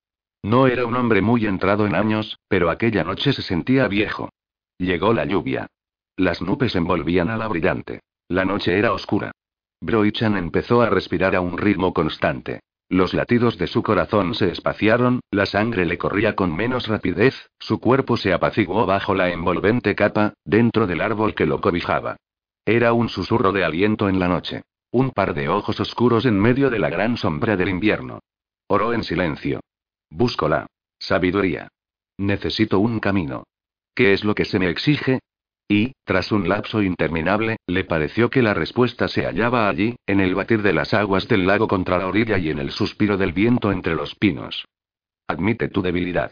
No 0.44 0.68
era 0.68 0.86
un 0.86 0.95
hombre 0.95 1.22
muy 1.22 1.45
entrado 1.45 1.88
en 1.88 1.95
años, 1.95 2.38
pero 2.49 2.70
aquella 2.70 3.06
noche 3.06 3.32
se 3.32 3.41
sentía 3.41 3.88
viejo. 3.88 4.30
Llegó 4.78 5.14
la 5.14 5.24
lluvia. 5.24 5.68
Las 6.18 6.41
nubes 6.41 6.76
envolvían 6.76 7.30
a 7.30 7.38
la 7.38 7.48
brillante. 7.48 8.02
La 8.28 8.44
noche 8.44 8.78
era 8.78 8.91
oscura. 8.91 9.32
Broichan 9.82 10.38
empezó 10.38 10.82
a 10.82 10.90
respirar 10.90 11.36
a 11.36 11.41
un 11.41 11.57
ritmo 11.57 11.94
constante. 11.94 12.60
Los 12.90 13.14
latidos 13.14 13.57
de 13.57 13.68
su 13.68 13.82
corazón 13.82 14.36
se 14.36 14.52
espaciaron, 14.52 15.22
la 15.32 15.45
sangre 15.45 15.86
le 15.86 15.98
corría 15.98 16.36
con 16.36 16.56
menos 16.56 16.88
rapidez, 16.88 17.49
su 17.57 17.80
cuerpo 17.80 18.18
se 18.18 18.34
apaciguó 18.34 18.86
bajo 18.86 19.15
la 19.15 19.30
envolvente 19.30 19.95
capa, 19.95 20.34
dentro 20.45 20.88
del 20.88 21.02
árbol 21.02 21.34
que 21.34 21.45
lo 21.45 21.61
cobijaba. 21.61 22.18
Era 22.65 22.94
un 22.94 23.10
susurro 23.10 23.52
de 23.52 23.64
aliento 23.64 24.10
en 24.10 24.20
la 24.20 24.28
noche. 24.28 24.64
Un 24.91 25.11
par 25.11 25.34
de 25.34 25.49
ojos 25.49 25.80
oscuros 25.80 26.26
en 26.26 26.40
medio 26.40 26.70
de 26.70 26.80
la 26.80 26.90
gran 26.90 27.18
sombra 27.18 27.57
del 27.57 27.70
invierno. 27.70 28.20
Oró 28.68 28.94
en 28.94 29.03
silencio. 29.03 29.61
Busco 30.15 30.48
la 30.48 30.68
sabiduría. 30.99 31.69
Necesito 32.19 32.77
un 32.77 32.99
camino. 32.99 33.45
¿Qué 33.95 34.14
es 34.14 34.23
lo 34.23 34.35
que 34.35 34.45
se 34.45 34.60
me 34.60 34.69
exige? 34.69 35.19
Y, 35.68 35.94
tras 36.03 36.31
un 36.31 36.48
lapso 36.48 36.84
interminable, 36.84 37.57
le 37.65 37.84
pareció 37.84 38.30
que 38.30 38.44
la 38.44 38.53
respuesta 38.53 39.07
se 39.07 39.26
hallaba 39.26 39.68
allí, 39.68 39.95
en 40.06 40.19
el 40.19 40.35
batir 40.35 40.61
de 40.61 40.72
las 40.72 40.94
aguas 40.94 41.27
del 41.27 41.48
lago 41.48 41.68
contra 41.68 41.98
la 41.98 42.06
orilla 42.06 42.38
y 42.38 42.52
en 42.52 42.60
el 42.60 42.69
suspiro 42.69 43.18
del 43.18 43.34
viento 43.34 43.72
entre 43.72 43.95
los 43.95 44.14
pinos. 44.14 44.65
Admite 45.27 45.69
tu 45.69 45.81
debilidad. 45.81 46.31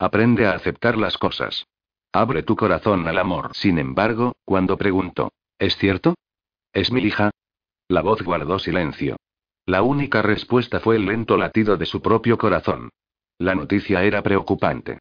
Aprende 0.00 0.46
a 0.46 0.52
aceptar 0.52 0.98
las 0.98 1.16
cosas. 1.16 1.66
Abre 2.12 2.42
tu 2.42 2.56
corazón 2.56 3.06
al 3.06 3.18
amor. 3.18 3.50
Sin 3.54 3.78
embargo, 3.78 4.34
cuando 4.44 4.76
preguntó, 4.76 5.30
¿es 5.56 5.76
cierto? 5.76 6.16
¿Es 6.72 6.90
mi 6.90 7.02
hija? 7.02 7.30
La 7.86 8.02
voz 8.02 8.22
guardó 8.22 8.58
silencio. 8.58 9.16
La 9.66 9.82
única 9.82 10.20
respuesta 10.20 10.80
fue 10.80 10.96
el 10.96 11.06
lento 11.06 11.36
latido 11.36 11.76
de 11.76 11.86
su 11.86 12.02
propio 12.02 12.36
corazón. 12.36 12.90
La 13.40 13.54
noticia 13.54 14.04
era 14.04 14.20
preocupante. 14.20 14.98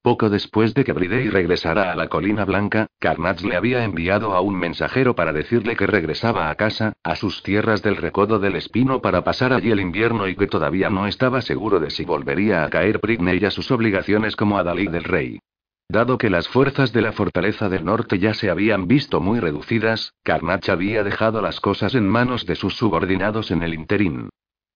Poco 0.00 0.30
después 0.30 0.72
de 0.72 0.82
que 0.82 0.94
Bridey 0.94 1.28
regresara 1.28 1.92
a 1.92 1.94
la 1.94 2.08
Colina 2.08 2.46
Blanca, 2.46 2.86
Carnage 2.98 3.46
le 3.46 3.54
había 3.54 3.84
enviado 3.84 4.32
a 4.32 4.40
un 4.40 4.58
mensajero 4.58 5.14
para 5.14 5.34
decirle 5.34 5.76
que 5.76 5.86
regresaba 5.86 6.48
a 6.48 6.54
casa, 6.54 6.94
a 7.02 7.16
sus 7.16 7.42
tierras 7.42 7.82
del 7.82 7.96
Recodo 7.96 8.38
del 8.38 8.56
Espino 8.56 9.02
para 9.02 9.24
pasar 9.24 9.52
allí 9.52 9.70
el 9.70 9.80
invierno 9.80 10.26
y 10.26 10.36
que 10.36 10.46
todavía 10.46 10.88
no 10.88 11.06
estaba 11.06 11.42
seguro 11.42 11.80
de 11.80 11.90
si 11.90 12.06
volvería 12.06 12.64
a 12.64 12.70
caer 12.70 12.98
Prigney 12.98 13.44
a 13.44 13.50
sus 13.50 13.70
obligaciones 13.70 14.36
como 14.36 14.56
adalid 14.56 14.88
del 14.88 15.04
rey. 15.04 15.40
Dado 15.86 16.16
que 16.16 16.30
las 16.30 16.48
fuerzas 16.48 16.94
de 16.94 17.02
la 17.02 17.12
fortaleza 17.12 17.68
del 17.68 17.84
norte 17.84 18.18
ya 18.18 18.32
se 18.32 18.48
habían 18.48 18.88
visto 18.88 19.20
muy 19.20 19.38
reducidas, 19.38 20.14
Carnage 20.22 20.72
había 20.72 21.04
dejado 21.04 21.42
las 21.42 21.60
cosas 21.60 21.94
en 21.94 22.08
manos 22.08 22.46
de 22.46 22.54
sus 22.54 22.74
subordinados 22.74 23.50
en 23.50 23.62
el 23.62 23.74
interín. 23.74 24.30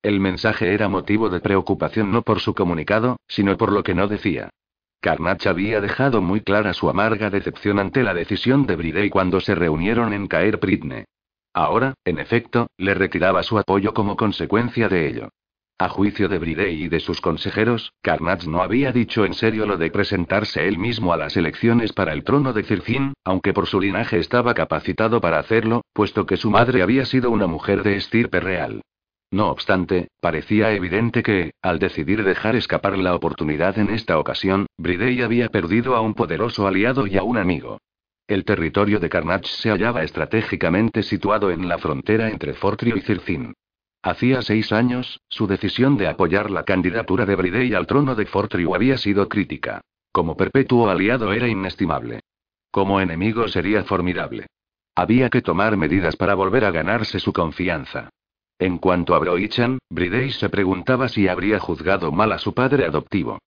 El 0.06 0.20
mensaje 0.20 0.72
era 0.72 0.88
motivo 0.88 1.30
de 1.30 1.40
preocupación 1.40 2.12
no 2.12 2.22
por 2.22 2.38
su 2.38 2.54
comunicado, 2.54 3.16
sino 3.26 3.56
por 3.56 3.72
lo 3.72 3.82
que 3.82 3.92
no 3.92 4.06
decía. 4.06 4.50
Carnage 5.00 5.48
había 5.48 5.80
dejado 5.80 6.22
muy 6.22 6.42
clara 6.42 6.74
su 6.74 6.88
amarga 6.88 7.28
decepción 7.28 7.80
ante 7.80 8.04
la 8.04 8.14
decisión 8.14 8.66
de 8.66 8.76
Bridey 8.76 9.10
cuando 9.10 9.40
se 9.40 9.56
reunieron 9.56 10.12
en 10.12 10.28
Caer 10.28 10.60
Pridne. 10.60 11.06
Ahora, 11.52 11.94
en 12.04 12.20
efecto, 12.20 12.68
le 12.78 12.94
retiraba 12.94 13.42
su 13.42 13.58
apoyo 13.58 13.94
como 13.94 14.16
consecuencia 14.16 14.88
de 14.88 15.08
ello. 15.08 15.28
A 15.76 15.88
juicio 15.88 16.28
de 16.28 16.38
Bridey 16.38 16.84
y 16.84 16.88
de 16.88 17.00
sus 17.00 17.20
consejeros, 17.20 17.92
Carnage 18.00 18.48
no 18.48 18.62
había 18.62 18.92
dicho 18.92 19.24
en 19.24 19.34
serio 19.34 19.66
lo 19.66 19.76
de 19.76 19.90
presentarse 19.90 20.68
él 20.68 20.78
mismo 20.78 21.14
a 21.14 21.16
las 21.16 21.36
elecciones 21.36 21.92
para 21.92 22.12
el 22.12 22.22
trono 22.22 22.52
de 22.52 22.62
Circin, 22.62 23.14
aunque 23.24 23.52
por 23.52 23.66
su 23.66 23.80
linaje 23.80 24.20
estaba 24.20 24.54
capacitado 24.54 25.20
para 25.20 25.40
hacerlo, 25.40 25.82
puesto 25.92 26.26
que 26.26 26.36
su 26.36 26.48
madre 26.48 26.82
había 26.82 27.04
sido 27.06 27.32
una 27.32 27.48
mujer 27.48 27.82
de 27.82 27.96
estirpe 27.96 28.38
real. 28.38 28.82
No 29.30 29.50
obstante, 29.50 30.08
parecía 30.20 30.72
evidente 30.72 31.22
que, 31.22 31.52
al 31.60 31.78
decidir 31.78 32.22
dejar 32.22 32.54
escapar 32.54 32.96
la 32.96 33.14
oportunidad 33.14 33.78
en 33.78 33.90
esta 33.90 34.18
ocasión, 34.18 34.66
Bridey 34.78 35.22
había 35.22 35.48
perdido 35.48 35.96
a 35.96 36.00
un 36.00 36.14
poderoso 36.14 36.66
aliado 36.66 37.06
y 37.06 37.16
a 37.16 37.22
un 37.22 37.36
amigo. 37.36 37.78
El 38.28 38.44
territorio 38.44 38.98
de 38.98 39.08
Carnage 39.08 39.46
se 39.46 39.70
hallaba 39.70 40.02
estratégicamente 40.02 41.02
situado 41.02 41.50
en 41.50 41.68
la 41.68 41.78
frontera 41.78 42.28
entre 42.28 42.54
Fortrio 42.54 42.96
y 42.96 43.00
Circin. 43.00 43.54
Hacía 44.02 44.42
seis 44.42 44.72
años, 44.72 45.20
su 45.28 45.46
decisión 45.46 45.96
de 45.96 46.06
apoyar 46.06 46.50
la 46.50 46.64
candidatura 46.64 47.26
de 47.26 47.34
Bridey 47.34 47.74
al 47.74 47.86
trono 47.86 48.14
de 48.14 48.26
Fortrio 48.26 48.74
había 48.74 48.98
sido 48.98 49.28
crítica. 49.28 49.80
Como 50.12 50.36
perpetuo 50.36 50.88
aliado 50.88 51.32
era 51.32 51.48
inestimable. 51.48 52.20
Como 52.70 53.00
enemigo 53.00 53.48
sería 53.48 53.82
formidable. 53.84 54.46
Había 54.94 55.28
que 55.28 55.42
tomar 55.42 55.76
medidas 55.76 56.16
para 56.16 56.34
volver 56.34 56.64
a 56.64 56.70
ganarse 56.70 57.18
su 57.18 57.32
confianza. 57.32 58.10
En 58.58 58.78
cuanto 58.78 59.14
a 59.14 59.18
Broichan, 59.18 59.78
Bridey 59.90 60.30
se 60.30 60.48
preguntaba 60.48 61.08
si 61.08 61.28
habría 61.28 61.58
juzgado 61.58 62.10
mal 62.10 62.32
a 62.32 62.38
su 62.38 62.54
padre 62.54 62.86
adoptivo. 62.86 63.38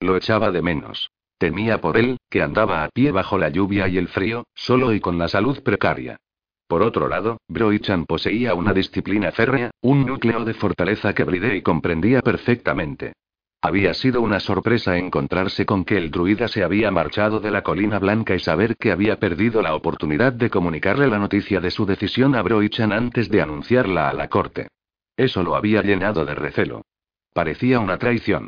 Lo 0.00 0.16
echaba 0.16 0.50
de 0.50 0.60
menos. 0.60 1.10
Temía 1.38 1.80
por 1.80 1.96
él, 1.96 2.18
que 2.28 2.42
andaba 2.42 2.84
a 2.84 2.88
pie 2.90 3.10
bajo 3.10 3.38
la 3.38 3.48
lluvia 3.48 3.88
y 3.88 3.96
el 3.96 4.08
frío, 4.08 4.44
solo 4.54 4.92
y 4.92 5.00
con 5.00 5.16
la 5.16 5.28
salud 5.28 5.62
precaria. 5.62 6.18
Por 6.66 6.82
otro 6.82 7.08
lado, 7.08 7.38
Broichan 7.48 8.04
poseía 8.04 8.54
una 8.54 8.74
disciplina 8.74 9.32
férrea, 9.32 9.70
un 9.80 10.04
núcleo 10.04 10.44
de 10.44 10.52
fortaleza 10.52 11.14
que 11.14 11.24
Bridey 11.24 11.62
comprendía 11.62 12.20
perfectamente. 12.20 13.14
Había 13.60 13.92
sido 13.92 14.22
una 14.22 14.38
sorpresa 14.38 14.98
encontrarse 14.98 15.66
con 15.66 15.84
que 15.84 15.96
el 15.96 16.12
druida 16.12 16.46
se 16.46 16.62
había 16.62 16.92
marchado 16.92 17.40
de 17.40 17.50
la 17.50 17.62
colina 17.62 17.98
blanca 17.98 18.36
y 18.36 18.38
saber 18.38 18.76
que 18.76 18.92
había 18.92 19.18
perdido 19.18 19.62
la 19.62 19.74
oportunidad 19.74 20.32
de 20.32 20.48
comunicarle 20.48 21.08
la 21.08 21.18
noticia 21.18 21.60
de 21.60 21.72
su 21.72 21.84
decisión 21.84 22.36
a 22.36 22.42
Broichan 22.42 22.92
antes 22.92 23.28
de 23.28 23.42
anunciarla 23.42 24.08
a 24.08 24.12
la 24.12 24.28
corte. 24.28 24.68
Eso 25.16 25.42
lo 25.42 25.56
había 25.56 25.82
llenado 25.82 26.24
de 26.24 26.36
recelo. 26.36 26.82
Parecía 27.34 27.80
una 27.80 27.98
traición. 27.98 28.46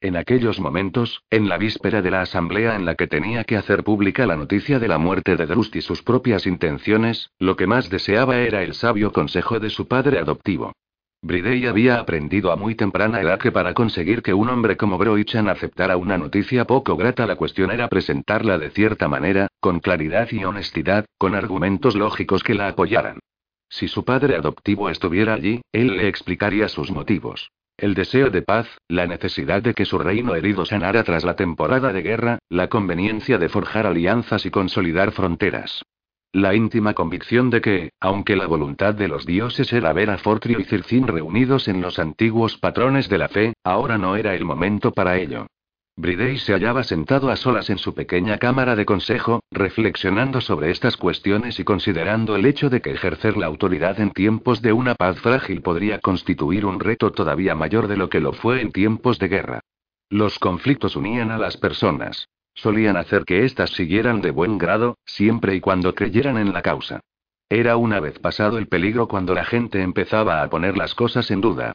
En 0.00 0.16
aquellos 0.16 0.60
momentos, 0.60 1.22
en 1.30 1.48
la 1.48 1.58
víspera 1.58 2.00
de 2.00 2.12
la 2.12 2.22
asamblea 2.22 2.76
en 2.76 2.84
la 2.84 2.94
que 2.94 3.08
tenía 3.08 3.42
que 3.42 3.56
hacer 3.56 3.82
pública 3.82 4.26
la 4.26 4.36
noticia 4.36 4.78
de 4.78 4.86
la 4.86 4.98
muerte 4.98 5.36
de 5.36 5.46
Drust 5.46 5.74
y 5.74 5.80
sus 5.80 6.02
propias 6.02 6.46
intenciones, 6.46 7.30
lo 7.40 7.56
que 7.56 7.66
más 7.66 7.90
deseaba 7.90 8.38
era 8.38 8.62
el 8.62 8.74
sabio 8.74 9.12
consejo 9.12 9.58
de 9.58 9.70
su 9.70 9.88
padre 9.88 10.20
adoptivo. 10.20 10.72
Bridey 11.24 11.66
había 11.66 12.00
aprendido 12.00 12.50
a 12.50 12.56
muy 12.56 12.74
temprana 12.74 13.20
edad 13.20 13.38
que 13.38 13.52
para 13.52 13.74
conseguir 13.74 14.22
que 14.22 14.34
un 14.34 14.48
hombre 14.48 14.76
como 14.76 14.98
Broichan 14.98 15.48
aceptara 15.48 15.96
una 15.96 16.18
noticia 16.18 16.64
poco 16.64 16.96
grata 16.96 17.28
la 17.28 17.36
cuestión 17.36 17.70
era 17.70 17.86
presentarla 17.86 18.58
de 18.58 18.70
cierta 18.70 19.06
manera, 19.06 19.46
con 19.60 19.78
claridad 19.78 20.28
y 20.32 20.44
honestidad, 20.44 21.06
con 21.18 21.36
argumentos 21.36 21.94
lógicos 21.94 22.42
que 22.42 22.54
la 22.54 22.66
apoyaran. 22.66 23.20
Si 23.68 23.86
su 23.86 24.04
padre 24.04 24.34
adoptivo 24.34 24.90
estuviera 24.90 25.34
allí, 25.34 25.62
él 25.70 25.96
le 25.96 26.08
explicaría 26.08 26.68
sus 26.68 26.90
motivos. 26.90 27.52
El 27.76 27.94
deseo 27.94 28.30
de 28.30 28.42
paz, 28.42 28.66
la 28.88 29.06
necesidad 29.06 29.62
de 29.62 29.74
que 29.74 29.84
su 29.84 29.98
reino 29.98 30.34
herido 30.34 30.64
sanara 30.64 31.04
tras 31.04 31.22
la 31.22 31.36
temporada 31.36 31.92
de 31.92 32.02
guerra, 32.02 32.38
la 32.48 32.66
conveniencia 32.66 33.38
de 33.38 33.48
forjar 33.48 33.86
alianzas 33.86 34.44
y 34.44 34.50
consolidar 34.50 35.12
fronteras. 35.12 35.84
La 36.34 36.54
íntima 36.54 36.94
convicción 36.94 37.50
de 37.50 37.60
que, 37.60 37.92
aunque 38.00 38.36
la 38.36 38.46
voluntad 38.46 38.94
de 38.94 39.06
los 39.06 39.26
dioses 39.26 39.70
era 39.70 39.92
ver 39.92 40.08
a 40.08 40.16
Fortrio 40.16 40.58
y 40.60 40.64
Circin 40.64 41.06
reunidos 41.06 41.68
en 41.68 41.82
los 41.82 41.98
antiguos 41.98 42.56
patrones 42.56 43.10
de 43.10 43.18
la 43.18 43.28
fe, 43.28 43.52
ahora 43.62 43.98
no 43.98 44.16
era 44.16 44.34
el 44.34 44.46
momento 44.46 44.92
para 44.92 45.18
ello. 45.18 45.46
Bridey 45.94 46.38
se 46.38 46.54
hallaba 46.54 46.84
sentado 46.84 47.28
a 47.28 47.36
solas 47.36 47.68
en 47.68 47.76
su 47.76 47.94
pequeña 47.94 48.38
cámara 48.38 48.76
de 48.76 48.86
consejo, 48.86 49.40
reflexionando 49.50 50.40
sobre 50.40 50.70
estas 50.70 50.96
cuestiones 50.96 51.60
y 51.60 51.64
considerando 51.64 52.34
el 52.34 52.46
hecho 52.46 52.70
de 52.70 52.80
que 52.80 52.92
ejercer 52.92 53.36
la 53.36 53.44
autoridad 53.44 54.00
en 54.00 54.10
tiempos 54.10 54.62
de 54.62 54.72
una 54.72 54.94
paz 54.94 55.20
frágil 55.20 55.60
podría 55.60 55.98
constituir 55.98 56.64
un 56.64 56.80
reto 56.80 57.12
todavía 57.12 57.54
mayor 57.54 57.88
de 57.88 57.98
lo 57.98 58.08
que 58.08 58.20
lo 58.20 58.32
fue 58.32 58.62
en 58.62 58.72
tiempos 58.72 59.18
de 59.18 59.28
guerra. 59.28 59.60
Los 60.08 60.38
conflictos 60.38 60.96
unían 60.96 61.30
a 61.30 61.36
las 61.36 61.58
personas. 61.58 62.26
Solían 62.54 62.96
hacer 62.96 63.24
que 63.24 63.44
éstas 63.44 63.70
siguieran 63.70 64.20
de 64.20 64.30
buen 64.30 64.58
grado, 64.58 64.98
siempre 65.04 65.54
y 65.54 65.60
cuando 65.60 65.94
creyeran 65.94 66.36
en 66.36 66.52
la 66.52 66.62
causa. 66.62 67.00
Era 67.48 67.76
una 67.76 68.00
vez 68.00 68.18
pasado 68.18 68.58
el 68.58 68.68
peligro 68.68 69.08
cuando 69.08 69.34
la 69.34 69.44
gente 69.44 69.82
empezaba 69.82 70.42
a 70.42 70.48
poner 70.48 70.76
las 70.76 70.94
cosas 70.94 71.30
en 71.30 71.40
duda. 71.40 71.74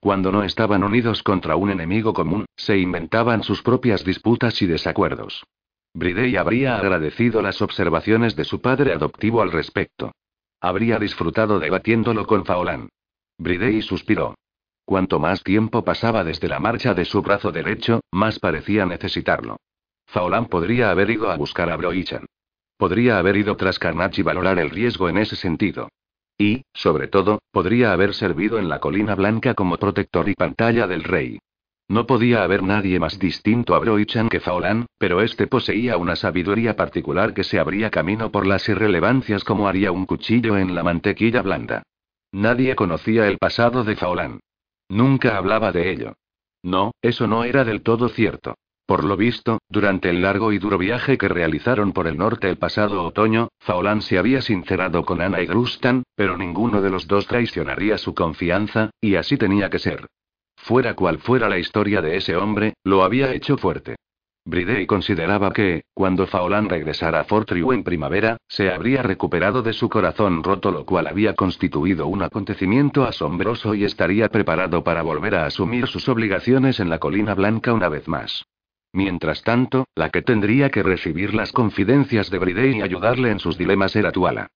Cuando 0.00 0.30
no 0.30 0.44
estaban 0.44 0.84
unidos 0.84 1.22
contra 1.22 1.56
un 1.56 1.70
enemigo 1.70 2.12
común, 2.12 2.46
se 2.56 2.78
inventaban 2.78 3.42
sus 3.42 3.62
propias 3.62 4.04
disputas 4.04 4.62
y 4.62 4.66
desacuerdos. 4.66 5.44
Bridey 5.92 6.36
habría 6.36 6.76
agradecido 6.76 7.42
las 7.42 7.60
observaciones 7.60 8.36
de 8.36 8.44
su 8.44 8.60
padre 8.60 8.92
adoptivo 8.92 9.42
al 9.42 9.50
respecto. 9.50 10.12
Habría 10.60 10.98
disfrutado 10.98 11.58
debatiéndolo 11.58 12.26
con 12.26 12.44
Faolán. 12.44 12.88
Bridey 13.38 13.82
suspiró. 13.82 14.34
Cuanto 14.84 15.18
más 15.18 15.42
tiempo 15.42 15.84
pasaba 15.84 16.24
desde 16.24 16.48
la 16.48 16.60
marcha 16.60 16.94
de 16.94 17.04
su 17.04 17.20
brazo 17.20 17.52
derecho, 17.52 18.00
más 18.12 18.38
parecía 18.38 18.86
necesitarlo. 18.86 19.58
Faolán 20.08 20.46
podría 20.46 20.90
haber 20.90 21.10
ido 21.10 21.30
a 21.30 21.36
buscar 21.36 21.68
a 21.68 21.76
Broichan. 21.76 22.24
Podría 22.78 23.18
haber 23.18 23.36
ido 23.36 23.56
tras 23.56 23.78
Carnage 23.78 24.22
y 24.22 24.24
valorar 24.24 24.58
el 24.58 24.70
riesgo 24.70 25.08
en 25.10 25.18
ese 25.18 25.36
sentido. 25.36 25.88
Y, 26.38 26.62
sobre 26.72 27.08
todo, 27.08 27.40
podría 27.50 27.92
haber 27.92 28.14
servido 28.14 28.58
en 28.58 28.68
la 28.68 28.80
colina 28.80 29.14
blanca 29.14 29.52
como 29.54 29.76
protector 29.76 30.28
y 30.28 30.34
pantalla 30.34 30.86
del 30.86 31.04
rey. 31.04 31.38
No 31.88 32.06
podía 32.06 32.42
haber 32.42 32.62
nadie 32.62 32.98
más 32.98 33.18
distinto 33.18 33.74
a 33.74 33.80
Broichan 33.80 34.28
que 34.28 34.40
Faolán, 34.40 34.86
pero 34.98 35.20
este 35.20 35.46
poseía 35.46 35.96
una 35.98 36.16
sabiduría 36.16 36.74
particular 36.74 37.34
que 37.34 37.44
se 37.44 37.58
abría 37.58 37.90
camino 37.90 38.30
por 38.30 38.46
las 38.46 38.68
irrelevancias 38.68 39.44
como 39.44 39.68
haría 39.68 39.92
un 39.92 40.06
cuchillo 40.06 40.56
en 40.56 40.74
la 40.74 40.82
mantequilla 40.82 41.42
blanda. 41.42 41.82
Nadie 42.32 42.76
conocía 42.76 43.26
el 43.28 43.36
pasado 43.36 43.84
de 43.84 43.96
Faolán. 43.96 44.40
Nunca 44.88 45.36
hablaba 45.36 45.72
de 45.72 45.90
ello. 45.90 46.14
No, 46.62 46.92
eso 47.02 47.26
no 47.26 47.44
era 47.44 47.64
del 47.64 47.82
todo 47.82 48.08
cierto. 48.08 48.54
Por 48.88 49.04
lo 49.04 49.18
visto, 49.18 49.58
durante 49.68 50.08
el 50.08 50.22
largo 50.22 50.50
y 50.50 50.58
duro 50.58 50.78
viaje 50.78 51.18
que 51.18 51.28
realizaron 51.28 51.92
por 51.92 52.06
el 52.06 52.16
norte 52.16 52.48
el 52.48 52.56
pasado 52.56 53.04
otoño, 53.04 53.48
Faolán 53.58 54.00
se 54.00 54.16
había 54.16 54.40
sincerado 54.40 55.04
con 55.04 55.20
Ana 55.20 55.42
y 55.42 55.46
Grustan, 55.46 56.04
pero 56.16 56.38
ninguno 56.38 56.80
de 56.80 56.88
los 56.88 57.06
dos 57.06 57.26
traicionaría 57.26 57.98
su 57.98 58.14
confianza, 58.14 58.88
y 58.98 59.16
así 59.16 59.36
tenía 59.36 59.68
que 59.68 59.78
ser. 59.78 60.06
Fuera 60.56 60.94
cual 60.94 61.18
fuera 61.18 61.50
la 61.50 61.58
historia 61.58 62.00
de 62.00 62.16
ese 62.16 62.34
hombre, 62.34 62.72
lo 62.82 63.04
había 63.04 63.34
hecho 63.34 63.58
fuerte. 63.58 63.96
Bridey 64.46 64.86
consideraba 64.86 65.52
que, 65.52 65.82
cuando 65.92 66.26
Faolán 66.26 66.70
regresara 66.70 67.20
a 67.20 67.24
Fortriu 67.24 67.72
en 67.72 67.84
primavera, 67.84 68.38
se 68.48 68.72
habría 68.72 69.02
recuperado 69.02 69.60
de 69.60 69.74
su 69.74 69.90
corazón 69.90 70.42
roto, 70.42 70.70
lo 70.70 70.86
cual 70.86 71.08
había 71.08 71.34
constituido 71.34 72.06
un 72.06 72.22
acontecimiento 72.22 73.04
asombroso 73.04 73.74
y 73.74 73.84
estaría 73.84 74.30
preparado 74.30 74.82
para 74.82 75.02
volver 75.02 75.34
a 75.34 75.44
asumir 75.44 75.88
sus 75.88 76.08
obligaciones 76.08 76.80
en 76.80 76.88
la 76.88 76.98
colina 76.98 77.34
blanca 77.34 77.74
una 77.74 77.90
vez 77.90 78.08
más. 78.08 78.46
Mientras 78.92 79.42
tanto, 79.42 79.86
la 79.94 80.10
que 80.10 80.22
tendría 80.22 80.70
que 80.70 80.82
recibir 80.82 81.34
las 81.34 81.52
confidencias 81.52 82.30
de 82.30 82.38
Bridey 82.38 82.78
y 82.78 82.82
ayudarle 82.82 83.30
en 83.30 83.38
sus 83.38 83.58
dilemas 83.58 83.94
era 83.96 84.12
Tuala. 84.12 84.48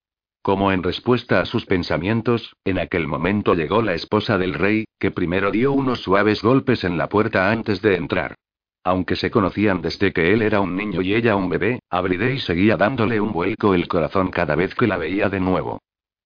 Como 0.42 0.72
en 0.72 0.82
respuesta 0.82 1.40
a 1.40 1.44
sus 1.44 1.66
pensamientos, 1.66 2.56
en 2.64 2.78
aquel 2.78 3.06
momento 3.06 3.54
llegó 3.54 3.80
la 3.80 3.94
esposa 3.94 4.38
del 4.38 4.54
rey, 4.54 4.86
que 4.98 5.12
primero 5.12 5.52
dio 5.52 5.72
unos 5.72 6.00
suaves 6.02 6.42
golpes 6.42 6.82
en 6.82 6.98
la 6.98 7.08
puerta 7.08 7.50
antes 7.50 7.80
de 7.80 7.94
entrar. 7.94 8.34
Aunque 8.82 9.14
se 9.14 9.30
conocían 9.30 9.80
desde 9.80 10.12
que 10.12 10.32
él 10.32 10.42
era 10.42 10.60
un 10.60 10.74
niño 10.74 11.02
y 11.02 11.14
ella 11.14 11.36
un 11.36 11.48
bebé, 11.48 11.78
a 11.88 12.00
Bridey 12.00 12.40
seguía 12.40 12.76
dándole 12.76 13.20
un 13.20 13.32
vuelco 13.32 13.74
el 13.74 13.86
corazón 13.86 14.30
cada 14.30 14.56
vez 14.56 14.74
que 14.74 14.88
la 14.88 14.96
veía 14.96 15.28
de 15.28 15.38
nuevo. 15.38 15.78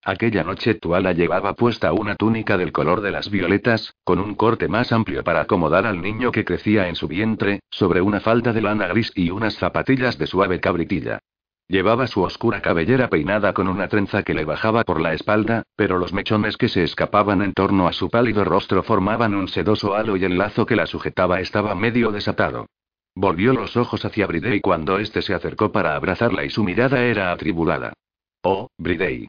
Aquella 0.08 0.44
noche 0.44 0.74
Tuala 0.74 1.12
llevaba 1.12 1.54
puesta 1.54 1.92
una 1.92 2.14
túnica 2.14 2.56
del 2.56 2.70
color 2.70 3.00
de 3.00 3.10
las 3.10 3.28
violetas, 3.28 3.92
con 4.04 4.20
un 4.20 4.36
corte 4.36 4.68
más 4.68 4.92
amplio 4.92 5.24
para 5.24 5.40
acomodar 5.40 5.84
al 5.84 6.00
niño 6.00 6.30
que 6.30 6.44
crecía 6.44 6.86
en 6.86 6.94
su 6.94 7.08
vientre, 7.08 7.58
sobre 7.70 8.00
una 8.00 8.20
falda 8.20 8.52
de 8.52 8.62
lana 8.62 8.86
gris 8.86 9.10
y 9.16 9.30
unas 9.30 9.56
zapatillas 9.56 10.16
de 10.16 10.28
suave 10.28 10.60
cabritilla. 10.60 11.18
Llevaba 11.66 12.06
su 12.06 12.22
oscura 12.22 12.62
cabellera 12.62 13.08
peinada 13.08 13.52
con 13.52 13.66
una 13.66 13.88
trenza 13.88 14.22
que 14.22 14.32
le 14.32 14.44
bajaba 14.44 14.84
por 14.84 15.00
la 15.00 15.12
espalda, 15.12 15.64
pero 15.74 15.98
los 15.98 16.12
mechones 16.12 16.56
que 16.56 16.68
se 16.68 16.84
escapaban 16.84 17.42
en 17.42 17.52
torno 17.52 17.88
a 17.88 17.92
su 17.92 18.08
pálido 18.08 18.44
rostro 18.44 18.84
formaban 18.84 19.34
un 19.34 19.48
sedoso 19.48 19.96
halo 19.96 20.16
y 20.16 20.22
el 20.22 20.38
lazo 20.38 20.66
que 20.66 20.76
la 20.76 20.86
sujetaba 20.86 21.40
estaba 21.40 21.74
medio 21.74 22.12
desatado. 22.12 22.66
Volvió 23.16 23.52
los 23.54 23.76
ojos 23.76 24.04
hacia 24.04 24.28
Bridey 24.28 24.60
cuando 24.60 25.00
éste 25.00 25.20
se 25.20 25.34
acercó 25.34 25.72
para 25.72 25.96
abrazarla 25.96 26.44
y 26.44 26.50
su 26.50 26.62
mirada 26.62 27.02
era 27.02 27.32
atribulada. 27.32 27.92
Oh, 28.44 28.68
Bridey. 28.78 29.26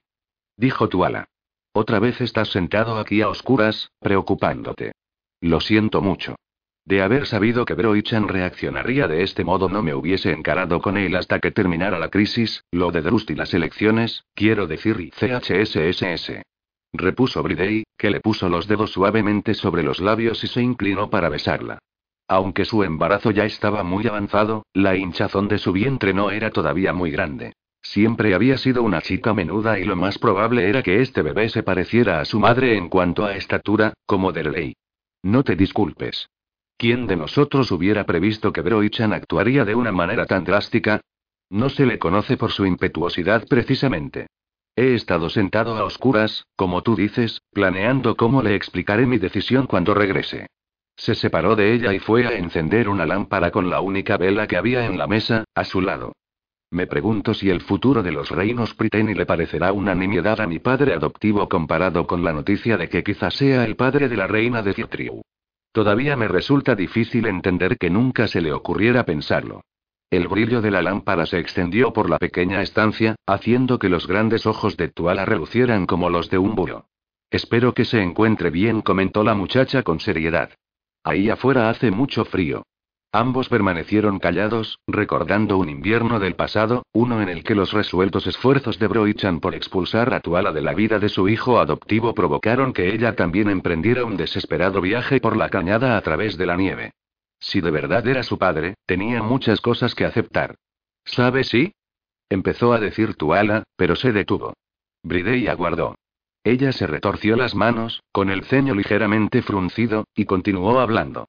Dijo 0.58 0.90
Tuala. 0.90 1.30
Otra 1.72 2.00
vez 2.00 2.20
estás 2.20 2.50
sentado 2.50 2.98
aquí 2.98 3.22
a 3.22 3.30
oscuras, 3.30 3.92
preocupándote. 4.00 4.94
Lo 5.40 5.60
siento 5.60 6.02
mucho. 6.02 6.36
De 6.84 7.04
haber 7.04 7.28
sabido 7.28 7.66
que 7.66 7.76
Broichan 7.76 8.28
reaccionaría 8.28 9.08
de 9.08 9.22
este 9.22 9.44
modo 9.44 9.70
no 9.70 9.84
me 9.84 9.94
hubiese 9.94 10.32
encarado 10.32 10.82
con 10.82 10.98
él 10.98 11.16
hasta 11.16 11.40
que 11.40 11.52
terminara 11.52 12.00
la 12.00 12.10
crisis, 12.10 12.64
lo 12.72 12.92
de 12.92 13.02
Drust 13.02 13.30
y 13.30 13.36
las 13.36 13.54
elecciones, 13.54 14.24
quiero 14.34 14.66
decir 14.66 15.12
CHSSS. 15.12 16.42
Repuso 16.94 17.44
Bridey, 17.44 17.84
que 17.96 18.10
le 18.10 18.22
puso 18.22 18.50
los 18.50 18.68
dedos 18.68 18.92
suavemente 18.92 19.54
sobre 19.54 19.84
los 19.84 20.00
labios 20.00 20.44
y 20.44 20.48
se 20.48 20.62
inclinó 20.62 21.12
para 21.12 21.30
besarla. 21.30 21.78
Aunque 22.28 22.66
su 22.66 22.84
embarazo 22.84 23.30
ya 23.30 23.46
estaba 23.46 23.84
muy 23.84 24.08
avanzado, 24.08 24.66
la 24.74 24.96
hinchazón 24.96 25.48
de 25.50 25.60
su 25.60 25.74
vientre 25.74 26.14
no 26.14 26.32
era 26.32 26.50
todavía 26.50 26.94
muy 26.94 27.12
grande. 27.12 27.54
Siempre 27.82 28.34
había 28.34 28.58
sido 28.58 28.84
una 28.84 29.02
chica 29.02 29.34
menuda 29.34 29.80
y 29.80 29.86
lo 29.86 29.96
más 29.96 30.18
probable 30.18 30.70
era 30.70 30.84
que 30.84 31.02
este 31.02 31.22
bebé 31.22 31.50
se 31.50 31.64
pareciera 31.64 32.20
a 32.20 32.26
su 32.26 32.40
madre 32.40 32.76
en 32.76 32.90
cuanto 32.90 33.26
a 33.26 33.36
estatura, 33.36 33.94
como 34.06 34.32
de 34.32 34.44
ley. 34.44 34.74
No 35.24 35.44
te 35.44 35.56
disculpes. 35.56 36.30
¿Quién 36.78 37.08
de 37.08 37.16
nosotros 37.16 37.72
hubiera 37.72 38.06
previsto 38.06 38.54
que 38.54 38.62
Broichan 38.62 39.14
actuaría 39.14 39.66
de 39.66 39.74
una 39.74 39.92
manera 39.92 40.26
tan 40.26 40.44
drástica? 40.44 41.02
No 41.50 41.70
se 41.70 41.86
le 41.86 41.98
conoce 41.98 42.38
por 42.38 42.52
su 42.52 42.66
impetuosidad 42.66 43.48
precisamente. 43.48 44.28
He 44.76 44.94
estado 44.94 45.30
sentado 45.30 45.76
a 45.76 45.84
oscuras, 45.86 46.46
como 46.56 46.84
tú 46.84 46.96
dices, 46.96 47.42
planeando 47.52 48.16
cómo 48.16 48.44
le 48.44 48.54
explicaré 48.54 49.08
mi 49.08 49.18
decisión 49.18 49.66
cuando 49.66 49.96
regrese. 49.96 50.48
Se 50.96 51.16
separó 51.16 51.56
de 51.56 51.74
ella 51.74 51.94
y 51.94 52.00
fue 52.00 52.28
a 52.28 52.38
encender 52.38 52.90
una 52.90 53.08
lámpara 53.08 53.50
con 53.50 53.72
la 53.72 53.82
única 53.82 54.18
vela 54.18 54.48
que 54.48 54.58
había 54.58 54.86
en 54.86 55.00
la 55.00 55.08
mesa, 55.08 55.46
a 55.56 55.64
su 55.64 55.82
lado. 55.82 56.14
Me 56.70 56.86
pregunto 56.86 57.34
si 57.34 57.50
el 57.50 57.62
futuro 57.62 58.04
de 58.04 58.12
los 58.12 58.30
reinos 58.30 58.74
Priteni 58.74 59.14
le 59.14 59.26
parecerá 59.26 59.72
una 59.72 59.96
nimiedad 59.96 60.42
a 60.42 60.48
mi 60.48 60.60
padre 60.60 60.94
adoptivo 60.94 61.48
comparado 61.48 62.06
con 62.06 62.24
la 62.24 62.34
noticia 62.34 62.76
de 62.76 62.90
que 62.90 63.04
quizás 63.04 63.36
sea 63.36 63.64
el 63.64 63.78
padre 63.78 64.10
de 64.10 64.18
la 64.18 64.28
reina 64.28 64.62
de 64.62 64.74
Cirtriu. 64.74 65.22
Todavía 65.72 66.18
me 66.18 66.28
resulta 66.28 66.76
difícil 66.76 67.26
entender 67.28 67.78
que 67.78 67.90
nunca 67.90 68.28
se 68.28 68.42
le 68.42 68.52
ocurriera 68.52 69.06
pensarlo. 69.06 69.62
El 70.10 70.28
brillo 70.28 70.62
de 70.62 70.72
la 70.72 70.82
lámpara 70.82 71.26
se 71.26 71.40
extendió 71.40 71.94
por 71.94 72.10
la 72.10 72.18
pequeña 72.18 72.62
estancia, 72.62 73.16
haciendo 73.26 73.78
que 73.78 73.90
los 73.90 74.08
grandes 74.08 74.46
ojos 74.46 74.76
de 74.76 74.90
Tuala 74.90 75.26
relucieran 75.26 75.86
como 75.86 76.10
los 76.10 76.30
de 76.30 76.38
un 76.38 76.56
búho. 76.56 76.86
Espero 77.30 77.74
que 77.74 77.86
se 77.86 78.02
encuentre 78.02 78.50
bien, 78.50 78.82
comentó 78.82 79.24
la 79.24 79.36
muchacha 79.36 79.84
con 79.84 80.00
seriedad. 80.00 80.52
Ahí 81.04 81.30
afuera 81.30 81.70
hace 81.70 81.92
mucho 81.92 82.26
frío. 82.26 82.64
Ambos 83.14 83.48
permanecieron 83.48 84.20
callados, 84.20 84.80
recordando 84.86 85.58
un 85.58 85.70
invierno 85.70 86.20
del 86.20 86.36
pasado, 86.36 86.84
uno 86.92 87.22
en 87.22 87.30
el 87.30 87.44
que 87.44 87.56
los 87.56 87.72
resueltos 87.72 88.28
esfuerzos 88.28 88.80
de 88.80 88.88
Broichan 88.88 89.40
por 89.40 89.56
expulsar 89.56 90.14
a 90.14 90.20
Tuala 90.20 90.52
de 90.52 90.62
la 90.62 90.74
vida 90.74 91.00
de 91.00 91.08
su 91.08 91.30
hijo 91.30 91.60
adoptivo 91.60 92.14
provocaron 92.14 92.74
que 92.74 92.94
ella 92.94 93.16
también 93.16 93.50
emprendiera 93.50 94.04
un 94.04 94.18
desesperado 94.18 94.82
viaje 94.82 95.22
por 95.22 95.38
la 95.38 95.50
cañada 95.50 95.96
a 95.96 96.02
través 96.02 96.38
de 96.38 96.46
la 96.46 96.58
nieve. 96.58 96.92
Si 97.40 97.62
de 97.62 97.72
verdad 97.72 98.06
era 98.08 98.24
su 98.24 98.38
padre, 98.38 98.76
tenía 98.86 99.24
muchas 99.24 99.62
cosas 99.62 99.96
que 99.96 100.06
aceptar. 100.06 100.56
¿Sabe 101.06 101.46
sí? 101.46 101.74
Empezó 102.30 102.74
a 102.74 102.80
decir 102.80 103.16
Tuala, 103.16 103.64
pero 103.78 103.96
se 103.96 104.12
detuvo. 104.12 104.54
Bridey 105.02 105.48
aguardó. 105.48 105.96
Ella 106.44 106.74
se 106.74 106.88
retorció 106.88 107.38
las 107.38 107.56
manos, 107.56 108.04
con 108.12 108.30
el 108.30 108.44
ceño 108.44 108.76
ligeramente 108.76 109.42
fruncido, 109.42 110.06
y 110.14 110.26
continuó 110.26 110.80
hablando. 110.80 111.28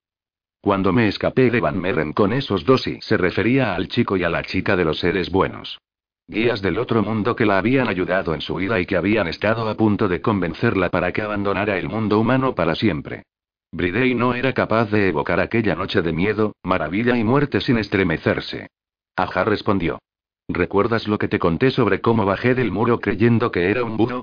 Cuando 0.61 0.93
me 0.93 1.07
escapé 1.07 1.51
de 1.51 1.61
Van 1.61 1.79
Meren 1.79 2.13
con 2.13 2.33
esos 2.33 2.65
dos 2.65 2.87
y 2.87 3.01
se 3.01 3.17
refería 3.17 3.75
al 3.75 3.89
chico 3.89 4.17
y 4.17 4.25
a 4.25 4.29
la 4.29 4.43
chica 4.43 4.77
de 4.77 4.85
los 4.85 4.99
seres 4.99 5.31
buenos. 5.31 5.79
Guías 6.27 6.61
del 6.61 6.79
otro 6.79 7.03
mundo 7.03 7.37
que 7.37 7.47
la 7.47 7.59
habían 7.59 7.89
ayudado 7.89 8.35
en 8.35 8.41
su 8.41 8.57
vida 8.57 8.79
y 8.81 8.85
que 8.85 8.97
habían 8.97 9.29
estado 9.29 9.69
a 9.69 9.75
punto 9.77 10.09
de 10.09 10.21
convencerla 10.21 10.91
para 10.91 11.13
que 11.13 11.23
abandonara 11.23 11.79
el 11.79 11.89
mundo 11.89 12.19
humano 12.19 12.55
para 12.55 12.75
siempre. 12.75 13.23
Bridey 13.73 14.15
no 14.15 14.35
era 14.35 14.53
capaz 14.53 14.91
de 14.91 15.09
evocar 15.09 15.41
aquella 15.41 15.75
noche 15.75 16.03
de 16.03 16.13
miedo, 16.13 16.55
maravilla 16.63 17.17
y 17.17 17.25
muerte 17.25 17.61
sin 17.61 17.79
estremecerse. 17.79 18.69
Aja 19.17 19.45
respondió. 19.45 20.01
¿Recuerdas 20.49 21.07
lo 21.07 21.19
que 21.19 21.29
te 21.29 21.39
conté 21.39 21.71
sobre 21.71 22.01
cómo 22.01 22.25
bajé 22.25 22.55
del 22.55 22.73
muro 22.73 22.99
creyendo 23.01 23.51
que 23.51 23.71
era 23.71 23.85
un 23.85 23.97
búho? 23.97 24.23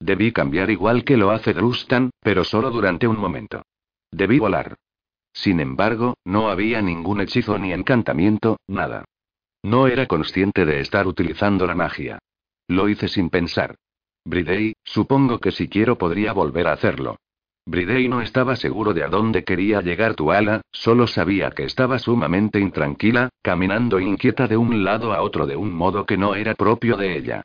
Debí 0.00 0.32
cambiar 0.32 0.70
igual 0.70 1.04
que 1.04 1.16
lo 1.16 1.30
hace 1.30 1.54
Drustan, 1.54 2.10
pero 2.20 2.44
solo 2.44 2.70
durante 2.70 3.06
un 3.06 3.18
momento. 3.18 3.62
Debí 4.10 4.38
volar. 4.38 4.76
Sin 5.36 5.60
embargo, 5.60 6.16
no 6.24 6.48
había 6.48 6.80
ningún 6.80 7.20
hechizo 7.20 7.58
ni 7.58 7.74
encantamiento, 7.74 8.56
nada. 8.66 9.04
No 9.62 9.86
era 9.86 10.06
consciente 10.06 10.64
de 10.64 10.80
estar 10.80 11.06
utilizando 11.06 11.66
la 11.66 11.74
magia. 11.74 12.18
Lo 12.68 12.88
hice 12.88 13.06
sin 13.06 13.28
pensar. 13.28 13.76
Bridey, 14.24 14.72
supongo 14.82 15.38
que 15.38 15.52
si 15.52 15.68
quiero 15.68 15.98
podría 15.98 16.32
volver 16.32 16.66
a 16.66 16.72
hacerlo. 16.72 17.16
Bridey 17.66 18.08
no 18.08 18.22
estaba 18.22 18.56
seguro 18.56 18.94
de 18.94 19.04
a 19.04 19.08
dónde 19.08 19.44
quería 19.44 19.82
llegar 19.82 20.14
Tuala, 20.14 20.62
solo 20.72 21.06
sabía 21.06 21.50
que 21.50 21.64
estaba 21.64 21.98
sumamente 21.98 22.58
intranquila, 22.58 23.28
caminando 23.42 24.00
inquieta 24.00 24.48
de 24.48 24.56
un 24.56 24.84
lado 24.84 25.12
a 25.12 25.20
otro 25.20 25.46
de 25.46 25.56
un 25.56 25.74
modo 25.74 26.06
que 26.06 26.16
no 26.16 26.34
era 26.34 26.54
propio 26.54 26.96
de 26.96 27.18
ella. 27.18 27.42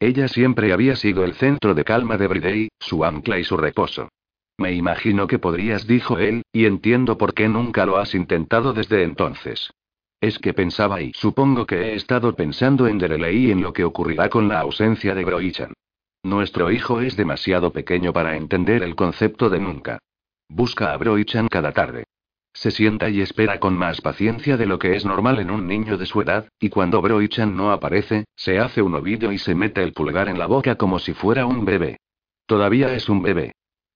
Ella 0.00 0.28
siempre 0.28 0.72
había 0.72 0.96
sido 0.96 1.24
el 1.24 1.34
centro 1.34 1.74
de 1.74 1.84
calma 1.84 2.16
de 2.16 2.26
Bridey, 2.26 2.68
su 2.80 3.04
ancla 3.04 3.38
y 3.38 3.44
su 3.44 3.58
reposo. 3.58 4.08
Me 4.56 4.72
imagino 4.72 5.26
que 5.26 5.38
podrías, 5.38 5.86
dijo 5.86 6.18
él, 6.18 6.42
y 6.52 6.66
entiendo 6.66 7.18
por 7.18 7.34
qué 7.34 7.48
nunca 7.48 7.86
lo 7.86 7.98
has 7.98 8.14
intentado 8.14 8.72
desde 8.72 9.02
entonces. 9.02 9.72
Es 10.20 10.38
que 10.38 10.54
pensaba 10.54 11.02
y 11.02 11.12
supongo 11.12 11.66
que 11.66 11.76
he 11.76 11.94
estado 11.94 12.34
pensando 12.34 12.86
en 12.86 12.98
Derelei 12.98 13.46
y 13.46 13.50
en 13.50 13.62
lo 13.62 13.72
que 13.72 13.84
ocurrirá 13.84 14.28
con 14.28 14.48
la 14.48 14.60
ausencia 14.60 15.14
de 15.14 15.24
Broichan. 15.24 15.72
Nuestro 16.22 16.70
hijo 16.70 17.00
es 17.00 17.16
demasiado 17.16 17.72
pequeño 17.72 18.12
para 18.12 18.36
entender 18.36 18.82
el 18.82 18.94
concepto 18.94 19.50
de 19.50 19.60
nunca. 19.60 19.98
Busca 20.48 20.92
a 20.92 20.96
Broichan 20.96 21.48
cada 21.48 21.72
tarde. 21.72 22.04
Se 22.54 22.70
sienta 22.70 23.10
y 23.10 23.20
espera 23.20 23.58
con 23.58 23.76
más 23.76 24.00
paciencia 24.00 24.56
de 24.56 24.66
lo 24.66 24.78
que 24.78 24.94
es 24.94 25.04
normal 25.04 25.40
en 25.40 25.50
un 25.50 25.66
niño 25.66 25.98
de 25.98 26.06
su 26.06 26.22
edad, 26.22 26.48
y 26.60 26.68
cuando 26.68 27.02
Broichan 27.02 27.56
no 27.56 27.72
aparece, 27.72 28.24
se 28.36 28.60
hace 28.60 28.80
un 28.80 28.94
ovillo 28.94 29.32
y 29.32 29.38
se 29.38 29.56
mete 29.56 29.82
el 29.82 29.92
pulgar 29.92 30.28
en 30.28 30.38
la 30.38 30.46
boca 30.46 30.76
como 30.76 31.00
si 31.00 31.12
fuera 31.12 31.44
un 31.44 31.64
bebé. 31.64 31.98
Todavía 32.46 32.94
es 32.94 33.08
un 33.08 33.20
bebé. 33.20 33.52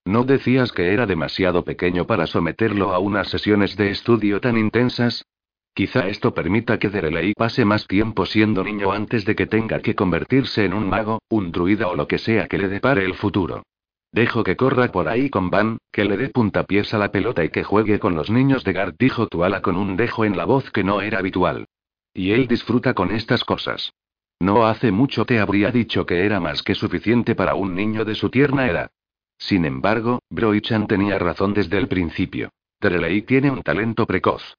¿No 0.09 0.25
decías 0.25 0.73
que 0.73 0.95
era 0.95 1.05
demasiado 1.05 1.65
pequeño 1.65 2.07
para 2.07 2.27
someterlo 2.27 2.95
a 2.95 2.99
unas 2.99 3.29
sesiones 3.29 3.77
de 3.77 3.91
estudio 3.91 4.41
tan 4.41 4.57
intensas? 4.57 5.27
Quizá 5.75 6.09
esto 6.09 6.33
permita 6.33 6.79
que 6.79 6.89
Derelei 6.89 7.35
pase 7.35 7.67
más 7.67 7.87
tiempo 7.87 8.25
siendo 8.25 8.65
niño 8.65 8.91
antes 8.91 9.27
de 9.27 9.37
que 9.37 9.45
tenga 9.47 9.81
que 9.81 9.95
convertirse 9.95 10.65
en 10.65 10.73
un 10.73 10.89
mago, 10.89 11.21
un 11.29 11.53
druida 11.53 11.89
o 11.89 11.95
lo 11.95 12.09
que 12.09 12.17
sea 12.17 12.49
que 12.49 12.57
le 12.57 12.69
depare 12.69 13.05
el 13.05 13.17
futuro. 13.17 13.65
Dejo 14.11 14.45
que 14.45 14.57
corra 14.57 14.91
por 14.91 15.09
ahí 15.09 15.29
con 15.29 15.51
Van, 15.51 15.77
que 15.93 16.07
le 16.07 16.17
dé 16.17 16.31
puntapiés 16.31 16.95
a 16.95 16.99
la 16.99 17.13
pelota 17.13 17.45
y 17.45 17.51
que 17.51 17.63
juegue 17.63 17.99
con 17.99 18.15
los 18.15 18.31
niños 18.31 18.65
de 18.65 18.73
Gart, 18.73 18.97
dijo 18.99 19.27
Tuala 19.27 19.61
con 19.61 19.77
un 19.77 19.99
dejo 19.99 20.25
en 20.25 20.39
la 20.39 20.47
voz 20.47 20.71
que 20.71 20.85
no 20.85 21.03
era 21.03 21.19
habitual. 21.19 21.67
Y 22.15 22.31
él 22.31 22.49
disfruta 22.49 22.95
con 22.95 23.11
estas 23.11 23.45
cosas. 23.45 23.93
No 24.41 24.67
hace 24.67 24.91
mucho 24.91 25.27
te 25.27 25.39
habría 25.39 25.71
dicho 25.71 26.07
que 26.07 26.25
era 26.25 26.41
más 26.41 26.63
que 26.63 26.75
suficiente 26.75 27.35
para 27.35 27.57
un 27.57 27.75
niño 27.75 28.07
de 28.07 28.15
su 28.15 28.31
tierna 28.31 28.71
edad. 28.71 28.91
Sin 29.39 29.65
embargo, 29.65 30.21
Broichan 30.31 30.87
tenía 30.87 31.19
razón 31.19 31.55
desde 31.55 31.79
el 31.79 31.89
principio. 31.89 32.51
Trelei 32.81 33.23
tiene 33.23 33.51
un 33.51 33.63
talento 33.63 34.07
precoz. 34.07 34.55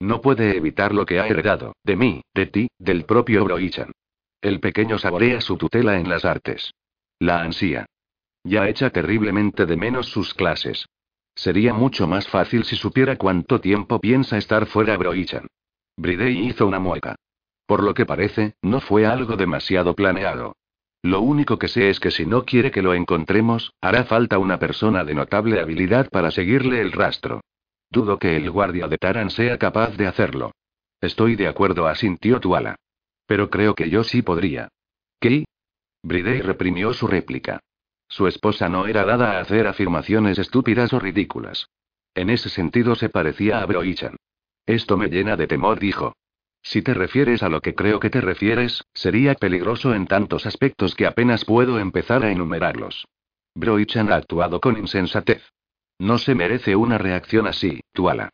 No 0.00 0.20
puede 0.20 0.56
evitar 0.56 0.92
lo 0.92 1.06
que 1.06 1.20
ha 1.20 1.26
heredado, 1.26 1.74
de 1.84 1.96
mí, 1.96 2.22
de 2.34 2.46
ti, 2.46 2.68
del 2.78 3.04
propio 3.04 3.44
Broichan. 3.44 3.92
El 4.42 4.60
pequeño 4.60 4.98
saborea 4.98 5.40
su 5.40 5.56
tutela 5.56 5.98
en 5.98 6.08
las 6.08 6.24
artes. 6.24 6.72
La 7.18 7.40
ansía. 7.40 7.86
Ya 8.42 8.68
echa 8.68 8.90
terriblemente 8.90 9.64
de 9.64 9.76
menos 9.76 10.08
sus 10.08 10.34
clases. 10.34 10.86
Sería 11.34 11.72
mucho 11.72 12.06
más 12.06 12.28
fácil 12.28 12.64
si 12.64 12.76
supiera 12.76 13.16
cuánto 13.16 13.60
tiempo 13.60 14.00
piensa 14.00 14.36
estar 14.36 14.66
fuera 14.66 14.96
Broichan. 14.96 15.46
Bridey 15.96 16.46
hizo 16.46 16.66
una 16.66 16.78
mueca. 16.78 17.16
Por 17.66 17.82
lo 17.82 17.94
que 17.94 18.04
parece, 18.04 18.54
no 18.62 18.80
fue 18.80 19.06
algo 19.06 19.36
demasiado 19.36 19.94
planeado. 19.94 20.56
Lo 21.04 21.20
único 21.20 21.58
que 21.58 21.68
sé 21.68 21.90
es 21.90 22.00
que 22.00 22.10
si 22.10 22.24
no 22.24 22.46
quiere 22.46 22.70
que 22.70 22.80
lo 22.80 22.94
encontremos, 22.94 23.74
hará 23.82 24.04
falta 24.04 24.38
una 24.38 24.58
persona 24.58 25.04
de 25.04 25.14
notable 25.14 25.60
habilidad 25.60 26.08
para 26.08 26.30
seguirle 26.30 26.80
el 26.80 26.92
rastro. 26.92 27.42
Dudo 27.90 28.18
que 28.18 28.38
el 28.38 28.50
guardia 28.50 28.88
de 28.88 28.96
Taran 28.96 29.28
sea 29.28 29.58
capaz 29.58 29.98
de 29.98 30.06
hacerlo. 30.06 30.52
Estoy 31.02 31.36
de 31.36 31.46
acuerdo, 31.46 31.88
asintió 31.88 32.40
Tuala. 32.40 32.76
Pero 33.26 33.50
creo 33.50 33.74
que 33.74 33.90
yo 33.90 34.02
sí 34.02 34.22
podría. 34.22 34.68
¿Qué? 35.20 35.44
Bridey 36.02 36.40
reprimió 36.40 36.94
su 36.94 37.06
réplica. 37.06 37.60
Su 38.08 38.26
esposa 38.26 38.70
no 38.70 38.86
era 38.86 39.04
dada 39.04 39.32
a 39.32 39.40
hacer 39.40 39.66
afirmaciones 39.66 40.38
estúpidas 40.38 40.94
o 40.94 41.00
ridículas. 41.00 41.68
En 42.14 42.30
ese 42.30 42.48
sentido 42.48 42.94
se 42.94 43.10
parecía 43.10 43.60
a 43.60 43.66
Broichan. 43.66 44.16
Esto 44.64 44.96
me 44.96 45.08
llena 45.08 45.36
de 45.36 45.48
temor, 45.48 45.78
dijo. 45.78 46.14
Si 46.64 46.80
te 46.80 46.94
refieres 46.94 47.42
a 47.42 47.50
lo 47.50 47.60
que 47.60 47.74
creo 47.74 48.00
que 48.00 48.08
te 48.08 48.22
refieres, 48.22 48.82
sería 48.94 49.34
peligroso 49.34 49.94
en 49.94 50.06
tantos 50.06 50.46
aspectos 50.46 50.94
que 50.94 51.06
apenas 51.06 51.44
puedo 51.44 51.78
empezar 51.78 52.24
a 52.24 52.32
enumerarlos. 52.32 53.06
Broichan 53.54 54.10
ha 54.10 54.16
actuado 54.16 54.60
con 54.60 54.78
insensatez. 54.78 55.42
No 55.98 56.16
se 56.16 56.34
merece 56.34 56.74
una 56.74 56.96
reacción 56.96 57.46
así, 57.46 57.80
Tuala. 57.92 58.30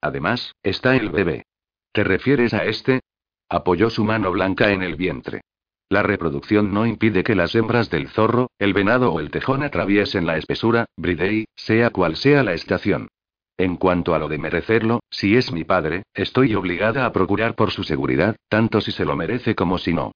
Además, 0.00 0.56
está 0.62 0.96
el 0.96 1.10
bebé. 1.10 1.46
¿Te 1.92 2.02
refieres 2.02 2.52
a 2.52 2.64
este? 2.64 3.00
Apoyó 3.48 3.90
su 3.90 4.04
mano 4.04 4.32
blanca 4.32 4.72
en 4.72 4.82
el 4.82 4.96
vientre. 4.96 5.42
La 5.88 6.02
reproducción 6.02 6.74
no 6.74 6.84
impide 6.84 7.22
que 7.22 7.36
las 7.36 7.54
hembras 7.54 7.90
del 7.90 8.08
zorro, 8.08 8.50
el 8.58 8.74
venado 8.74 9.12
o 9.12 9.20
el 9.20 9.30
tejón 9.30 9.62
atraviesen 9.62 10.26
la 10.26 10.36
espesura, 10.36 10.86
Bridey, 10.96 11.46
sea 11.54 11.90
cual 11.90 12.16
sea 12.16 12.42
la 12.42 12.52
estación. 12.52 13.08
En 13.58 13.76
cuanto 13.76 14.14
a 14.14 14.20
lo 14.20 14.28
de 14.28 14.38
merecerlo, 14.38 15.00
si 15.10 15.36
es 15.36 15.50
mi 15.50 15.64
padre, 15.64 16.04
estoy 16.14 16.54
obligada 16.54 17.04
a 17.04 17.12
procurar 17.12 17.56
por 17.56 17.72
su 17.72 17.82
seguridad, 17.82 18.36
tanto 18.48 18.80
si 18.80 18.92
se 18.92 19.04
lo 19.04 19.16
merece 19.16 19.56
como 19.56 19.78
si 19.78 19.92
no. 19.92 20.12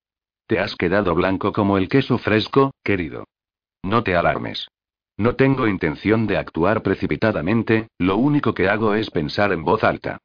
Te 0.47 0.61
has 0.61 0.77
quedado 0.77 1.13
blanco 1.17 1.53
como 1.53 1.77
el 1.77 1.89
queso 1.89 2.19
fresco, 2.19 2.71
querido. 2.85 3.25
No 3.83 4.05
te 4.05 4.15
alarmes. 4.15 4.69
No 5.17 5.35
tengo 5.35 5.67
intención 5.67 6.29
de 6.29 6.37
actuar 6.37 6.85
precipitadamente, 6.85 7.89
lo 7.99 8.17
único 8.17 8.55
que 8.55 8.69
hago 8.69 8.95
es 8.95 9.11
pensar 9.11 9.53
en 9.53 9.65
voz 9.65 9.83
alta. 9.83 10.19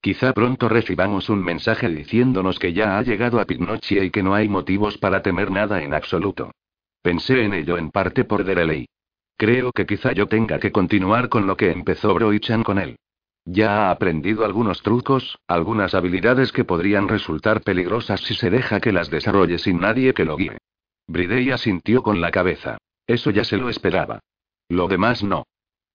Quizá 0.00 0.32
pronto 0.32 0.68
recibamos 0.68 1.28
un 1.28 1.42
mensaje 1.44 1.88
diciéndonos 1.88 2.58
que 2.58 2.72
ya 2.72 2.98
ha 2.98 3.02
llegado 3.02 3.40
a 3.40 3.44
Pignochia 3.44 4.02
y 4.02 4.10
que 4.10 4.22
no 4.24 4.34
hay 4.34 4.48
motivos 4.48 4.98
para 4.98 5.22
temer 5.22 5.50
nada 5.50 5.82
en 5.82 5.94
absoluto. 5.94 6.50
Pensé 7.02 7.44
en 7.44 7.54
ello 7.54 7.78
en 7.78 7.90
parte 7.90 8.24
por 8.24 8.44
Dereley. 8.44 8.86
Creo 9.36 9.72
que 9.72 9.86
quizá 9.86 10.12
yo 10.12 10.26
tenga 10.26 10.58
que 10.58 10.72
continuar 10.72 11.28
con 11.28 11.46
lo 11.46 11.56
que 11.56 11.70
empezó 11.70 12.14
Broichan 12.14 12.62
con 12.62 12.78
él. 12.78 12.96
Ya 13.44 13.88
ha 13.88 13.90
aprendido 13.90 14.44
algunos 14.44 14.82
trucos, 14.82 15.38
algunas 15.46 15.94
habilidades 15.94 16.52
que 16.52 16.64
podrían 16.64 17.08
resultar 17.08 17.60
peligrosas 17.60 18.20
si 18.20 18.34
se 18.34 18.48
deja 18.48 18.80
que 18.80 18.92
las 18.92 19.10
desarrolle 19.10 19.58
sin 19.58 19.80
nadie 19.80 20.14
que 20.14 20.24
lo 20.24 20.36
guíe. 20.36 20.58
Bridey 21.06 21.50
asintió 21.50 22.02
con 22.02 22.20
la 22.20 22.30
cabeza. 22.30 22.78
Eso 23.06 23.30
ya 23.30 23.44
se 23.44 23.58
lo 23.58 23.68
esperaba. 23.68 24.20
Lo 24.68 24.88
demás 24.88 25.22
no. 25.22 25.44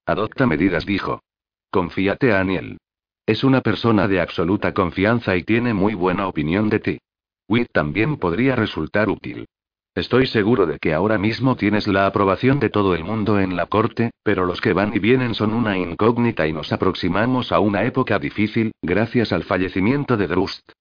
Adopta 0.05 0.45
medidas, 0.45 0.85
dijo. 0.85 1.23
Confíate 1.71 2.33
a 2.33 2.39
Aniel. 2.39 2.77
Es 3.25 3.43
una 3.43 3.61
persona 3.61 4.07
de 4.07 4.21
absoluta 4.21 4.73
confianza 4.73 5.35
y 5.35 5.43
tiene 5.43 5.73
muy 5.73 5.95
buena 5.95 6.27
opinión 6.27 6.69
de 6.69 6.79
ti. 6.79 6.99
Wit 7.47 7.69
también 7.71 8.17
podría 8.17 8.55
resultar 8.55 9.09
útil. 9.09 9.47
Estoy 9.95 10.27
seguro 10.27 10.65
de 10.65 10.77
que 10.79 10.93
ahora 10.93 11.17
mismo 11.17 11.55
tienes 11.55 11.87
la 11.87 12.05
aprobación 12.05 12.59
de 12.59 12.69
todo 12.69 12.95
el 12.95 13.03
mundo 13.03 13.39
en 13.39 13.55
la 13.55 13.65
corte, 13.65 14.11
pero 14.23 14.45
los 14.45 14.61
que 14.61 14.73
van 14.73 14.95
y 14.95 14.99
vienen 14.99 15.33
son 15.33 15.53
una 15.53 15.77
incógnita 15.77 16.47
y 16.47 16.53
nos 16.53 16.71
aproximamos 16.71 17.51
a 17.51 17.59
una 17.59 17.83
época 17.83 18.19
difícil, 18.19 18.71
gracias 18.81 19.33
al 19.33 19.43
fallecimiento 19.43 20.15
de 20.15 20.27
Drust. 20.27 20.71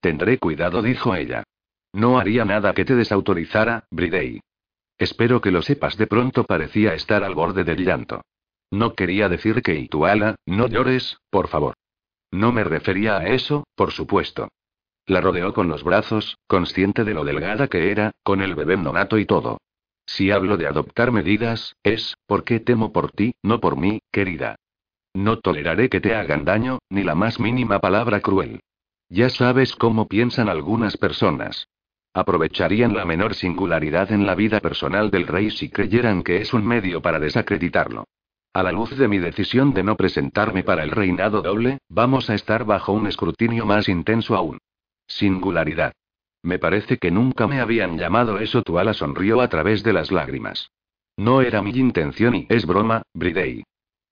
Tendré 0.00 0.38
cuidado, 0.38 0.82
dijo 0.82 1.14
ella. 1.14 1.44
No 1.92 2.18
haría 2.18 2.44
nada 2.44 2.74
que 2.74 2.84
te 2.84 2.94
desautorizara, 2.94 3.84
Bridey. 3.90 4.40
Espero 4.98 5.40
que 5.40 5.50
lo 5.50 5.62
sepas, 5.62 5.96
de 5.96 6.06
pronto 6.06 6.44
parecía 6.44 6.94
estar 6.94 7.22
al 7.22 7.34
borde 7.34 7.64
del 7.64 7.84
llanto. 7.84 8.22
No 8.70 8.94
quería 8.94 9.28
decir 9.28 9.62
que 9.62 9.74
Ituala, 9.76 10.36
no 10.44 10.66
llores, 10.66 11.18
por 11.30 11.48
favor. 11.48 11.74
No 12.32 12.52
me 12.52 12.64
refería 12.64 13.18
a 13.18 13.26
eso, 13.28 13.64
por 13.74 13.92
supuesto. 13.92 14.48
La 15.06 15.20
rodeó 15.20 15.54
con 15.54 15.68
los 15.68 15.84
brazos, 15.84 16.36
consciente 16.48 17.04
de 17.04 17.14
lo 17.14 17.24
delgada 17.24 17.68
que 17.68 17.92
era, 17.92 18.10
con 18.24 18.42
el 18.42 18.56
bebé 18.56 18.76
nonato 18.76 19.18
y 19.18 19.24
todo. 19.24 19.58
Si 20.04 20.32
hablo 20.32 20.56
de 20.56 20.66
adoptar 20.66 21.12
medidas, 21.12 21.76
es, 21.84 22.14
porque 22.26 22.58
temo 22.58 22.92
por 22.92 23.12
ti, 23.12 23.34
no 23.42 23.60
por 23.60 23.76
mí, 23.76 24.00
querida. 24.10 24.56
No 25.14 25.38
toleraré 25.38 25.88
que 25.88 26.00
te 26.00 26.14
hagan 26.14 26.44
daño, 26.44 26.80
ni 26.90 27.04
la 27.04 27.14
más 27.14 27.38
mínima 27.38 27.78
palabra 27.78 28.20
cruel. 28.20 28.60
Ya 29.08 29.28
sabes 29.28 29.76
cómo 29.76 30.08
piensan 30.08 30.48
algunas 30.48 30.96
personas. 30.96 31.68
Aprovecharían 32.12 32.94
la 32.94 33.04
menor 33.04 33.34
singularidad 33.34 34.10
en 34.10 34.26
la 34.26 34.34
vida 34.34 34.60
personal 34.60 35.10
del 35.10 35.26
rey 35.26 35.50
si 35.50 35.68
creyeran 35.68 36.22
que 36.22 36.38
es 36.38 36.52
un 36.52 36.66
medio 36.66 37.00
para 37.00 37.20
desacreditarlo. 37.20 38.04
A 38.52 38.62
la 38.62 38.72
luz 38.72 38.96
de 38.96 39.06
mi 39.06 39.18
decisión 39.18 39.72
de 39.74 39.84
no 39.84 39.96
presentarme 39.96 40.64
para 40.64 40.82
el 40.82 40.90
reinado 40.90 41.42
doble, 41.42 41.78
vamos 41.88 42.30
a 42.30 42.34
estar 42.34 42.64
bajo 42.64 42.92
un 42.92 43.06
escrutinio 43.06 43.66
más 43.66 43.88
intenso 43.88 44.34
aún. 44.34 44.58
Singularidad. 45.06 45.92
Me 46.42 46.58
parece 46.58 46.98
que 46.98 47.10
nunca 47.10 47.46
me 47.46 47.60
habían 47.60 47.98
llamado 47.98 48.38
eso. 48.38 48.62
Tuala 48.62 48.94
sonrió 48.94 49.40
a 49.40 49.48
través 49.48 49.82
de 49.82 49.92
las 49.92 50.12
lágrimas. 50.12 50.70
No 51.16 51.40
era 51.40 51.62
mi 51.62 51.70
intención 51.70 52.34
y 52.34 52.46
es 52.48 52.66
broma, 52.66 53.02
Bridey. 53.14 53.64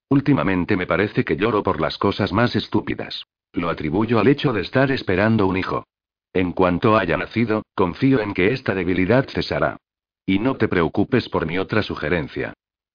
Últimamente 0.09 0.77
me 0.77 0.87
parece 0.87 1.25
que 1.25 1.37
lloro 1.37 1.63
por 1.63 1.81
las 1.81 1.99
cosas 1.99 2.33
más 2.33 2.57
estúpidas. 2.57 3.25
Lo 3.53 3.69
atribuyo 3.69 4.19
al 4.19 4.29
hecho 4.29 4.53
de 4.53 4.63
estar 4.63 4.91
esperando 4.91 5.47
un 5.47 5.57
hijo. 5.57 5.85
En 6.33 6.53
cuanto 6.53 6.97
haya 6.97 7.17
nacido, 7.17 7.63
confío 7.75 8.21
en 8.21 8.35
que 8.35 8.53
esta 8.53 8.75
debilidad 8.75 9.29
cesará. 9.29 9.77
Y 10.27 10.39
no 10.39 10.57
te 10.57 10.69
preocupes 10.69 11.29
por 11.29 11.47
mi 11.47 11.59
otra 11.59 11.83
sugerencia. 11.83 12.55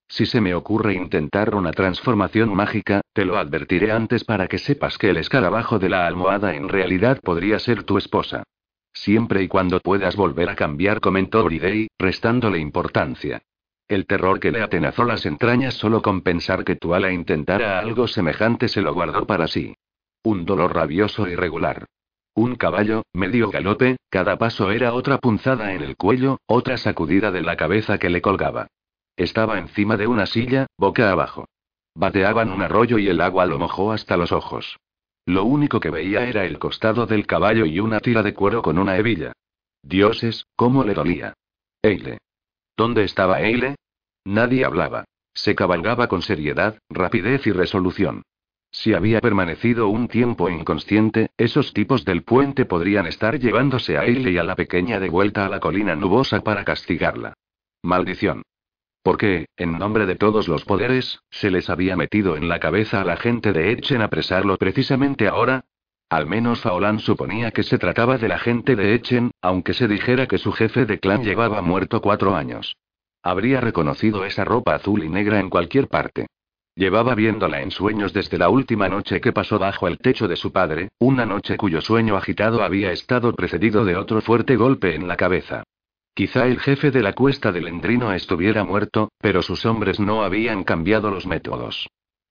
Si 0.09 0.25
se 0.25 0.41
me 0.41 0.55
ocurre 0.55 0.95
intentar 0.95 1.53
una 1.53 1.71
transformación 1.71 2.53
mágica, 2.53 3.01
te 3.13 3.25
lo 3.25 3.37
advertiré 3.37 3.91
antes 3.91 4.23
para 4.23 4.47
que 4.47 4.57
sepas 4.57 4.97
que 4.97 5.11
el 5.11 5.17
escarabajo 5.17 5.77
de 5.77 5.89
la 5.89 6.07
almohada 6.07 6.55
en 6.55 6.67
realidad 6.67 7.19
podría 7.21 7.59
ser 7.59 7.83
tu 7.83 7.99
esposa. 7.99 8.43
Siempre 8.91 9.43
y 9.43 9.47
cuando 9.47 9.79
puedas 9.79 10.15
volver 10.15 10.49
a 10.49 10.55
cambiar, 10.55 10.99
comentó 10.99 11.43
Bridey, 11.43 11.89
restándole 11.99 12.57
importancia. 12.57 13.43
El 13.87 14.07
terror 14.07 14.39
que 14.39 14.51
le 14.51 14.61
atenazó 14.61 15.03
las 15.03 15.27
entrañas 15.27 15.75
solo 15.75 16.01
con 16.01 16.21
pensar 16.21 16.63
que 16.63 16.75
tu 16.75 16.95
ala 16.95 17.11
intentara 17.11 17.79
algo 17.79 18.07
semejante 18.07 18.67
se 18.67 18.81
lo 18.81 18.93
guardó 18.95 19.27
para 19.27 19.47
sí. 19.47 19.75
Un 20.23 20.43
dolor 20.43 20.73
rabioso 20.73 21.27
y 21.27 21.35
regular. 21.35 21.85
Un 22.33 22.55
caballo, 22.55 23.03
medio 23.13 23.51
galope, 23.51 23.97
cada 24.09 24.37
paso 24.37 24.71
era 24.71 24.93
otra 24.93 25.19
punzada 25.19 25.73
en 25.73 25.81
el 25.83 25.95
cuello, 25.97 26.39
otra 26.47 26.77
sacudida 26.77 27.31
de 27.31 27.41
la 27.41 27.57
cabeza 27.57 27.99
que 27.99 28.09
le 28.09 28.21
colgaba. 28.21 28.67
Estaba 29.19 29.59
encima 29.59 29.97
de 29.97 30.07
una 30.07 30.25
silla, 30.25 30.67
boca 30.77 31.11
abajo. 31.11 31.49
Bateaban 31.93 32.49
un 32.51 32.61
arroyo 32.61 32.97
y 32.97 33.09
el 33.09 33.19
agua 33.19 33.45
lo 33.45 33.59
mojó 33.59 33.91
hasta 33.91 34.15
los 34.15 34.31
ojos. 34.31 34.79
Lo 35.25 35.43
único 35.43 35.81
que 35.81 35.89
veía 35.89 36.25
era 36.25 36.45
el 36.45 36.57
costado 36.57 37.05
del 37.05 37.27
caballo 37.27 37.65
y 37.65 37.81
una 37.81 37.99
tira 37.99 38.23
de 38.23 38.33
cuero 38.33 38.61
con 38.61 38.77
una 38.77 38.95
hebilla. 38.95 39.33
Dioses, 39.83 40.45
cómo 40.55 40.85
le 40.85 40.93
dolía. 40.93 41.33
Eile. 41.81 42.19
¿Dónde 42.77 43.03
estaba 43.03 43.41
Eile? 43.41 43.75
Nadie 44.23 44.63
hablaba. 44.63 45.03
Se 45.33 45.53
cabalgaba 45.53 46.07
con 46.07 46.21
seriedad, 46.21 46.79
rapidez 46.89 47.45
y 47.45 47.51
resolución. 47.51 48.21
Si 48.71 48.93
había 48.93 49.19
permanecido 49.19 49.89
un 49.89 50.07
tiempo 50.07 50.49
inconsciente, 50.49 51.31
esos 51.35 51.73
tipos 51.73 52.05
del 52.05 52.23
puente 52.23 52.63
podrían 52.63 53.05
estar 53.05 53.37
llevándose 53.37 53.97
a 53.97 54.05
Eile 54.05 54.31
y 54.31 54.37
a 54.37 54.45
la 54.45 54.55
pequeña 54.55 54.97
de 55.01 55.09
vuelta 55.09 55.45
a 55.45 55.49
la 55.49 55.59
colina 55.59 55.93
nubosa 55.93 56.39
para 56.39 56.63
castigarla. 56.63 57.33
Maldición. 57.83 58.43
Porque, 59.01 59.47
en 59.57 59.77
nombre 59.77 60.05
de 60.05 60.15
todos 60.15 60.47
los 60.47 60.65
poderes, 60.65 61.19
se 61.29 61.51
les 61.51 61.69
había 61.69 61.95
metido 61.95 62.35
en 62.35 62.49
la 62.49 62.59
cabeza 62.59 63.01
a 63.01 63.05
la 63.05 63.17
gente 63.17 63.53
de 63.53 63.71
Echen 63.71 64.01
apresarlo 64.01 64.57
precisamente 64.57 65.27
ahora. 65.27 65.65
Al 66.09 66.25
menos 66.25 66.61
Faolán 66.61 66.99
suponía 66.99 67.51
que 67.51 67.63
se 67.63 67.77
trataba 67.77 68.17
de 68.17 68.27
la 68.27 68.39
gente 68.39 68.75
de 68.75 68.95
Echen, 68.95 69.31
aunque 69.41 69.73
se 69.73 69.87
dijera 69.87 70.27
que 70.27 70.37
su 70.37 70.51
jefe 70.51 70.85
de 70.85 70.99
clan 70.99 71.23
llevaba 71.23 71.61
muerto 71.61 72.01
cuatro 72.01 72.35
años. 72.35 72.75
Habría 73.21 73.61
reconocido 73.61 74.25
esa 74.25 74.43
ropa 74.43 74.75
azul 74.75 75.03
y 75.03 75.09
negra 75.09 75.39
en 75.39 75.49
cualquier 75.49 75.87
parte. 75.87 76.27
Llevaba 76.75 77.13
viéndola 77.13 77.61
en 77.61 77.71
sueños 77.71 78.13
desde 78.13 78.37
la 78.37 78.49
última 78.49 78.87
noche 78.87 79.19
que 79.19 79.33
pasó 79.33 79.59
bajo 79.59 79.87
el 79.87 79.97
techo 79.97 80.27
de 80.27 80.37
su 80.37 80.51
padre, 80.53 80.89
una 80.99 81.25
noche 81.25 81.57
cuyo 81.57 81.81
sueño 81.81 82.15
agitado 82.15 82.63
había 82.63 82.91
estado 82.91 83.33
precedido 83.33 83.83
de 83.83 83.97
otro 83.97 84.21
fuerte 84.21 84.55
golpe 84.55 84.95
en 84.95 85.07
la 85.07 85.17
cabeza. 85.17 85.63
Quizá 86.13 86.47
el 86.47 86.59
jefe 86.59 86.91
de 86.91 87.01
la 87.01 87.13
cuesta 87.13 87.51
del 87.51 87.67
Endrino 87.67 88.13
estuviera 88.13 88.63
muerto, 88.63 89.11
pero 89.19 89.41
sus 89.41 89.65
hombres 89.65 89.99
no 89.99 90.23
habían 90.23 90.63
cambiado 90.63 91.11
los 91.11 91.25
métodos. 91.25 91.87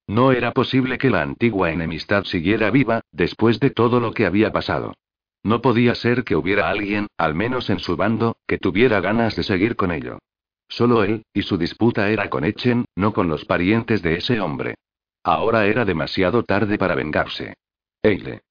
No 0.07 0.31
era 0.31 0.53
posible 0.53 0.97
que 0.97 1.09
la 1.09 1.21
antigua 1.21 1.71
enemistad 1.71 2.23
siguiera 2.23 2.71
viva, 2.71 3.01
después 3.11 3.59
de 3.59 3.69
todo 3.69 3.99
lo 3.99 4.11
que 4.11 4.25
había 4.25 4.51
pasado. 4.51 4.95
No 5.43 5.61
podía 5.61 5.95
ser 5.95 6.23
que 6.23 6.35
hubiera 6.35 6.69
alguien, 6.69 7.07
al 7.17 7.33
menos 7.33 7.69
en 7.69 7.79
su 7.79 7.95
bando, 7.95 8.37
que 8.47 8.57
tuviera 8.57 9.01
ganas 9.01 9.35
de 9.35 9.43
seguir 9.43 9.75
con 9.75 9.91
ello. 9.91 10.19
Solo 10.67 11.03
él, 11.03 11.23
y 11.33 11.41
su 11.43 11.57
disputa 11.57 12.09
era 12.09 12.29
con 12.29 12.43
Echen, 12.43 12.85
no 12.95 13.13
con 13.13 13.27
los 13.27 13.45
parientes 13.45 14.01
de 14.01 14.15
ese 14.15 14.39
hombre. 14.39 14.75
Ahora 15.23 15.65
era 15.65 15.85
demasiado 15.85 16.43
tarde 16.43 16.77
para 16.77 16.95
vengarse. 16.95 17.55
Eile. 18.01 18.41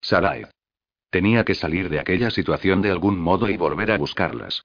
Sarai. 0.00 0.46
Tenía 1.10 1.44
que 1.44 1.54
salir 1.54 1.88
de 1.88 2.00
aquella 2.00 2.30
situación 2.30 2.82
de 2.82 2.90
algún 2.90 3.18
modo 3.18 3.48
y 3.48 3.56
volver 3.56 3.92
a 3.92 3.98
buscarlas. 3.98 4.64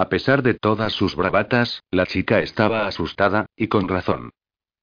A 0.00 0.08
pesar 0.08 0.42
de 0.42 0.54
todas 0.54 0.94
sus 0.94 1.14
bravatas, 1.14 1.82
la 1.90 2.06
chica 2.06 2.38
estaba 2.40 2.86
asustada, 2.86 3.44
y 3.54 3.68
con 3.68 3.86
razón. 3.86 4.30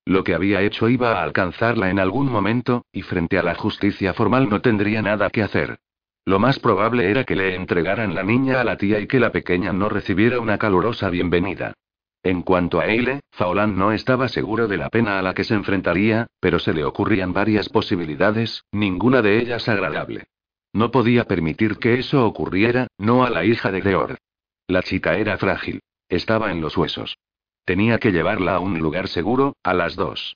Lo 0.06 0.24
que 0.24 0.36
había 0.36 0.62
hecho 0.62 0.90
iba 0.90 1.14
a 1.14 1.24
alcanzarla 1.24 1.90
en 1.90 1.98
algún 1.98 2.32
momento, 2.32 2.86
y 2.92 3.02
frente 3.02 3.40
a 3.40 3.42
la 3.42 3.56
justicia 3.56 4.14
formal 4.14 4.48
no 4.48 4.62
tendría 4.62 5.02
nada 5.02 5.32
que 5.32 5.42
hacer. 5.42 5.80
Lo 6.24 6.38
más 6.38 6.60
probable 6.60 7.10
era 7.10 7.24
que 7.24 7.36
le 7.36 7.56
entregaran 7.56 8.14
la 8.14 8.22
niña 8.22 8.62
a 8.62 8.64
la 8.64 8.78
tía 8.78 9.00
y 9.00 9.08
que 9.08 9.20
la 9.20 9.32
pequeña 9.32 9.74
no 9.74 9.90
recibiera 9.90 10.40
una 10.40 10.60
calurosa 10.60 11.10
bienvenida. 11.10 11.74
En 12.22 12.44
cuanto 12.44 12.80
a 12.80 12.86
Eile, 12.86 13.22
Faolan 13.32 13.76
no 13.76 13.94
estaba 13.94 14.28
seguro 14.28 14.68
de 14.68 14.78
la 14.78 14.90
pena 14.90 15.18
a 15.18 15.24
la 15.24 15.34
que 15.34 15.46
se 15.46 15.56
enfrentaría, 15.56 16.28
pero 16.40 16.60
se 16.60 16.74
le 16.74 16.86
ocurrían 16.86 17.34
varias 17.34 17.70
posibilidades, 17.70 18.66
ninguna 18.72 19.24
de 19.24 19.40
ellas 19.40 19.68
agradable. 19.68 20.28
No 20.74 20.92
podía 20.92 21.24
permitir 21.24 21.78
que 21.80 21.96
eso 21.96 22.24
ocurriera, 22.24 22.86
no 23.00 23.24
a 23.24 23.32
la 23.32 23.46
hija 23.46 23.72
de 23.72 23.82
Georg. 23.82 24.20
La 24.68 24.84
chica 24.84 25.16
era 25.16 25.38
frágil. 25.38 25.82
Estaba 26.10 26.52
en 26.52 26.62
los 26.62 26.76
huesos. 26.76 27.18
Tenía 27.66 28.00
que 28.00 28.12
llevarla 28.12 28.56
a 28.56 28.60
un 28.60 28.80
lugar 28.80 29.08
seguro, 29.08 29.56
a 29.64 29.74
las 29.74 29.96
dos. 29.96 30.36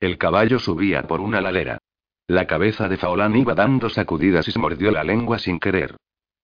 El 0.00 0.18
caballo 0.18 0.58
subía 0.58 1.02
por 1.02 1.20
una 1.20 1.40
ladera. 1.40 1.78
La 2.26 2.46
cabeza 2.46 2.88
de 2.88 2.96
Faolán 2.96 3.36
iba 3.36 3.54
dando 3.54 3.88
sacudidas 3.88 4.48
y 4.48 4.52
se 4.52 4.58
mordió 4.58 4.90
la 4.90 5.04
lengua 5.04 5.38
sin 5.38 5.60
querer. 5.60 5.96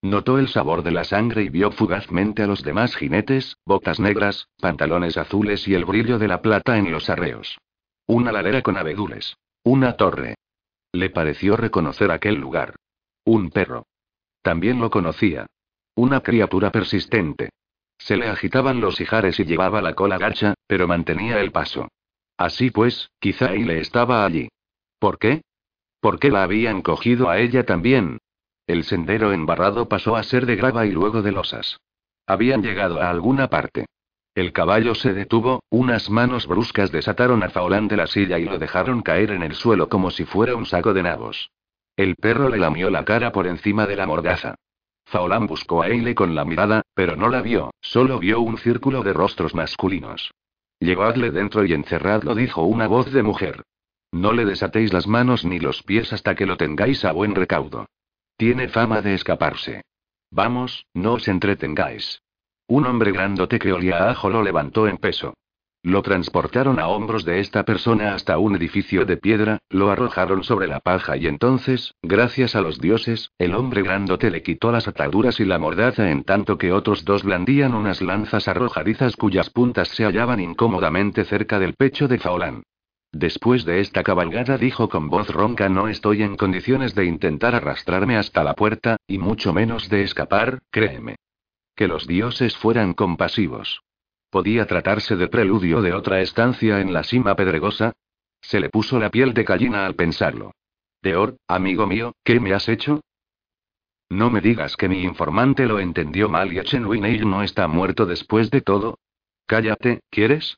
Notó 0.02 0.38
el 0.38 0.48
sabor 0.48 0.82
de 0.82 0.90
la 0.90 1.04
sangre 1.04 1.42
y 1.42 1.48
vio 1.48 1.70
fugazmente 1.70 2.42
a 2.42 2.46
los 2.46 2.62
demás 2.62 2.96
jinetes, 2.96 3.56
botas 3.64 4.00
negras, 4.00 4.48
pantalones 4.58 5.16
azules 5.16 5.66
y 5.68 5.74
el 5.74 5.84
brillo 5.84 6.18
de 6.18 6.28
la 6.28 6.42
plata 6.42 6.76
en 6.76 6.90
los 6.90 7.08
arreos. 7.08 7.58
Una 8.06 8.32
ladera 8.32 8.62
con 8.62 8.76
abedules. 8.76 9.36
Una 9.64 9.96
torre. 9.96 10.34
Le 10.92 11.10
pareció 11.10 11.56
reconocer 11.56 12.10
aquel 12.10 12.34
lugar. 12.34 12.76
Un 13.24 13.50
perro. 13.50 13.86
También 14.42 14.80
lo 14.80 14.90
conocía. 14.90 15.46
Una 15.94 16.20
criatura 16.20 16.72
persistente. 16.72 17.50
Se 17.98 18.16
le 18.16 18.26
agitaban 18.28 18.80
los 18.80 19.00
hijares 19.00 19.38
y 19.38 19.44
llevaba 19.44 19.82
la 19.82 19.94
cola 19.94 20.16
gacha, 20.16 20.54
pero 20.66 20.88
mantenía 20.88 21.40
el 21.40 21.52
paso. 21.52 21.88
Así 22.38 22.70
pues, 22.70 23.10
quizá 23.20 23.50
le 23.52 23.78
estaba 23.78 24.24
allí. 24.24 24.48
¿Por 24.98 25.18
qué? 25.18 25.42
¿Por 26.00 26.18
qué 26.18 26.30
la 26.30 26.44
habían 26.44 26.82
cogido 26.82 27.28
a 27.28 27.38
ella 27.38 27.64
también? 27.64 28.18
El 28.66 28.84
sendero 28.84 29.32
embarrado 29.32 29.88
pasó 29.88 30.16
a 30.16 30.22
ser 30.22 30.46
de 30.46 30.56
grava 30.56 30.86
y 30.86 30.92
luego 30.92 31.20
de 31.20 31.32
losas. 31.32 31.78
Habían 32.26 32.62
llegado 32.62 33.00
a 33.00 33.10
alguna 33.10 33.48
parte. 33.48 33.86
El 34.34 34.52
caballo 34.52 34.94
se 34.94 35.12
detuvo, 35.12 35.62
unas 35.68 36.08
manos 36.08 36.46
bruscas 36.46 36.90
desataron 36.90 37.42
a 37.42 37.50
Faolán 37.50 37.86
de 37.86 37.98
la 37.98 38.06
silla 38.06 38.38
y 38.38 38.44
lo 38.46 38.58
dejaron 38.58 39.02
caer 39.02 39.30
en 39.30 39.42
el 39.42 39.54
suelo 39.54 39.90
como 39.90 40.10
si 40.10 40.24
fuera 40.24 40.56
un 40.56 40.64
saco 40.64 40.94
de 40.94 41.02
nabos. 41.02 41.50
El 41.96 42.16
perro 42.16 42.48
le 42.48 42.56
lamió 42.56 42.88
la 42.88 43.04
cara 43.04 43.30
por 43.30 43.46
encima 43.46 43.86
de 43.86 43.96
la 43.96 44.06
mordaza. 44.06 44.54
Faolán 45.12 45.46
buscó 45.46 45.82
a 45.82 45.88
Eile 45.88 46.14
con 46.14 46.34
la 46.34 46.46
mirada, 46.46 46.80
pero 46.94 47.16
no 47.16 47.28
la 47.28 47.42
vio, 47.42 47.70
solo 47.82 48.18
vio 48.18 48.40
un 48.40 48.56
círculo 48.56 49.02
de 49.02 49.12
rostros 49.12 49.54
masculinos. 49.54 50.32
Llevadle 50.80 51.30
dentro 51.30 51.66
y 51.66 51.74
encerradlo, 51.74 52.34
dijo 52.34 52.62
una 52.62 52.86
voz 52.86 53.12
de 53.12 53.22
mujer. 53.22 53.62
No 54.10 54.32
le 54.32 54.46
desatéis 54.46 54.90
las 54.90 55.06
manos 55.06 55.44
ni 55.44 55.58
los 55.60 55.82
pies 55.82 56.14
hasta 56.14 56.34
que 56.34 56.46
lo 56.46 56.56
tengáis 56.56 57.04
a 57.04 57.12
buen 57.12 57.34
recaudo. 57.34 57.90
Tiene 58.38 58.68
fama 58.68 59.02
de 59.02 59.12
escaparse. 59.12 59.82
Vamos, 60.30 60.86
no 60.94 61.12
os 61.12 61.28
entretengáis. 61.28 62.22
Un 62.66 62.86
hombre 62.86 63.12
grandote 63.12 63.58
que 63.58 63.70
olía 63.70 64.08
ajo 64.08 64.30
lo 64.30 64.42
levantó 64.42 64.88
en 64.88 64.96
peso. 64.96 65.34
Lo 65.84 66.02
transportaron 66.02 66.78
a 66.78 66.86
hombros 66.86 67.24
de 67.24 67.40
esta 67.40 67.64
persona 67.64 68.14
hasta 68.14 68.38
un 68.38 68.54
edificio 68.54 69.04
de 69.04 69.16
piedra, 69.16 69.58
lo 69.68 69.90
arrojaron 69.90 70.44
sobre 70.44 70.68
la 70.68 70.78
paja 70.78 71.16
y 71.16 71.26
entonces, 71.26 71.94
gracias 72.02 72.54
a 72.54 72.60
los 72.60 72.80
dioses, 72.80 73.32
el 73.36 73.52
hombre 73.56 73.82
grandote 73.82 74.30
le 74.30 74.44
quitó 74.44 74.70
las 74.70 74.86
ataduras 74.86 75.40
y 75.40 75.44
la 75.44 75.58
mordaza 75.58 76.08
en 76.08 76.22
tanto 76.22 76.56
que 76.56 76.70
otros 76.70 77.04
dos 77.04 77.24
blandían 77.24 77.74
unas 77.74 78.00
lanzas 78.00 78.46
arrojadizas 78.46 79.16
cuyas 79.16 79.50
puntas 79.50 79.88
se 79.88 80.04
hallaban 80.04 80.38
incómodamente 80.38 81.24
cerca 81.24 81.58
del 81.58 81.74
pecho 81.74 82.06
de 82.06 82.18
Faolán. 82.18 82.62
Después 83.10 83.64
de 83.64 83.80
esta 83.80 84.04
cabalgada 84.04 84.58
dijo 84.58 84.88
con 84.88 85.10
voz 85.10 85.30
ronca 85.30 85.68
no 85.68 85.88
estoy 85.88 86.22
en 86.22 86.36
condiciones 86.36 86.94
de 86.94 87.06
intentar 87.06 87.56
arrastrarme 87.56 88.16
hasta 88.16 88.44
la 88.44 88.54
puerta, 88.54 88.98
y 89.08 89.18
mucho 89.18 89.52
menos 89.52 89.88
de 89.88 90.04
escapar, 90.04 90.60
créeme. 90.70 91.16
Que 91.74 91.88
los 91.88 92.06
dioses 92.06 92.56
fueran 92.56 92.94
compasivos. 92.94 93.82
¿Podía 94.32 94.64
tratarse 94.64 95.14
de 95.14 95.28
preludio 95.28 95.82
de 95.82 95.92
otra 95.92 96.22
estancia 96.22 96.80
en 96.80 96.94
la 96.94 97.04
cima 97.04 97.36
pedregosa? 97.36 97.92
Se 98.40 98.60
le 98.60 98.70
puso 98.70 98.98
la 98.98 99.10
piel 99.10 99.34
de 99.34 99.44
gallina 99.44 99.84
al 99.84 99.94
pensarlo. 99.94 100.52
Deor, 101.02 101.36
amigo 101.46 101.86
mío, 101.86 102.14
¿qué 102.24 102.40
me 102.40 102.54
has 102.54 102.66
hecho? 102.70 103.02
No 104.08 104.30
me 104.30 104.40
digas 104.40 104.74
que 104.78 104.88
mi 104.88 105.02
informante 105.02 105.66
lo 105.66 105.78
entendió 105.78 106.30
mal 106.30 106.50
y 106.50 106.62
Chen 106.62 106.84
no 107.28 107.42
está 107.42 107.68
muerto 107.68 108.06
después 108.06 108.50
de 108.50 108.62
todo. 108.62 108.98
Cállate, 109.44 110.00
¿quieres? 110.08 110.56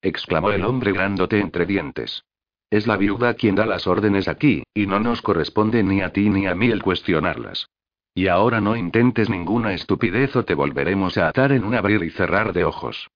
exclamó 0.00 0.50
el 0.52 0.64
hombre 0.64 0.92
grandote 0.92 1.40
entre 1.40 1.66
dientes. 1.66 2.24
Es 2.70 2.86
la 2.86 2.96
viuda 2.96 3.34
quien 3.34 3.54
da 3.54 3.66
las 3.66 3.86
órdenes 3.86 4.28
aquí, 4.28 4.62
y 4.72 4.86
no 4.86 4.98
nos 4.98 5.20
corresponde 5.20 5.82
ni 5.82 6.00
a 6.00 6.10
ti 6.10 6.30
ni 6.30 6.46
a 6.46 6.54
mí 6.54 6.70
el 6.70 6.82
cuestionarlas. 6.82 7.68
Y 8.14 8.26
ahora 8.28 8.60
no 8.60 8.76
intentes 8.76 9.30
ninguna 9.30 9.72
estupidez 9.72 10.34
o 10.36 10.44
te 10.44 10.54
volveremos 10.54 11.16
a 11.18 11.28
atar 11.28 11.52
en 11.52 11.64
un 11.64 11.74
abrir 11.74 12.02
y 12.02 12.10
cerrar 12.10 12.52
de 12.52 12.64
ojos. 12.64 13.08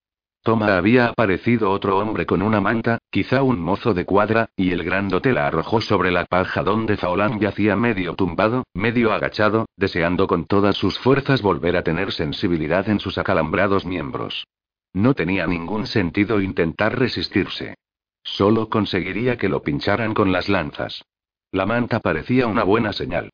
Toma 0.44 0.76
había 0.76 1.06
aparecido 1.06 1.70
otro 1.70 1.96
hombre 1.96 2.26
con 2.26 2.42
una 2.42 2.60
manta, 2.60 2.98
quizá 3.10 3.42
un 3.42 3.58
mozo 3.58 3.94
de 3.94 4.04
cuadra, 4.04 4.50
y 4.56 4.72
el 4.72 4.84
grandote 4.84 5.32
la 5.32 5.46
arrojó 5.46 5.80
sobre 5.80 6.10
la 6.10 6.26
paja 6.26 6.62
donde 6.62 6.98
Faolán 6.98 7.40
yacía 7.40 7.76
medio 7.76 8.14
tumbado, 8.14 8.64
medio 8.74 9.14
agachado, 9.14 9.64
deseando 9.76 10.26
con 10.26 10.44
todas 10.44 10.76
sus 10.76 10.98
fuerzas 10.98 11.40
volver 11.40 11.78
a 11.78 11.82
tener 11.82 12.12
sensibilidad 12.12 12.90
en 12.90 13.00
sus 13.00 13.16
acalambrados 13.16 13.86
miembros. 13.86 14.46
No 14.92 15.14
tenía 15.14 15.46
ningún 15.46 15.86
sentido 15.86 16.42
intentar 16.42 16.98
resistirse. 16.98 17.76
Solo 18.22 18.68
conseguiría 18.68 19.38
que 19.38 19.48
lo 19.48 19.62
pincharan 19.62 20.12
con 20.12 20.30
las 20.30 20.50
lanzas. 20.50 21.06
La 21.52 21.64
manta 21.64 22.00
parecía 22.00 22.46
una 22.48 22.64
buena 22.64 22.92
señal. 22.92 23.30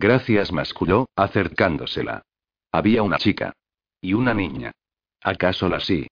Gracias, 0.00 0.50
masculló, 0.50 1.10
acercándosela. 1.14 2.22
Había 2.72 3.02
una 3.02 3.18
chica. 3.18 3.52
Y 4.00 4.14
una 4.14 4.32
niña. 4.32 4.72
¿Acaso 5.22 5.68
la 5.68 5.78
sí? 5.78 6.06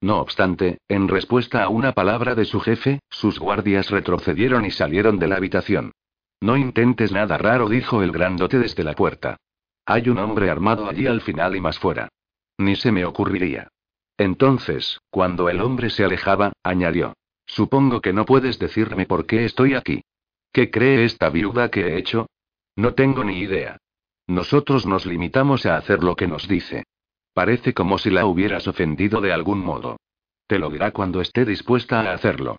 No 0.00 0.18
obstante, 0.18 0.78
en 0.88 1.08
respuesta 1.08 1.62
a 1.62 1.68
una 1.68 1.92
palabra 1.92 2.34
de 2.34 2.46
su 2.46 2.58
jefe, 2.60 3.00
sus 3.10 3.38
guardias 3.38 3.90
retrocedieron 3.90 4.64
y 4.64 4.70
salieron 4.70 5.18
de 5.18 5.28
la 5.28 5.36
habitación. 5.36 5.92
No 6.40 6.56
intentes 6.56 7.12
nada 7.12 7.36
raro, 7.36 7.68
dijo 7.68 8.02
el 8.02 8.12
grandote 8.12 8.58
desde 8.58 8.82
la 8.82 8.94
puerta. 8.94 9.36
Hay 9.84 10.08
un 10.08 10.16
hombre 10.16 10.48
armado 10.48 10.88
allí 10.88 11.06
al 11.06 11.20
final 11.20 11.54
y 11.54 11.60
más 11.60 11.78
fuera. 11.78 12.08
Ni 12.56 12.76
se 12.76 12.92
me 12.92 13.04
ocurriría. 13.04 13.68
Entonces, 14.16 15.00
cuando 15.10 15.50
el 15.50 15.60
hombre 15.60 15.90
se 15.90 16.02
alejaba, 16.02 16.54
añadió. 16.62 17.12
Supongo 17.44 18.00
que 18.00 18.14
no 18.14 18.24
puedes 18.24 18.58
decirme 18.58 19.04
por 19.04 19.26
qué 19.26 19.44
estoy 19.44 19.74
aquí. 19.74 20.02
¿Qué 20.50 20.70
cree 20.70 21.04
esta 21.04 21.28
viuda 21.28 21.70
que 21.70 21.88
he 21.88 21.98
hecho? 21.98 22.26
No 22.76 22.94
tengo 22.94 23.24
ni 23.24 23.38
idea. 23.38 23.78
Nosotros 24.26 24.86
nos 24.86 25.06
limitamos 25.06 25.66
a 25.66 25.76
hacer 25.76 26.02
lo 26.02 26.16
que 26.16 26.26
nos 26.26 26.48
dice. 26.48 26.84
Parece 27.32 27.74
como 27.74 27.98
si 27.98 28.10
la 28.10 28.26
hubieras 28.26 28.66
ofendido 28.68 29.20
de 29.20 29.32
algún 29.32 29.58
modo. 29.58 29.96
Te 30.46 30.58
lo 30.58 30.70
dirá 30.70 30.92
cuando 30.92 31.20
esté 31.20 31.44
dispuesta 31.44 32.00
a 32.00 32.12
hacerlo. 32.12 32.56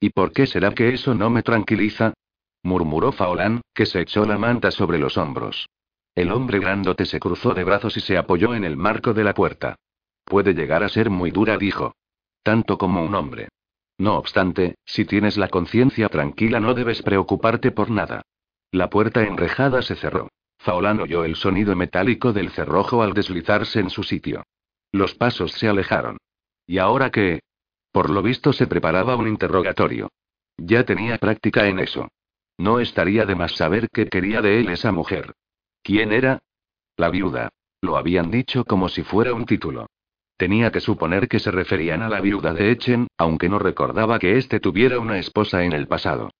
¿Y 0.00 0.10
por 0.10 0.32
qué 0.32 0.46
será 0.46 0.72
que 0.74 0.92
eso 0.94 1.14
no 1.14 1.30
me 1.30 1.42
tranquiliza? 1.42 2.14
murmuró 2.62 3.12
Faolán, 3.12 3.62
que 3.74 3.86
se 3.86 4.00
echó 4.00 4.24
la 4.24 4.38
manta 4.38 4.70
sobre 4.70 4.98
los 4.98 5.16
hombros. 5.16 5.66
El 6.14 6.32
hombre 6.32 6.58
grandote 6.58 7.04
se 7.06 7.20
cruzó 7.20 7.54
de 7.54 7.64
brazos 7.64 7.96
y 7.96 8.00
se 8.00 8.16
apoyó 8.16 8.54
en 8.54 8.64
el 8.64 8.76
marco 8.76 9.14
de 9.14 9.24
la 9.24 9.34
puerta. 9.34 9.76
Puede 10.24 10.52
llegar 10.52 10.82
a 10.82 10.88
ser 10.88 11.10
muy 11.10 11.30
dura, 11.30 11.56
dijo. 11.56 11.94
Tanto 12.42 12.76
como 12.76 13.02
un 13.04 13.14
hombre. 13.14 13.48
No 13.98 14.16
obstante, 14.18 14.76
si 14.84 15.04
tienes 15.04 15.36
la 15.36 15.48
conciencia 15.48 16.08
tranquila 16.08 16.60
no 16.60 16.74
debes 16.74 17.02
preocuparte 17.02 17.70
por 17.70 17.90
nada. 17.90 18.22
La 18.70 18.90
puerta 18.90 19.22
enrejada 19.22 19.82
se 19.82 19.96
cerró. 19.96 20.28
Faolán 20.58 21.00
oyó 21.00 21.24
el 21.24 21.36
sonido 21.36 21.74
metálico 21.76 22.32
del 22.32 22.50
cerrojo 22.50 23.02
al 23.02 23.14
deslizarse 23.14 23.80
en 23.80 23.90
su 23.90 24.02
sitio. 24.02 24.44
Los 24.92 25.14
pasos 25.14 25.52
se 25.52 25.68
alejaron. 25.68 26.18
¿Y 26.66 26.78
ahora 26.78 27.10
qué? 27.10 27.40
Por 27.92 28.10
lo 28.10 28.22
visto 28.22 28.52
se 28.52 28.66
preparaba 28.66 29.16
un 29.16 29.28
interrogatorio. 29.28 30.10
Ya 30.56 30.84
tenía 30.84 31.18
práctica 31.18 31.66
en 31.68 31.78
eso. 31.78 32.08
No 32.58 32.80
estaría 32.80 33.24
de 33.24 33.36
más 33.36 33.52
saber 33.52 33.88
qué 33.90 34.06
quería 34.06 34.42
de 34.42 34.60
él 34.60 34.68
esa 34.68 34.92
mujer. 34.92 35.32
¿Quién 35.82 36.12
era? 36.12 36.40
La 36.96 37.08
viuda. 37.08 37.50
Lo 37.80 37.96
habían 37.96 38.30
dicho 38.30 38.64
como 38.64 38.88
si 38.88 39.04
fuera 39.04 39.32
un 39.32 39.46
título. 39.46 39.86
Tenía 40.36 40.70
que 40.72 40.80
suponer 40.80 41.28
que 41.28 41.38
se 41.38 41.50
referían 41.50 42.02
a 42.02 42.08
la 42.08 42.20
viuda 42.20 42.52
de 42.52 42.72
Echen, 42.72 43.06
aunque 43.16 43.48
no 43.48 43.58
recordaba 43.58 44.18
que 44.18 44.36
éste 44.36 44.60
tuviera 44.60 44.98
una 44.98 45.18
esposa 45.18 45.64
en 45.64 45.72
el 45.72 45.86
pasado. 45.86 46.30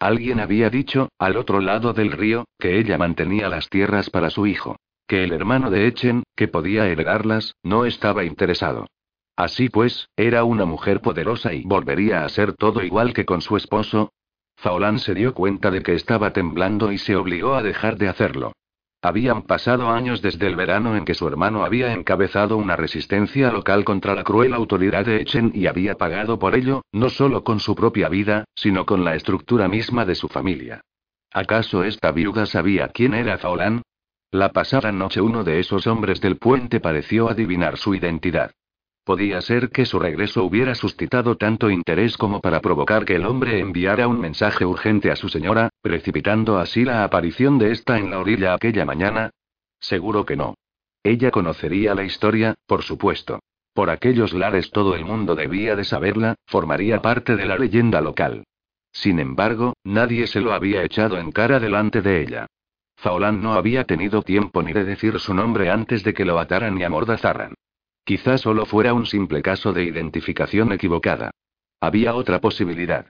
Alguien 0.00 0.38
había 0.38 0.70
dicho, 0.70 1.08
al 1.18 1.36
otro 1.36 1.60
lado 1.60 1.92
del 1.92 2.12
río, 2.12 2.44
que 2.58 2.78
ella 2.78 2.98
mantenía 2.98 3.48
las 3.48 3.68
tierras 3.68 4.10
para 4.10 4.30
su 4.30 4.46
hijo. 4.46 4.76
Que 5.08 5.24
el 5.24 5.32
hermano 5.32 5.70
de 5.70 5.86
Echen, 5.86 6.22
que 6.36 6.48
podía 6.48 6.86
heredarlas, 6.86 7.54
no 7.62 7.84
estaba 7.84 8.24
interesado. 8.24 8.86
Así 9.36 9.68
pues, 9.68 10.08
era 10.16 10.44
una 10.44 10.66
mujer 10.66 11.00
poderosa 11.00 11.52
y 11.52 11.62
volvería 11.64 12.24
a 12.24 12.28
ser 12.28 12.52
todo 12.54 12.82
igual 12.82 13.12
que 13.12 13.24
con 13.24 13.40
su 13.40 13.56
esposo. 13.56 14.12
Faolán 14.56 14.98
se 14.98 15.14
dio 15.14 15.34
cuenta 15.34 15.70
de 15.70 15.82
que 15.82 15.94
estaba 15.94 16.32
temblando 16.32 16.92
y 16.92 16.98
se 16.98 17.16
obligó 17.16 17.54
a 17.54 17.62
dejar 17.62 17.96
de 17.96 18.08
hacerlo. 18.08 18.52
Habían 19.00 19.42
pasado 19.42 19.90
años 19.90 20.22
desde 20.22 20.48
el 20.48 20.56
verano 20.56 20.96
en 20.96 21.04
que 21.04 21.14
su 21.14 21.28
hermano 21.28 21.64
había 21.64 21.92
encabezado 21.92 22.56
una 22.56 22.74
resistencia 22.74 23.52
local 23.52 23.84
contra 23.84 24.14
la 24.14 24.24
cruel 24.24 24.52
autoridad 24.52 25.06
de 25.06 25.20
Echen 25.20 25.52
y 25.54 25.66
había 25.66 25.94
pagado 25.94 26.40
por 26.40 26.56
ello, 26.56 26.82
no 26.90 27.08
solo 27.08 27.44
con 27.44 27.60
su 27.60 27.76
propia 27.76 28.08
vida, 28.08 28.44
sino 28.56 28.86
con 28.86 29.04
la 29.04 29.14
estructura 29.14 29.68
misma 29.68 30.04
de 30.04 30.16
su 30.16 30.28
familia. 30.28 30.80
¿Acaso 31.32 31.84
esta 31.84 32.10
viuda 32.10 32.46
sabía 32.46 32.88
quién 32.88 33.14
era 33.14 33.38
Faolán? 33.38 33.82
La 34.32 34.50
pasada 34.52 34.90
noche 34.90 35.20
uno 35.20 35.44
de 35.44 35.60
esos 35.60 35.86
hombres 35.86 36.20
del 36.20 36.36
puente 36.36 36.80
pareció 36.80 37.30
adivinar 37.30 37.78
su 37.78 37.94
identidad. 37.94 38.50
Podía 39.08 39.40
ser 39.40 39.70
que 39.70 39.86
su 39.86 39.98
regreso 39.98 40.44
hubiera 40.44 40.74
suscitado 40.74 41.38
tanto 41.38 41.70
interés 41.70 42.18
como 42.18 42.42
para 42.42 42.60
provocar 42.60 43.06
que 43.06 43.14
el 43.14 43.24
hombre 43.24 43.58
enviara 43.58 44.06
un 44.06 44.20
mensaje 44.20 44.66
urgente 44.66 45.10
a 45.10 45.16
su 45.16 45.30
señora, 45.30 45.70
precipitando 45.80 46.58
así 46.58 46.84
la 46.84 47.04
aparición 47.04 47.56
de 47.56 47.72
esta 47.72 47.96
en 47.96 48.10
la 48.10 48.18
orilla 48.18 48.52
aquella 48.52 48.84
mañana. 48.84 49.30
Seguro 49.80 50.26
que 50.26 50.36
no. 50.36 50.56
Ella 51.02 51.30
conocería 51.30 51.94
la 51.94 52.04
historia, 52.04 52.56
por 52.66 52.82
supuesto. 52.82 53.40
Por 53.72 53.88
aquellos 53.88 54.34
lares 54.34 54.72
todo 54.72 54.94
el 54.94 55.06
mundo 55.06 55.34
debía 55.34 55.74
de 55.74 55.84
saberla, 55.84 56.34
formaría 56.44 57.00
parte 57.00 57.34
de 57.34 57.46
la 57.46 57.56
leyenda 57.56 58.02
local. 58.02 58.44
Sin 58.92 59.20
embargo, 59.20 59.72
nadie 59.84 60.26
se 60.26 60.42
lo 60.42 60.52
había 60.52 60.84
echado 60.84 61.16
en 61.16 61.32
cara 61.32 61.58
delante 61.60 62.02
de 62.02 62.20
ella. 62.20 62.46
Faolán 62.96 63.40
no 63.40 63.54
había 63.54 63.84
tenido 63.84 64.20
tiempo 64.20 64.62
ni 64.62 64.74
de 64.74 64.84
decir 64.84 65.18
su 65.18 65.32
nombre 65.32 65.70
antes 65.70 66.04
de 66.04 66.12
que 66.12 66.26
lo 66.26 66.38
ataran 66.38 66.78
y 66.78 66.84
amordazaran. 66.84 67.54
Quizá 68.08 68.38
solo 68.38 68.64
fuera 68.64 68.94
un 68.94 69.04
simple 69.04 69.42
caso 69.42 69.74
de 69.74 69.84
identificación 69.84 70.72
equivocada. 70.72 71.30
Había 71.78 72.14
otra 72.14 72.40
posibilidad. 72.40 73.06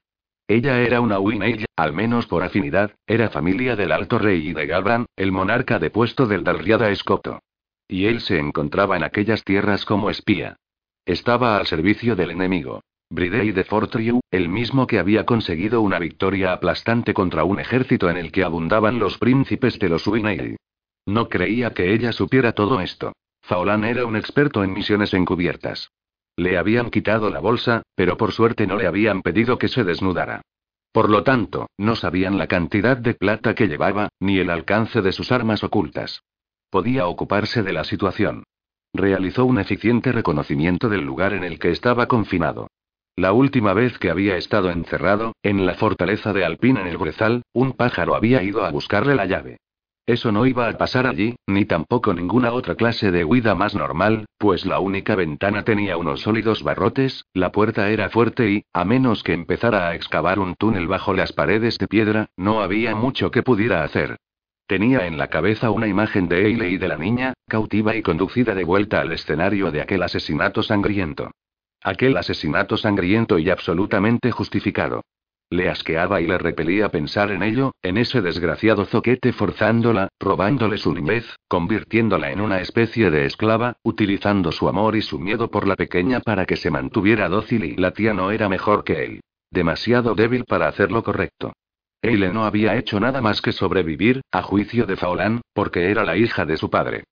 Ella 0.48 0.80
era 0.80 1.00
una 1.00 1.20
Winneil, 1.20 1.66
al 1.76 1.92
menos 1.92 2.26
por 2.26 2.42
afinidad, 2.42 2.96
era 3.06 3.30
familia 3.30 3.76
del 3.76 3.92
Alto 3.92 4.18
Rey 4.18 4.48
y 4.48 4.54
de 4.54 4.66
Galbran, 4.66 5.06
el 5.14 5.30
monarca 5.30 5.78
depuesto 5.78 6.26
del 6.26 6.42
Dalriada 6.42 6.90
Escoto. 6.90 7.38
Y 7.86 8.06
él 8.06 8.20
se 8.20 8.40
encontraba 8.40 8.96
en 8.96 9.04
aquellas 9.04 9.44
tierras 9.44 9.84
como 9.84 10.10
espía. 10.10 10.56
Estaba 11.06 11.58
al 11.58 11.68
servicio 11.68 12.16
del 12.16 12.32
enemigo. 12.32 12.80
Bridey 13.08 13.52
de 13.52 13.62
Fortriu, 13.62 14.18
el 14.32 14.48
mismo 14.48 14.88
que 14.88 14.98
había 14.98 15.24
conseguido 15.24 15.80
una 15.80 16.00
victoria 16.00 16.52
aplastante 16.52 17.14
contra 17.14 17.44
un 17.44 17.60
ejército 17.60 18.10
en 18.10 18.16
el 18.16 18.32
que 18.32 18.42
abundaban 18.42 18.98
los 18.98 19.16
príncipes 19.16 19.78
de 19.78 19.90
los 19.90 20.04
Winneil. 20.08 20.56
No 21.06 21.28
creía 21.28 21.72
que 21.72 21.94
ella 21.94 22.10
supiera 22.10 22.50
todo 22.50 22.80
esto. 22.80 23.12
Faolán 23.48 23.84
era 23.84 24.04
un 24.04 24.14
experto 24.14 24.62
en 24.62 24.74
misiones 24.74 25.14
encubiertas. 25.14 25.90
Le 26.36 26.58
habían 26.58 26.90
quitado 26.90 27.30
la 27.30 27.40
bolsa, 27.40 27.80
pero 27.94 28.18
por 28.18 28.32
suerte 28.32 28.66
no 28.66 28.76
le 28.76 28.86
habían 28.86 29.22
pedido 29.22 29.56
que 29.56 29.68
se 29.68 29.84
desnudara. 29.84 30.42
Por 30.92 31.08
lo 31.08 31.22
tanto, 31.22 31.70
no 31.78 31.96
sabían 31.96 32.36
la 32.36 32.46
cantidad 32.46 32.98
de 32.98 33.14
plata 33.14 33.54
que 33.54 33.66
llevaba, 33.66 34.10
ni 34.20 34.38
el 34.38 34.50
alcance 34.50 35.00
de 35.00 35.12
sus 35.12 35.32
armas 35.32 35.64
ocultas. 35.64 36.20
Podía 36.68 37.06
ocuparse 37.06 37.62
de 37.62 37.72
la 37.72 37.84
situación. 37.84 38.44
Realizó 38.92 39.46
un 39.46 39.58
eficiente 39.58 40.12
reconocimiento 40.12 40.90
del 40.90 41.06
lugar 41.06 41.32
en 41.32 41.42
el 41.42 41.58
que 41.58 41.70
estaba 41.70 42.06
confinado. 42.06 42.68
La 43.16 43.32
última 43.32 43.72
vez 43.72 43.98
que 43.98 44.10
había 44.10 44.36
estado 44.36 44.68
encerrado, 44.68 45.32
en 45.42 45.64
la 45.64 45.72
fortaleza 45.72 46.34
de 46.34 46.44
Alpín 46.44 46.76
en 46.76 46.86
el 46.86 46.98
Brezal, 46.98 47.40
un 47.54 47.72
pájaro 47.72 48.14
había 48.14 48.42
ido 48.42 48.66
a 48.66 48.70
buscarle 48.70 49.14
la 49.14 49.24
llave. 49.24 49.56
Eso 50.08 50.32
no 50.32 50.46
iba 50.46 50.66
a 50.66 50.78
pasar 50.78 51.06
allí, 51.06 51.36
ni 51.46 51.66
tampoco 51.66 52.14
ninguna 52.14 52.54
otra 52.54 52.76
clase 52.76 53.10
de 53.10 53.26
huida 53.26 53.54
más 53.54 53.74
normal, 53.74 54.24
pues 54.38 54.64
la 54.64 54.80
única 54.80 55.14
ventana 55.14 55.64
tenía 55.64 55.98
unos 55.98 56.22
sólidos 56.22 56.62
barrotes, 56.62 57.26
la 57.34 57.52
puerta 57.52 57.90
era 57.90 58.08
fuerte 58.08 58.50
y, 58.50 58.64
a 58.72 58.86
menos 58.86 59.22
que 59.22 59.34
empezara 59.34 59.86
a 59.86 59.94
excavar 59.94 60.38
un 60.38 60.54
túnel 60.54 60.86
bajo 60.86 61.12
las 61.12 61.34
paredes 61.34 61.76
de 61.76 61.88
piedra, 61.88 62.30
no 62.38 62.62
había 62.62 62.94
mucho 62.94 63.30
que 63.30 63.42
pudiera 63.42 63.84
hacer. 63.84 64.16
Tenía 64.66 65.06
en 65.06 65.18
la 65.18 65.28
cabeza 65.28 65.70
una 65.70 65.88
imagen 65.88 66.26
de 66.26 66.46
Eile 66.46 66.70
y 66.70 66.78
de 66.78 66.88
la 66.88 66.96
niña, 66.96 67.34
cautiva 67.46 67.94
y 67.94 68.00
conducida 68.00 68.54
de 68.54 68.64
vuelta 68.64 69.02
al 69.02 69.12
escenario 69.12 69.70
de 69.70 69.82
aquel 69.82 70.02
asesinato 70.02 70.62
sangriento. 70.62 71.32
Aquel 71.82 72.16
asesinato 72.16 72.78
sangriento 72.78 73.38
y 73.38 73.50
absolutamente 73.50 74.30
justificado. 74.30 75.02
Le 75.50 75.70
asqueaba 75.70 76.20
y 76.20 76.26
le 76.26 76.36
repelía 76.36 76.90
pensar 76.90 77.30
en 77.30 77.42
ello, 77.42 77.72
en 77.82 77.96
ese 77.96 78.20
desgraciado 78.20 78.84
zoquete 78.84 79.32
forzándola, 79.32 80.08
robándole 80.20 80.76
su 80.76 80.92
niñez, 80.92 81.24
convirtiéndola 81.48 82.30
en 82.30 82.42
una 82.42 82.60
especie 82.60 83.10
de 83.10 83.24
esclava, 83.24 83.76
utilizando 83.82 84.52
su 84.52 84.68
amor 84.68 84.94
y 84.94 85.00
su 85.00 85.18
miedo 85.18 85.50
por 85.50 85.66
la 85.66 85.74
pequeña 85.74 86.20
para 86.20 86.44
que 86.44 86.56
se 86.56 86.70
mantuviera 86.70 87.30
dócil 87.30 87.64
y 87.64 87.76
la 87.76 87.92
tía 87.92 88.12
no 88.12 88.30
era 88.30 88.50
mejor 88.50 88.84
que 88.84 89.04
él. 89.04 89.20
Demasiado 89.50 90.14
débil 90.14 90.44
para 90.44 90.68
hacer 90.68 90.92
lo 90.92 91.02
correcto. 91.02 91.54
Eile 92.02 92.30
no 92.30 92.44
había 92.44 92.76
hecho 92.76 93.00
nada 93.00 93.22
más 93.22 93.40
que 93.40 93.52
sobrevivir, 93.52 94.20
a 94.30 94.42
juicio 94.42 94.84
de 94.84 94.96
Faolán, 94.96 95.40
porque 95.54 95.90
era 95.90 96.04
la 96.04 96.18
hija 96.18 96.44
de 96.44 96.58
su 96.58 96.68
padre. 96.68 97.04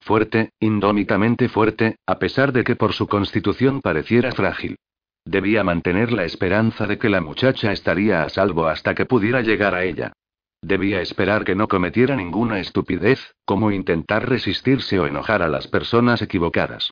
Fuerte, 0.00 0.50
indómitamente 0.58 1.48
fuerte, 1.48 1.96
a 2.06 2.18
pesar 2.18 2.52
de 2.52 2.64
que 2.64 2.74
por 2.74 2.92
su 2.92 3.06
constitución 3.06 3.80
pareciera 3.80 4.32
frágil. 4.32 4.76
Debía 5.24 5.64
mantener 5.64 6.12
la 6.12 6.24
esperanza 6.24 6.86
de 6.86 6.98
que 6.98 7.08
la 7.08 7.20
muchacha 7.20 7.72
estaría 7.72 8.22
a 8.22 8.28
salvo 8.28 8.66
hasta 8.66 8.94
que 8.94 9.06
pudiera 9.06 9.40
llegar 9.40 9.74
a 9.74 9.84
ella. 9.84 10.12
Debía 10.60 11.00
esperar 11.00 11.44
que 11.44 11.54
no 11.54 11.68
cometiera 11.68 12.16
ninguna 12.16 12.58
estupidez, 12.58 13.34
como 13.44 13.70
intentar 13.70 14.28
resistirse 14.28 14.98
o 14.98 15.06
enojar 15.06 15.42
a 15.42 15.48
las 15.48 15.68
personas 15.68 16.22
equivocadas. 16.22 16.90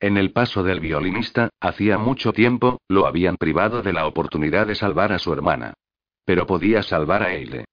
En 0.00 0.16
el 0.16 0.32
paso 0.32 0.62
del 0.62 0.80
violinista, 0.80 1.50
hacía 1.60 1.96
mucho 1.98 2.32
tiempo, 2.32 2.78
lo 2.88 3.06
habían 3.06 3.36
privado 3.36 3.82
de 3.82 3.92
la 3.92 4.06
oportunidad 4.06 4.66
de 4.66 4.74
salvar 4.74 5.12
a 5.12 5.18
su 5.18 5.32
hermana. 5.32 5.74
Pero 6.24 6.46
podía 6.46 6.82
salvar 6.82 7.22
a 7.22 7.34
Eile. 7.34 7.64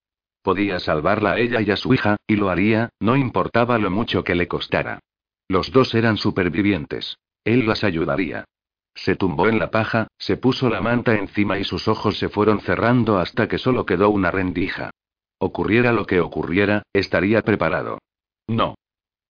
Podía 0.41 0.79
salvarla 0.79 1.33
a 1.33 1.39
ella 1.39 1.61
y 1.61 1.71
a 1.71 1.77
su 1.77 1.93
hija, 1.93 2.17
y 2.27 2.35
lo 2.35 2.49
haría, 2.49 2.89
no 2.99 3.15
importaba 3.15 3.77
lo 3.77 3.91
mucho 3.91 4.23
que 4.23 4.35
le 4.35 4.47
costara. 4.47 4.99
Los 5.47 5.71
dos 5.71 5.93
eran 5.93 6.17
supervivientes. 6.17 7.17
Él 7.43 7.65
las 7.65 7.83
ayudaría. 7.83 8.45
Se 8.93 9.15
tumbó 9.15 9.47
en 9.47 9.59
la 9.59 9.71
paja, 9.71 10.07
se 10.17 10.37
puso 10.37 10.69
la 10.69 10.81
manta 10.81 11.15
encima 11.15 11.57
y 11.57 11.63
sus 11.63 11.87
ojos 11.87 12.17
se 12.17 12.29
fueron 12.29 12.59
cerrando 12.61 13.17
hasta 13.19 13.47
que 13.47 13.57
solo 13.57 13.85
quedó 13.85 14.09
una 14.09 14.31
rendija. 14.31 14.91
Ocurriera 15.39 15.91
lo 15.91 16.05
que 16.05 16.19
ocurriera, 16.19 16.83
estaría 16.93 17.41
preparado. 17.41 17.99
No. 18.47 18.75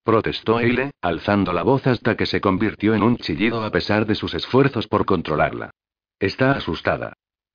Protestó 0.03 0.59
Eile, 0.59 0.91
alzando 1.01 1.53
la 1.53 1.63
voz 1.63 1.85
hasta 1.85 2.17
que 2.17 2.25
se 2.25 2.41
convirtió 2.41 2.95
en 2.95 3.03
un 3.03 3.17
chillido 3.17 3.63
a 3.63 3.69
pesar 3.69 4.05
de 4.07 4.15
sus 4.15 4.33
esfuerzos 4.33 4.87
por 4.87 5.05
controlarla. 5.05 5.71
Está 6.19 6.53
asustada. 6.53 7.13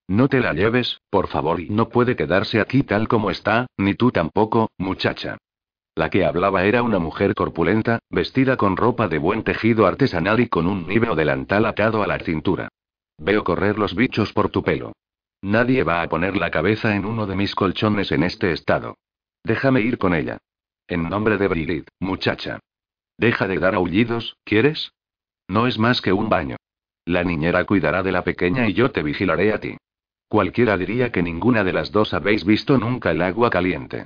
No 0.09 0.29
te 0.29 0.41
la 0.41 0.53
lleves, 0.53 1.01
por 1.11 1.27
favor, 1.27 1.61
y 1.61 1.69
no 1.69 1.89
puede 1.89 2.15
quedarse 2.15 2.61
aquí 2.61 2.85
tal 2.85 3.09
como 3.09 3.31
está, 3.31 3.67
ni 3.77 3.95
tú 3.95 4.13
tampoco, 4.13 4.71
muchacha. 4.79 5.39
La 5.97 6.11
que 6.11 6.27
hablaba 6.27 6.65
era 6.65 6.83
una 6.83 6.99
mujer 6.99 7.35
corpulenta, 7.35 8.01
vestida 8.11 8.59
con 8.59 8.77
ropa 8.77 9.09
de 9.09 9.17
buen 9.17 9.43
tejido 9.43 9.87
artesanal 9.87 10.41
y 10.41 10.49
con 10.49 10.67
un 10.67 10.87
níveo 10.87 11.15
delantal 11.15 11.65
atado 11.65 12.03
a 12.03 12.07
la 12.07 12.19
cintura. 12.19 12.69
Veo 13.17 13.45
correr 13.45 13.79
los 13.79 13.95
bichos 13.95 14.35
por 14.35 14.51
tu 14.51 14.63
pelo. 14.63 14.93
Nadie 15.41 15.85
va 15.85 16.03
a 16.03 16.09
poner 16.11 16.37
la 16.37 16.51
cabeza 16.51 16.95
en 16.95 17.07
uno 17.07 17.27
de 17.27 17.35
mis 17.35 17.55
colchones 17.55 18.13
en 18.13 18.25
este 18.25 18.53
estado. 18.53 18.99
Déjame 19.43 19.81
ir 19.81 19.97
con 19.97 20.15
ella. 20.15 20.37
En 20.87 21.09
nombre 21.09 21.39
de 21.39 21.49
Brigitte, 21.49 21.89
muchacha. 21.99 22.61
Deja 23.17 23.49
de 23.49 23.59
dar 23.59 23.75
aullidos, 23.75 24.37
¿quieres? 24.45 24.93
No 25.49 25.67
es 25.67 25.79
más 25.79 26.03
que 26.03 26.13
un 26.13 26.29
baño. 26.29 26.57
La 27.07 27.25
niñera 27.25 27.65
cuidará 27.65 28.03
de 28.03 28.13
la 28.13 28.23
pequeña 28.23 28.69
y 28.69 28.75
yo 28.75 28.91
te 28.91 29.03
vigilaré 29.03 29.51
a 29.55 29.61
ti. 29.61 29.79
Cualquiera 30.29 30.77
diría 30.77 31.11
que 31.11 31.23
ninguna 31.23 31.65
de 31.65 31.73
las 31.73 31.91
dos 31.91 32.13
habéis 32.13 32.45
visto 32.45 32.77
nunca 32.77 33.13
el 33.13 33.23
agua 33.23 33.49
caliente. 33.49 34.05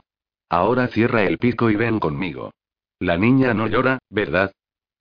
Ahora 0.51 0.89
cierra 0.89 1.23
el 1.23 1.39
pico 1.39 1.71
y 1.71 1.77
ven 1.77 2.01
conmigo. 2.01 2.51
La 2.99 3.17
niña 3.17 3.55
no 3.55 3.69
llora, 3.69 4.01
¿verdad? 4.11 4.53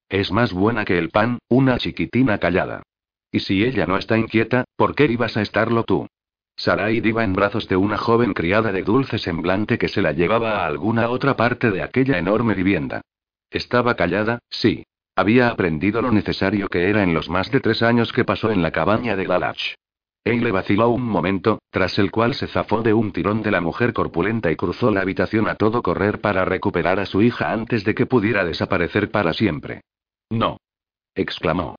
Es 0.08 0.32
más 0.32 0.54
buena 0.54 0.86
que 0.86 0.98
el 0.98 1.10
pan, 1.10 1.40
una 1.50 1.78
chiquitina 1.80 2.38
callada. 2.38 2.84
Y 3.32 3.42
si 3.42 3.64
ella 3.64 3.88
no 3.88 3.98
está 3.98 4.18
inquieta, 4.18 4.66
¿por 4.76 4.96
qué 4.96 5.06
ibas 5.06 5.38
a 5.38 5.42
estarlo 5.42 5.84
tú? 5.84 6.08
Sarai 6.56 7.02
iba 7.04 7.24
en 7.24 7.34
brazos 7.34 7.68
de 7.68 7.78
una 7.78 7.98
joven 7.98 8.34
criada 8.34 8.72
de 8.72 8.84
dulce 8.84 9.18
semblante 9.18 9.78
que 9.78 9.88
se 9.88 10.02
la 10.02 10.12
llevaba 10.12 10.60
a 10.60 10.68
alguna 10.68 11.10
otra 11.10 11.36
parte 11.36 11.72
de 11.72 11.82
aquella 11.82 12.18
enorme 12.20 12.54
vivienda. 12.54 13.02
Estaba 13.50 13.96
callada, 13.96 14.40
sí. 14.50 14.86
Había 15.16 15.50
aprendido 15.50 16.02
lo 16.02 16.12
necesario 16.12 16.70
que 16.70 16.90
era 16.90 17.02
en 17.02 17.14
los 17.14 17.28
más 17.28 17.50
de 17.50 17.60
tres 17.60 17.82
años 17.82 18.14
que 18.14 18.24
pasó 18.24 18.52
en 18.52 18.62
la 18.62 18.72
cabaña 18.72 19.16
de 19.16 19.26
Galach. 19.26 19.76
Eile 20.24 20.52
vaciló 20.52 20.90
un 20.90 21.04
momento, 21.04 21.60
tras 21.72 21.98
el 21.98 22.12
cual 22.12 22.36
se 22.36 22.48
zafó 22.48 22.82
de 22.82 22.94
un 22.94 23.12
tirón 23.12 23.42
de 23.42 23.52
la 23.52 23.62
mujer 23.62 23.94
corpulenta 23.94 24.52
y 24.52 24.56
cruzó 24.56 24.92
la 24.92 25.02
habitación 25.02 25.48
a 25.48 25.56
todo 25.56 25.82
correr 25.82 26.22
para 26.22 26.46
recuperar 26.46 27.00
a 27.00 27.06
su 27.06 27.22
hija 27.22 27.52
antes 27.52 27.84
de 27.84 27.96
que 27.96 28.06
pudiera 28.06 28.44
desaparecer 28.44 29.12
para 29.12 29.34
siempre. 29.34 29.82
No. 30.30 30.58
exclamó. 31.16 31.76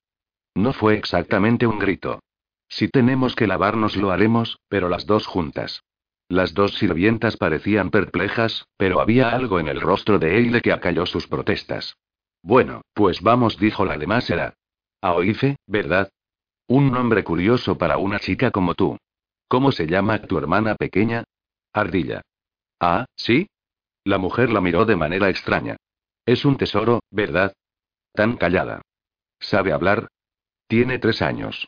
No 0.55 0.73
fue 0.73 0.95
exactamente 0.95 1.67
un 1.67 1.79
grito. 1.79 2.21
Si 2.69 2.89
tenemos 2.89 3.35
que 3.37 3.47
lavarnos 3.47 3.97
lo 3.97 4.11
haremos, 4.11 4.59
pero 4.69 4.89
las 4.89 5.07
dos 5.07 5.27
juntas. 5.27 5.83
Las 6.29 6.55
dos 6.55 6.75
sirvientas 6.75 7.37
parecían 7.37 7.91
perplejas, 7.91 8.67
pero 8.77 9.01
había 9.01 9.31
algo 9.31 9.59
en 9.59 9.69
el 9.69 9.81
rostro 9.81 10.19
de 10.19 10.37
Eile 10.39 10.61
que 10.61 10.73
acalló 10.73 11.05
sus 11.07 11.27
protestas. 11.27 11.97
Bueno, 12.43 12.83
pues 12.95 13.21
vamos, 13.21 13.59
dijo 13.59 13.85
la 13.85 13.99
demás 13.99 14.31
era. 14.31 14.55
Aoife, 15.03 15.57
¿verdad? 15.67 16.11
Un 16.71 16.93
nombre 16.93 17.25
curioso 17.25 17.77
para 17.77 17.99
una 17.99 18.21
chica 18.21 18.53
como 18.53 18.77
tú. 18.77 18.97
¿Cómo 19.49 19.73
se 19.73 19.89
llama 19.89 20.23
tu 20.23 20.39
hermana 20.39 20.77
pequeña? 20.77 21.25
Ardilla. 21.73 22.23
Ah, 22.79 23.07
¿sí? 23.17 23.49
La 24.05 24.19
mujer 24.19 24.51
la 24.51 24.61
miró 24.61 24.85
de 24.85 24.95
manera 24.95 25.29
extraña. 25.29 25.79
Es 26.25 26.45
un 26.45 26.57
tesoro, 26.57 27.01
¿verdad? 27.11 27.55
Tan 28.13 28.37
callada. 28.37 28.83
¿Sabe 29.41 29.73
hablar? 29.73 30.07
Tiene 30.69 31.01
tres 31.01 31.23
años. 31.23 31.67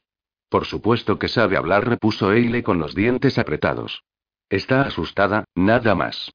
Por 0.48 0.66
supuesto 0.66 1.18
que 1.18 1.26
sabe 1.26 1.56
hablar, 1.56 1.84
repuso 1.88 2.32
Eile 2.32 2.62
con 2.62 2.78
los 2.78 2.94
dientes 2.94 3.38
apretados. 3.38 4.04
Está 4.50 4.82
asustada, 4.82 5.46
nada 5.56 5.96
más. 5.96 6.30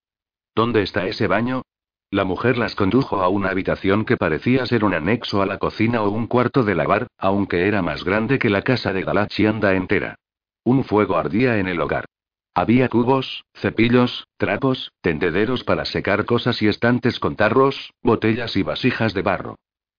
¿Dónde 0.54 0.82
está 0.82 1.08
ese 1.08 1.28
baño? 1.28 1.62
La 2.10 2.24
mujer 2.24 2.58
las 2.58 2.74
condujo 2.74 3.22
a 3.22 3.28
una 3.28 3.50
habitación 3.50 4.06
que 4.06 4.16
parecía 4.16 4.66
ser 4.66 4.86
un 4.86 4.94
anexo 4.94 5.42
a 5.42 5.46
la 5.46 5.58
cocina 5.58 6.02
o 6.04 6.10
un 6.10 6.28
cuarto 6.28 6.64
de 6.64 6.74
lavar, 6.74 7.08
aunque 7.18 7.68
era 7.68 7.82
más 7.82 8.06
grande 8.06 8.40
que 8.40 8.50
la 8.50 8.62
casa 8.62 8.94
de 8.94 9.04
Galachianda 9.04 9.74
entera. 9.74 10.16
Un 10.64 10.86
fuego 10.86 11.18
ardía 11.18 11.58
en 11.58 11.68
el 11.68 11.82
hogar. 11.82 12.06
Había 12.54 12.88
cubos, 12.88 13.44
cepillos, 13.54 14.26
trapos, 14.38 14.92
tendederos 15.02 15.64
para 15.64 15.86
secar 15.86 16.26
cosas 16.26 16.62
y 16.62 16.68
estantes 16.68 17.20
con 17.20 17.36
tarros, 17.36 17.94
botellas 18.02 18.56
y 18.56 18.64
vasijas 18.64 19.14
de 19.14 19.22
barro. 19.22 19.56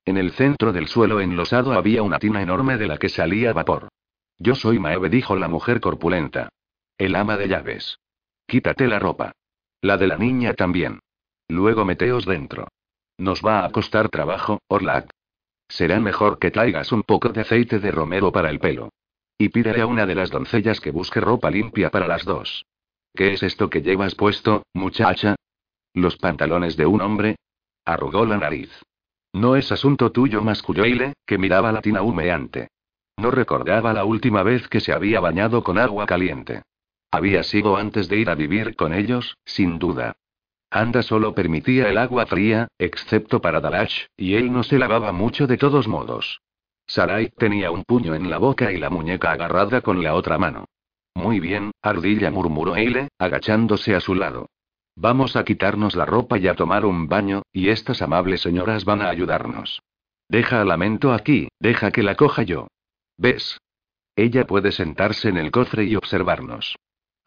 En 0.06 0.16
el 0.16 0.32
centro 0.32 0.72
del 0.72 0.88
suelo 0.88 1.20
enlosado 1.20 1.74
había 1.74 2.02
una 2.02 2.18
tina 2.18 2.40
enorme 2.40 2.78
de 2.78 2.86
la 2.86 2.96
que 2.96 3.10
salía 3.10 3.52
vapor. 3.52 3.88
Yo 4.38 4.54
soy 4.54 4.78
Maeve, 4.78 5.10
dijo 5.10 5.36
la 5.36 5.48
mujer 5.48 5.80
corpulenta. 5.80 6.48
El 6.96 7.14
ama 7.16 7.36
de 7.36 7.48
llaves. 7.48 7.98
Quítate 8.46 8.88
la 8.88 8.98
ropa. 8.98 9.32
La 9.82 9.98
de 9.98 10.06
la 10.06 10.16
niña 10.16 10.54
también. 10.54 11.00
Luego 11.48 11.84
meteos 11.84 12.26
dentro. 12.26 12.68
Nos 13.16 13.42
va 13.42 13.64
a 13.64 13.70
costar 13.70 14.10
trabajo, 14.10 14.60
Orlac. 14.68 15.10
Será 15.68 15.98
mejor 16.00 16.38
que 16.38 16.50
traigas 16.50 16.92
un 16.92 17.02
poco 17.02 17.30
de 17.30 17.40
aceite 17.40 17.78
de 17.78 17.90
romero 17.90 18.30
para 18.32 18.50
el 18.50 18.58
pelo. 18.58 18.90
Y 19.36 19.48
pídele 19.48 19.80
a 19.82 19.86
una 19.86 20.06
de 20.06 20.14
las 20.14 20.30
doncellas 20.30 20.80
que 20.80 20.90
busque 20.90 21.20
ropa 21.20 21.50
limpia 21.50 21.90
para 21.90 22.06
las 22.06 22.24
dos. 22.24 22.64
¿Qué 23.14 23.32
es 23.32 23.42
esto 23.42 23.70
que 23.70 23.82
llevas 23.82 24.14
puesto, 24.14 24.64
muchacha? 24.74 25.36
¿Los 25.94 26.16
pantalones 26.16 26.76
de 26.76 26.86
un 26.86 27.00
hombre? 27.00 27.36
Arrugó 27.84 28.24
la 28.26 28.36
nariz. 28.36 28.70
No 29.32 29.56
es 29.56 29.70
asunto 29.72 30.12
tuyo, 30.12 30.42
masculló 30.42 30.84
que 31.26 31.38
miraba 31.38 31.72
la 31.72 31.82
tina 31.82 32.02
humeante. 32.02 32.68
No 33.16 33.30
recordaba 33.30 33.92
la 33.92 34.04
última 34.04 34.42
vez 34.42 34.68
que 34.68 34.80
se 34.80 34.92
había 34.92 35.20
bañado 35.20 35.62
con 35.62 35.78
agua 35.78 36.06
caliente. 36.06 36.62
Había 37.10 37.42
sido 37.42 37.76
antes 37.76 38.08
de 38.08 38.18
ir 38.18 38.30
a 38.30 38.34
vivir 38.34 38.76
con 38.76 38.92
ellos, 38.92 39.36
sin 39.44 39.78
duda. 39.78 40.16
Anda 40.70 41.02
solo 41.02 41.34
permitía 41.34 41.88
el 41.88 41.96
agua 41.96 42.26
fría, 42.26 42.68
excepto 42.78 43.40
para 43.40 43.60
Dalash, 43.60 44.06
y 44.16 44.34
él 44.34 44.52
no 44.52 44.62
se 44.62 44.78
lavaba 44.78 45.12
mucho 45.12 45.46
de 45.46 45.56
todos 45.56 45.88
modos. 45.88 46.40
Sarai 46.86 47.30
tenía 47.30 47.70
un 47.70 47.84
puño 47.84 48.14
en 48.14 48.30
la 48.30 48.38
boca 48.38 48.72
y 48.72 48.78
la 48.78 48.90
muñeca 48.90 49.32
agarrada 49.32 49.80
con 49.80 50.02
la 50.02 50.14
otra 50.14 50.38
mano. 50.38 50.66
Muy 51.14 51.40
bien, 51.40 51.72
Ardilla 51.82 52.30
murmuró 52.30 52.76
Eile, 52.76 53.08
agachándose 53.18 53.94
a 53.94 54.00
su 54.00 54.14
lado. 54.14 54.50
Vamos 54.94 55.36
a 55.36 55.44
quitarnos 55.44 55.96
la 55.96 56.04
ropa 56.04 56.38
y 56.38 56.48
a 56.48 56.54
tomar 56.54 56.84
un 56.84 57.08
baño, 57.08 57.42
y 57.52 57.68
estas 57.68 58.02
amables 58.02 58.40
señoras 58.40 58.84
van 58.84 59.02
a 59.02 59.08
ayudarnos. 59.08 59.80
Deja 60.28 60.60
a 60.60 60.64
Lamento 60.64 61.12
aquí, 61.12 61.48
deja 61.60 61.90
que 61.90 62.02
la 62.02 62.14
coja 62.14 62.42
yo. 62.42 62.68
¿Ves? 63.16 63.58
Ella 64.16 64.46
puede 64.46 64.72
sentarse 64.72 65.28
en 65.28 65.38
el 65.38 65.50
cofre 65.50 65.84
y 65.84 65.96
observarnos. 65.96 66.76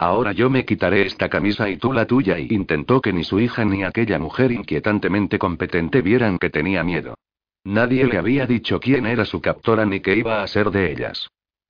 Ahora 0.01 0.31
yo 0.31 0.49
me 0.49 0.65
quitaré 0.65 1.05
esta 1.05 1.29
camisa 1.29 1.69
y 1.69 1.77
tú 1.77 1.93
la 1.93 2.07
tuya 2.07 2.39
y 2.39 2.47
intentó 2.49 3.01
que 3.01 3.13
ni 3.13 3.23
su 3.23 3.39
hija 3.39 3.65
ni 3.65 3.83
aquella 3.83 4.17
mujer 4.17 4.51
inquietantemente 4.51 5.37
competente 5.37 6.01
vieran 6.01 6.39
que 6.39 6.49
tenía 6.49 6.83
miedo. 6.83 7.19
Nadie 7.65 8.07
le 8.07 8.17
había 8.17 8.47
dicho 8.47 8.79
quién 8.79 9.05
era 9.05 9.25
su 9.25 9.41
captora 9.41 9.85
ni 9.85 9.99
qué 9.99 10.15
iba 10.15 10.41
a 10.41 10.47
ser 10.47 10.71
de 10.71 10.91
ellas. 10.91 11.29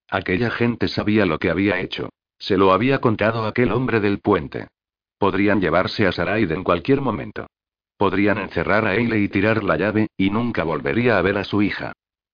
Aquella 0.09 0.49
gente 0.49 0.87
sabía 0.87 1.25
lo 1.25 1.39
que 1.39 1.49
había 1.49 1.81
hecho. 1.81 2.07
Se 2.39 2.55
lo 2.55 2.71
había 2.71 3.01
contado 3.01 3.45
aquel 3.45 3.73
hombre 3.73 3.99
del 3.99 4.19
puente. 4.19 4.69
Podrían 5.17 5.59
llevarse 5.59 6.07
a 6.07 6.13
Saraid 6.13 6.53
en 6.53 6.63
cualquier 6.63 7.01
momento. 7.01 7.47
Podrían 7.97 8.37
encerrar 8.37 8.85
a 8.85 8.95
Eile 8.95 9.19
y 9.19 9.27
tirar 9.27 9.61
la 9.61 9.75
llave, 9.75 10.07
y 10.15 10.29
nunca 10.29 10.63
volvería 10.63 11.17
a 11.17 11.21
ver 11.21 11.37
a 11.37 11.43
su 11.43 11.61
hija. 11.61 11.91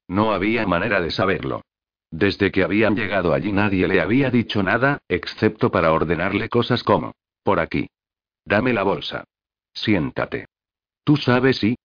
No 0.08 0.32
había 0.32 0.68
manera 0.68 1.02
de 1.02 1.10
saberlo. 1.10 1.64
Desde 2.12 2.52
que 2.52 2.64
habían 2.64 2.96
llegado 2.96 3.34
allí 3.34 3.52
nadie 3.52 3.88
le 3.88 4.00
había 4.00 4.30
dicho 4.30 4.64
nada, 4.64 5.00
excepto 5.08 5.72
para 5.72 5.92
ordenarle 5.92 6.50
cosas 6.50 6.84
como, 6.84 7.14
por 7.44 7.60
aquí. 7.60 7.90
Dame 8.46 8.74
la 8.74 8.84
bolsa. 8.84 9.26
Siéntate. 9.74 10.48
Tú 11.04 11.18
sabes 11.18 11.64
y... 11.64 11.76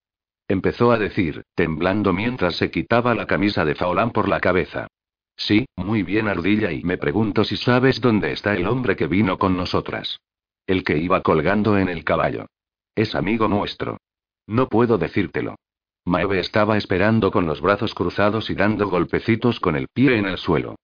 Empezó 0.49 0.93
a 0.93 0.99
decir, 0.99 1.45
temblando 1.55 2.13
mientras 2.13 2.57
se 2.57 2.71
quitaba 2.71 3.15
la 3.15 3.27
camisa 3.27 3.65
de 3.65 3.75
Faolán 3.75 4.11
por 4.11 4.29
la 4.29 4.41
cabeza. 4.41 4.89
Sí, 5.37 5.67
muy 5.77 6.03
bien, 6.03 6.29
Ardilla, 6.29 6.73
y 6.73 6.83
me 6.85 6.99
pregunto 6.99 7.45
si 7.45 7.57
sabes 7.57 8.01
dónde 8.01 8.33
está 8.33 8.55
el 8.55 8.67
hombre 8.67 8.97
que 8.97 9.07
vino 9.07 9.39
con 9.39 9.57
nosotras. 9.57 10.21
El 10.67 10.85
que 10.85 10.99
iba 10.99 11.23
colgando 11.23 11.79
en 11.79 11.89
el 11.89 12.05
caballo. 12.05 12.47
Es 12.95 13.15
amigo 13.15 13.49
nuestro. 13.49 13.99
No 14.47 14.69
puedo 14.69 14.99
decírtelo. 14.99 15.57
Maeve 16.05 16.41
estaba 16.41 16.77
esperando 16.77 17.31
con 17.31 17.47
los 17.47 17.61
brazos 17.61 17.95
cruzados 17.95 18.51
y 18.51 18.55
dando 18.55 18.89
golpecitos 18.89 19.61
con 19.61 19.77
el 19.77 19.87
pie 19.89 20.19
en 20.19 20.27
el 20.27 20.37
suelo. 20.37 20.75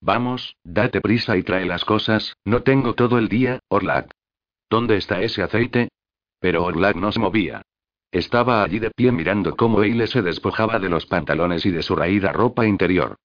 Vamos, 0.00 0.56
date 0.62 1.00
prisa 1.00 1.36
y 1.36 1.42
trae 1.42 1.66
las 1.66 1.84
cosas, 1.84 2.36
no 2.44 2.62
tengo 2.62 2.94
todo 2.94 3.18
el 3.18 3.28
día, 3.28 3.58
Orlac. 3.68 4.10
¿Dónde 4.70 4.96
está 4.96 5.20
ese 5.20 5.42
aceite? 5.42 5.88
Pero 6.38 6.64
Orlac 6.64 6.94
no 6.94 7.10
se 7.10 7.18
movía. 7.18 7.62
Estaba 8.12 8.62
allí 8.62 8.78
de 8.78 8.90
pie 8.90 9.10
mirando 9.10 9.56
cómo 9.56 9.82
Eile 9.82 10.06
se 10.06 10.22
despojaba 10.22 10.78
de 10.78 10.88
los 10.88 11.06
pantalones 11.06 11.66
y 11.66 11.70
de 11.70 11.82
su 11.82 11.96
raída 11.96 12.32
ropa 12.32 12.64
interior. 12.64 13.16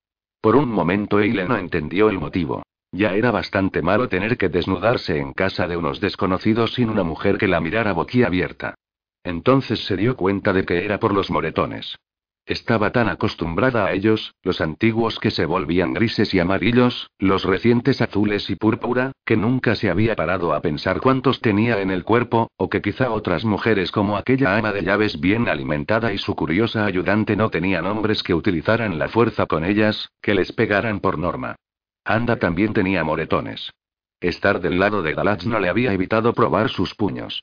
Por 0.42 0.56
un 0.56 0.70
momento 0.70 1.20
Eile 1.20 1.48
no 1.48 1.56
entendió 1.56 2.10
el 2.10 2.20
motivo. 2.20 2.64
Ya 2.92 3.14
era 3.14 3.32
bastante 3.32 3.82
malo 3.82 4.10
tener 4.10 4.38
que 4.38 4.50
desnudarse 4.50 5.18
en 5.18 5.34
casa 5.34 5.68
de 5.68 5.78
unos 5.78 6.00
desconocidos 6.00 6.74
sin 6.74 6.90
una 6.90 7.04
mujer 7.04 7.38
que 7.38 7.48
la 7.48 7.62
mirara 7.62 7.94
boquiabierta. 7.94 8.76
Entonces 9.24 9.86
se 9.86 9.96
dio 9.98 10.16
cuenta 10.16 10.54
de 10.54 10.66
que 10.66 10.86
era 10.86 11.00
por 11.00 11.14
los 11.14 11.32
moretones. 11.32 11.98
Estaba 12.46 12.92
tan 12.92 13.08
acostumbrada 13.08 13.86
a 13.86 13.94
ellos, 13.94 14.36
los 14.44 14.60
antiguos 14.60 15.18
que 15.18 15.32
se 15.32 15.46
volvían 15.46 15.94
grises 15.94 16.34
y 16.34 16.42
amarillos, 16.42 17.10
los 17.18 17.46
recientes 17.46 18.02
azules 18.02 18.50
y 18.50 18.58
púrpura, 18.58 19.14
que 19.26 19.38
nunca 19.38 19.76
se 19.76 19.90
había 19.90 20.14
parado 20.18 20.54
a 20.54 20.60
pensar 20.60 21.00
cuántos 21.00 21.40
tenía 21.40 21.82
en 21.82 21.90
el 21.90 22.04
cuerpo, 22.04 22.52
o 22.58 22.70
que 22.70 22.82
quizá 22.82 23.12
otras 23.12 23.46
mujeres 23.46 23.94
como 23.94 24.18
aquella 24.18 24.58
ama 24.58 24.74
de 24.74 24.84
llaves 24.84 25.22
bien 25.22 25.48
alimentada 25.48 26.12
y 26.12 26.18
su 26.18 26.36
curiosa 26.36 26.86
ayudante 26.86 27.38
no 27.38 27.50
tenían 27.50 27.86
hombres 27.86 28.24
que 28.24 28.34
utilizaran 28.34 29.00
la 29.00 29.08
fuerza 29.08 29.46
con 29.46 29.64
ellas, 29.64 30.10
que 30.22 30.34
les 30.36 30.52
pegaran 30.52 31.00
por 31.00 31.18
norma. 31.18 31.56
Anda 32.04 32.36
también 32.36 32.74
tenía 32.74 33.06
moretones. 33.06 33.72
Estar 34.20 34.60
del 34.60 34.80
lado 34.80 35.02
de 35.02 35.14
Galatz 35.14 35.46
no 35.46 35.62
le 35.62 35.70
había 35.70 35.94
evitado 35.94 36.34
probar 36.34 36.68
sus 36.68 36.94
puños. 36.94 37.42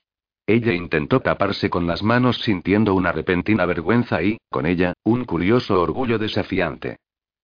Ella 0.50 0.72
intentó 0.72 1.20
taparse 1.20 1.70
con 1.70 1.86
las 1.86 2.02
manos 2.02 2.38
sintiendo 2.38 2.92
una 2.94 3.12
repentina 3.12 3.66
vergüenza 3.66 4.20
y, 4.20 4.38
con 4.48 4.66
ella, 4.66 4.94
un 5.04 5.24
curioso 5.24 5.80
orgullo 5.80 6.18
desafiante. 6.18 6.96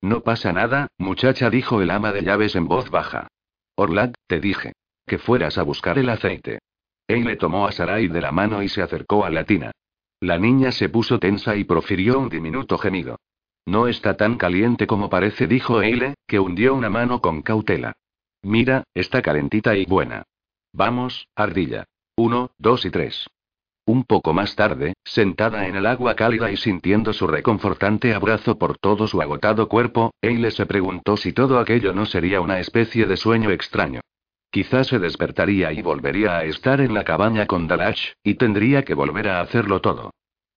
No 0.03 0.23
pasa 0.23 0.53
nada, 0.53 0.89
muchacha, 0.99 1.49
dijo 1.49 1.81
el 1.81 1.93
ama 1.93 2.11
de 2.11 2.23
llaves 2.23 2.57
en 2.57 2.66
voz 2.66 2.91
baja. 2.91 3.28
Orlad, 3.77 4.12
te 4.27 4.41
dije. 4.41 4.73
Que 5.07 5.19
fueras 5.19 5.57
a 5.57 5.62
buscar 5.62 6.01
el 6.01 6.09
aceite. 6.09 6.59
Eile 7.07 7.37
tomó 7.37 7.69
a 7.69 7.70
Sarai 7.70 8.09
de 8.09 8.20
la 8.20 8.33
mano 8.33 8.61
y 8.61 8.69
se 8.69 8.83
acercó 8.83 9.24
a 9.24 9.31
la 9.31 9.45
tina. 9.45 9.70
La 10.19 10.37
niña 10.37 10.73
se 10.73 10.89
puso 10.89 11.20
tensa 11.20 11.55
y 11.55 11.62
profirió 11.62 12.19
un 12.19 12.28
diminuto 12.28 12.77
gemido. 12.77 13.20
No 13.66 13.87
está 13.87 14.16
tan 14.16 14.37
caliente 14.37 14.89
como 14.89 15.09
parece, 15.09 15.47
dijo 15.47 15.81
Eile, 15.81 16.16
que 16.27 16.41
hundió 16.41 16.74
una 16.74 16.91
mano 16.91 17.20
con 17.20 17.43
cautela. 17.43 17.93
Mira, 18.43 18.83
está 18.95 19.23
calentita 19.23 19.77
y 19.77 19.85
buena. 19.85 20.24
Vamos, 20.73 21.28
ardilla. 21.37 21.85
Uno, 22.18 22.51
dos 22.56 22.86
y 22.86 22.90
tres. 22.90 23.28
Un 23.84 24.05
poco 24.05 24.32
más 24.32 24.56
tarde, 24.56 24.94
sentada 25.05 25.68
en 25.68 25.76
el 25.76 25.84
agua 25.84 26.16
cálida 26.16 26.51
y 26.51 26.56
sintiendo 26.56 27.12
su 27.12 27.26
reconfortante 27.26 28.14
abrazo 28.14 28.59
por 28.59 28.78
todo 28.78 29.06
su 29.06 29.20
agotado 29.20 29.68
cuerpo, 29.68 30.12
Eile 30.22 30.51
se 30.51 30.64
preguntó 30.64 31.18
si 31.18 31.34
todo 31.34 31.59
aquello 31.59 31.93
no 31.93 32.06
sería 32.06 32.40
una 32.40 32.59
especie 32.59 33.05
de 33.05 33.18
sueño 33.18 33.51
extraño. 33.51 34.01
Quizás 34.51 34.86
se 34.86 34.98
despertaría 34.98 35.72
y 35.72 35.82
volvería 35.82 36.38
a 36.38 36.44
estar 36.44 36.80
en 36.80 36.94
la 36.94 37.05
cabaña 37.05 37.47
con 37.47 37.68
Dalach, 37.68 38.01
y 38.24 38.34
tendría 38.36 38.82
que 38.82 38.94
volver 38.94 39.28
a 39.28 39.43
hacerlo 39.43 39.82
todo. 39.82 40.10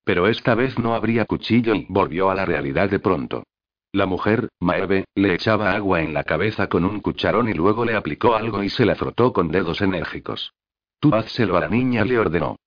Pero 0.06 0.28
esta 0.28 0.56
vez 0.56 0.80
no 0.80 0.96
habría 0.96 1.26
cuchillo 1.26 1.76
y 1.76 1.86
volvió 1.90 2.30
a 2.30 2.36
la 2.36 2.46
realidad 2.46 2.90
de 2.90 3.00
pronto. 3.00 3.44
La 3.92 4.06
mujer, 4.06 4.48
Maeve, 4.62 5.06
le 5.14 5.34
echaba 5.34 5.74
agua 5.74 6.02
en 6.02 6.14
la 6.14 6.24
cabeza 6.24 6.68
con 6.68 6.86
un 6.86 7.02
cucharón 7.02 7.50
y 7.50 7.54
luego 7.54 7.84
le 7.84 7.96
aplicó 7.96 8.36
algo 8.36 8.64
y 8.64 8.70
se 8.70 8.86
la 8.86 8.96
frotó 8.96 9.34
con 9.34 9.50
dedos 9.50 9.82
enérgicos. 9.82 10.54
Tú 11.00 11.14
házselo 11.14 11.58
a 11.58 11.62
la 11.62 11.70
niña, 11.70 12.04
le 12.06 12.20
ordenó. 12.20 12.58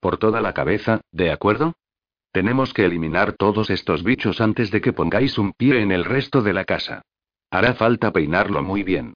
Por 0.00 0.16
toda 0.18 0.40
la 0.40 0.54
cabeza, 0.54 1.00
¿de 1.12 1.30
acuerdo? 1.30 1.74
Tenemos 2.32 2.72
que 2.72 2.86
eliminar 2.86 3.34
todos 3.34 3.68
estos 3.68 4.02
bichos 4.02 4.40
antes 4.40 4.70
de 4.70 4.80
que 4.80 4.92
pongáis 4.92 5.36
un 5.36 5.52
pie 5.52 5.82
en 5.82 5.92
el 5.92 6.04
resto 6.04 6.40
de 6.42 6.54
la 6.54 6.64
casa. 6.64 7.02
Hará 7.50 7.74
falta 7.74 8.10
peinarlo 8.10 8.62
muy 8.62 8.82
bien. 8.82 9.12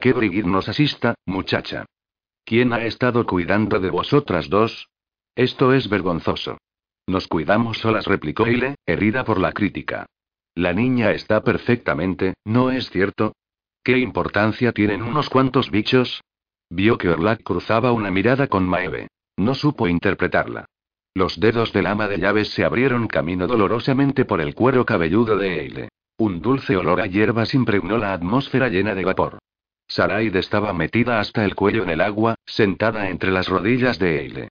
Que 0.00 0.12
Brigitte 0.12 0.46
nos 0.46 0.68
asista, 0.68 1.14
muchacha. 1.24 1.86
¿Quién 2.44 2.72
ha 2.72 2.84
estado 2.84 3.24
cuidando 3.24 3.78
de 3.78 3.90
vosotras 3.90 4.48
dos? 4.48 4.88
Esto 5.36 5.72
es 5.72 5.88
vergonzoso. 5.88 6.58
Nos 7.06 7.28
cuidamos 7.28 7.78
solas, 7.78 8.06
replicó 8.06 8.48
Ile, 8.48 8.74
herida 8.84 9.24
por 9.24 9.38
la 9.38 9.52
crítica. 9.52 10.06
La 10.54 10.72
niña 10.72 11.12
está 11.12 11.44
perfectamente, 11.44 12.34
¿no 12.44 12.70
es 12.70 12.90
cierto? 12.90 13.34
¿Qué 13.84 13.98
importancia 13.98 14.72
tienen 14.72 15.02
unos 15.02 15.30
cuantos 15.30 15.70
bichos? 15.70 16.22
Vio 16.70 16.98
que 16.98 17.08
Orlac 17.08 17.42
cruzaba 17.42 17.92
una 17.92 18.10
mirada 18.10 18.48
con 18.48 18.66
Maeve. 18.66 19.08
No 19.36 19.54
supo 19.54 19.86
interpretarla. 19.88 20.66
Los 21.14 21.38
dedos 21.38 21.72
del 21.72 21.86
ama 21.86 22.08
de 22.08 22.18
llaves 22.18 22.50
se 22.50 22.64
abrieron 22.64 23.06
camino 23.06 23.46
dolorosamente 23.46 24.24
por 24.24 24.40
el 24.40 24.54
cuero 24.54 24.84
cabelludo 24.84 25.38
de 25.38 25.60
Eile. 25.60 25.88
Un 26.18 26.40
dulce 26.40 26.76
olor 26.76 27.00
a 27.00 27.06
hierbas 27.06 27.54
impregnó 27.54 27.98
la 27.98 28.12
atmósfera 28.12 28.68
llena 28.68 28.94
de 28.94 29.04
vapor. 29.04 29.38
Saraid 29.88 30.34
estaba 30.34 30.72
metida 30.72 31.20
hasta 31.20 31.44
el 31.44 31.54
cuello 31.54 31.84
en 31.84 31.90
el 31.90 32.00
agua, 32.00 32.34
sentada 32.44 33.08
entre 33.08 33.30
las 33.30 33.48
rodillas 33.48 33.98
de 33.98 34.20
Eile. 34.20 34.48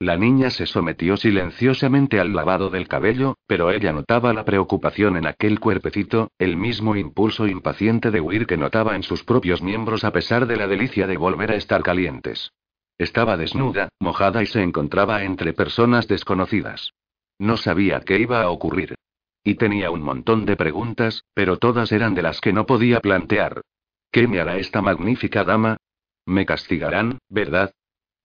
La 0.00 0.16
niña 0.16 0.50
se 0.50 0.66
sometió 0.66 1.16
silenciosamente 1.16 2.20
al 2.20 2.32
lavado 2.32 2.70
del 2.70 2.86
cabello, 2.86 3.36
pero 3.48 3.72
ella 3.72 3.92
notaba 3.92 4.32
la 4.32 4.44
preocupación 4.44 5.16
en 5.16 5.26
aquel 5.26 5.58
cuerpecito, 5.58 6.30
el 6.38 6.56
mismo 6.56 6.94
impulso 6.94 7.48
impaciente 7.48 8.12
de 8.12 8.20
huir 8.20 8.46
que 8.46 8.56
notaba 8.56 8.94
en 8.94 9.02
sus 9.02 9.24
propios 9.24 9.60
miembros 9.60 10.04
a 10.04 10.12
pesar 10.12 10.46
de 10.46 10.56
la 10.56 10.68
delicia 10.68 11.08
de 11.08 11.16
volver 11.16 11.50
a 11.50 11.56
estar 11.56 11.82
calientes. 11.82 12.52
Estaba 12.96 13.36
desnuda, 13.36 13.88
mojada 13.98 14.40
y 14.40 14.46
se 14.46 14.62
encontraba 14.62 15.24
entre 15.24 15.52
personas 15.52 16.06
desconocidas. 16.06 16.92
No 17.40 17.56
sabía 17.56 18.00
qué 18.00 18.20
iba 18.20 18.42
a 18.42 18.50
ocurrir. 18.50 18.94
Y 19.42 19.56
tenía 19.56 19.90
un 19.90 20.02
montón 20.02 20.46
de 20.46 20.56
preguntas, 20.56 21.24
pero 21.34 21.56
todas 21.56 21.90
eran 21.90 22.14
de 22.14 22.22
las 22.22 22.40
que 22.40 22.52
no 22.52 22.66
podía 22.66 23.00
plantear. 23.00 23.62
¿Qué 24.12 24.28
me 24.28 24.40
hará 24.40 24.58
esta 24.58 24.80
magnífica 24.80 25.42
dama? 25.42 25.76
Me 26.24 26.46
castigarán, 26.46 27.18
¿verdad? 27.28 27.72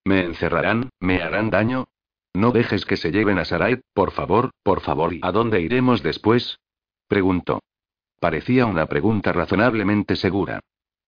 ¿Me 0.06 0.22
encerrarán? 0.22 0.90
¿Me 1.00 1.22
harán 1.22 1.50
daño? 1.50 1.86
No 2.34 2.52
dejes 2.52 2.86
que 2.86 2.98
se 2.98 3.12
lleven 3.12 3.38
a 3.38 3.46
Sarai, 3.46 3.82
por 3.94 4.12
favor, 4.12 4.52
por 4.64 4.82
favor. 4.82 5.14
¿Y 5.14 5.20
a 5.22 5.32
dónde 5.32 5.62
iremos 5.62 6.04
después? 6.04 6.60
Preguntó. 7.08 7.62
Parecía 8.20 8.66
una 8.66 8.88
pregunta 8.88 9.32
razonablemente 9.34 10.16
segura. 10.16 10.60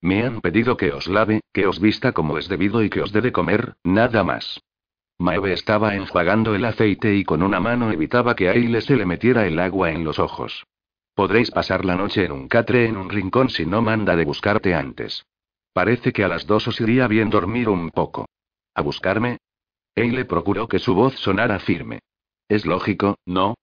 Me 0.02 0.24
han 0.24 0.42
pedido 0.42 0.78
que 0.78 0.92
os 0.92 1.08
lave, 1.08 1.42
que 1.52 1.66
os 1.66 1.80
vista 1.80 2.12
como 2.12 2.38
es 2.38 2.48
debido 2.48 2.84
y 2.84 2.90
que 2.90 3.02
os 3.02 3.12
dé 3.12 3.22
de 3.22 3.32
comer, 3.32 3.76
nada 3.84 4.24
más. 4.24 4.62
Maeve 5.18 5.54
estaba 5.54 5.96
enjuagando 5.96 6.54
el 6.54 6.66
aceite 6.66 7.16
y 7.16 7.24
con 7.24 7.42
una 7.42 7.60
mano 7.60 7.92
evitaba 7.92 8.36
que 8.36 8.50
a 8.50 8.52
Aile 8.52 8.82
se 8.82 8.98
le 8.98 9.06
metiera 9.06 9.48
el 9.48 9.60
agua 9.60 9.92
en 9.92 10.04
los 10.04 10.20
ojos. 10.20 10.66
Podréis 11.16 11.52
pasar 11.52 11.86
la 11.86 11.96
noche 11.96 12.26
en 12.26 12.34
un 12.34 12.48
catre 12.50 12.86
en 12.86 12.98
un 12.98 13.10
rincón 13.10 13.50
si 13.50 13.66
no 13.66 13.82
manda 13.82 14.16
de 14.18 14.26
buscarte 14.26 14.76
antes. 14.76 15.26
Parece 15.74 16.12
que 16.12 16.26
a 16.26 16.28
las 16.28 16.46
dos 16.46 16.68
os 16.68 16.80
iría 16.82 17.08
bien 17.08 17.30
dormir 17.30 17.70
un 17.70 17.90
poco. 17.90 18.26
¿A 18.76 18.82
buscarme? 18.82 19.38
Eile 19.96 20.26
procuró 20.26 20.68
que 20.68 20.80
su 20.80 20.94
voz 20.94 21.16
sonara 21.16 21.60
firme. 21.60 22.00
Es 22.50 22.66
lógico, 22.66 23.16
¿no? 23.26 23.56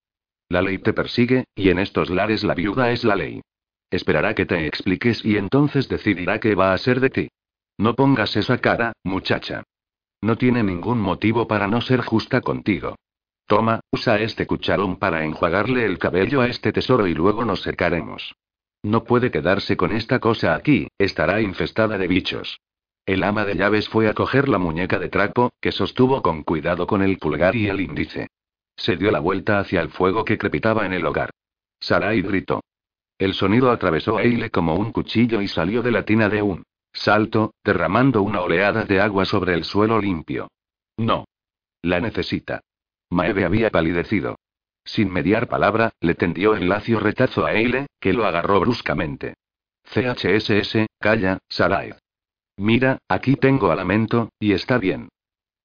La 0.48 0.62
ley 0.62 0.78
te 0.78 0.92
persigue, 0.92 1.44
y 1.54 1.68
en 1.68 1.78
estos 1.78 2.10
lares 2.10 2.42
la 2.42 2.54
viuda 2.54 2.90
es 2.90 3.04
la 3.04 3.14
ley. 3.14 3.42
Esperará 3.90 4.34
que 4.34 4.46
te 4.46 4.66
expliques 4.66 5.24
y 5.24 5.36
entonces 5.36 5.88
decidirá 5.88 6.40
qué 6.40 6.54
va 6.54 6.72
a 6.72 6.78
ser 6.78 7.00
de 7.00 7.10
ti. 7.10 7.28
No 7.78 7.94
pongas 7.94 8.36
esa 8.36 8.58
cara, 8.58 8.92
muchacha. 9.04 9.64
No 10.22 10.36
tiene 10.36 10.62
ningún 10.62 10.98
motivo 10.98 11.46
para 11.46 11.68
no 11.68 11.82
ser 11.82 12.00
justa 12.00 12.40
contigo. 12.40 12.96
Toma, 13.46 13.80
usa 13.90 14.18
este 14.20 14.46
cucharón 14.46 14.96
para 14.96 15.24
enjuagarle 15.24 15.84
el 15.84 15.98
cabello 15.98 16.40
a 16.40 16.48
este 16.48 16.72
tesoro 16.72 17.06
y 17.06 17.12
luego 17.14 17.44
nos 17.44 17.60
secaremos. 17.60 18.34
No 18.82 19.04
puede 19.04 19.30
quedarse 19.30 19.76
con 19.76 19.92
esta 19.92 20.20
cosa 20.20 20.54
aquí, 20.54 20.88
estará 20.96 21.42
infestada 21.42 21.98
de 21.98 22.08
bichos. 22.08 22.60
El 23.04 23.24
ama 23.24 23.44
de 23.44 23.56
llaves 23.56 23.88
fue 23.88 24.08
a 24.08 24.14
coger 24.14 24.48
la 24.48 24.58
muñeca 24.58 24.98
de 24.98 25.08
trapo, 25.08 25.52
que 25.60 25.72
sostuvo 25.72 26.22
con 26.22 26.44
cuidado 26.44 26.86
con 26.86 27.02
el 27.02 27.18
pulgar 27.18 27.56
y 27.56 27.68
el 27.68 27.80
índice. 27.80 28.28
Se 28.76 28.96
dio 28.96 29.10
la 29.10 29.18
vuelta 29.18 29.58
hacia 29.58 29.80
el 29.80 29.90
fuego 29.90 30.24
que 30.24 30.38
crepitaba 30.38 30.86
en 30.86 30.92
el 30.92 31.04
hogar. 31.04 31.30
Sarai 31.80 32.22
gritó. 32.22 32.62
El 33.18 33.34
sonido 33.34 33.70
atravesó 33.70 34.18
a 34.18 34.22
Eile 34.22 34.50
como 34.50 34.74
un 34.74 34.92
cuchillo 34.92 35.40
y 35.40 35.48
salió 35.48 35.82
de 35.82 35.90
la 35.90 36.04
tina 36.04 36.28
de 36.28 36.42
un 36.42 36.64
salto, 36.92 37.54
derramando 37.64 38.22
una 38.22 38.40
oleada 38.40 38.84
de 38.84 39.00
agua 39.00 39.24
sobre 39.24 39.54
el 39.54 39.64
suelo 39.64 40.00
limpio. 40.00 40.48
No. 40.96 41.24
La 41.82 42.00
necesita. 42.00 42.60
Maeve 43.10 43.44
había 43.44 43.70
palidecido. 43.70 44.36
Sin 44.84 45.12
mediar 45.12 45.48
palabra, 45.48 45.92
le 46.00 46.14
tendió 46.14 46.54
el 46.54 46.68
lacio 46.68 47.00
retazo 47.00 47.44
a 47.46 47.52
Eile, 47.52 47.86
que 48.00 48.12
lo 48.12 48.26
agarró 48.26 48.60
bruscamente. 48.60 49.34
CHSS, 49.84 50.86
calla, 50.98 51.38
Sarai. 51.48 51.94
Mira, 52.56 52.98
aquí 53.08 53.36
tengo 53.36 53.70
a 53.70 53.76
lamento, 53.76 54.30
y 54.38 54.52
está 54.52 54.78
bien. 54.78 55.08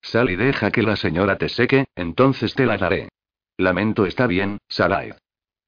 Sal 0.02 0.30
y 0.30 0.36
deja 0.36 0.72
que 0.72 0.84
la 0.84 0.96
señora 0.96 1.38
te 1.38 1.50
seque, 1.50 1.86
entonces 1.96 2.54
te 2.54 2.66
la 2.66 2.78
daré. 2.78 3.10
Lamento 3.58 4.06
está 4.06 4.28
bien, 4.28 4.60
Sarai. 4.70 5.14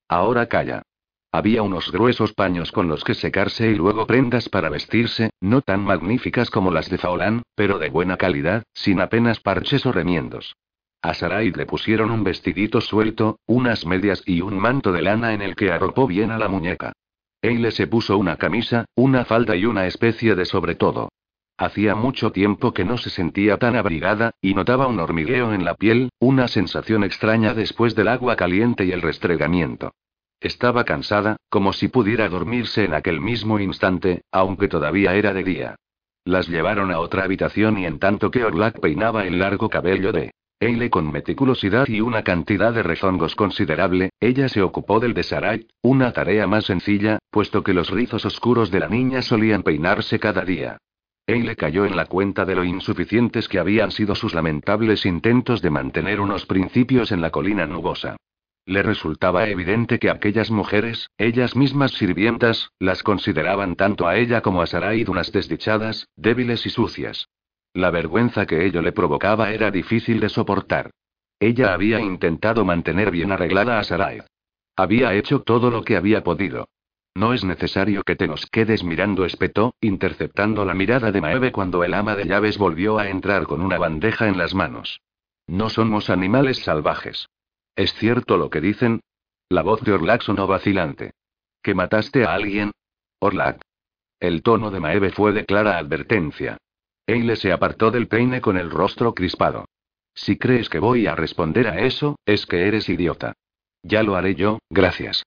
Ahora 0.08 0.48
calla. 0.48 0.84
Había 1.32 1.62
unos 1.62 1.92
gruesos 1.92 2.34
paños 2.34 2.72
con 2.72 2.88
los 2.88 3.04
que 3.04 3.14
secarse 3.14 3.70
y 3.70 3.76
luego 3.76 4.08
prendas 4.08 4.50
para 4.50 4.70
vestirse, 4.70 5.30
no 5.42 5.62
tan 5.62 5.82
magníficas 5.82 6.50
como 6.50 6.72
las 6.72 6.90
de 6.90 6.98
Faolán, 6.98 7.44
pero 7.54 7.78
de 7.78 7.90
buena 7.90 8.18
calidad, 8.18 8.64
sin 8.74 9.00
apenas 9.00 9.40
parches 9.40 9.86
o 9.86 9.92
remiendos. 9.92 10.56
A 11.02 11.14
Sarai 11.14 11.52
le 11.52 11.66
pusieron 11.66 12.12
un 12.12 12.24
vestidito 12.24 12.82
suelto, 12.82 13.40
unas 13.46 13.86
medias 13.86 14.24
y 14.26 14.42
un 14.42 14.58
manto 14.58 14.92
de 14.92 15.02
lana 15.02 15.34
en 15.34 15.42
el 15.42 15.56
que 15.56 15.72
arropó 15.72 16.08
bien 16.08 16.32
a 16.32 16.40
la 16.40 16.48
muñeca. 16.48 16.94
Eile 17.42 17.72
se 17.72 17.88
puso 17.88 18.18
una 18.18 18.36
camisa, 18.36 18.86
una 18.96 19.24
falda 19.24 19.56
y 19.56 19.66
una 19.66 19.88
especie 19.88 20.36
de 20.36 20.46
sobre 20.46 20.76
todo. 20.76 21.10
Hacía 21.58 21.96
mucho 21.96 22.32
tiempo 22.32 22.74
que 22.74 22.86
no 22.86 22.98
se 22.98 23.10
sentía 23.10 23.58
tan 23.58 23.76
abrigada, 23.76 24.32
y 24.42 24.54
notaba 24.54 24.88
un 24.88 25.00
hormigueo 25.00 25.54
en 25.54 25.66
la 25.66 25.76
piel, 25.76 26.10
una 26.20 26.48
sensación 26.48 27.04
extraña 27.04 27.54
después 27.54 27.96
del 27.96 28.08
agua 28.08 28.36
caliente 28.36 28.86
y 28.86 28.92
el 28.92 29.02
restregamiento. 29.02 29.92
Estaba 30.40 30.86
cansada, 30.86 31.36
como 31.50 31.74
si 31.74 31.90
pudiera 31.90 32.30
dormirse 32.30 32.86
en 32.86 32.94
aquel 32.94 33.20
mismo 33.20 33.60
instante, 33.60 34.22
aunque 34.32 34.70
todavía 34.70 35.16
era 35.16 35.34
de 35.34 35.44
día. 35.44 35.76
Las 36.24 36.48
llevaron 36.48 36.92
a 36.92 37.00
otra 37.00 37.24
habitación 37.24 37.78
y 37.78 37.86
en 37.86 38.00
tanto 38.00 38.32
que 38.32 38.46
Orlak 38.46 38.80
peinaba 38.80 39.26
el 39.26 39.40
largo 39.40 39.70
cabello 39.70 40.12
de 40.12 40.32
Eile 40.62 40.90
con 40.90 41.10
meticulosidad 41.10 41.88
y 41.88 42.02
una 42.02 42.24
cantidad 42.24 42.74
de 42.74 42.84
rezongos 42.84 43.34
considerable, 43.34 44.10
ella 44.20 44.50
se 44.50 44.62
ocupó 44.62 45.00
del 45.00 45.14
de 45.14 45.24
Sarai, 45.24 45.68
una 45.82 46.12
tarea 46.12 46.48
más 46.48 46.66
sencilla, 46.66 47.20
puesto 47.32 47.64
que 47.64 47.74
los 47.74 47.90
rizos 47.90 48.26
oscuros 48.26 48.70
de 48.70 48.82
la 48.82 48.90
niña 48.90 49.22
solían 49.22 49.64
peinarse 49.64 50.20
cada 50.20 50.44
día. 50.44 50.78
Eile 51.28 51.56
cayó 51.56 51.86
en 51.86 51.96
la 51.96 52.08
cuenta 52.08 52.44
de 52.44 52.56
lo 52.56 52.66
insuficientes 52.66 53.48
que 53.48 53.58
habían 53.58 53.92
sido 53.92 54.16
sus 54.16 54.34
lamentables 54.34 55.06
intentos 55.06 55.62
de 55.62 55.70
mantener 55.70 56.20
unos 56.20 56.46
principios 56.46 57.14
en 57.14 57.22
la 57.22 57.30
colina 57.30 57.66
nubosa. 57.66 58.18
Le 58.66 58.84
resultaba 58.84 59.48
evidente 59.48 59.98
que 59.98 60.10
aquellas 60.10 60.52
mujeres, 60.52 61.10
ellas 61.18 61.56
mismas 61.56 61.92
sirvientas, 61.92 62.72
las 62.80 63.02
consideraban 63.02 63.78
tanto 63.78 64.08
a 64.10 64.18
ella 64.18 64.42
como 64.42 64.62
a 64.62 64.68
Sarai 64.68 65.06
unas 65.08 65.32
desdichadas, 65.32 66.10
débiles 66.18 66.66
y 66.66 66.70
sucias. 66.70 67.30
La 67.74 67.92
vergüenza 67.92 68.46
que 68.46 68.66
ello 68.66 68.82
le 68.82 68.92
provocaba 68.92 69.52
era 69.52 69.72
difícil 69.72 70.20
de 70.20 70.30
soportar. 70.30 70.92
Ella 71.40 71.74
había 71.74 72.00
intentado 72.00 72.66
mantener 72.66 73.12
bien 73.12 73.32
arreglada 73.32 73.80
a 73.80 73.84
Sarai. 73.84 74.22
Había 74.76 75.14
hecho 75.14 75.42
todo 75.42 75.70
lo 75.70 75.84
que 75.84 75.96
había 75.96 76.24
podido. 76.24 76.68
No 77.16 77.34
es 77.34 77.44
necesario 77.44 78.04
que 78.04 78.16
te 78.16 78.28
nos 78.28 78.46
quedes 78.46 78.84
mirando, 78.84 79.26
espetó, 79.26 79.74
interceptando 79.82 80.64
la 80.66 80.74
mirada 80.74 81.12
de 81.12 81.22
Maeve 81.22 81.52
cuando 81.52 81.84
el 81.84 81.94
ama 81.94 82.16
de 82.16 82.26
llaves 82.26 82.58
volvió 82.58 82.98
a 82.98 83.10
entrar 83.10 83.46
con 83.46 83.62
una 83.62 83.78
bandeja 83.78 84.28
en 84.28 84.38
las 84.38 84.54
manos. 84.54 85.02
No 85.48 85.70
somos 85.70 86.10
animales 86.10 86.60
salvajes. 86.60 87.28
¿Es 87.76 87.94
cierto 87.94 88.38
lo 88.38 88.50
que 88.50 88.62
dicen? 88.62 89.02
La 89.50 89.64
voz 89.64 89.82
de 89.82 89.94
Orlak 89.94 90.22
sonó 90.22 90.48
vacilante. 90.48 91.12
¿Que 91.62 91.74
mataste 91.74 92.24
a 92.26 92.34
alguien? 92.34 92.72
Orlak. 93.20 93.62
El 94.20 94.44
tono 94.44 94.70
de 94.72 94.80
Maeve 94.80 95.12
fue 95.12 95.32
de 95.34 95.46
clara 95.46 95.78
advertencia. 95.78 96.58
Eile 97.10 97.36
se 97.36 97.52
apartó 97.52 97.90
del 97.92 98.08
peine 98.08 98.40
con 98.40 98.58
el 98.58 98.70
rostro 98.70 99.14
crispado. 99.14 99.66
Si 100.14 100.38
crees 100.38 100.70
que 100.70 100.80
voy 100.80 101.08
a 101.08 101.16
responder 101.16 101.68
a 101.68 101.80
eso, 101.80 102.18
es 102.26 102.46
que 102.46 102.68
eres 102.68 102.88
idiota. 102.90 103.34
Ya 103.84 104.04
lo 104.04 104.16
haré 104.16 104.36
yo, 104.36 104.60
gracias. 104.70 105.24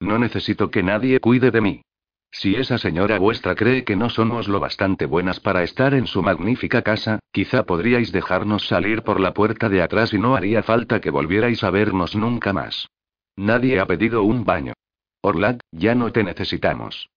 No 0.00 0.18
necesito 0.18 0.70
que 0.70 0.82
nadie 0.82 1.20
cuide 1.20 1.50
de 1.50 1.60
mí. 1.60 1.82
Si 2.30 2.54
esa 2.54 2.78
señora 2.78 3.18
vuestra 3.18 3.54
cree 3.54 3.84
que 3.84 3.96
no 3.96 4.10
somos 4.10 4.48
lo 4.48 4.60
bastante 4.60 5.06
buenas 5.06 5.40
para 5.40 5.62
estar 5.62 5.94
en 5.94 6.06
su 6.06 6.22
magnífica 6.22 6.82
casa, 6.82 7.18
quizá 7.32 7.64
podríais 7.64 8.12
dejarnos 8.12 8.66
salir 8.66 9.02
por 9.02 9.18
la 9.18 9.34
puerta 9.34 9.68
de 9.68 9.82
atrás 9.82 10.12
y 10.12 10.18
no 10.18 10.36
haría 10.36 10.62
falta 10.62 11.00
que 11.00 11.10
volvierais 11.10 11.64
a 11.64 11.70
vernos 11.70 12.14
nunca 12.14 12.52
más. 12.52 12.88
Nadie 13.36 13.80
ha 13.80 13.86
pedido 13.86 14.22
un 14.22 14.44
baño. 14.44 14.74
Orlad, 15.20 15.58
ya 15.72 15.94
no 15.94 16.12
te 16.12 16.22
necesitamos. 16.22 17.08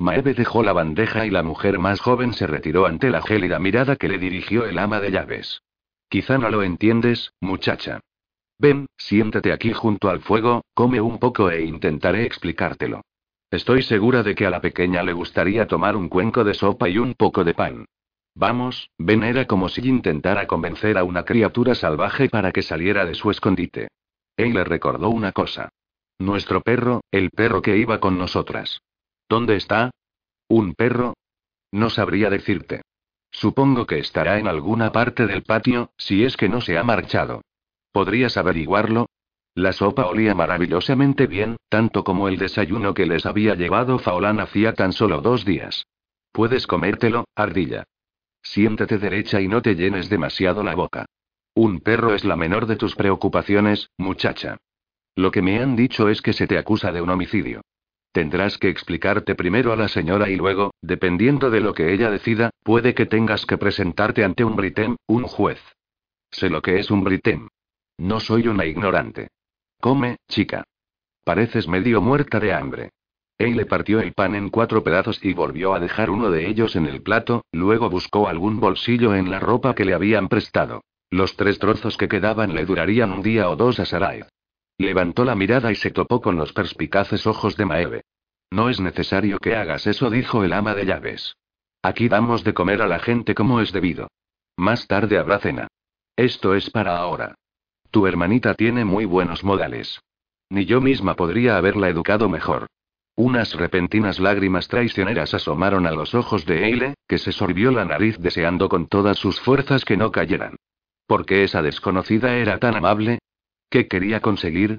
Maeve 0.00 0.32
dejó 0.32 0.62
la 0.62 0.72
bandeja 0.72 1.26
y 1.26 1.30
la 1.30 1.42
mujer 1.42 1.78
más 1.78 2.00
joven 2.00 2.32
se 2.32 2.46
retiró 2.46 2.86
ante 2.86 3.10
la 3.10 3.20
gélida 3.20 3.58
mirada 3.58 3.96
que 3.96 4.08
le 4.08 4.16
dirigió 4.16 4.64
el 4.64 4.78
ama 4.78 4.98
de 4.98 5.10
llaves. 5.10 5.62
Quizá 6.08 6.38
no 6.38 6.48
lo 6.48 6.62
entiendes, 6.62 7.34
muchacha. 7.38 8.00
Ven, 8.58 8.86
siéntate 8.96 9.52
aquí 9.52 9.74
junto 9.74 10.08
al 10.08 10.20
fuego, 10.20 10.64
come 10.72 11.02
un 11.02 11.18
poco 11.18 11.50
e 11.50 11.66
intentaré 11.66 12.24
explicártelo. 12.24 13.02
Estoy 13.50 13.82
segura 13.82 14.22
de 14.22 14.34
que 14.34 14.46
a 14.46 14.50
la 14.50 14.62
pequeña 14.62 15.02
le 15.02 15.12
gustaría 15.12 15.66
tomar 15.66 15.96
un 15.96 16.08
cuenco 16.08 16.44
de 16.44 16.54
sopa 16.54 16.88
y 16.88 16.96
un 16.96 17.12
poco 17.12 17.44
de 17.44 17.52
pan. 17.52 17.84
Vamos, 18.34 18.88
ven 18.96 19.22
era 19.22 19.46
como 19.46 19.68
si 19.68 19.86
intentara 19.86 20.46
convencer 20.46 20.96
a 20.96 21.04
una 21.04 21.26
criatura 21.26 21.74
salvaje 21.74 22.30
para 22.30 22.52
que 22.52 22.62
saliera 22.62 23.04
de 23.04 23.14
su 23.14 23.30
escondite. 23.30 23.88
Él 24.38 24.54
le 24.54 24.64
recordó 24.64 25.10
una 25.10 25.32
cosa. 25.32 25.68
Nuestro 26.18 26.62
perro, 26.62 27.02
el 27.10 27.28
perro 27.28 27.60
que 27.60 27.76
iba 27.76 28.00
con 28.00 28.16
nosotras. 28.16 28.80
¿Dónde 29.30 29.54
está? 29.54 29.92
¿Un 30.48 30.74
perro? 30.74 31.14
No 31.70 31.88
sabría 31.88 32.30
decirte. 32.30 32.82
Supongo 33.30 33.86
que 33.86 34.00
estará 34.00 34.40
en 34.40 34.48
alguna 34.48 34.90
parte 34.90 35.28
del 35.28 35.44
patio, 35.44 35.92
si 35.96 36.24
es 36.24 36.36
que 36.36 36.48
no 36.48 36.60
se 36.60 36.76
ha 36.76 36.82
marchado. 36.82 37.42
¿Podrías 37.92 38.36
averiguarlo? 38.36 39.06
La 39.54 39.72
sopa 39.72 40.06
olía 40.06 40.34
maravillosamente 40.34 41.28
bien, 41.28 41.58
tanto 41.68 42.02
como 42.02 42.26
el 42.26 42.38
desayuno 42.38 42.92
que 42.92 43.06
les 43.06 43.24
había 43.24 43.54
llevado 43.54 44.00
Faolán 44.00 44.40
hacía 44.40 44.74
tan 44.74 44.92
solo 44.92 45.20
dos 45.20 45.44
días. 45.44 45.86
Puedes 46.32 46.66
comértelo, 46.66 47.26
ardilla. 47.36 47.84
Siéntate 48.42 48.98
derecha 48.98 49.40
y 49.40 49.46
no 49.46 49.62
te 49.62 49.76
llenes 49.76 50.08
demasiado 50.08 50.64
la 50.64 50.74
boca. 50.74 51.06
Un 51.54 51.78
perro 51.78 52.14
es 52.14 52.24
la 52.24 52.34
menor 52.34 52.66
de 52.66 52.74
tus 52.74 52.96
preocupaciones, 52.96 53.90
muchacha. 53.96 54.56
Lo 55.14 55.30
que 55.30 55.40
me 55.40 55.60
han 55.60 55.76
dicho 55.76 56.08
es 56.08 56.20
que 56.20 56.32
se 56.32 56.48
te 56.48 56.58
acusa 56.58 56.90
de 56.90 57.00
un 57.00 57.10
homicidio. 57.10 57.60
Tendrás 58.12 58.58
que 58.58 58.68
explicarte 58.68 59.36
primero 59.36 59.72
a 59.72 59.76
la 59.76 59.88
señora 59.88 60.28
y 60.28 60.36
luego, 60.36 60.74
dependiendo 60.82 61.48
de 61.50 61.60
lo 61.60 61.74
que 61.74 61.92
ella 61.92 62.10
decida, 62.10 62.50
puede 62.64 62.94
que 62.94 63.06
tengas 63.06 63.46
que 63.46 63.56
presentarte 63.56 64.24
ante 64.24 64.44
un 64.44 64.56
britem, 64.56 64.96
un 65.06 65.24
juez. 65.24 65.60
Sé 66.30 66.50
lo 66.50 66.60
que 66.60 66.78
es 66.78 66.90
un 66.90 67.04
britem. 67.04 67.48
No 67.98 68.18
soy 68.18 68.48
una 68.48 68.64
ignorante. 68.64 69.28
Come, 69.80 70.16
chica. 70.28 70.64
Pareces 71.24 71.68
medio 71.68 72.00
muerta 72.00 72.40
de 72.40 72.52
hambre. 72.52 72.90
Él 73.38 73.56
le 73.56 73.64
partió 73.64 74.00
el 74.00 74.12
pan 74.12 74.34
en 74.34 74.50
cuatro 74.50 74.82
pedazos 74.82 75.24
y 75.24 75.32
volvió 75.32 75.72
a 75.72 75.80
dejar 75.80 76.10
uno 76.10 76.30
de 76.30 76.48
ellos 76.48 76.76
en 76.76 76.86
el 76.86 77.02
plato, 77.02 77.44
luego 77.52 77.88
buscó 77.88 78.28
algún 78.28 78.60
bolsillo 78.60 79.14
en 79.14 79.30
la 79.30 79.38
ropa 79.38 79.74
que 79.74 79.84
le 79.84 79.94
habían 79.94 80.28
prestado. 80.28 80.82
Los 81.10 81.36
tres 81.36 81.58
trozos 81.58 81.96
que 81.96 82.08
quedaban 82.08 82.54
le 82.54 82.66
durarían 82.66 83.12
un 83.12 83.22
día 83.22 83.48
o 83.48 83.56
dos 83.56 83.80
a 83.80 83.86
Sarai. 83.86 84.24
Levantó 84.80 85.26
la 85.26 85.34
mirada 85.34 85.70
y 85.70 85.74
se 85.74 85.90
topó 85.90 86.22
con 86.22 86.36
los 86.36 86.54
perspicaces 86.54 87.26
ojos 87.26 87.54
de 87.58 87.66
Maeve. 87.66 88.04
No 88.50 88.70
es 88.70 88.80
necesario 88.80 89.38
que 89.38 89.54
hagas 89.54 89.86
eso, 89.86 90.08
dijo 90.08 90.42
el 90.42 90.54
ama 90.54 90.74
de 90.74 90.86
llaves. 90.86 91.36
Aquí 91.82 92.08
damos 92.08 92.44
de 92.44 92.54
comer 92.54 92.80
a 92.80 92.86
la 92.86 92.98
gente 92.98 93.34
como 93.34 93.60
es 93.60 93.72
debido. 93.72 94.08
Más 94.56 94.86
tarde 94.86 95.18
habrá 95.18 95.38
cena. 95.38 95.68
Esto 96.16 96.54
es 96.54 96.70
para 96.70 96.96
ahora. 96.96 97.34
Tu 97.90 98.06
hermanita 98.06 98.54
tiene 98.54 98.86
muy 98.86 99.04
buenos 99.04 99.44
modales. 99.44 100.00
Ni 100.48 100.64
yo 100.64 100.80
misma 100.80 101.14
podría 101.14 101.58
haberla 101.58 101.90
educado 101.90 102.30
mejor. 102.30 102.66
Unas 103.16 103.52
repentinas 103.52 104.18
lágrimas 104.18 104.68
traicioneras 104.68 105.34
asomaron 105.34 105.86
a 105.86 105.90
los 105.90 106.14
ojos 106.14 106.46
de 106.46 106.64
Eile, 106.64 106.94
que 107.06 107.18
se 107.18 107.32
sorbió 107.32 107.70
la 107.70 107.84
nariz 107.84 108.16
deseando 108.18 108.70
con 108.70 108.86
todas 108.86 109.18
sus 109.18 109.42
fuerzas 109.42 109.84
que 109.84 109.98
no 109.98 110.10
cayeran. 110.10 110.56
¿Por 111.06 111.26
qué 111.26 111.44
esa 111.44 111.60
desconocida 111.60 112.34
era 112.36 112.58
tan 112.58 112.76
amable? 112.76 113.18
¿Qué 113.70 113.86
quería 113.86 114.20
conseguir? 114.20 114.78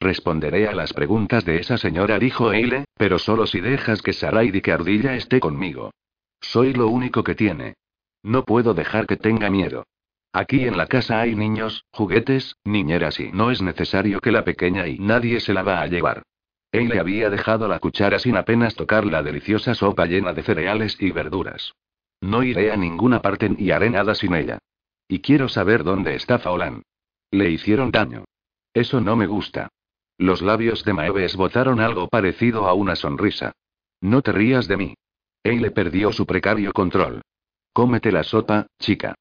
Responderé 0.00 0.66
a 0.66 0.74
las 0.74 0.92
preguntas 0.92 1.44
de 1.44 1.60
esa 1.60 1.78
señora, 1.78 2.18
dijo 2.18 2.52
Eile, 2.52 2.86
pero 2.96 3.20
solo 3.20 3.46
si 3.46 3.60
dejas 3.60 4.02
que 4.02 4.12
Sarai 4.12 4.50
que 4.50 5.16
esté 5.16 5.38
conmigo. 5.38 5.92
Soy 6.40 6.72
lo 6.72 6.88
único 6.88 7.22
que 7.22 7.36
tiene. 7.36 7.74
No 8.24 8.44
puedo 8.44 8.74
dejar 8.74 9.06
que 9.06 9.16
tenga 9.16 9.48
miedo. 9.48 9.84
Aquí 10.32 10.64
en 10.64 10.76
la 10.76 10.88
casa 10.88 11.20
hay 11.20 11.36
niños, 11.36 11.84
juguetes, 11.92 12.56
niñeras 12.64 13.20
y 13.20 13.30
no 13.30 13.52
es 13.52 13.62
necesario 13.62 14.20
que 14.20 14.32
la 14.32 14.44
pequeña 14.44 14.88
y 14.88 14.98
nadie 14.98 15.38
se 15.38 15.52
la 15.52 15.62
va 15.62 15.80
a 15.80 15.86
llevar. 15.86 16.24
Él 16.72 16.88
le 16.88 16.98
había 16.98 17.30
dejado 17.30 17.68
la 17.68 17.78
cuchara 17.78 18.18
sin 18.18 18.36
apenas 18.36 18.74
tocar 18.74 19.04
la 19.04 19.22
deliciosa 19.22 19.74
sopa 19.76 20.06
llena 20.06 20.32
de 20.32 20.42
cereales 20.42 20.96
y 20.98 21.12
verduras. 21.12 21.74
No 22.20 22.42
iré 22.42 22.72
a 22.72 22.76
ninguna 22.76 23.22
parte 23.22 23.50
ni 23.50 23.70
haré 23.70 23.90
nada 23.90 24.16
sin 24.16 24.34
ella. 24.34 24.58
Y 25.06 25.20
quiero 25.20 25.48
saber 25.48 25.84
dónde 25.84 26.16
está 26.16 26.40
Faolán. 26.40 26.82
Le 27.30 27.50
hicieron 27.50 27.92
daño. 27.92 28.24
Eso 28.74 29.00
no 29.00 29.16
me 29.16 29.26
gusta. 29.26 29.68
Los 30.18 30.42
labios 30.42 30.84
de 30.84 30.92
Maeve 30.92 31.24
esbozaron 31.24 31.80
algo 31.80 32.08
parecido 32.08 32.66
a 32.66 32.74
una 32.74 32.96
sonrisa. 32.96 33.52
No 34.00 34.22
te 34.22 34.32
rías 34.32 34.68
de 34.68 34.76
mí. 34.76 34.94
Eile 35.42 35.70
perdió 35.70 36.12
su 36.12 36.26
precario 36.26 36.72
control. 36.72 37.22
Cómete 37.72 38.12
la 38.12 38.22
sopa, 38.22 38.66
chica. 38.78 39.14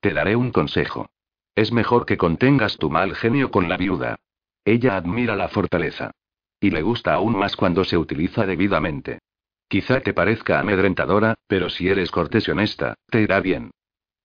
Te 0.00 0.14
daré 0.14 0.36
un 0.36 0.50
consejo. 0.50 1.10
Es 1.54 1.72
mejor 1.72 2.06
que 2.06 2.16
contengas 2.16 2.76
tu 2.76 2.88
mal 2.88 3.14
genio 3.14 3.50
con 3.50 3.68
la 3.68 3.76
viuda. 3.76 4.16
Ella 4.64 4.96
admira 4.96 5.34
la 5.36 5.48
fortaleza. 5.48 6.12
Y 6.60 6.70
le 6.70 6.82
gusta 6.82 7.14
aún 7.14 7.36
más 7.36 7.56
cuando 7.56 7.84
se 7.84 7.96
utiliza 7.96 8.46
debidamente. 8.46 9.20
Quizá 9.68 10.00
te 10.00 10.14
parezca 10.14 10.60
amedrentadora, 10.60 11.34
pero 11.46 11.68
si 11.68 11.88
eres 11.88 12.10
cortés 12.10 12.48
y 12.48 12.50
honesta, 12.52 12.94
te 13.08 13.20
irá 13.20 13.40
bien. 13.40 13.70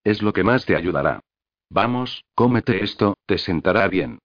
Es 0.04 0.22
lo 0.22 0.32
que 0.32 0.44
más 0.44 0.66
te 0.66 0.76
ayudará. 0.76 1.20
Vamos, 1.70 2.24
cómete 2.34 2.84
esto, 2.84 3.18
te 3.26 3.38
sentará 3.38 3.88
bien. 3.88 4.20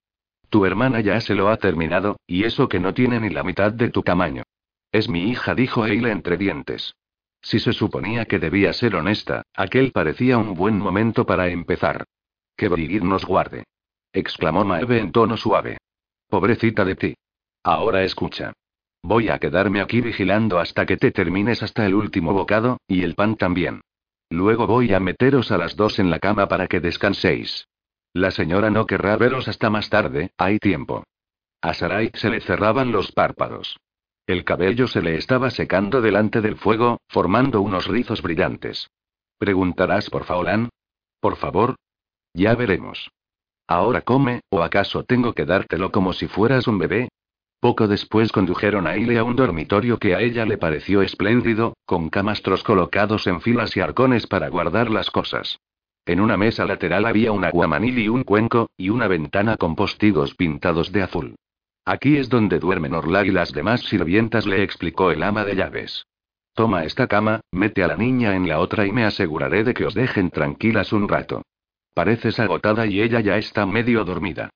Tu 0.50 0.64
hermana 0.64 1.00
ya 1.00 1.20
se 1.20 1.34
lo 1.34 1.48
ha 1.48 1.56
terminado, 1.56 2.18
y 2.26 2.44
eso 2.44 2.68
que 2.68 2.80
no 2.80 2.94
tiene 2.94 3.20
ni 3.20 3.28
la 3.30 3.42
mitad 3.42 3.72
de 3.72 3.90
tu 3.90 4.02
tamaño. 4.02 4.44
Es 4.92 5.08
mi 5.08 5.30
hija, 5.30 5.54
dijo 5.54 5.84
Eile 5.84 6.10
entre 6.10 6.36
dientes. 6.36 6.94
Si 7.40 7.58
se 7.60 7.72
suponía 7.72 8.24
que 8.24 8.38
debía 8.38 8.72
ser 8.72 8.96
honesta, 8.96 9.42
aquel 9.54 9.92
parecía 9.92 10.38
un 10.38 10.54
buen 10.54 10.78
momento 10.78 11.26
para 11.26 11.48
empezar. 11.48 12.04
Que 12.56 12.68
Brigid 12.68 13.02
nos 13.02 13.24
guarde. 13.24 13.64
exclamó 14.12 14.64
Maeve 14.64 14.98
en 14.98 15.12
tono 15.12 15.36
suave. 15.36 15.78
Pobrecita 16.28 16.84
de 16.84 16.96
ti. 16.96 17.14
Ahora 17.62 18.02
escucha. 18.02 18.52
Voy 19.02 19.28
a 19.28 19.38
quedarme 19.38 19.80
aquí 19.80 20.00
vigilando 20.00 20.58
hasta 20.58 20.84
que 20.84 20.96
te 20.96 21.12
termines 21.12 21.62
hasta 21.62 21.86
el 21.86 21.94
último 21.94 22.32
bocado, 22.32 22.78
y 22.88 23.02
el 23.02 23.14
pan 23.14 23.36
también. 23.36 23.80
Luego 24.30 24.66
voy 24.66 24.92
a 24.92 25.00
meteros 25.00 25.52
a 25.52 25.58
las 25.58 25.76
dos 25.76 25.98
en 25.98 26.10
la 26.10 26.18
cama 26.18 26.48
para 26.48 26.66
que 26.66 26.80
descanséis. 26.80 27.68
La 28.18 28.32
señora 28.32 28.68
no 28.68 28.84
querrá 28.84 29.16
veros 29.16 29.46
hasta 29.46 29.70
más 29.70 29.90
tarde, 29.90 30.32
hay 30.36 30.58
tiempo. 30.58 31.04
A 31.62 31.72
Sarai 31.72 32.10
se 32.14 32.28
le 32.28 32.40
cerraban 32.40 32.90
los 32.90 33.12
párpados. 33.12 33.78
El 34.26 34.42
cabello 34.42 34.88
se 34.88 35.02
le 35.02 35.14
estaba 35.14 35.50
secando 35.50 36.00
delante 36.00 36.40
del 36.40 36.56
fuego, 36.56 36.98
formando 37.08 37.60
unos 37.60 37.86
rizos 37.86 38.20
brillantes. 38.20 38.90
¿Preguntarás 39.38 40.10
por 40.10 40.24
Faolán? 40.24 40.68
Por 41.20 41.36
favor, 41.36 41.76
ya 42.34 42.56
veremos. 42.56 43.08
Ahora 43.68 44.00
come, 44.00 44.40
o 44.50 44.64
acaso 44.64 45.04
tengo 45.04 45.32
que 45.32 45.44
dártelo 45.44 45.92
como 45.92 46.12
si 46.12 46.26
fueras 46.26 46.66
un 46.66 46.80
bebé. 46.80 47.10
Poco 47.60 47.86
después 47.86 48.32
condujeron 48.32 48.88
a 48.88 48.96
Ile 48.96 49.18
a 49.18 49.22
un 49.22 49.36
dormitorio 49.36 50.00
que 50.00 50.16
a 50.16 50.20
ella 50.22 50.44
le 50.44 50.58
pareció 50.58 51.02
espléndido, 51.02 51.76
con 51.86 52.10
camastros 52.10 52.64
colocados 52.64 53.28
en 53.28 53.40
filas 53.40 53.76
y 53.76 53.80
arcones 53.80 54.26
para 54.26 54.48
guardar 54.48 54.90
las 54.90 55.12
cosas. 55.12 55.60
En 56.08 56.20
una 56.20 56.38
mesa 56.38 56.64
lateral 56.64 57.04
había 57.04 57.32
un 57.32 57.44
aguamanil 57.44 57.98
y 57.98 58.08
un 58.08 58.24
cuenco, 58.24 58.70
y 58.78 58.88
una 58.88 59.08
ventana 59.08 59.58
con 59.58 59.76
postigos 59.76 60.34
pintados 60.34 60.90
de 60.90 61.02
azul. 61.02 61.36
Aquí 61.84 62.16
es 62.16 62.30
donde 62.30 62.58
duermen 62.58 62.94
Orla 62.94 63.26
y 63.26 63.30
las 63.30 63.52
demás 63.52 63.82
sirvientas, 63.82 64.46
le 64.46 64.62
explicó 64.62 65.10
el 65.10 65.22
ama 65.22 65.44
de 65.44 65.54
llaves. 65.54 66.06
Toma 66.54 66.84
esta 66.84 67.08
cama, 67.08 67.42
mete 67.52 67.84
a 67.84 67.88
la 67.88 67.96
niña 67.96 68.34
en 68.34 68.48
la 68.48 68.58
otra 68.60 68.86
y 68.86 68.90
me 68.90 69.04
aseguraré 69.04 69.64
de 69.64 69.74
que 69.74 69.84
os 69.84 69.92
dejen 69.92 70.30
tranquilas 70.30 70.94
un 70.94 71.10
rato. 71.10 71.42
Pareces 71.92 72.40
agotada 72.40 72.86
y 72.86 73.02
ella 73.02 73.20
ya 73.20 73.36
está 73.36 73.66
medio 73.66 74.02
dormida. 74.06 74.48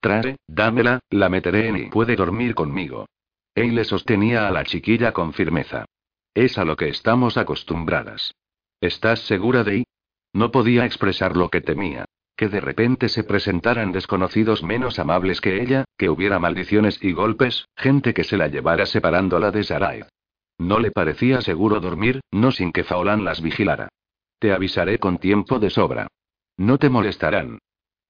Trae, 0.00 0.36
dámela, 0.46 1.00
la 1.08 1.30
meteré 1.30 1.68
en 1.68 1.76
y 1.78 1.86
puede 1.86 2.16
dormir 2.16 2.54
conmigo. 2.54 3.06
Él 3.54 3.74
le 3.74 3.84
sostenía 3.84 4.46
a 4.46 4.50
la 4.50 4.62
chiquilla 4.64 5.12
con 5.12 5.32
firmeza. 5.32 5.86
Es 6.34 6.58
a 6.58 6.66
lo 6.66 6.76
que 6.76 6.90
estamos 6.90 7.38
acostumbradas. 7.38 8.34
¿Estás 8.82 9.20
segura 9.20 9.64
de? 9.64 9.86
No 10.32 10.50
podía 10.50 10.84
expresar 10.84 11.36
lo 11.36 11.48
que 11.48 11.60
temía. 11.60 12.04
Que 12.36 12.48
de 12.48 12.60
repente 12.60 13.08
se 13.08 13.24
presentaran 13.24 13.90
desconocidos 13.90 14.62
menos 14.62 14.98
amables 14.98 15.40
que 15.40 15.60
ella, 15.60 15.84
que 15.96 16.08
hubiera 16.08 16.38
maldiciones 16.38 17.02
y 17.02 17.12
golpes, 17.12 17.66
gente 17.76 18.14
que 18.14 18.24
se 18.24 18.36
la 18.36 18.46
llevara 18.46 18.86
separándola 18.86 19.50
de 19.50 19.64
Sarai. 19.64 20.04
No 20.58 20.78
le 20.78 20.90
parecía 20.90 21.40
seguro 21.40 21.80
dormir, 21.80 22.20
no 22.30 22.52
sin 22.52 22.72
que 22.72 22.84
Faolán 22.84 23.24
las 23.24 23.40
vigilara. 23.40 23.88
Te 24.38 24.52
avisaré 24.52 24.98
con 24.98 25.18
tiempo 25.18 25.58
de 25.58 25.70
sobra. 25.70 26.08
No 26.56 26.78
te 26.78 26.88
molestarán. 26.90 27.58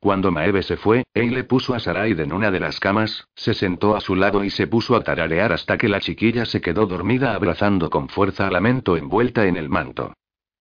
Cuando 0.00 0.30
Maeve 0.30 0.62
se 0.62 0.76
fue, 0.76 1.04
le 1.14 1.44
puso 1.44 1.74
a 1.74 1.80
Saraid 1.80 2.20
en 2.20 2.32
una 2.32 2.50
de 2.50 2.60
las 2.60 2.78
camas, 2.78 3.26
se 3.34 3.52
sentó 3.52 3.96
a 3.96 4.00
su 4.00 4.14
lado 4.14 4.44
y 4.44 4.50
se 4.50 4.66
puso 4.66 4.94
a 4.94 5.02
tararear 5.02 5.52
hasta 5.52 5.76
que 5.76 5.88
la 5.88 6.00
chiquilla 6.00 6.44
se 6.44 6.60
quedó 6.60 6.86
dormida 6.86 7.34
abrazando 7.34 7.90
con 7.90 8.08
fuerza 8.08 8.46
a 8.46 8.50
Lamento 8.50 8.96
envuelta 8.96 9.46
en 9.46 9.56
el 9.56 9.68
manto. 9.68 10.14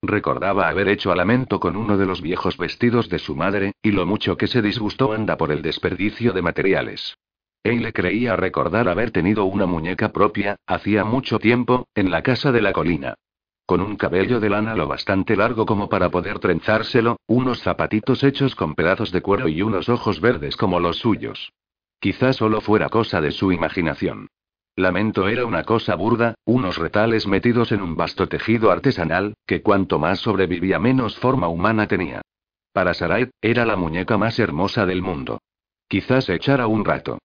Recordaba 0.08 0.70
haber 0.70 0.88
hecho 0.88 1.12
a 1.12 1.16
Lamento 1.16 1.60
con 1.60 1.76
uno 1.76 1.98
de 1.98 2.06
los 2.06 2.22
viejos 2.22 2.58
vestidos 2.58 3.10
de 3.10 3.20
su 3.20 3.36
madre, 3.36 3.74
y 3.82 3.92
lo 3.92 4.06
mucho 4.06 4.38
que 4.38 4.48
se 4.48 4.62
disgustó 4.62 5.14
anda 5.14 5.38
por 5.38 5.52
el 5.52 5.62
desperdicio 5.62 6.34
de 6.34 6.42
materiales. 6.42 7.18
Eile 7.64 7.94
creía 7.94 8.36
recordar 8.36 8.88
haber 8.88 9.12
tenido 9.12 9.46
una 9.46 9.66
muñeca 9.66 10.14
propia, 10.14 10.56
hacía 10.66 11.04
mucho 11.04 11.40
tiempo, 11.40 11.88
en 11.94 12.10
la 12.10 12.24
casa 12.24 12.52
de 12.52 12.62
la 12.62 12.74
colina 12.74 13.16
con 13.68 13.82
un 13.82 13.98
cabello 13.98 14.40
de 14.40 14.50
lana 14.50 14.76
lo 14.76 14.88
bastante 14.88 15.36
largo 15.36 15.66
como 15.66 15.90
para 15.90 16.10
poder 16.10 16.40
trenzárselo, 16.40 17.18
unos 17.28 17.62
zapatitos 17.62 18.24
hechos 18.24 18.56
con 18.56 18.76
pedazos 18.76 19.12
de 19.12 19.22
cuero 19.22 19.50
y 19.50 19.62
unos 19.62 19.90
ojos 19.90 20.22
verdes 20.22 20.56
como 20.56 20.80
los 20.80 21.00
suyos. 21.00 21.52
Quizás 22.00 22.38
solo 22.38 22.62
fuera 22.62 22.88
cosa 22.88 23.20
de 23.20 23.32
su 23.32 23.52
imaginación. 23.52 24.30
Lamento 24.78 25.28
era 25.28 25.44
una 25.44 25.64
cosa 25.64 25.95
burda, 25.95 26.36
unos 26.45 26.78
retales 26.78 27.26
metidos 27.26 27.72
en 27.72 27.82
un 27.82 27.95
vasto 27.95 28.28
tejido 28.28 28.70
artesanal, 28.70 29.34
que 29.48 29.64
cuanto 29.64 29.98
más 29.98 30.20
sobrevivía 30.20 30.78
menos 30.78 31.18
forma 31.18 31.48
humana 31.48 31.88
tenía. 31.88 32.22
Para 32.74 32.94
Sarai, 32.94 33.32
era 33.41 33.66
la 33.66 33.76
muñeca 33.76 34.20
más 34.20 34.38
hermosa 34.38 34.86
del 34.86 35.02
mundo. 35.02 35.40
Quizás 35.88 36.30
echara 36.30 36.68
un 36.68 36.86
rato. 36.86 37.18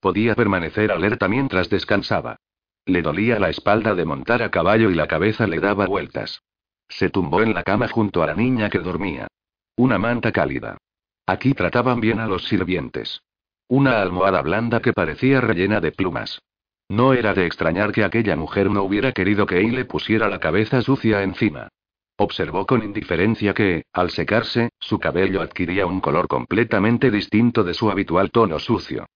Podía 0.00 0.34
permanecer 0.34 0.92
alerta 0.92 1.28
mientras 1.28 1.70
descansaba. 1.70 2.36
Le 2.84 3.00
dolía 3.00 3.38
la 3.38 3.48
espalda 3.48 3.94
de 3.94 4.04
montar 4.04 4.42
a 4.42 4.50
caballo 4.50 4.90
y 4.90 4.94
la 4.94 5.08
cabeza 5.08 5.46
le 5.46 5.60
daba 5.60 5.86
vueltas. 5.86 6.42
Se 6.90 7.08
tumbó 7.08 7.40
en 7.40 7.54
la 7.54 7.62
cama 7.62 7.88
junto 7.88 8.22
a 8.22 8.26
la 8.26 8.34
niña 8.34 8.68
que 8.68 8.80
dormía. 8.80 9.28
Una 9.76 9.96
manta 9.96 10.30
cálida. 10.30 10.76
Aquí 11.24 11.54
trataban 11.54 12.00
bien 12.00 12.20
a 12.20 12.26
los 12.26 12.44
sirvientes. 12.48 13.22
Una 13.66 14.02
almohada 14.02 14.42
blanda 14.42 14.80
que 14.80 14.92
parecía 14.92 15.40
rellena 15.40 15.80
de 15.80 15.92
plumas. 15.92 16.42
No 16.88 17.12
era 17.12 17.34
de 17.34 17.44
extrañar 17.44 17.92
que 17.92 18.02
aquella 18.02 18.34
mujer 18.34 18.70
no 18.70 18.82
hubiera 18.82 19.12
querido 19.12 19.44
que 19.46 19.60
él 19.60 19.74
le 19.74 19.84
pusiera 19.84 20.28
la 20.28 20.40
cabeza 20.40 20.80
sucia 20.80 21.22
encima. 21.22 21.68
Observó 22.16 22.66
con 22.66 22.82
indiferencia 22.82 23.52
que, 23.52 23.84
al 23.92 24.10
secarse, 24.10 24.70
su 24.80 24.98
cabello 24.98 25.42
adquiría 25.42 25.86
un 25.86 26.00
color 26.00 26.26
completamente 26.26 27.10
distinto 27.10 27.62
de 27.62 27.74
su 27.74 27.90
habitual 27.90 28.30
tono 28.30 28.58
sucio. 28.58 29.06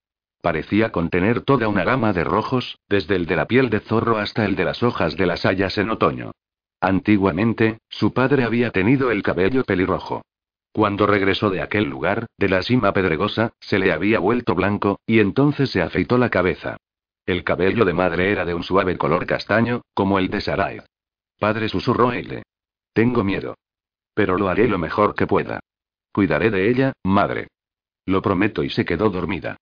Parecía 0.43 0.93
contener 0.93 1.41
toda 1.41 1.69
una 1.69 1.85
gama 1.85 2.13
de 2.13 2.25
rojos, 2.25 2.79
desde 2.89 3.17
el 3.17 3.27
de 3.27 3.37
la 3.37 3.47
piel 3.47 3.71
de 3.71 3.81
zorro 3.81 4.19
hasta 4.19 4.45
el 4.45 4.55
de 4.55 4.65
las 4.65 4.83
hojas 4.83 5.17
de 5.17 5.27
las 5.27 5.47
hayas 5.47 5.79
en 5.79 5.91
otoño. 5.91 6.33
Antiguamente, 6.81 7.79
su 7.89 8.13
padre 8.13 8.45
había 8.45 8.71
tenido 8.71 9.11
el 9.11 9.23
cabello 9.23 9.65
pelirrojo. 9.65 10.23
Cuando 10.73 11.07
regresó 11.07 11.49
de 11.49 11.63
aquel 11.63 11.85
lugar, 11.85 12.27
de 12.37 12.49
la 12.49 12.63
cima 12.63 12.93
pedregosa, 12.93 13.53
se 13.61 13.79
le 13.79 13.93
había 13.93 14.19
vuelto 14.19 14.55
blanco, 14.55 15.01
y 15.07 15.21
entonces 15.21 15.71
se 15.71 15.81
afeitó 15.81 16.19
la 16.19 16.29
cabeza. 16.29 16.77
El 17.33 17.45
cabello 17.45 17.87
de 17.87 17.95
madre 17.95 18.31
era 18.31 18.45
de 18.45 18.53
un 18.53 18.63
suave 18.63 18.99
color 18.99 19.25
castaño, 19.25 19.81
como 19.95 20.19
el 20.19 20.29
de 20.29 20.43
Sarai. 20.43 20.83
Padre 21.39 21.71
susurró 21.71 22.13
él. 22.13 22.43
Tengo 22.93 23.25
miedo. 23.25 23.57
Pero 24.13 24.37
lo 24.37 24.51
haré 24.51 24.69
lo 24.69 24.77
mejor 24.77 25.15
que 25.15 25.27
pueda. 25.27 25.61
Cuidaré 26.13 26.51
de 26.51 26.69
ella, 26.69 26.93
madre. 27.03 27.49
Lo 28.05 28.21
prometo 28.21 28.63
y 28.63 28.69
se 28.69 28.85
quedó 28.85 29.09
dormida. 29.09 29.57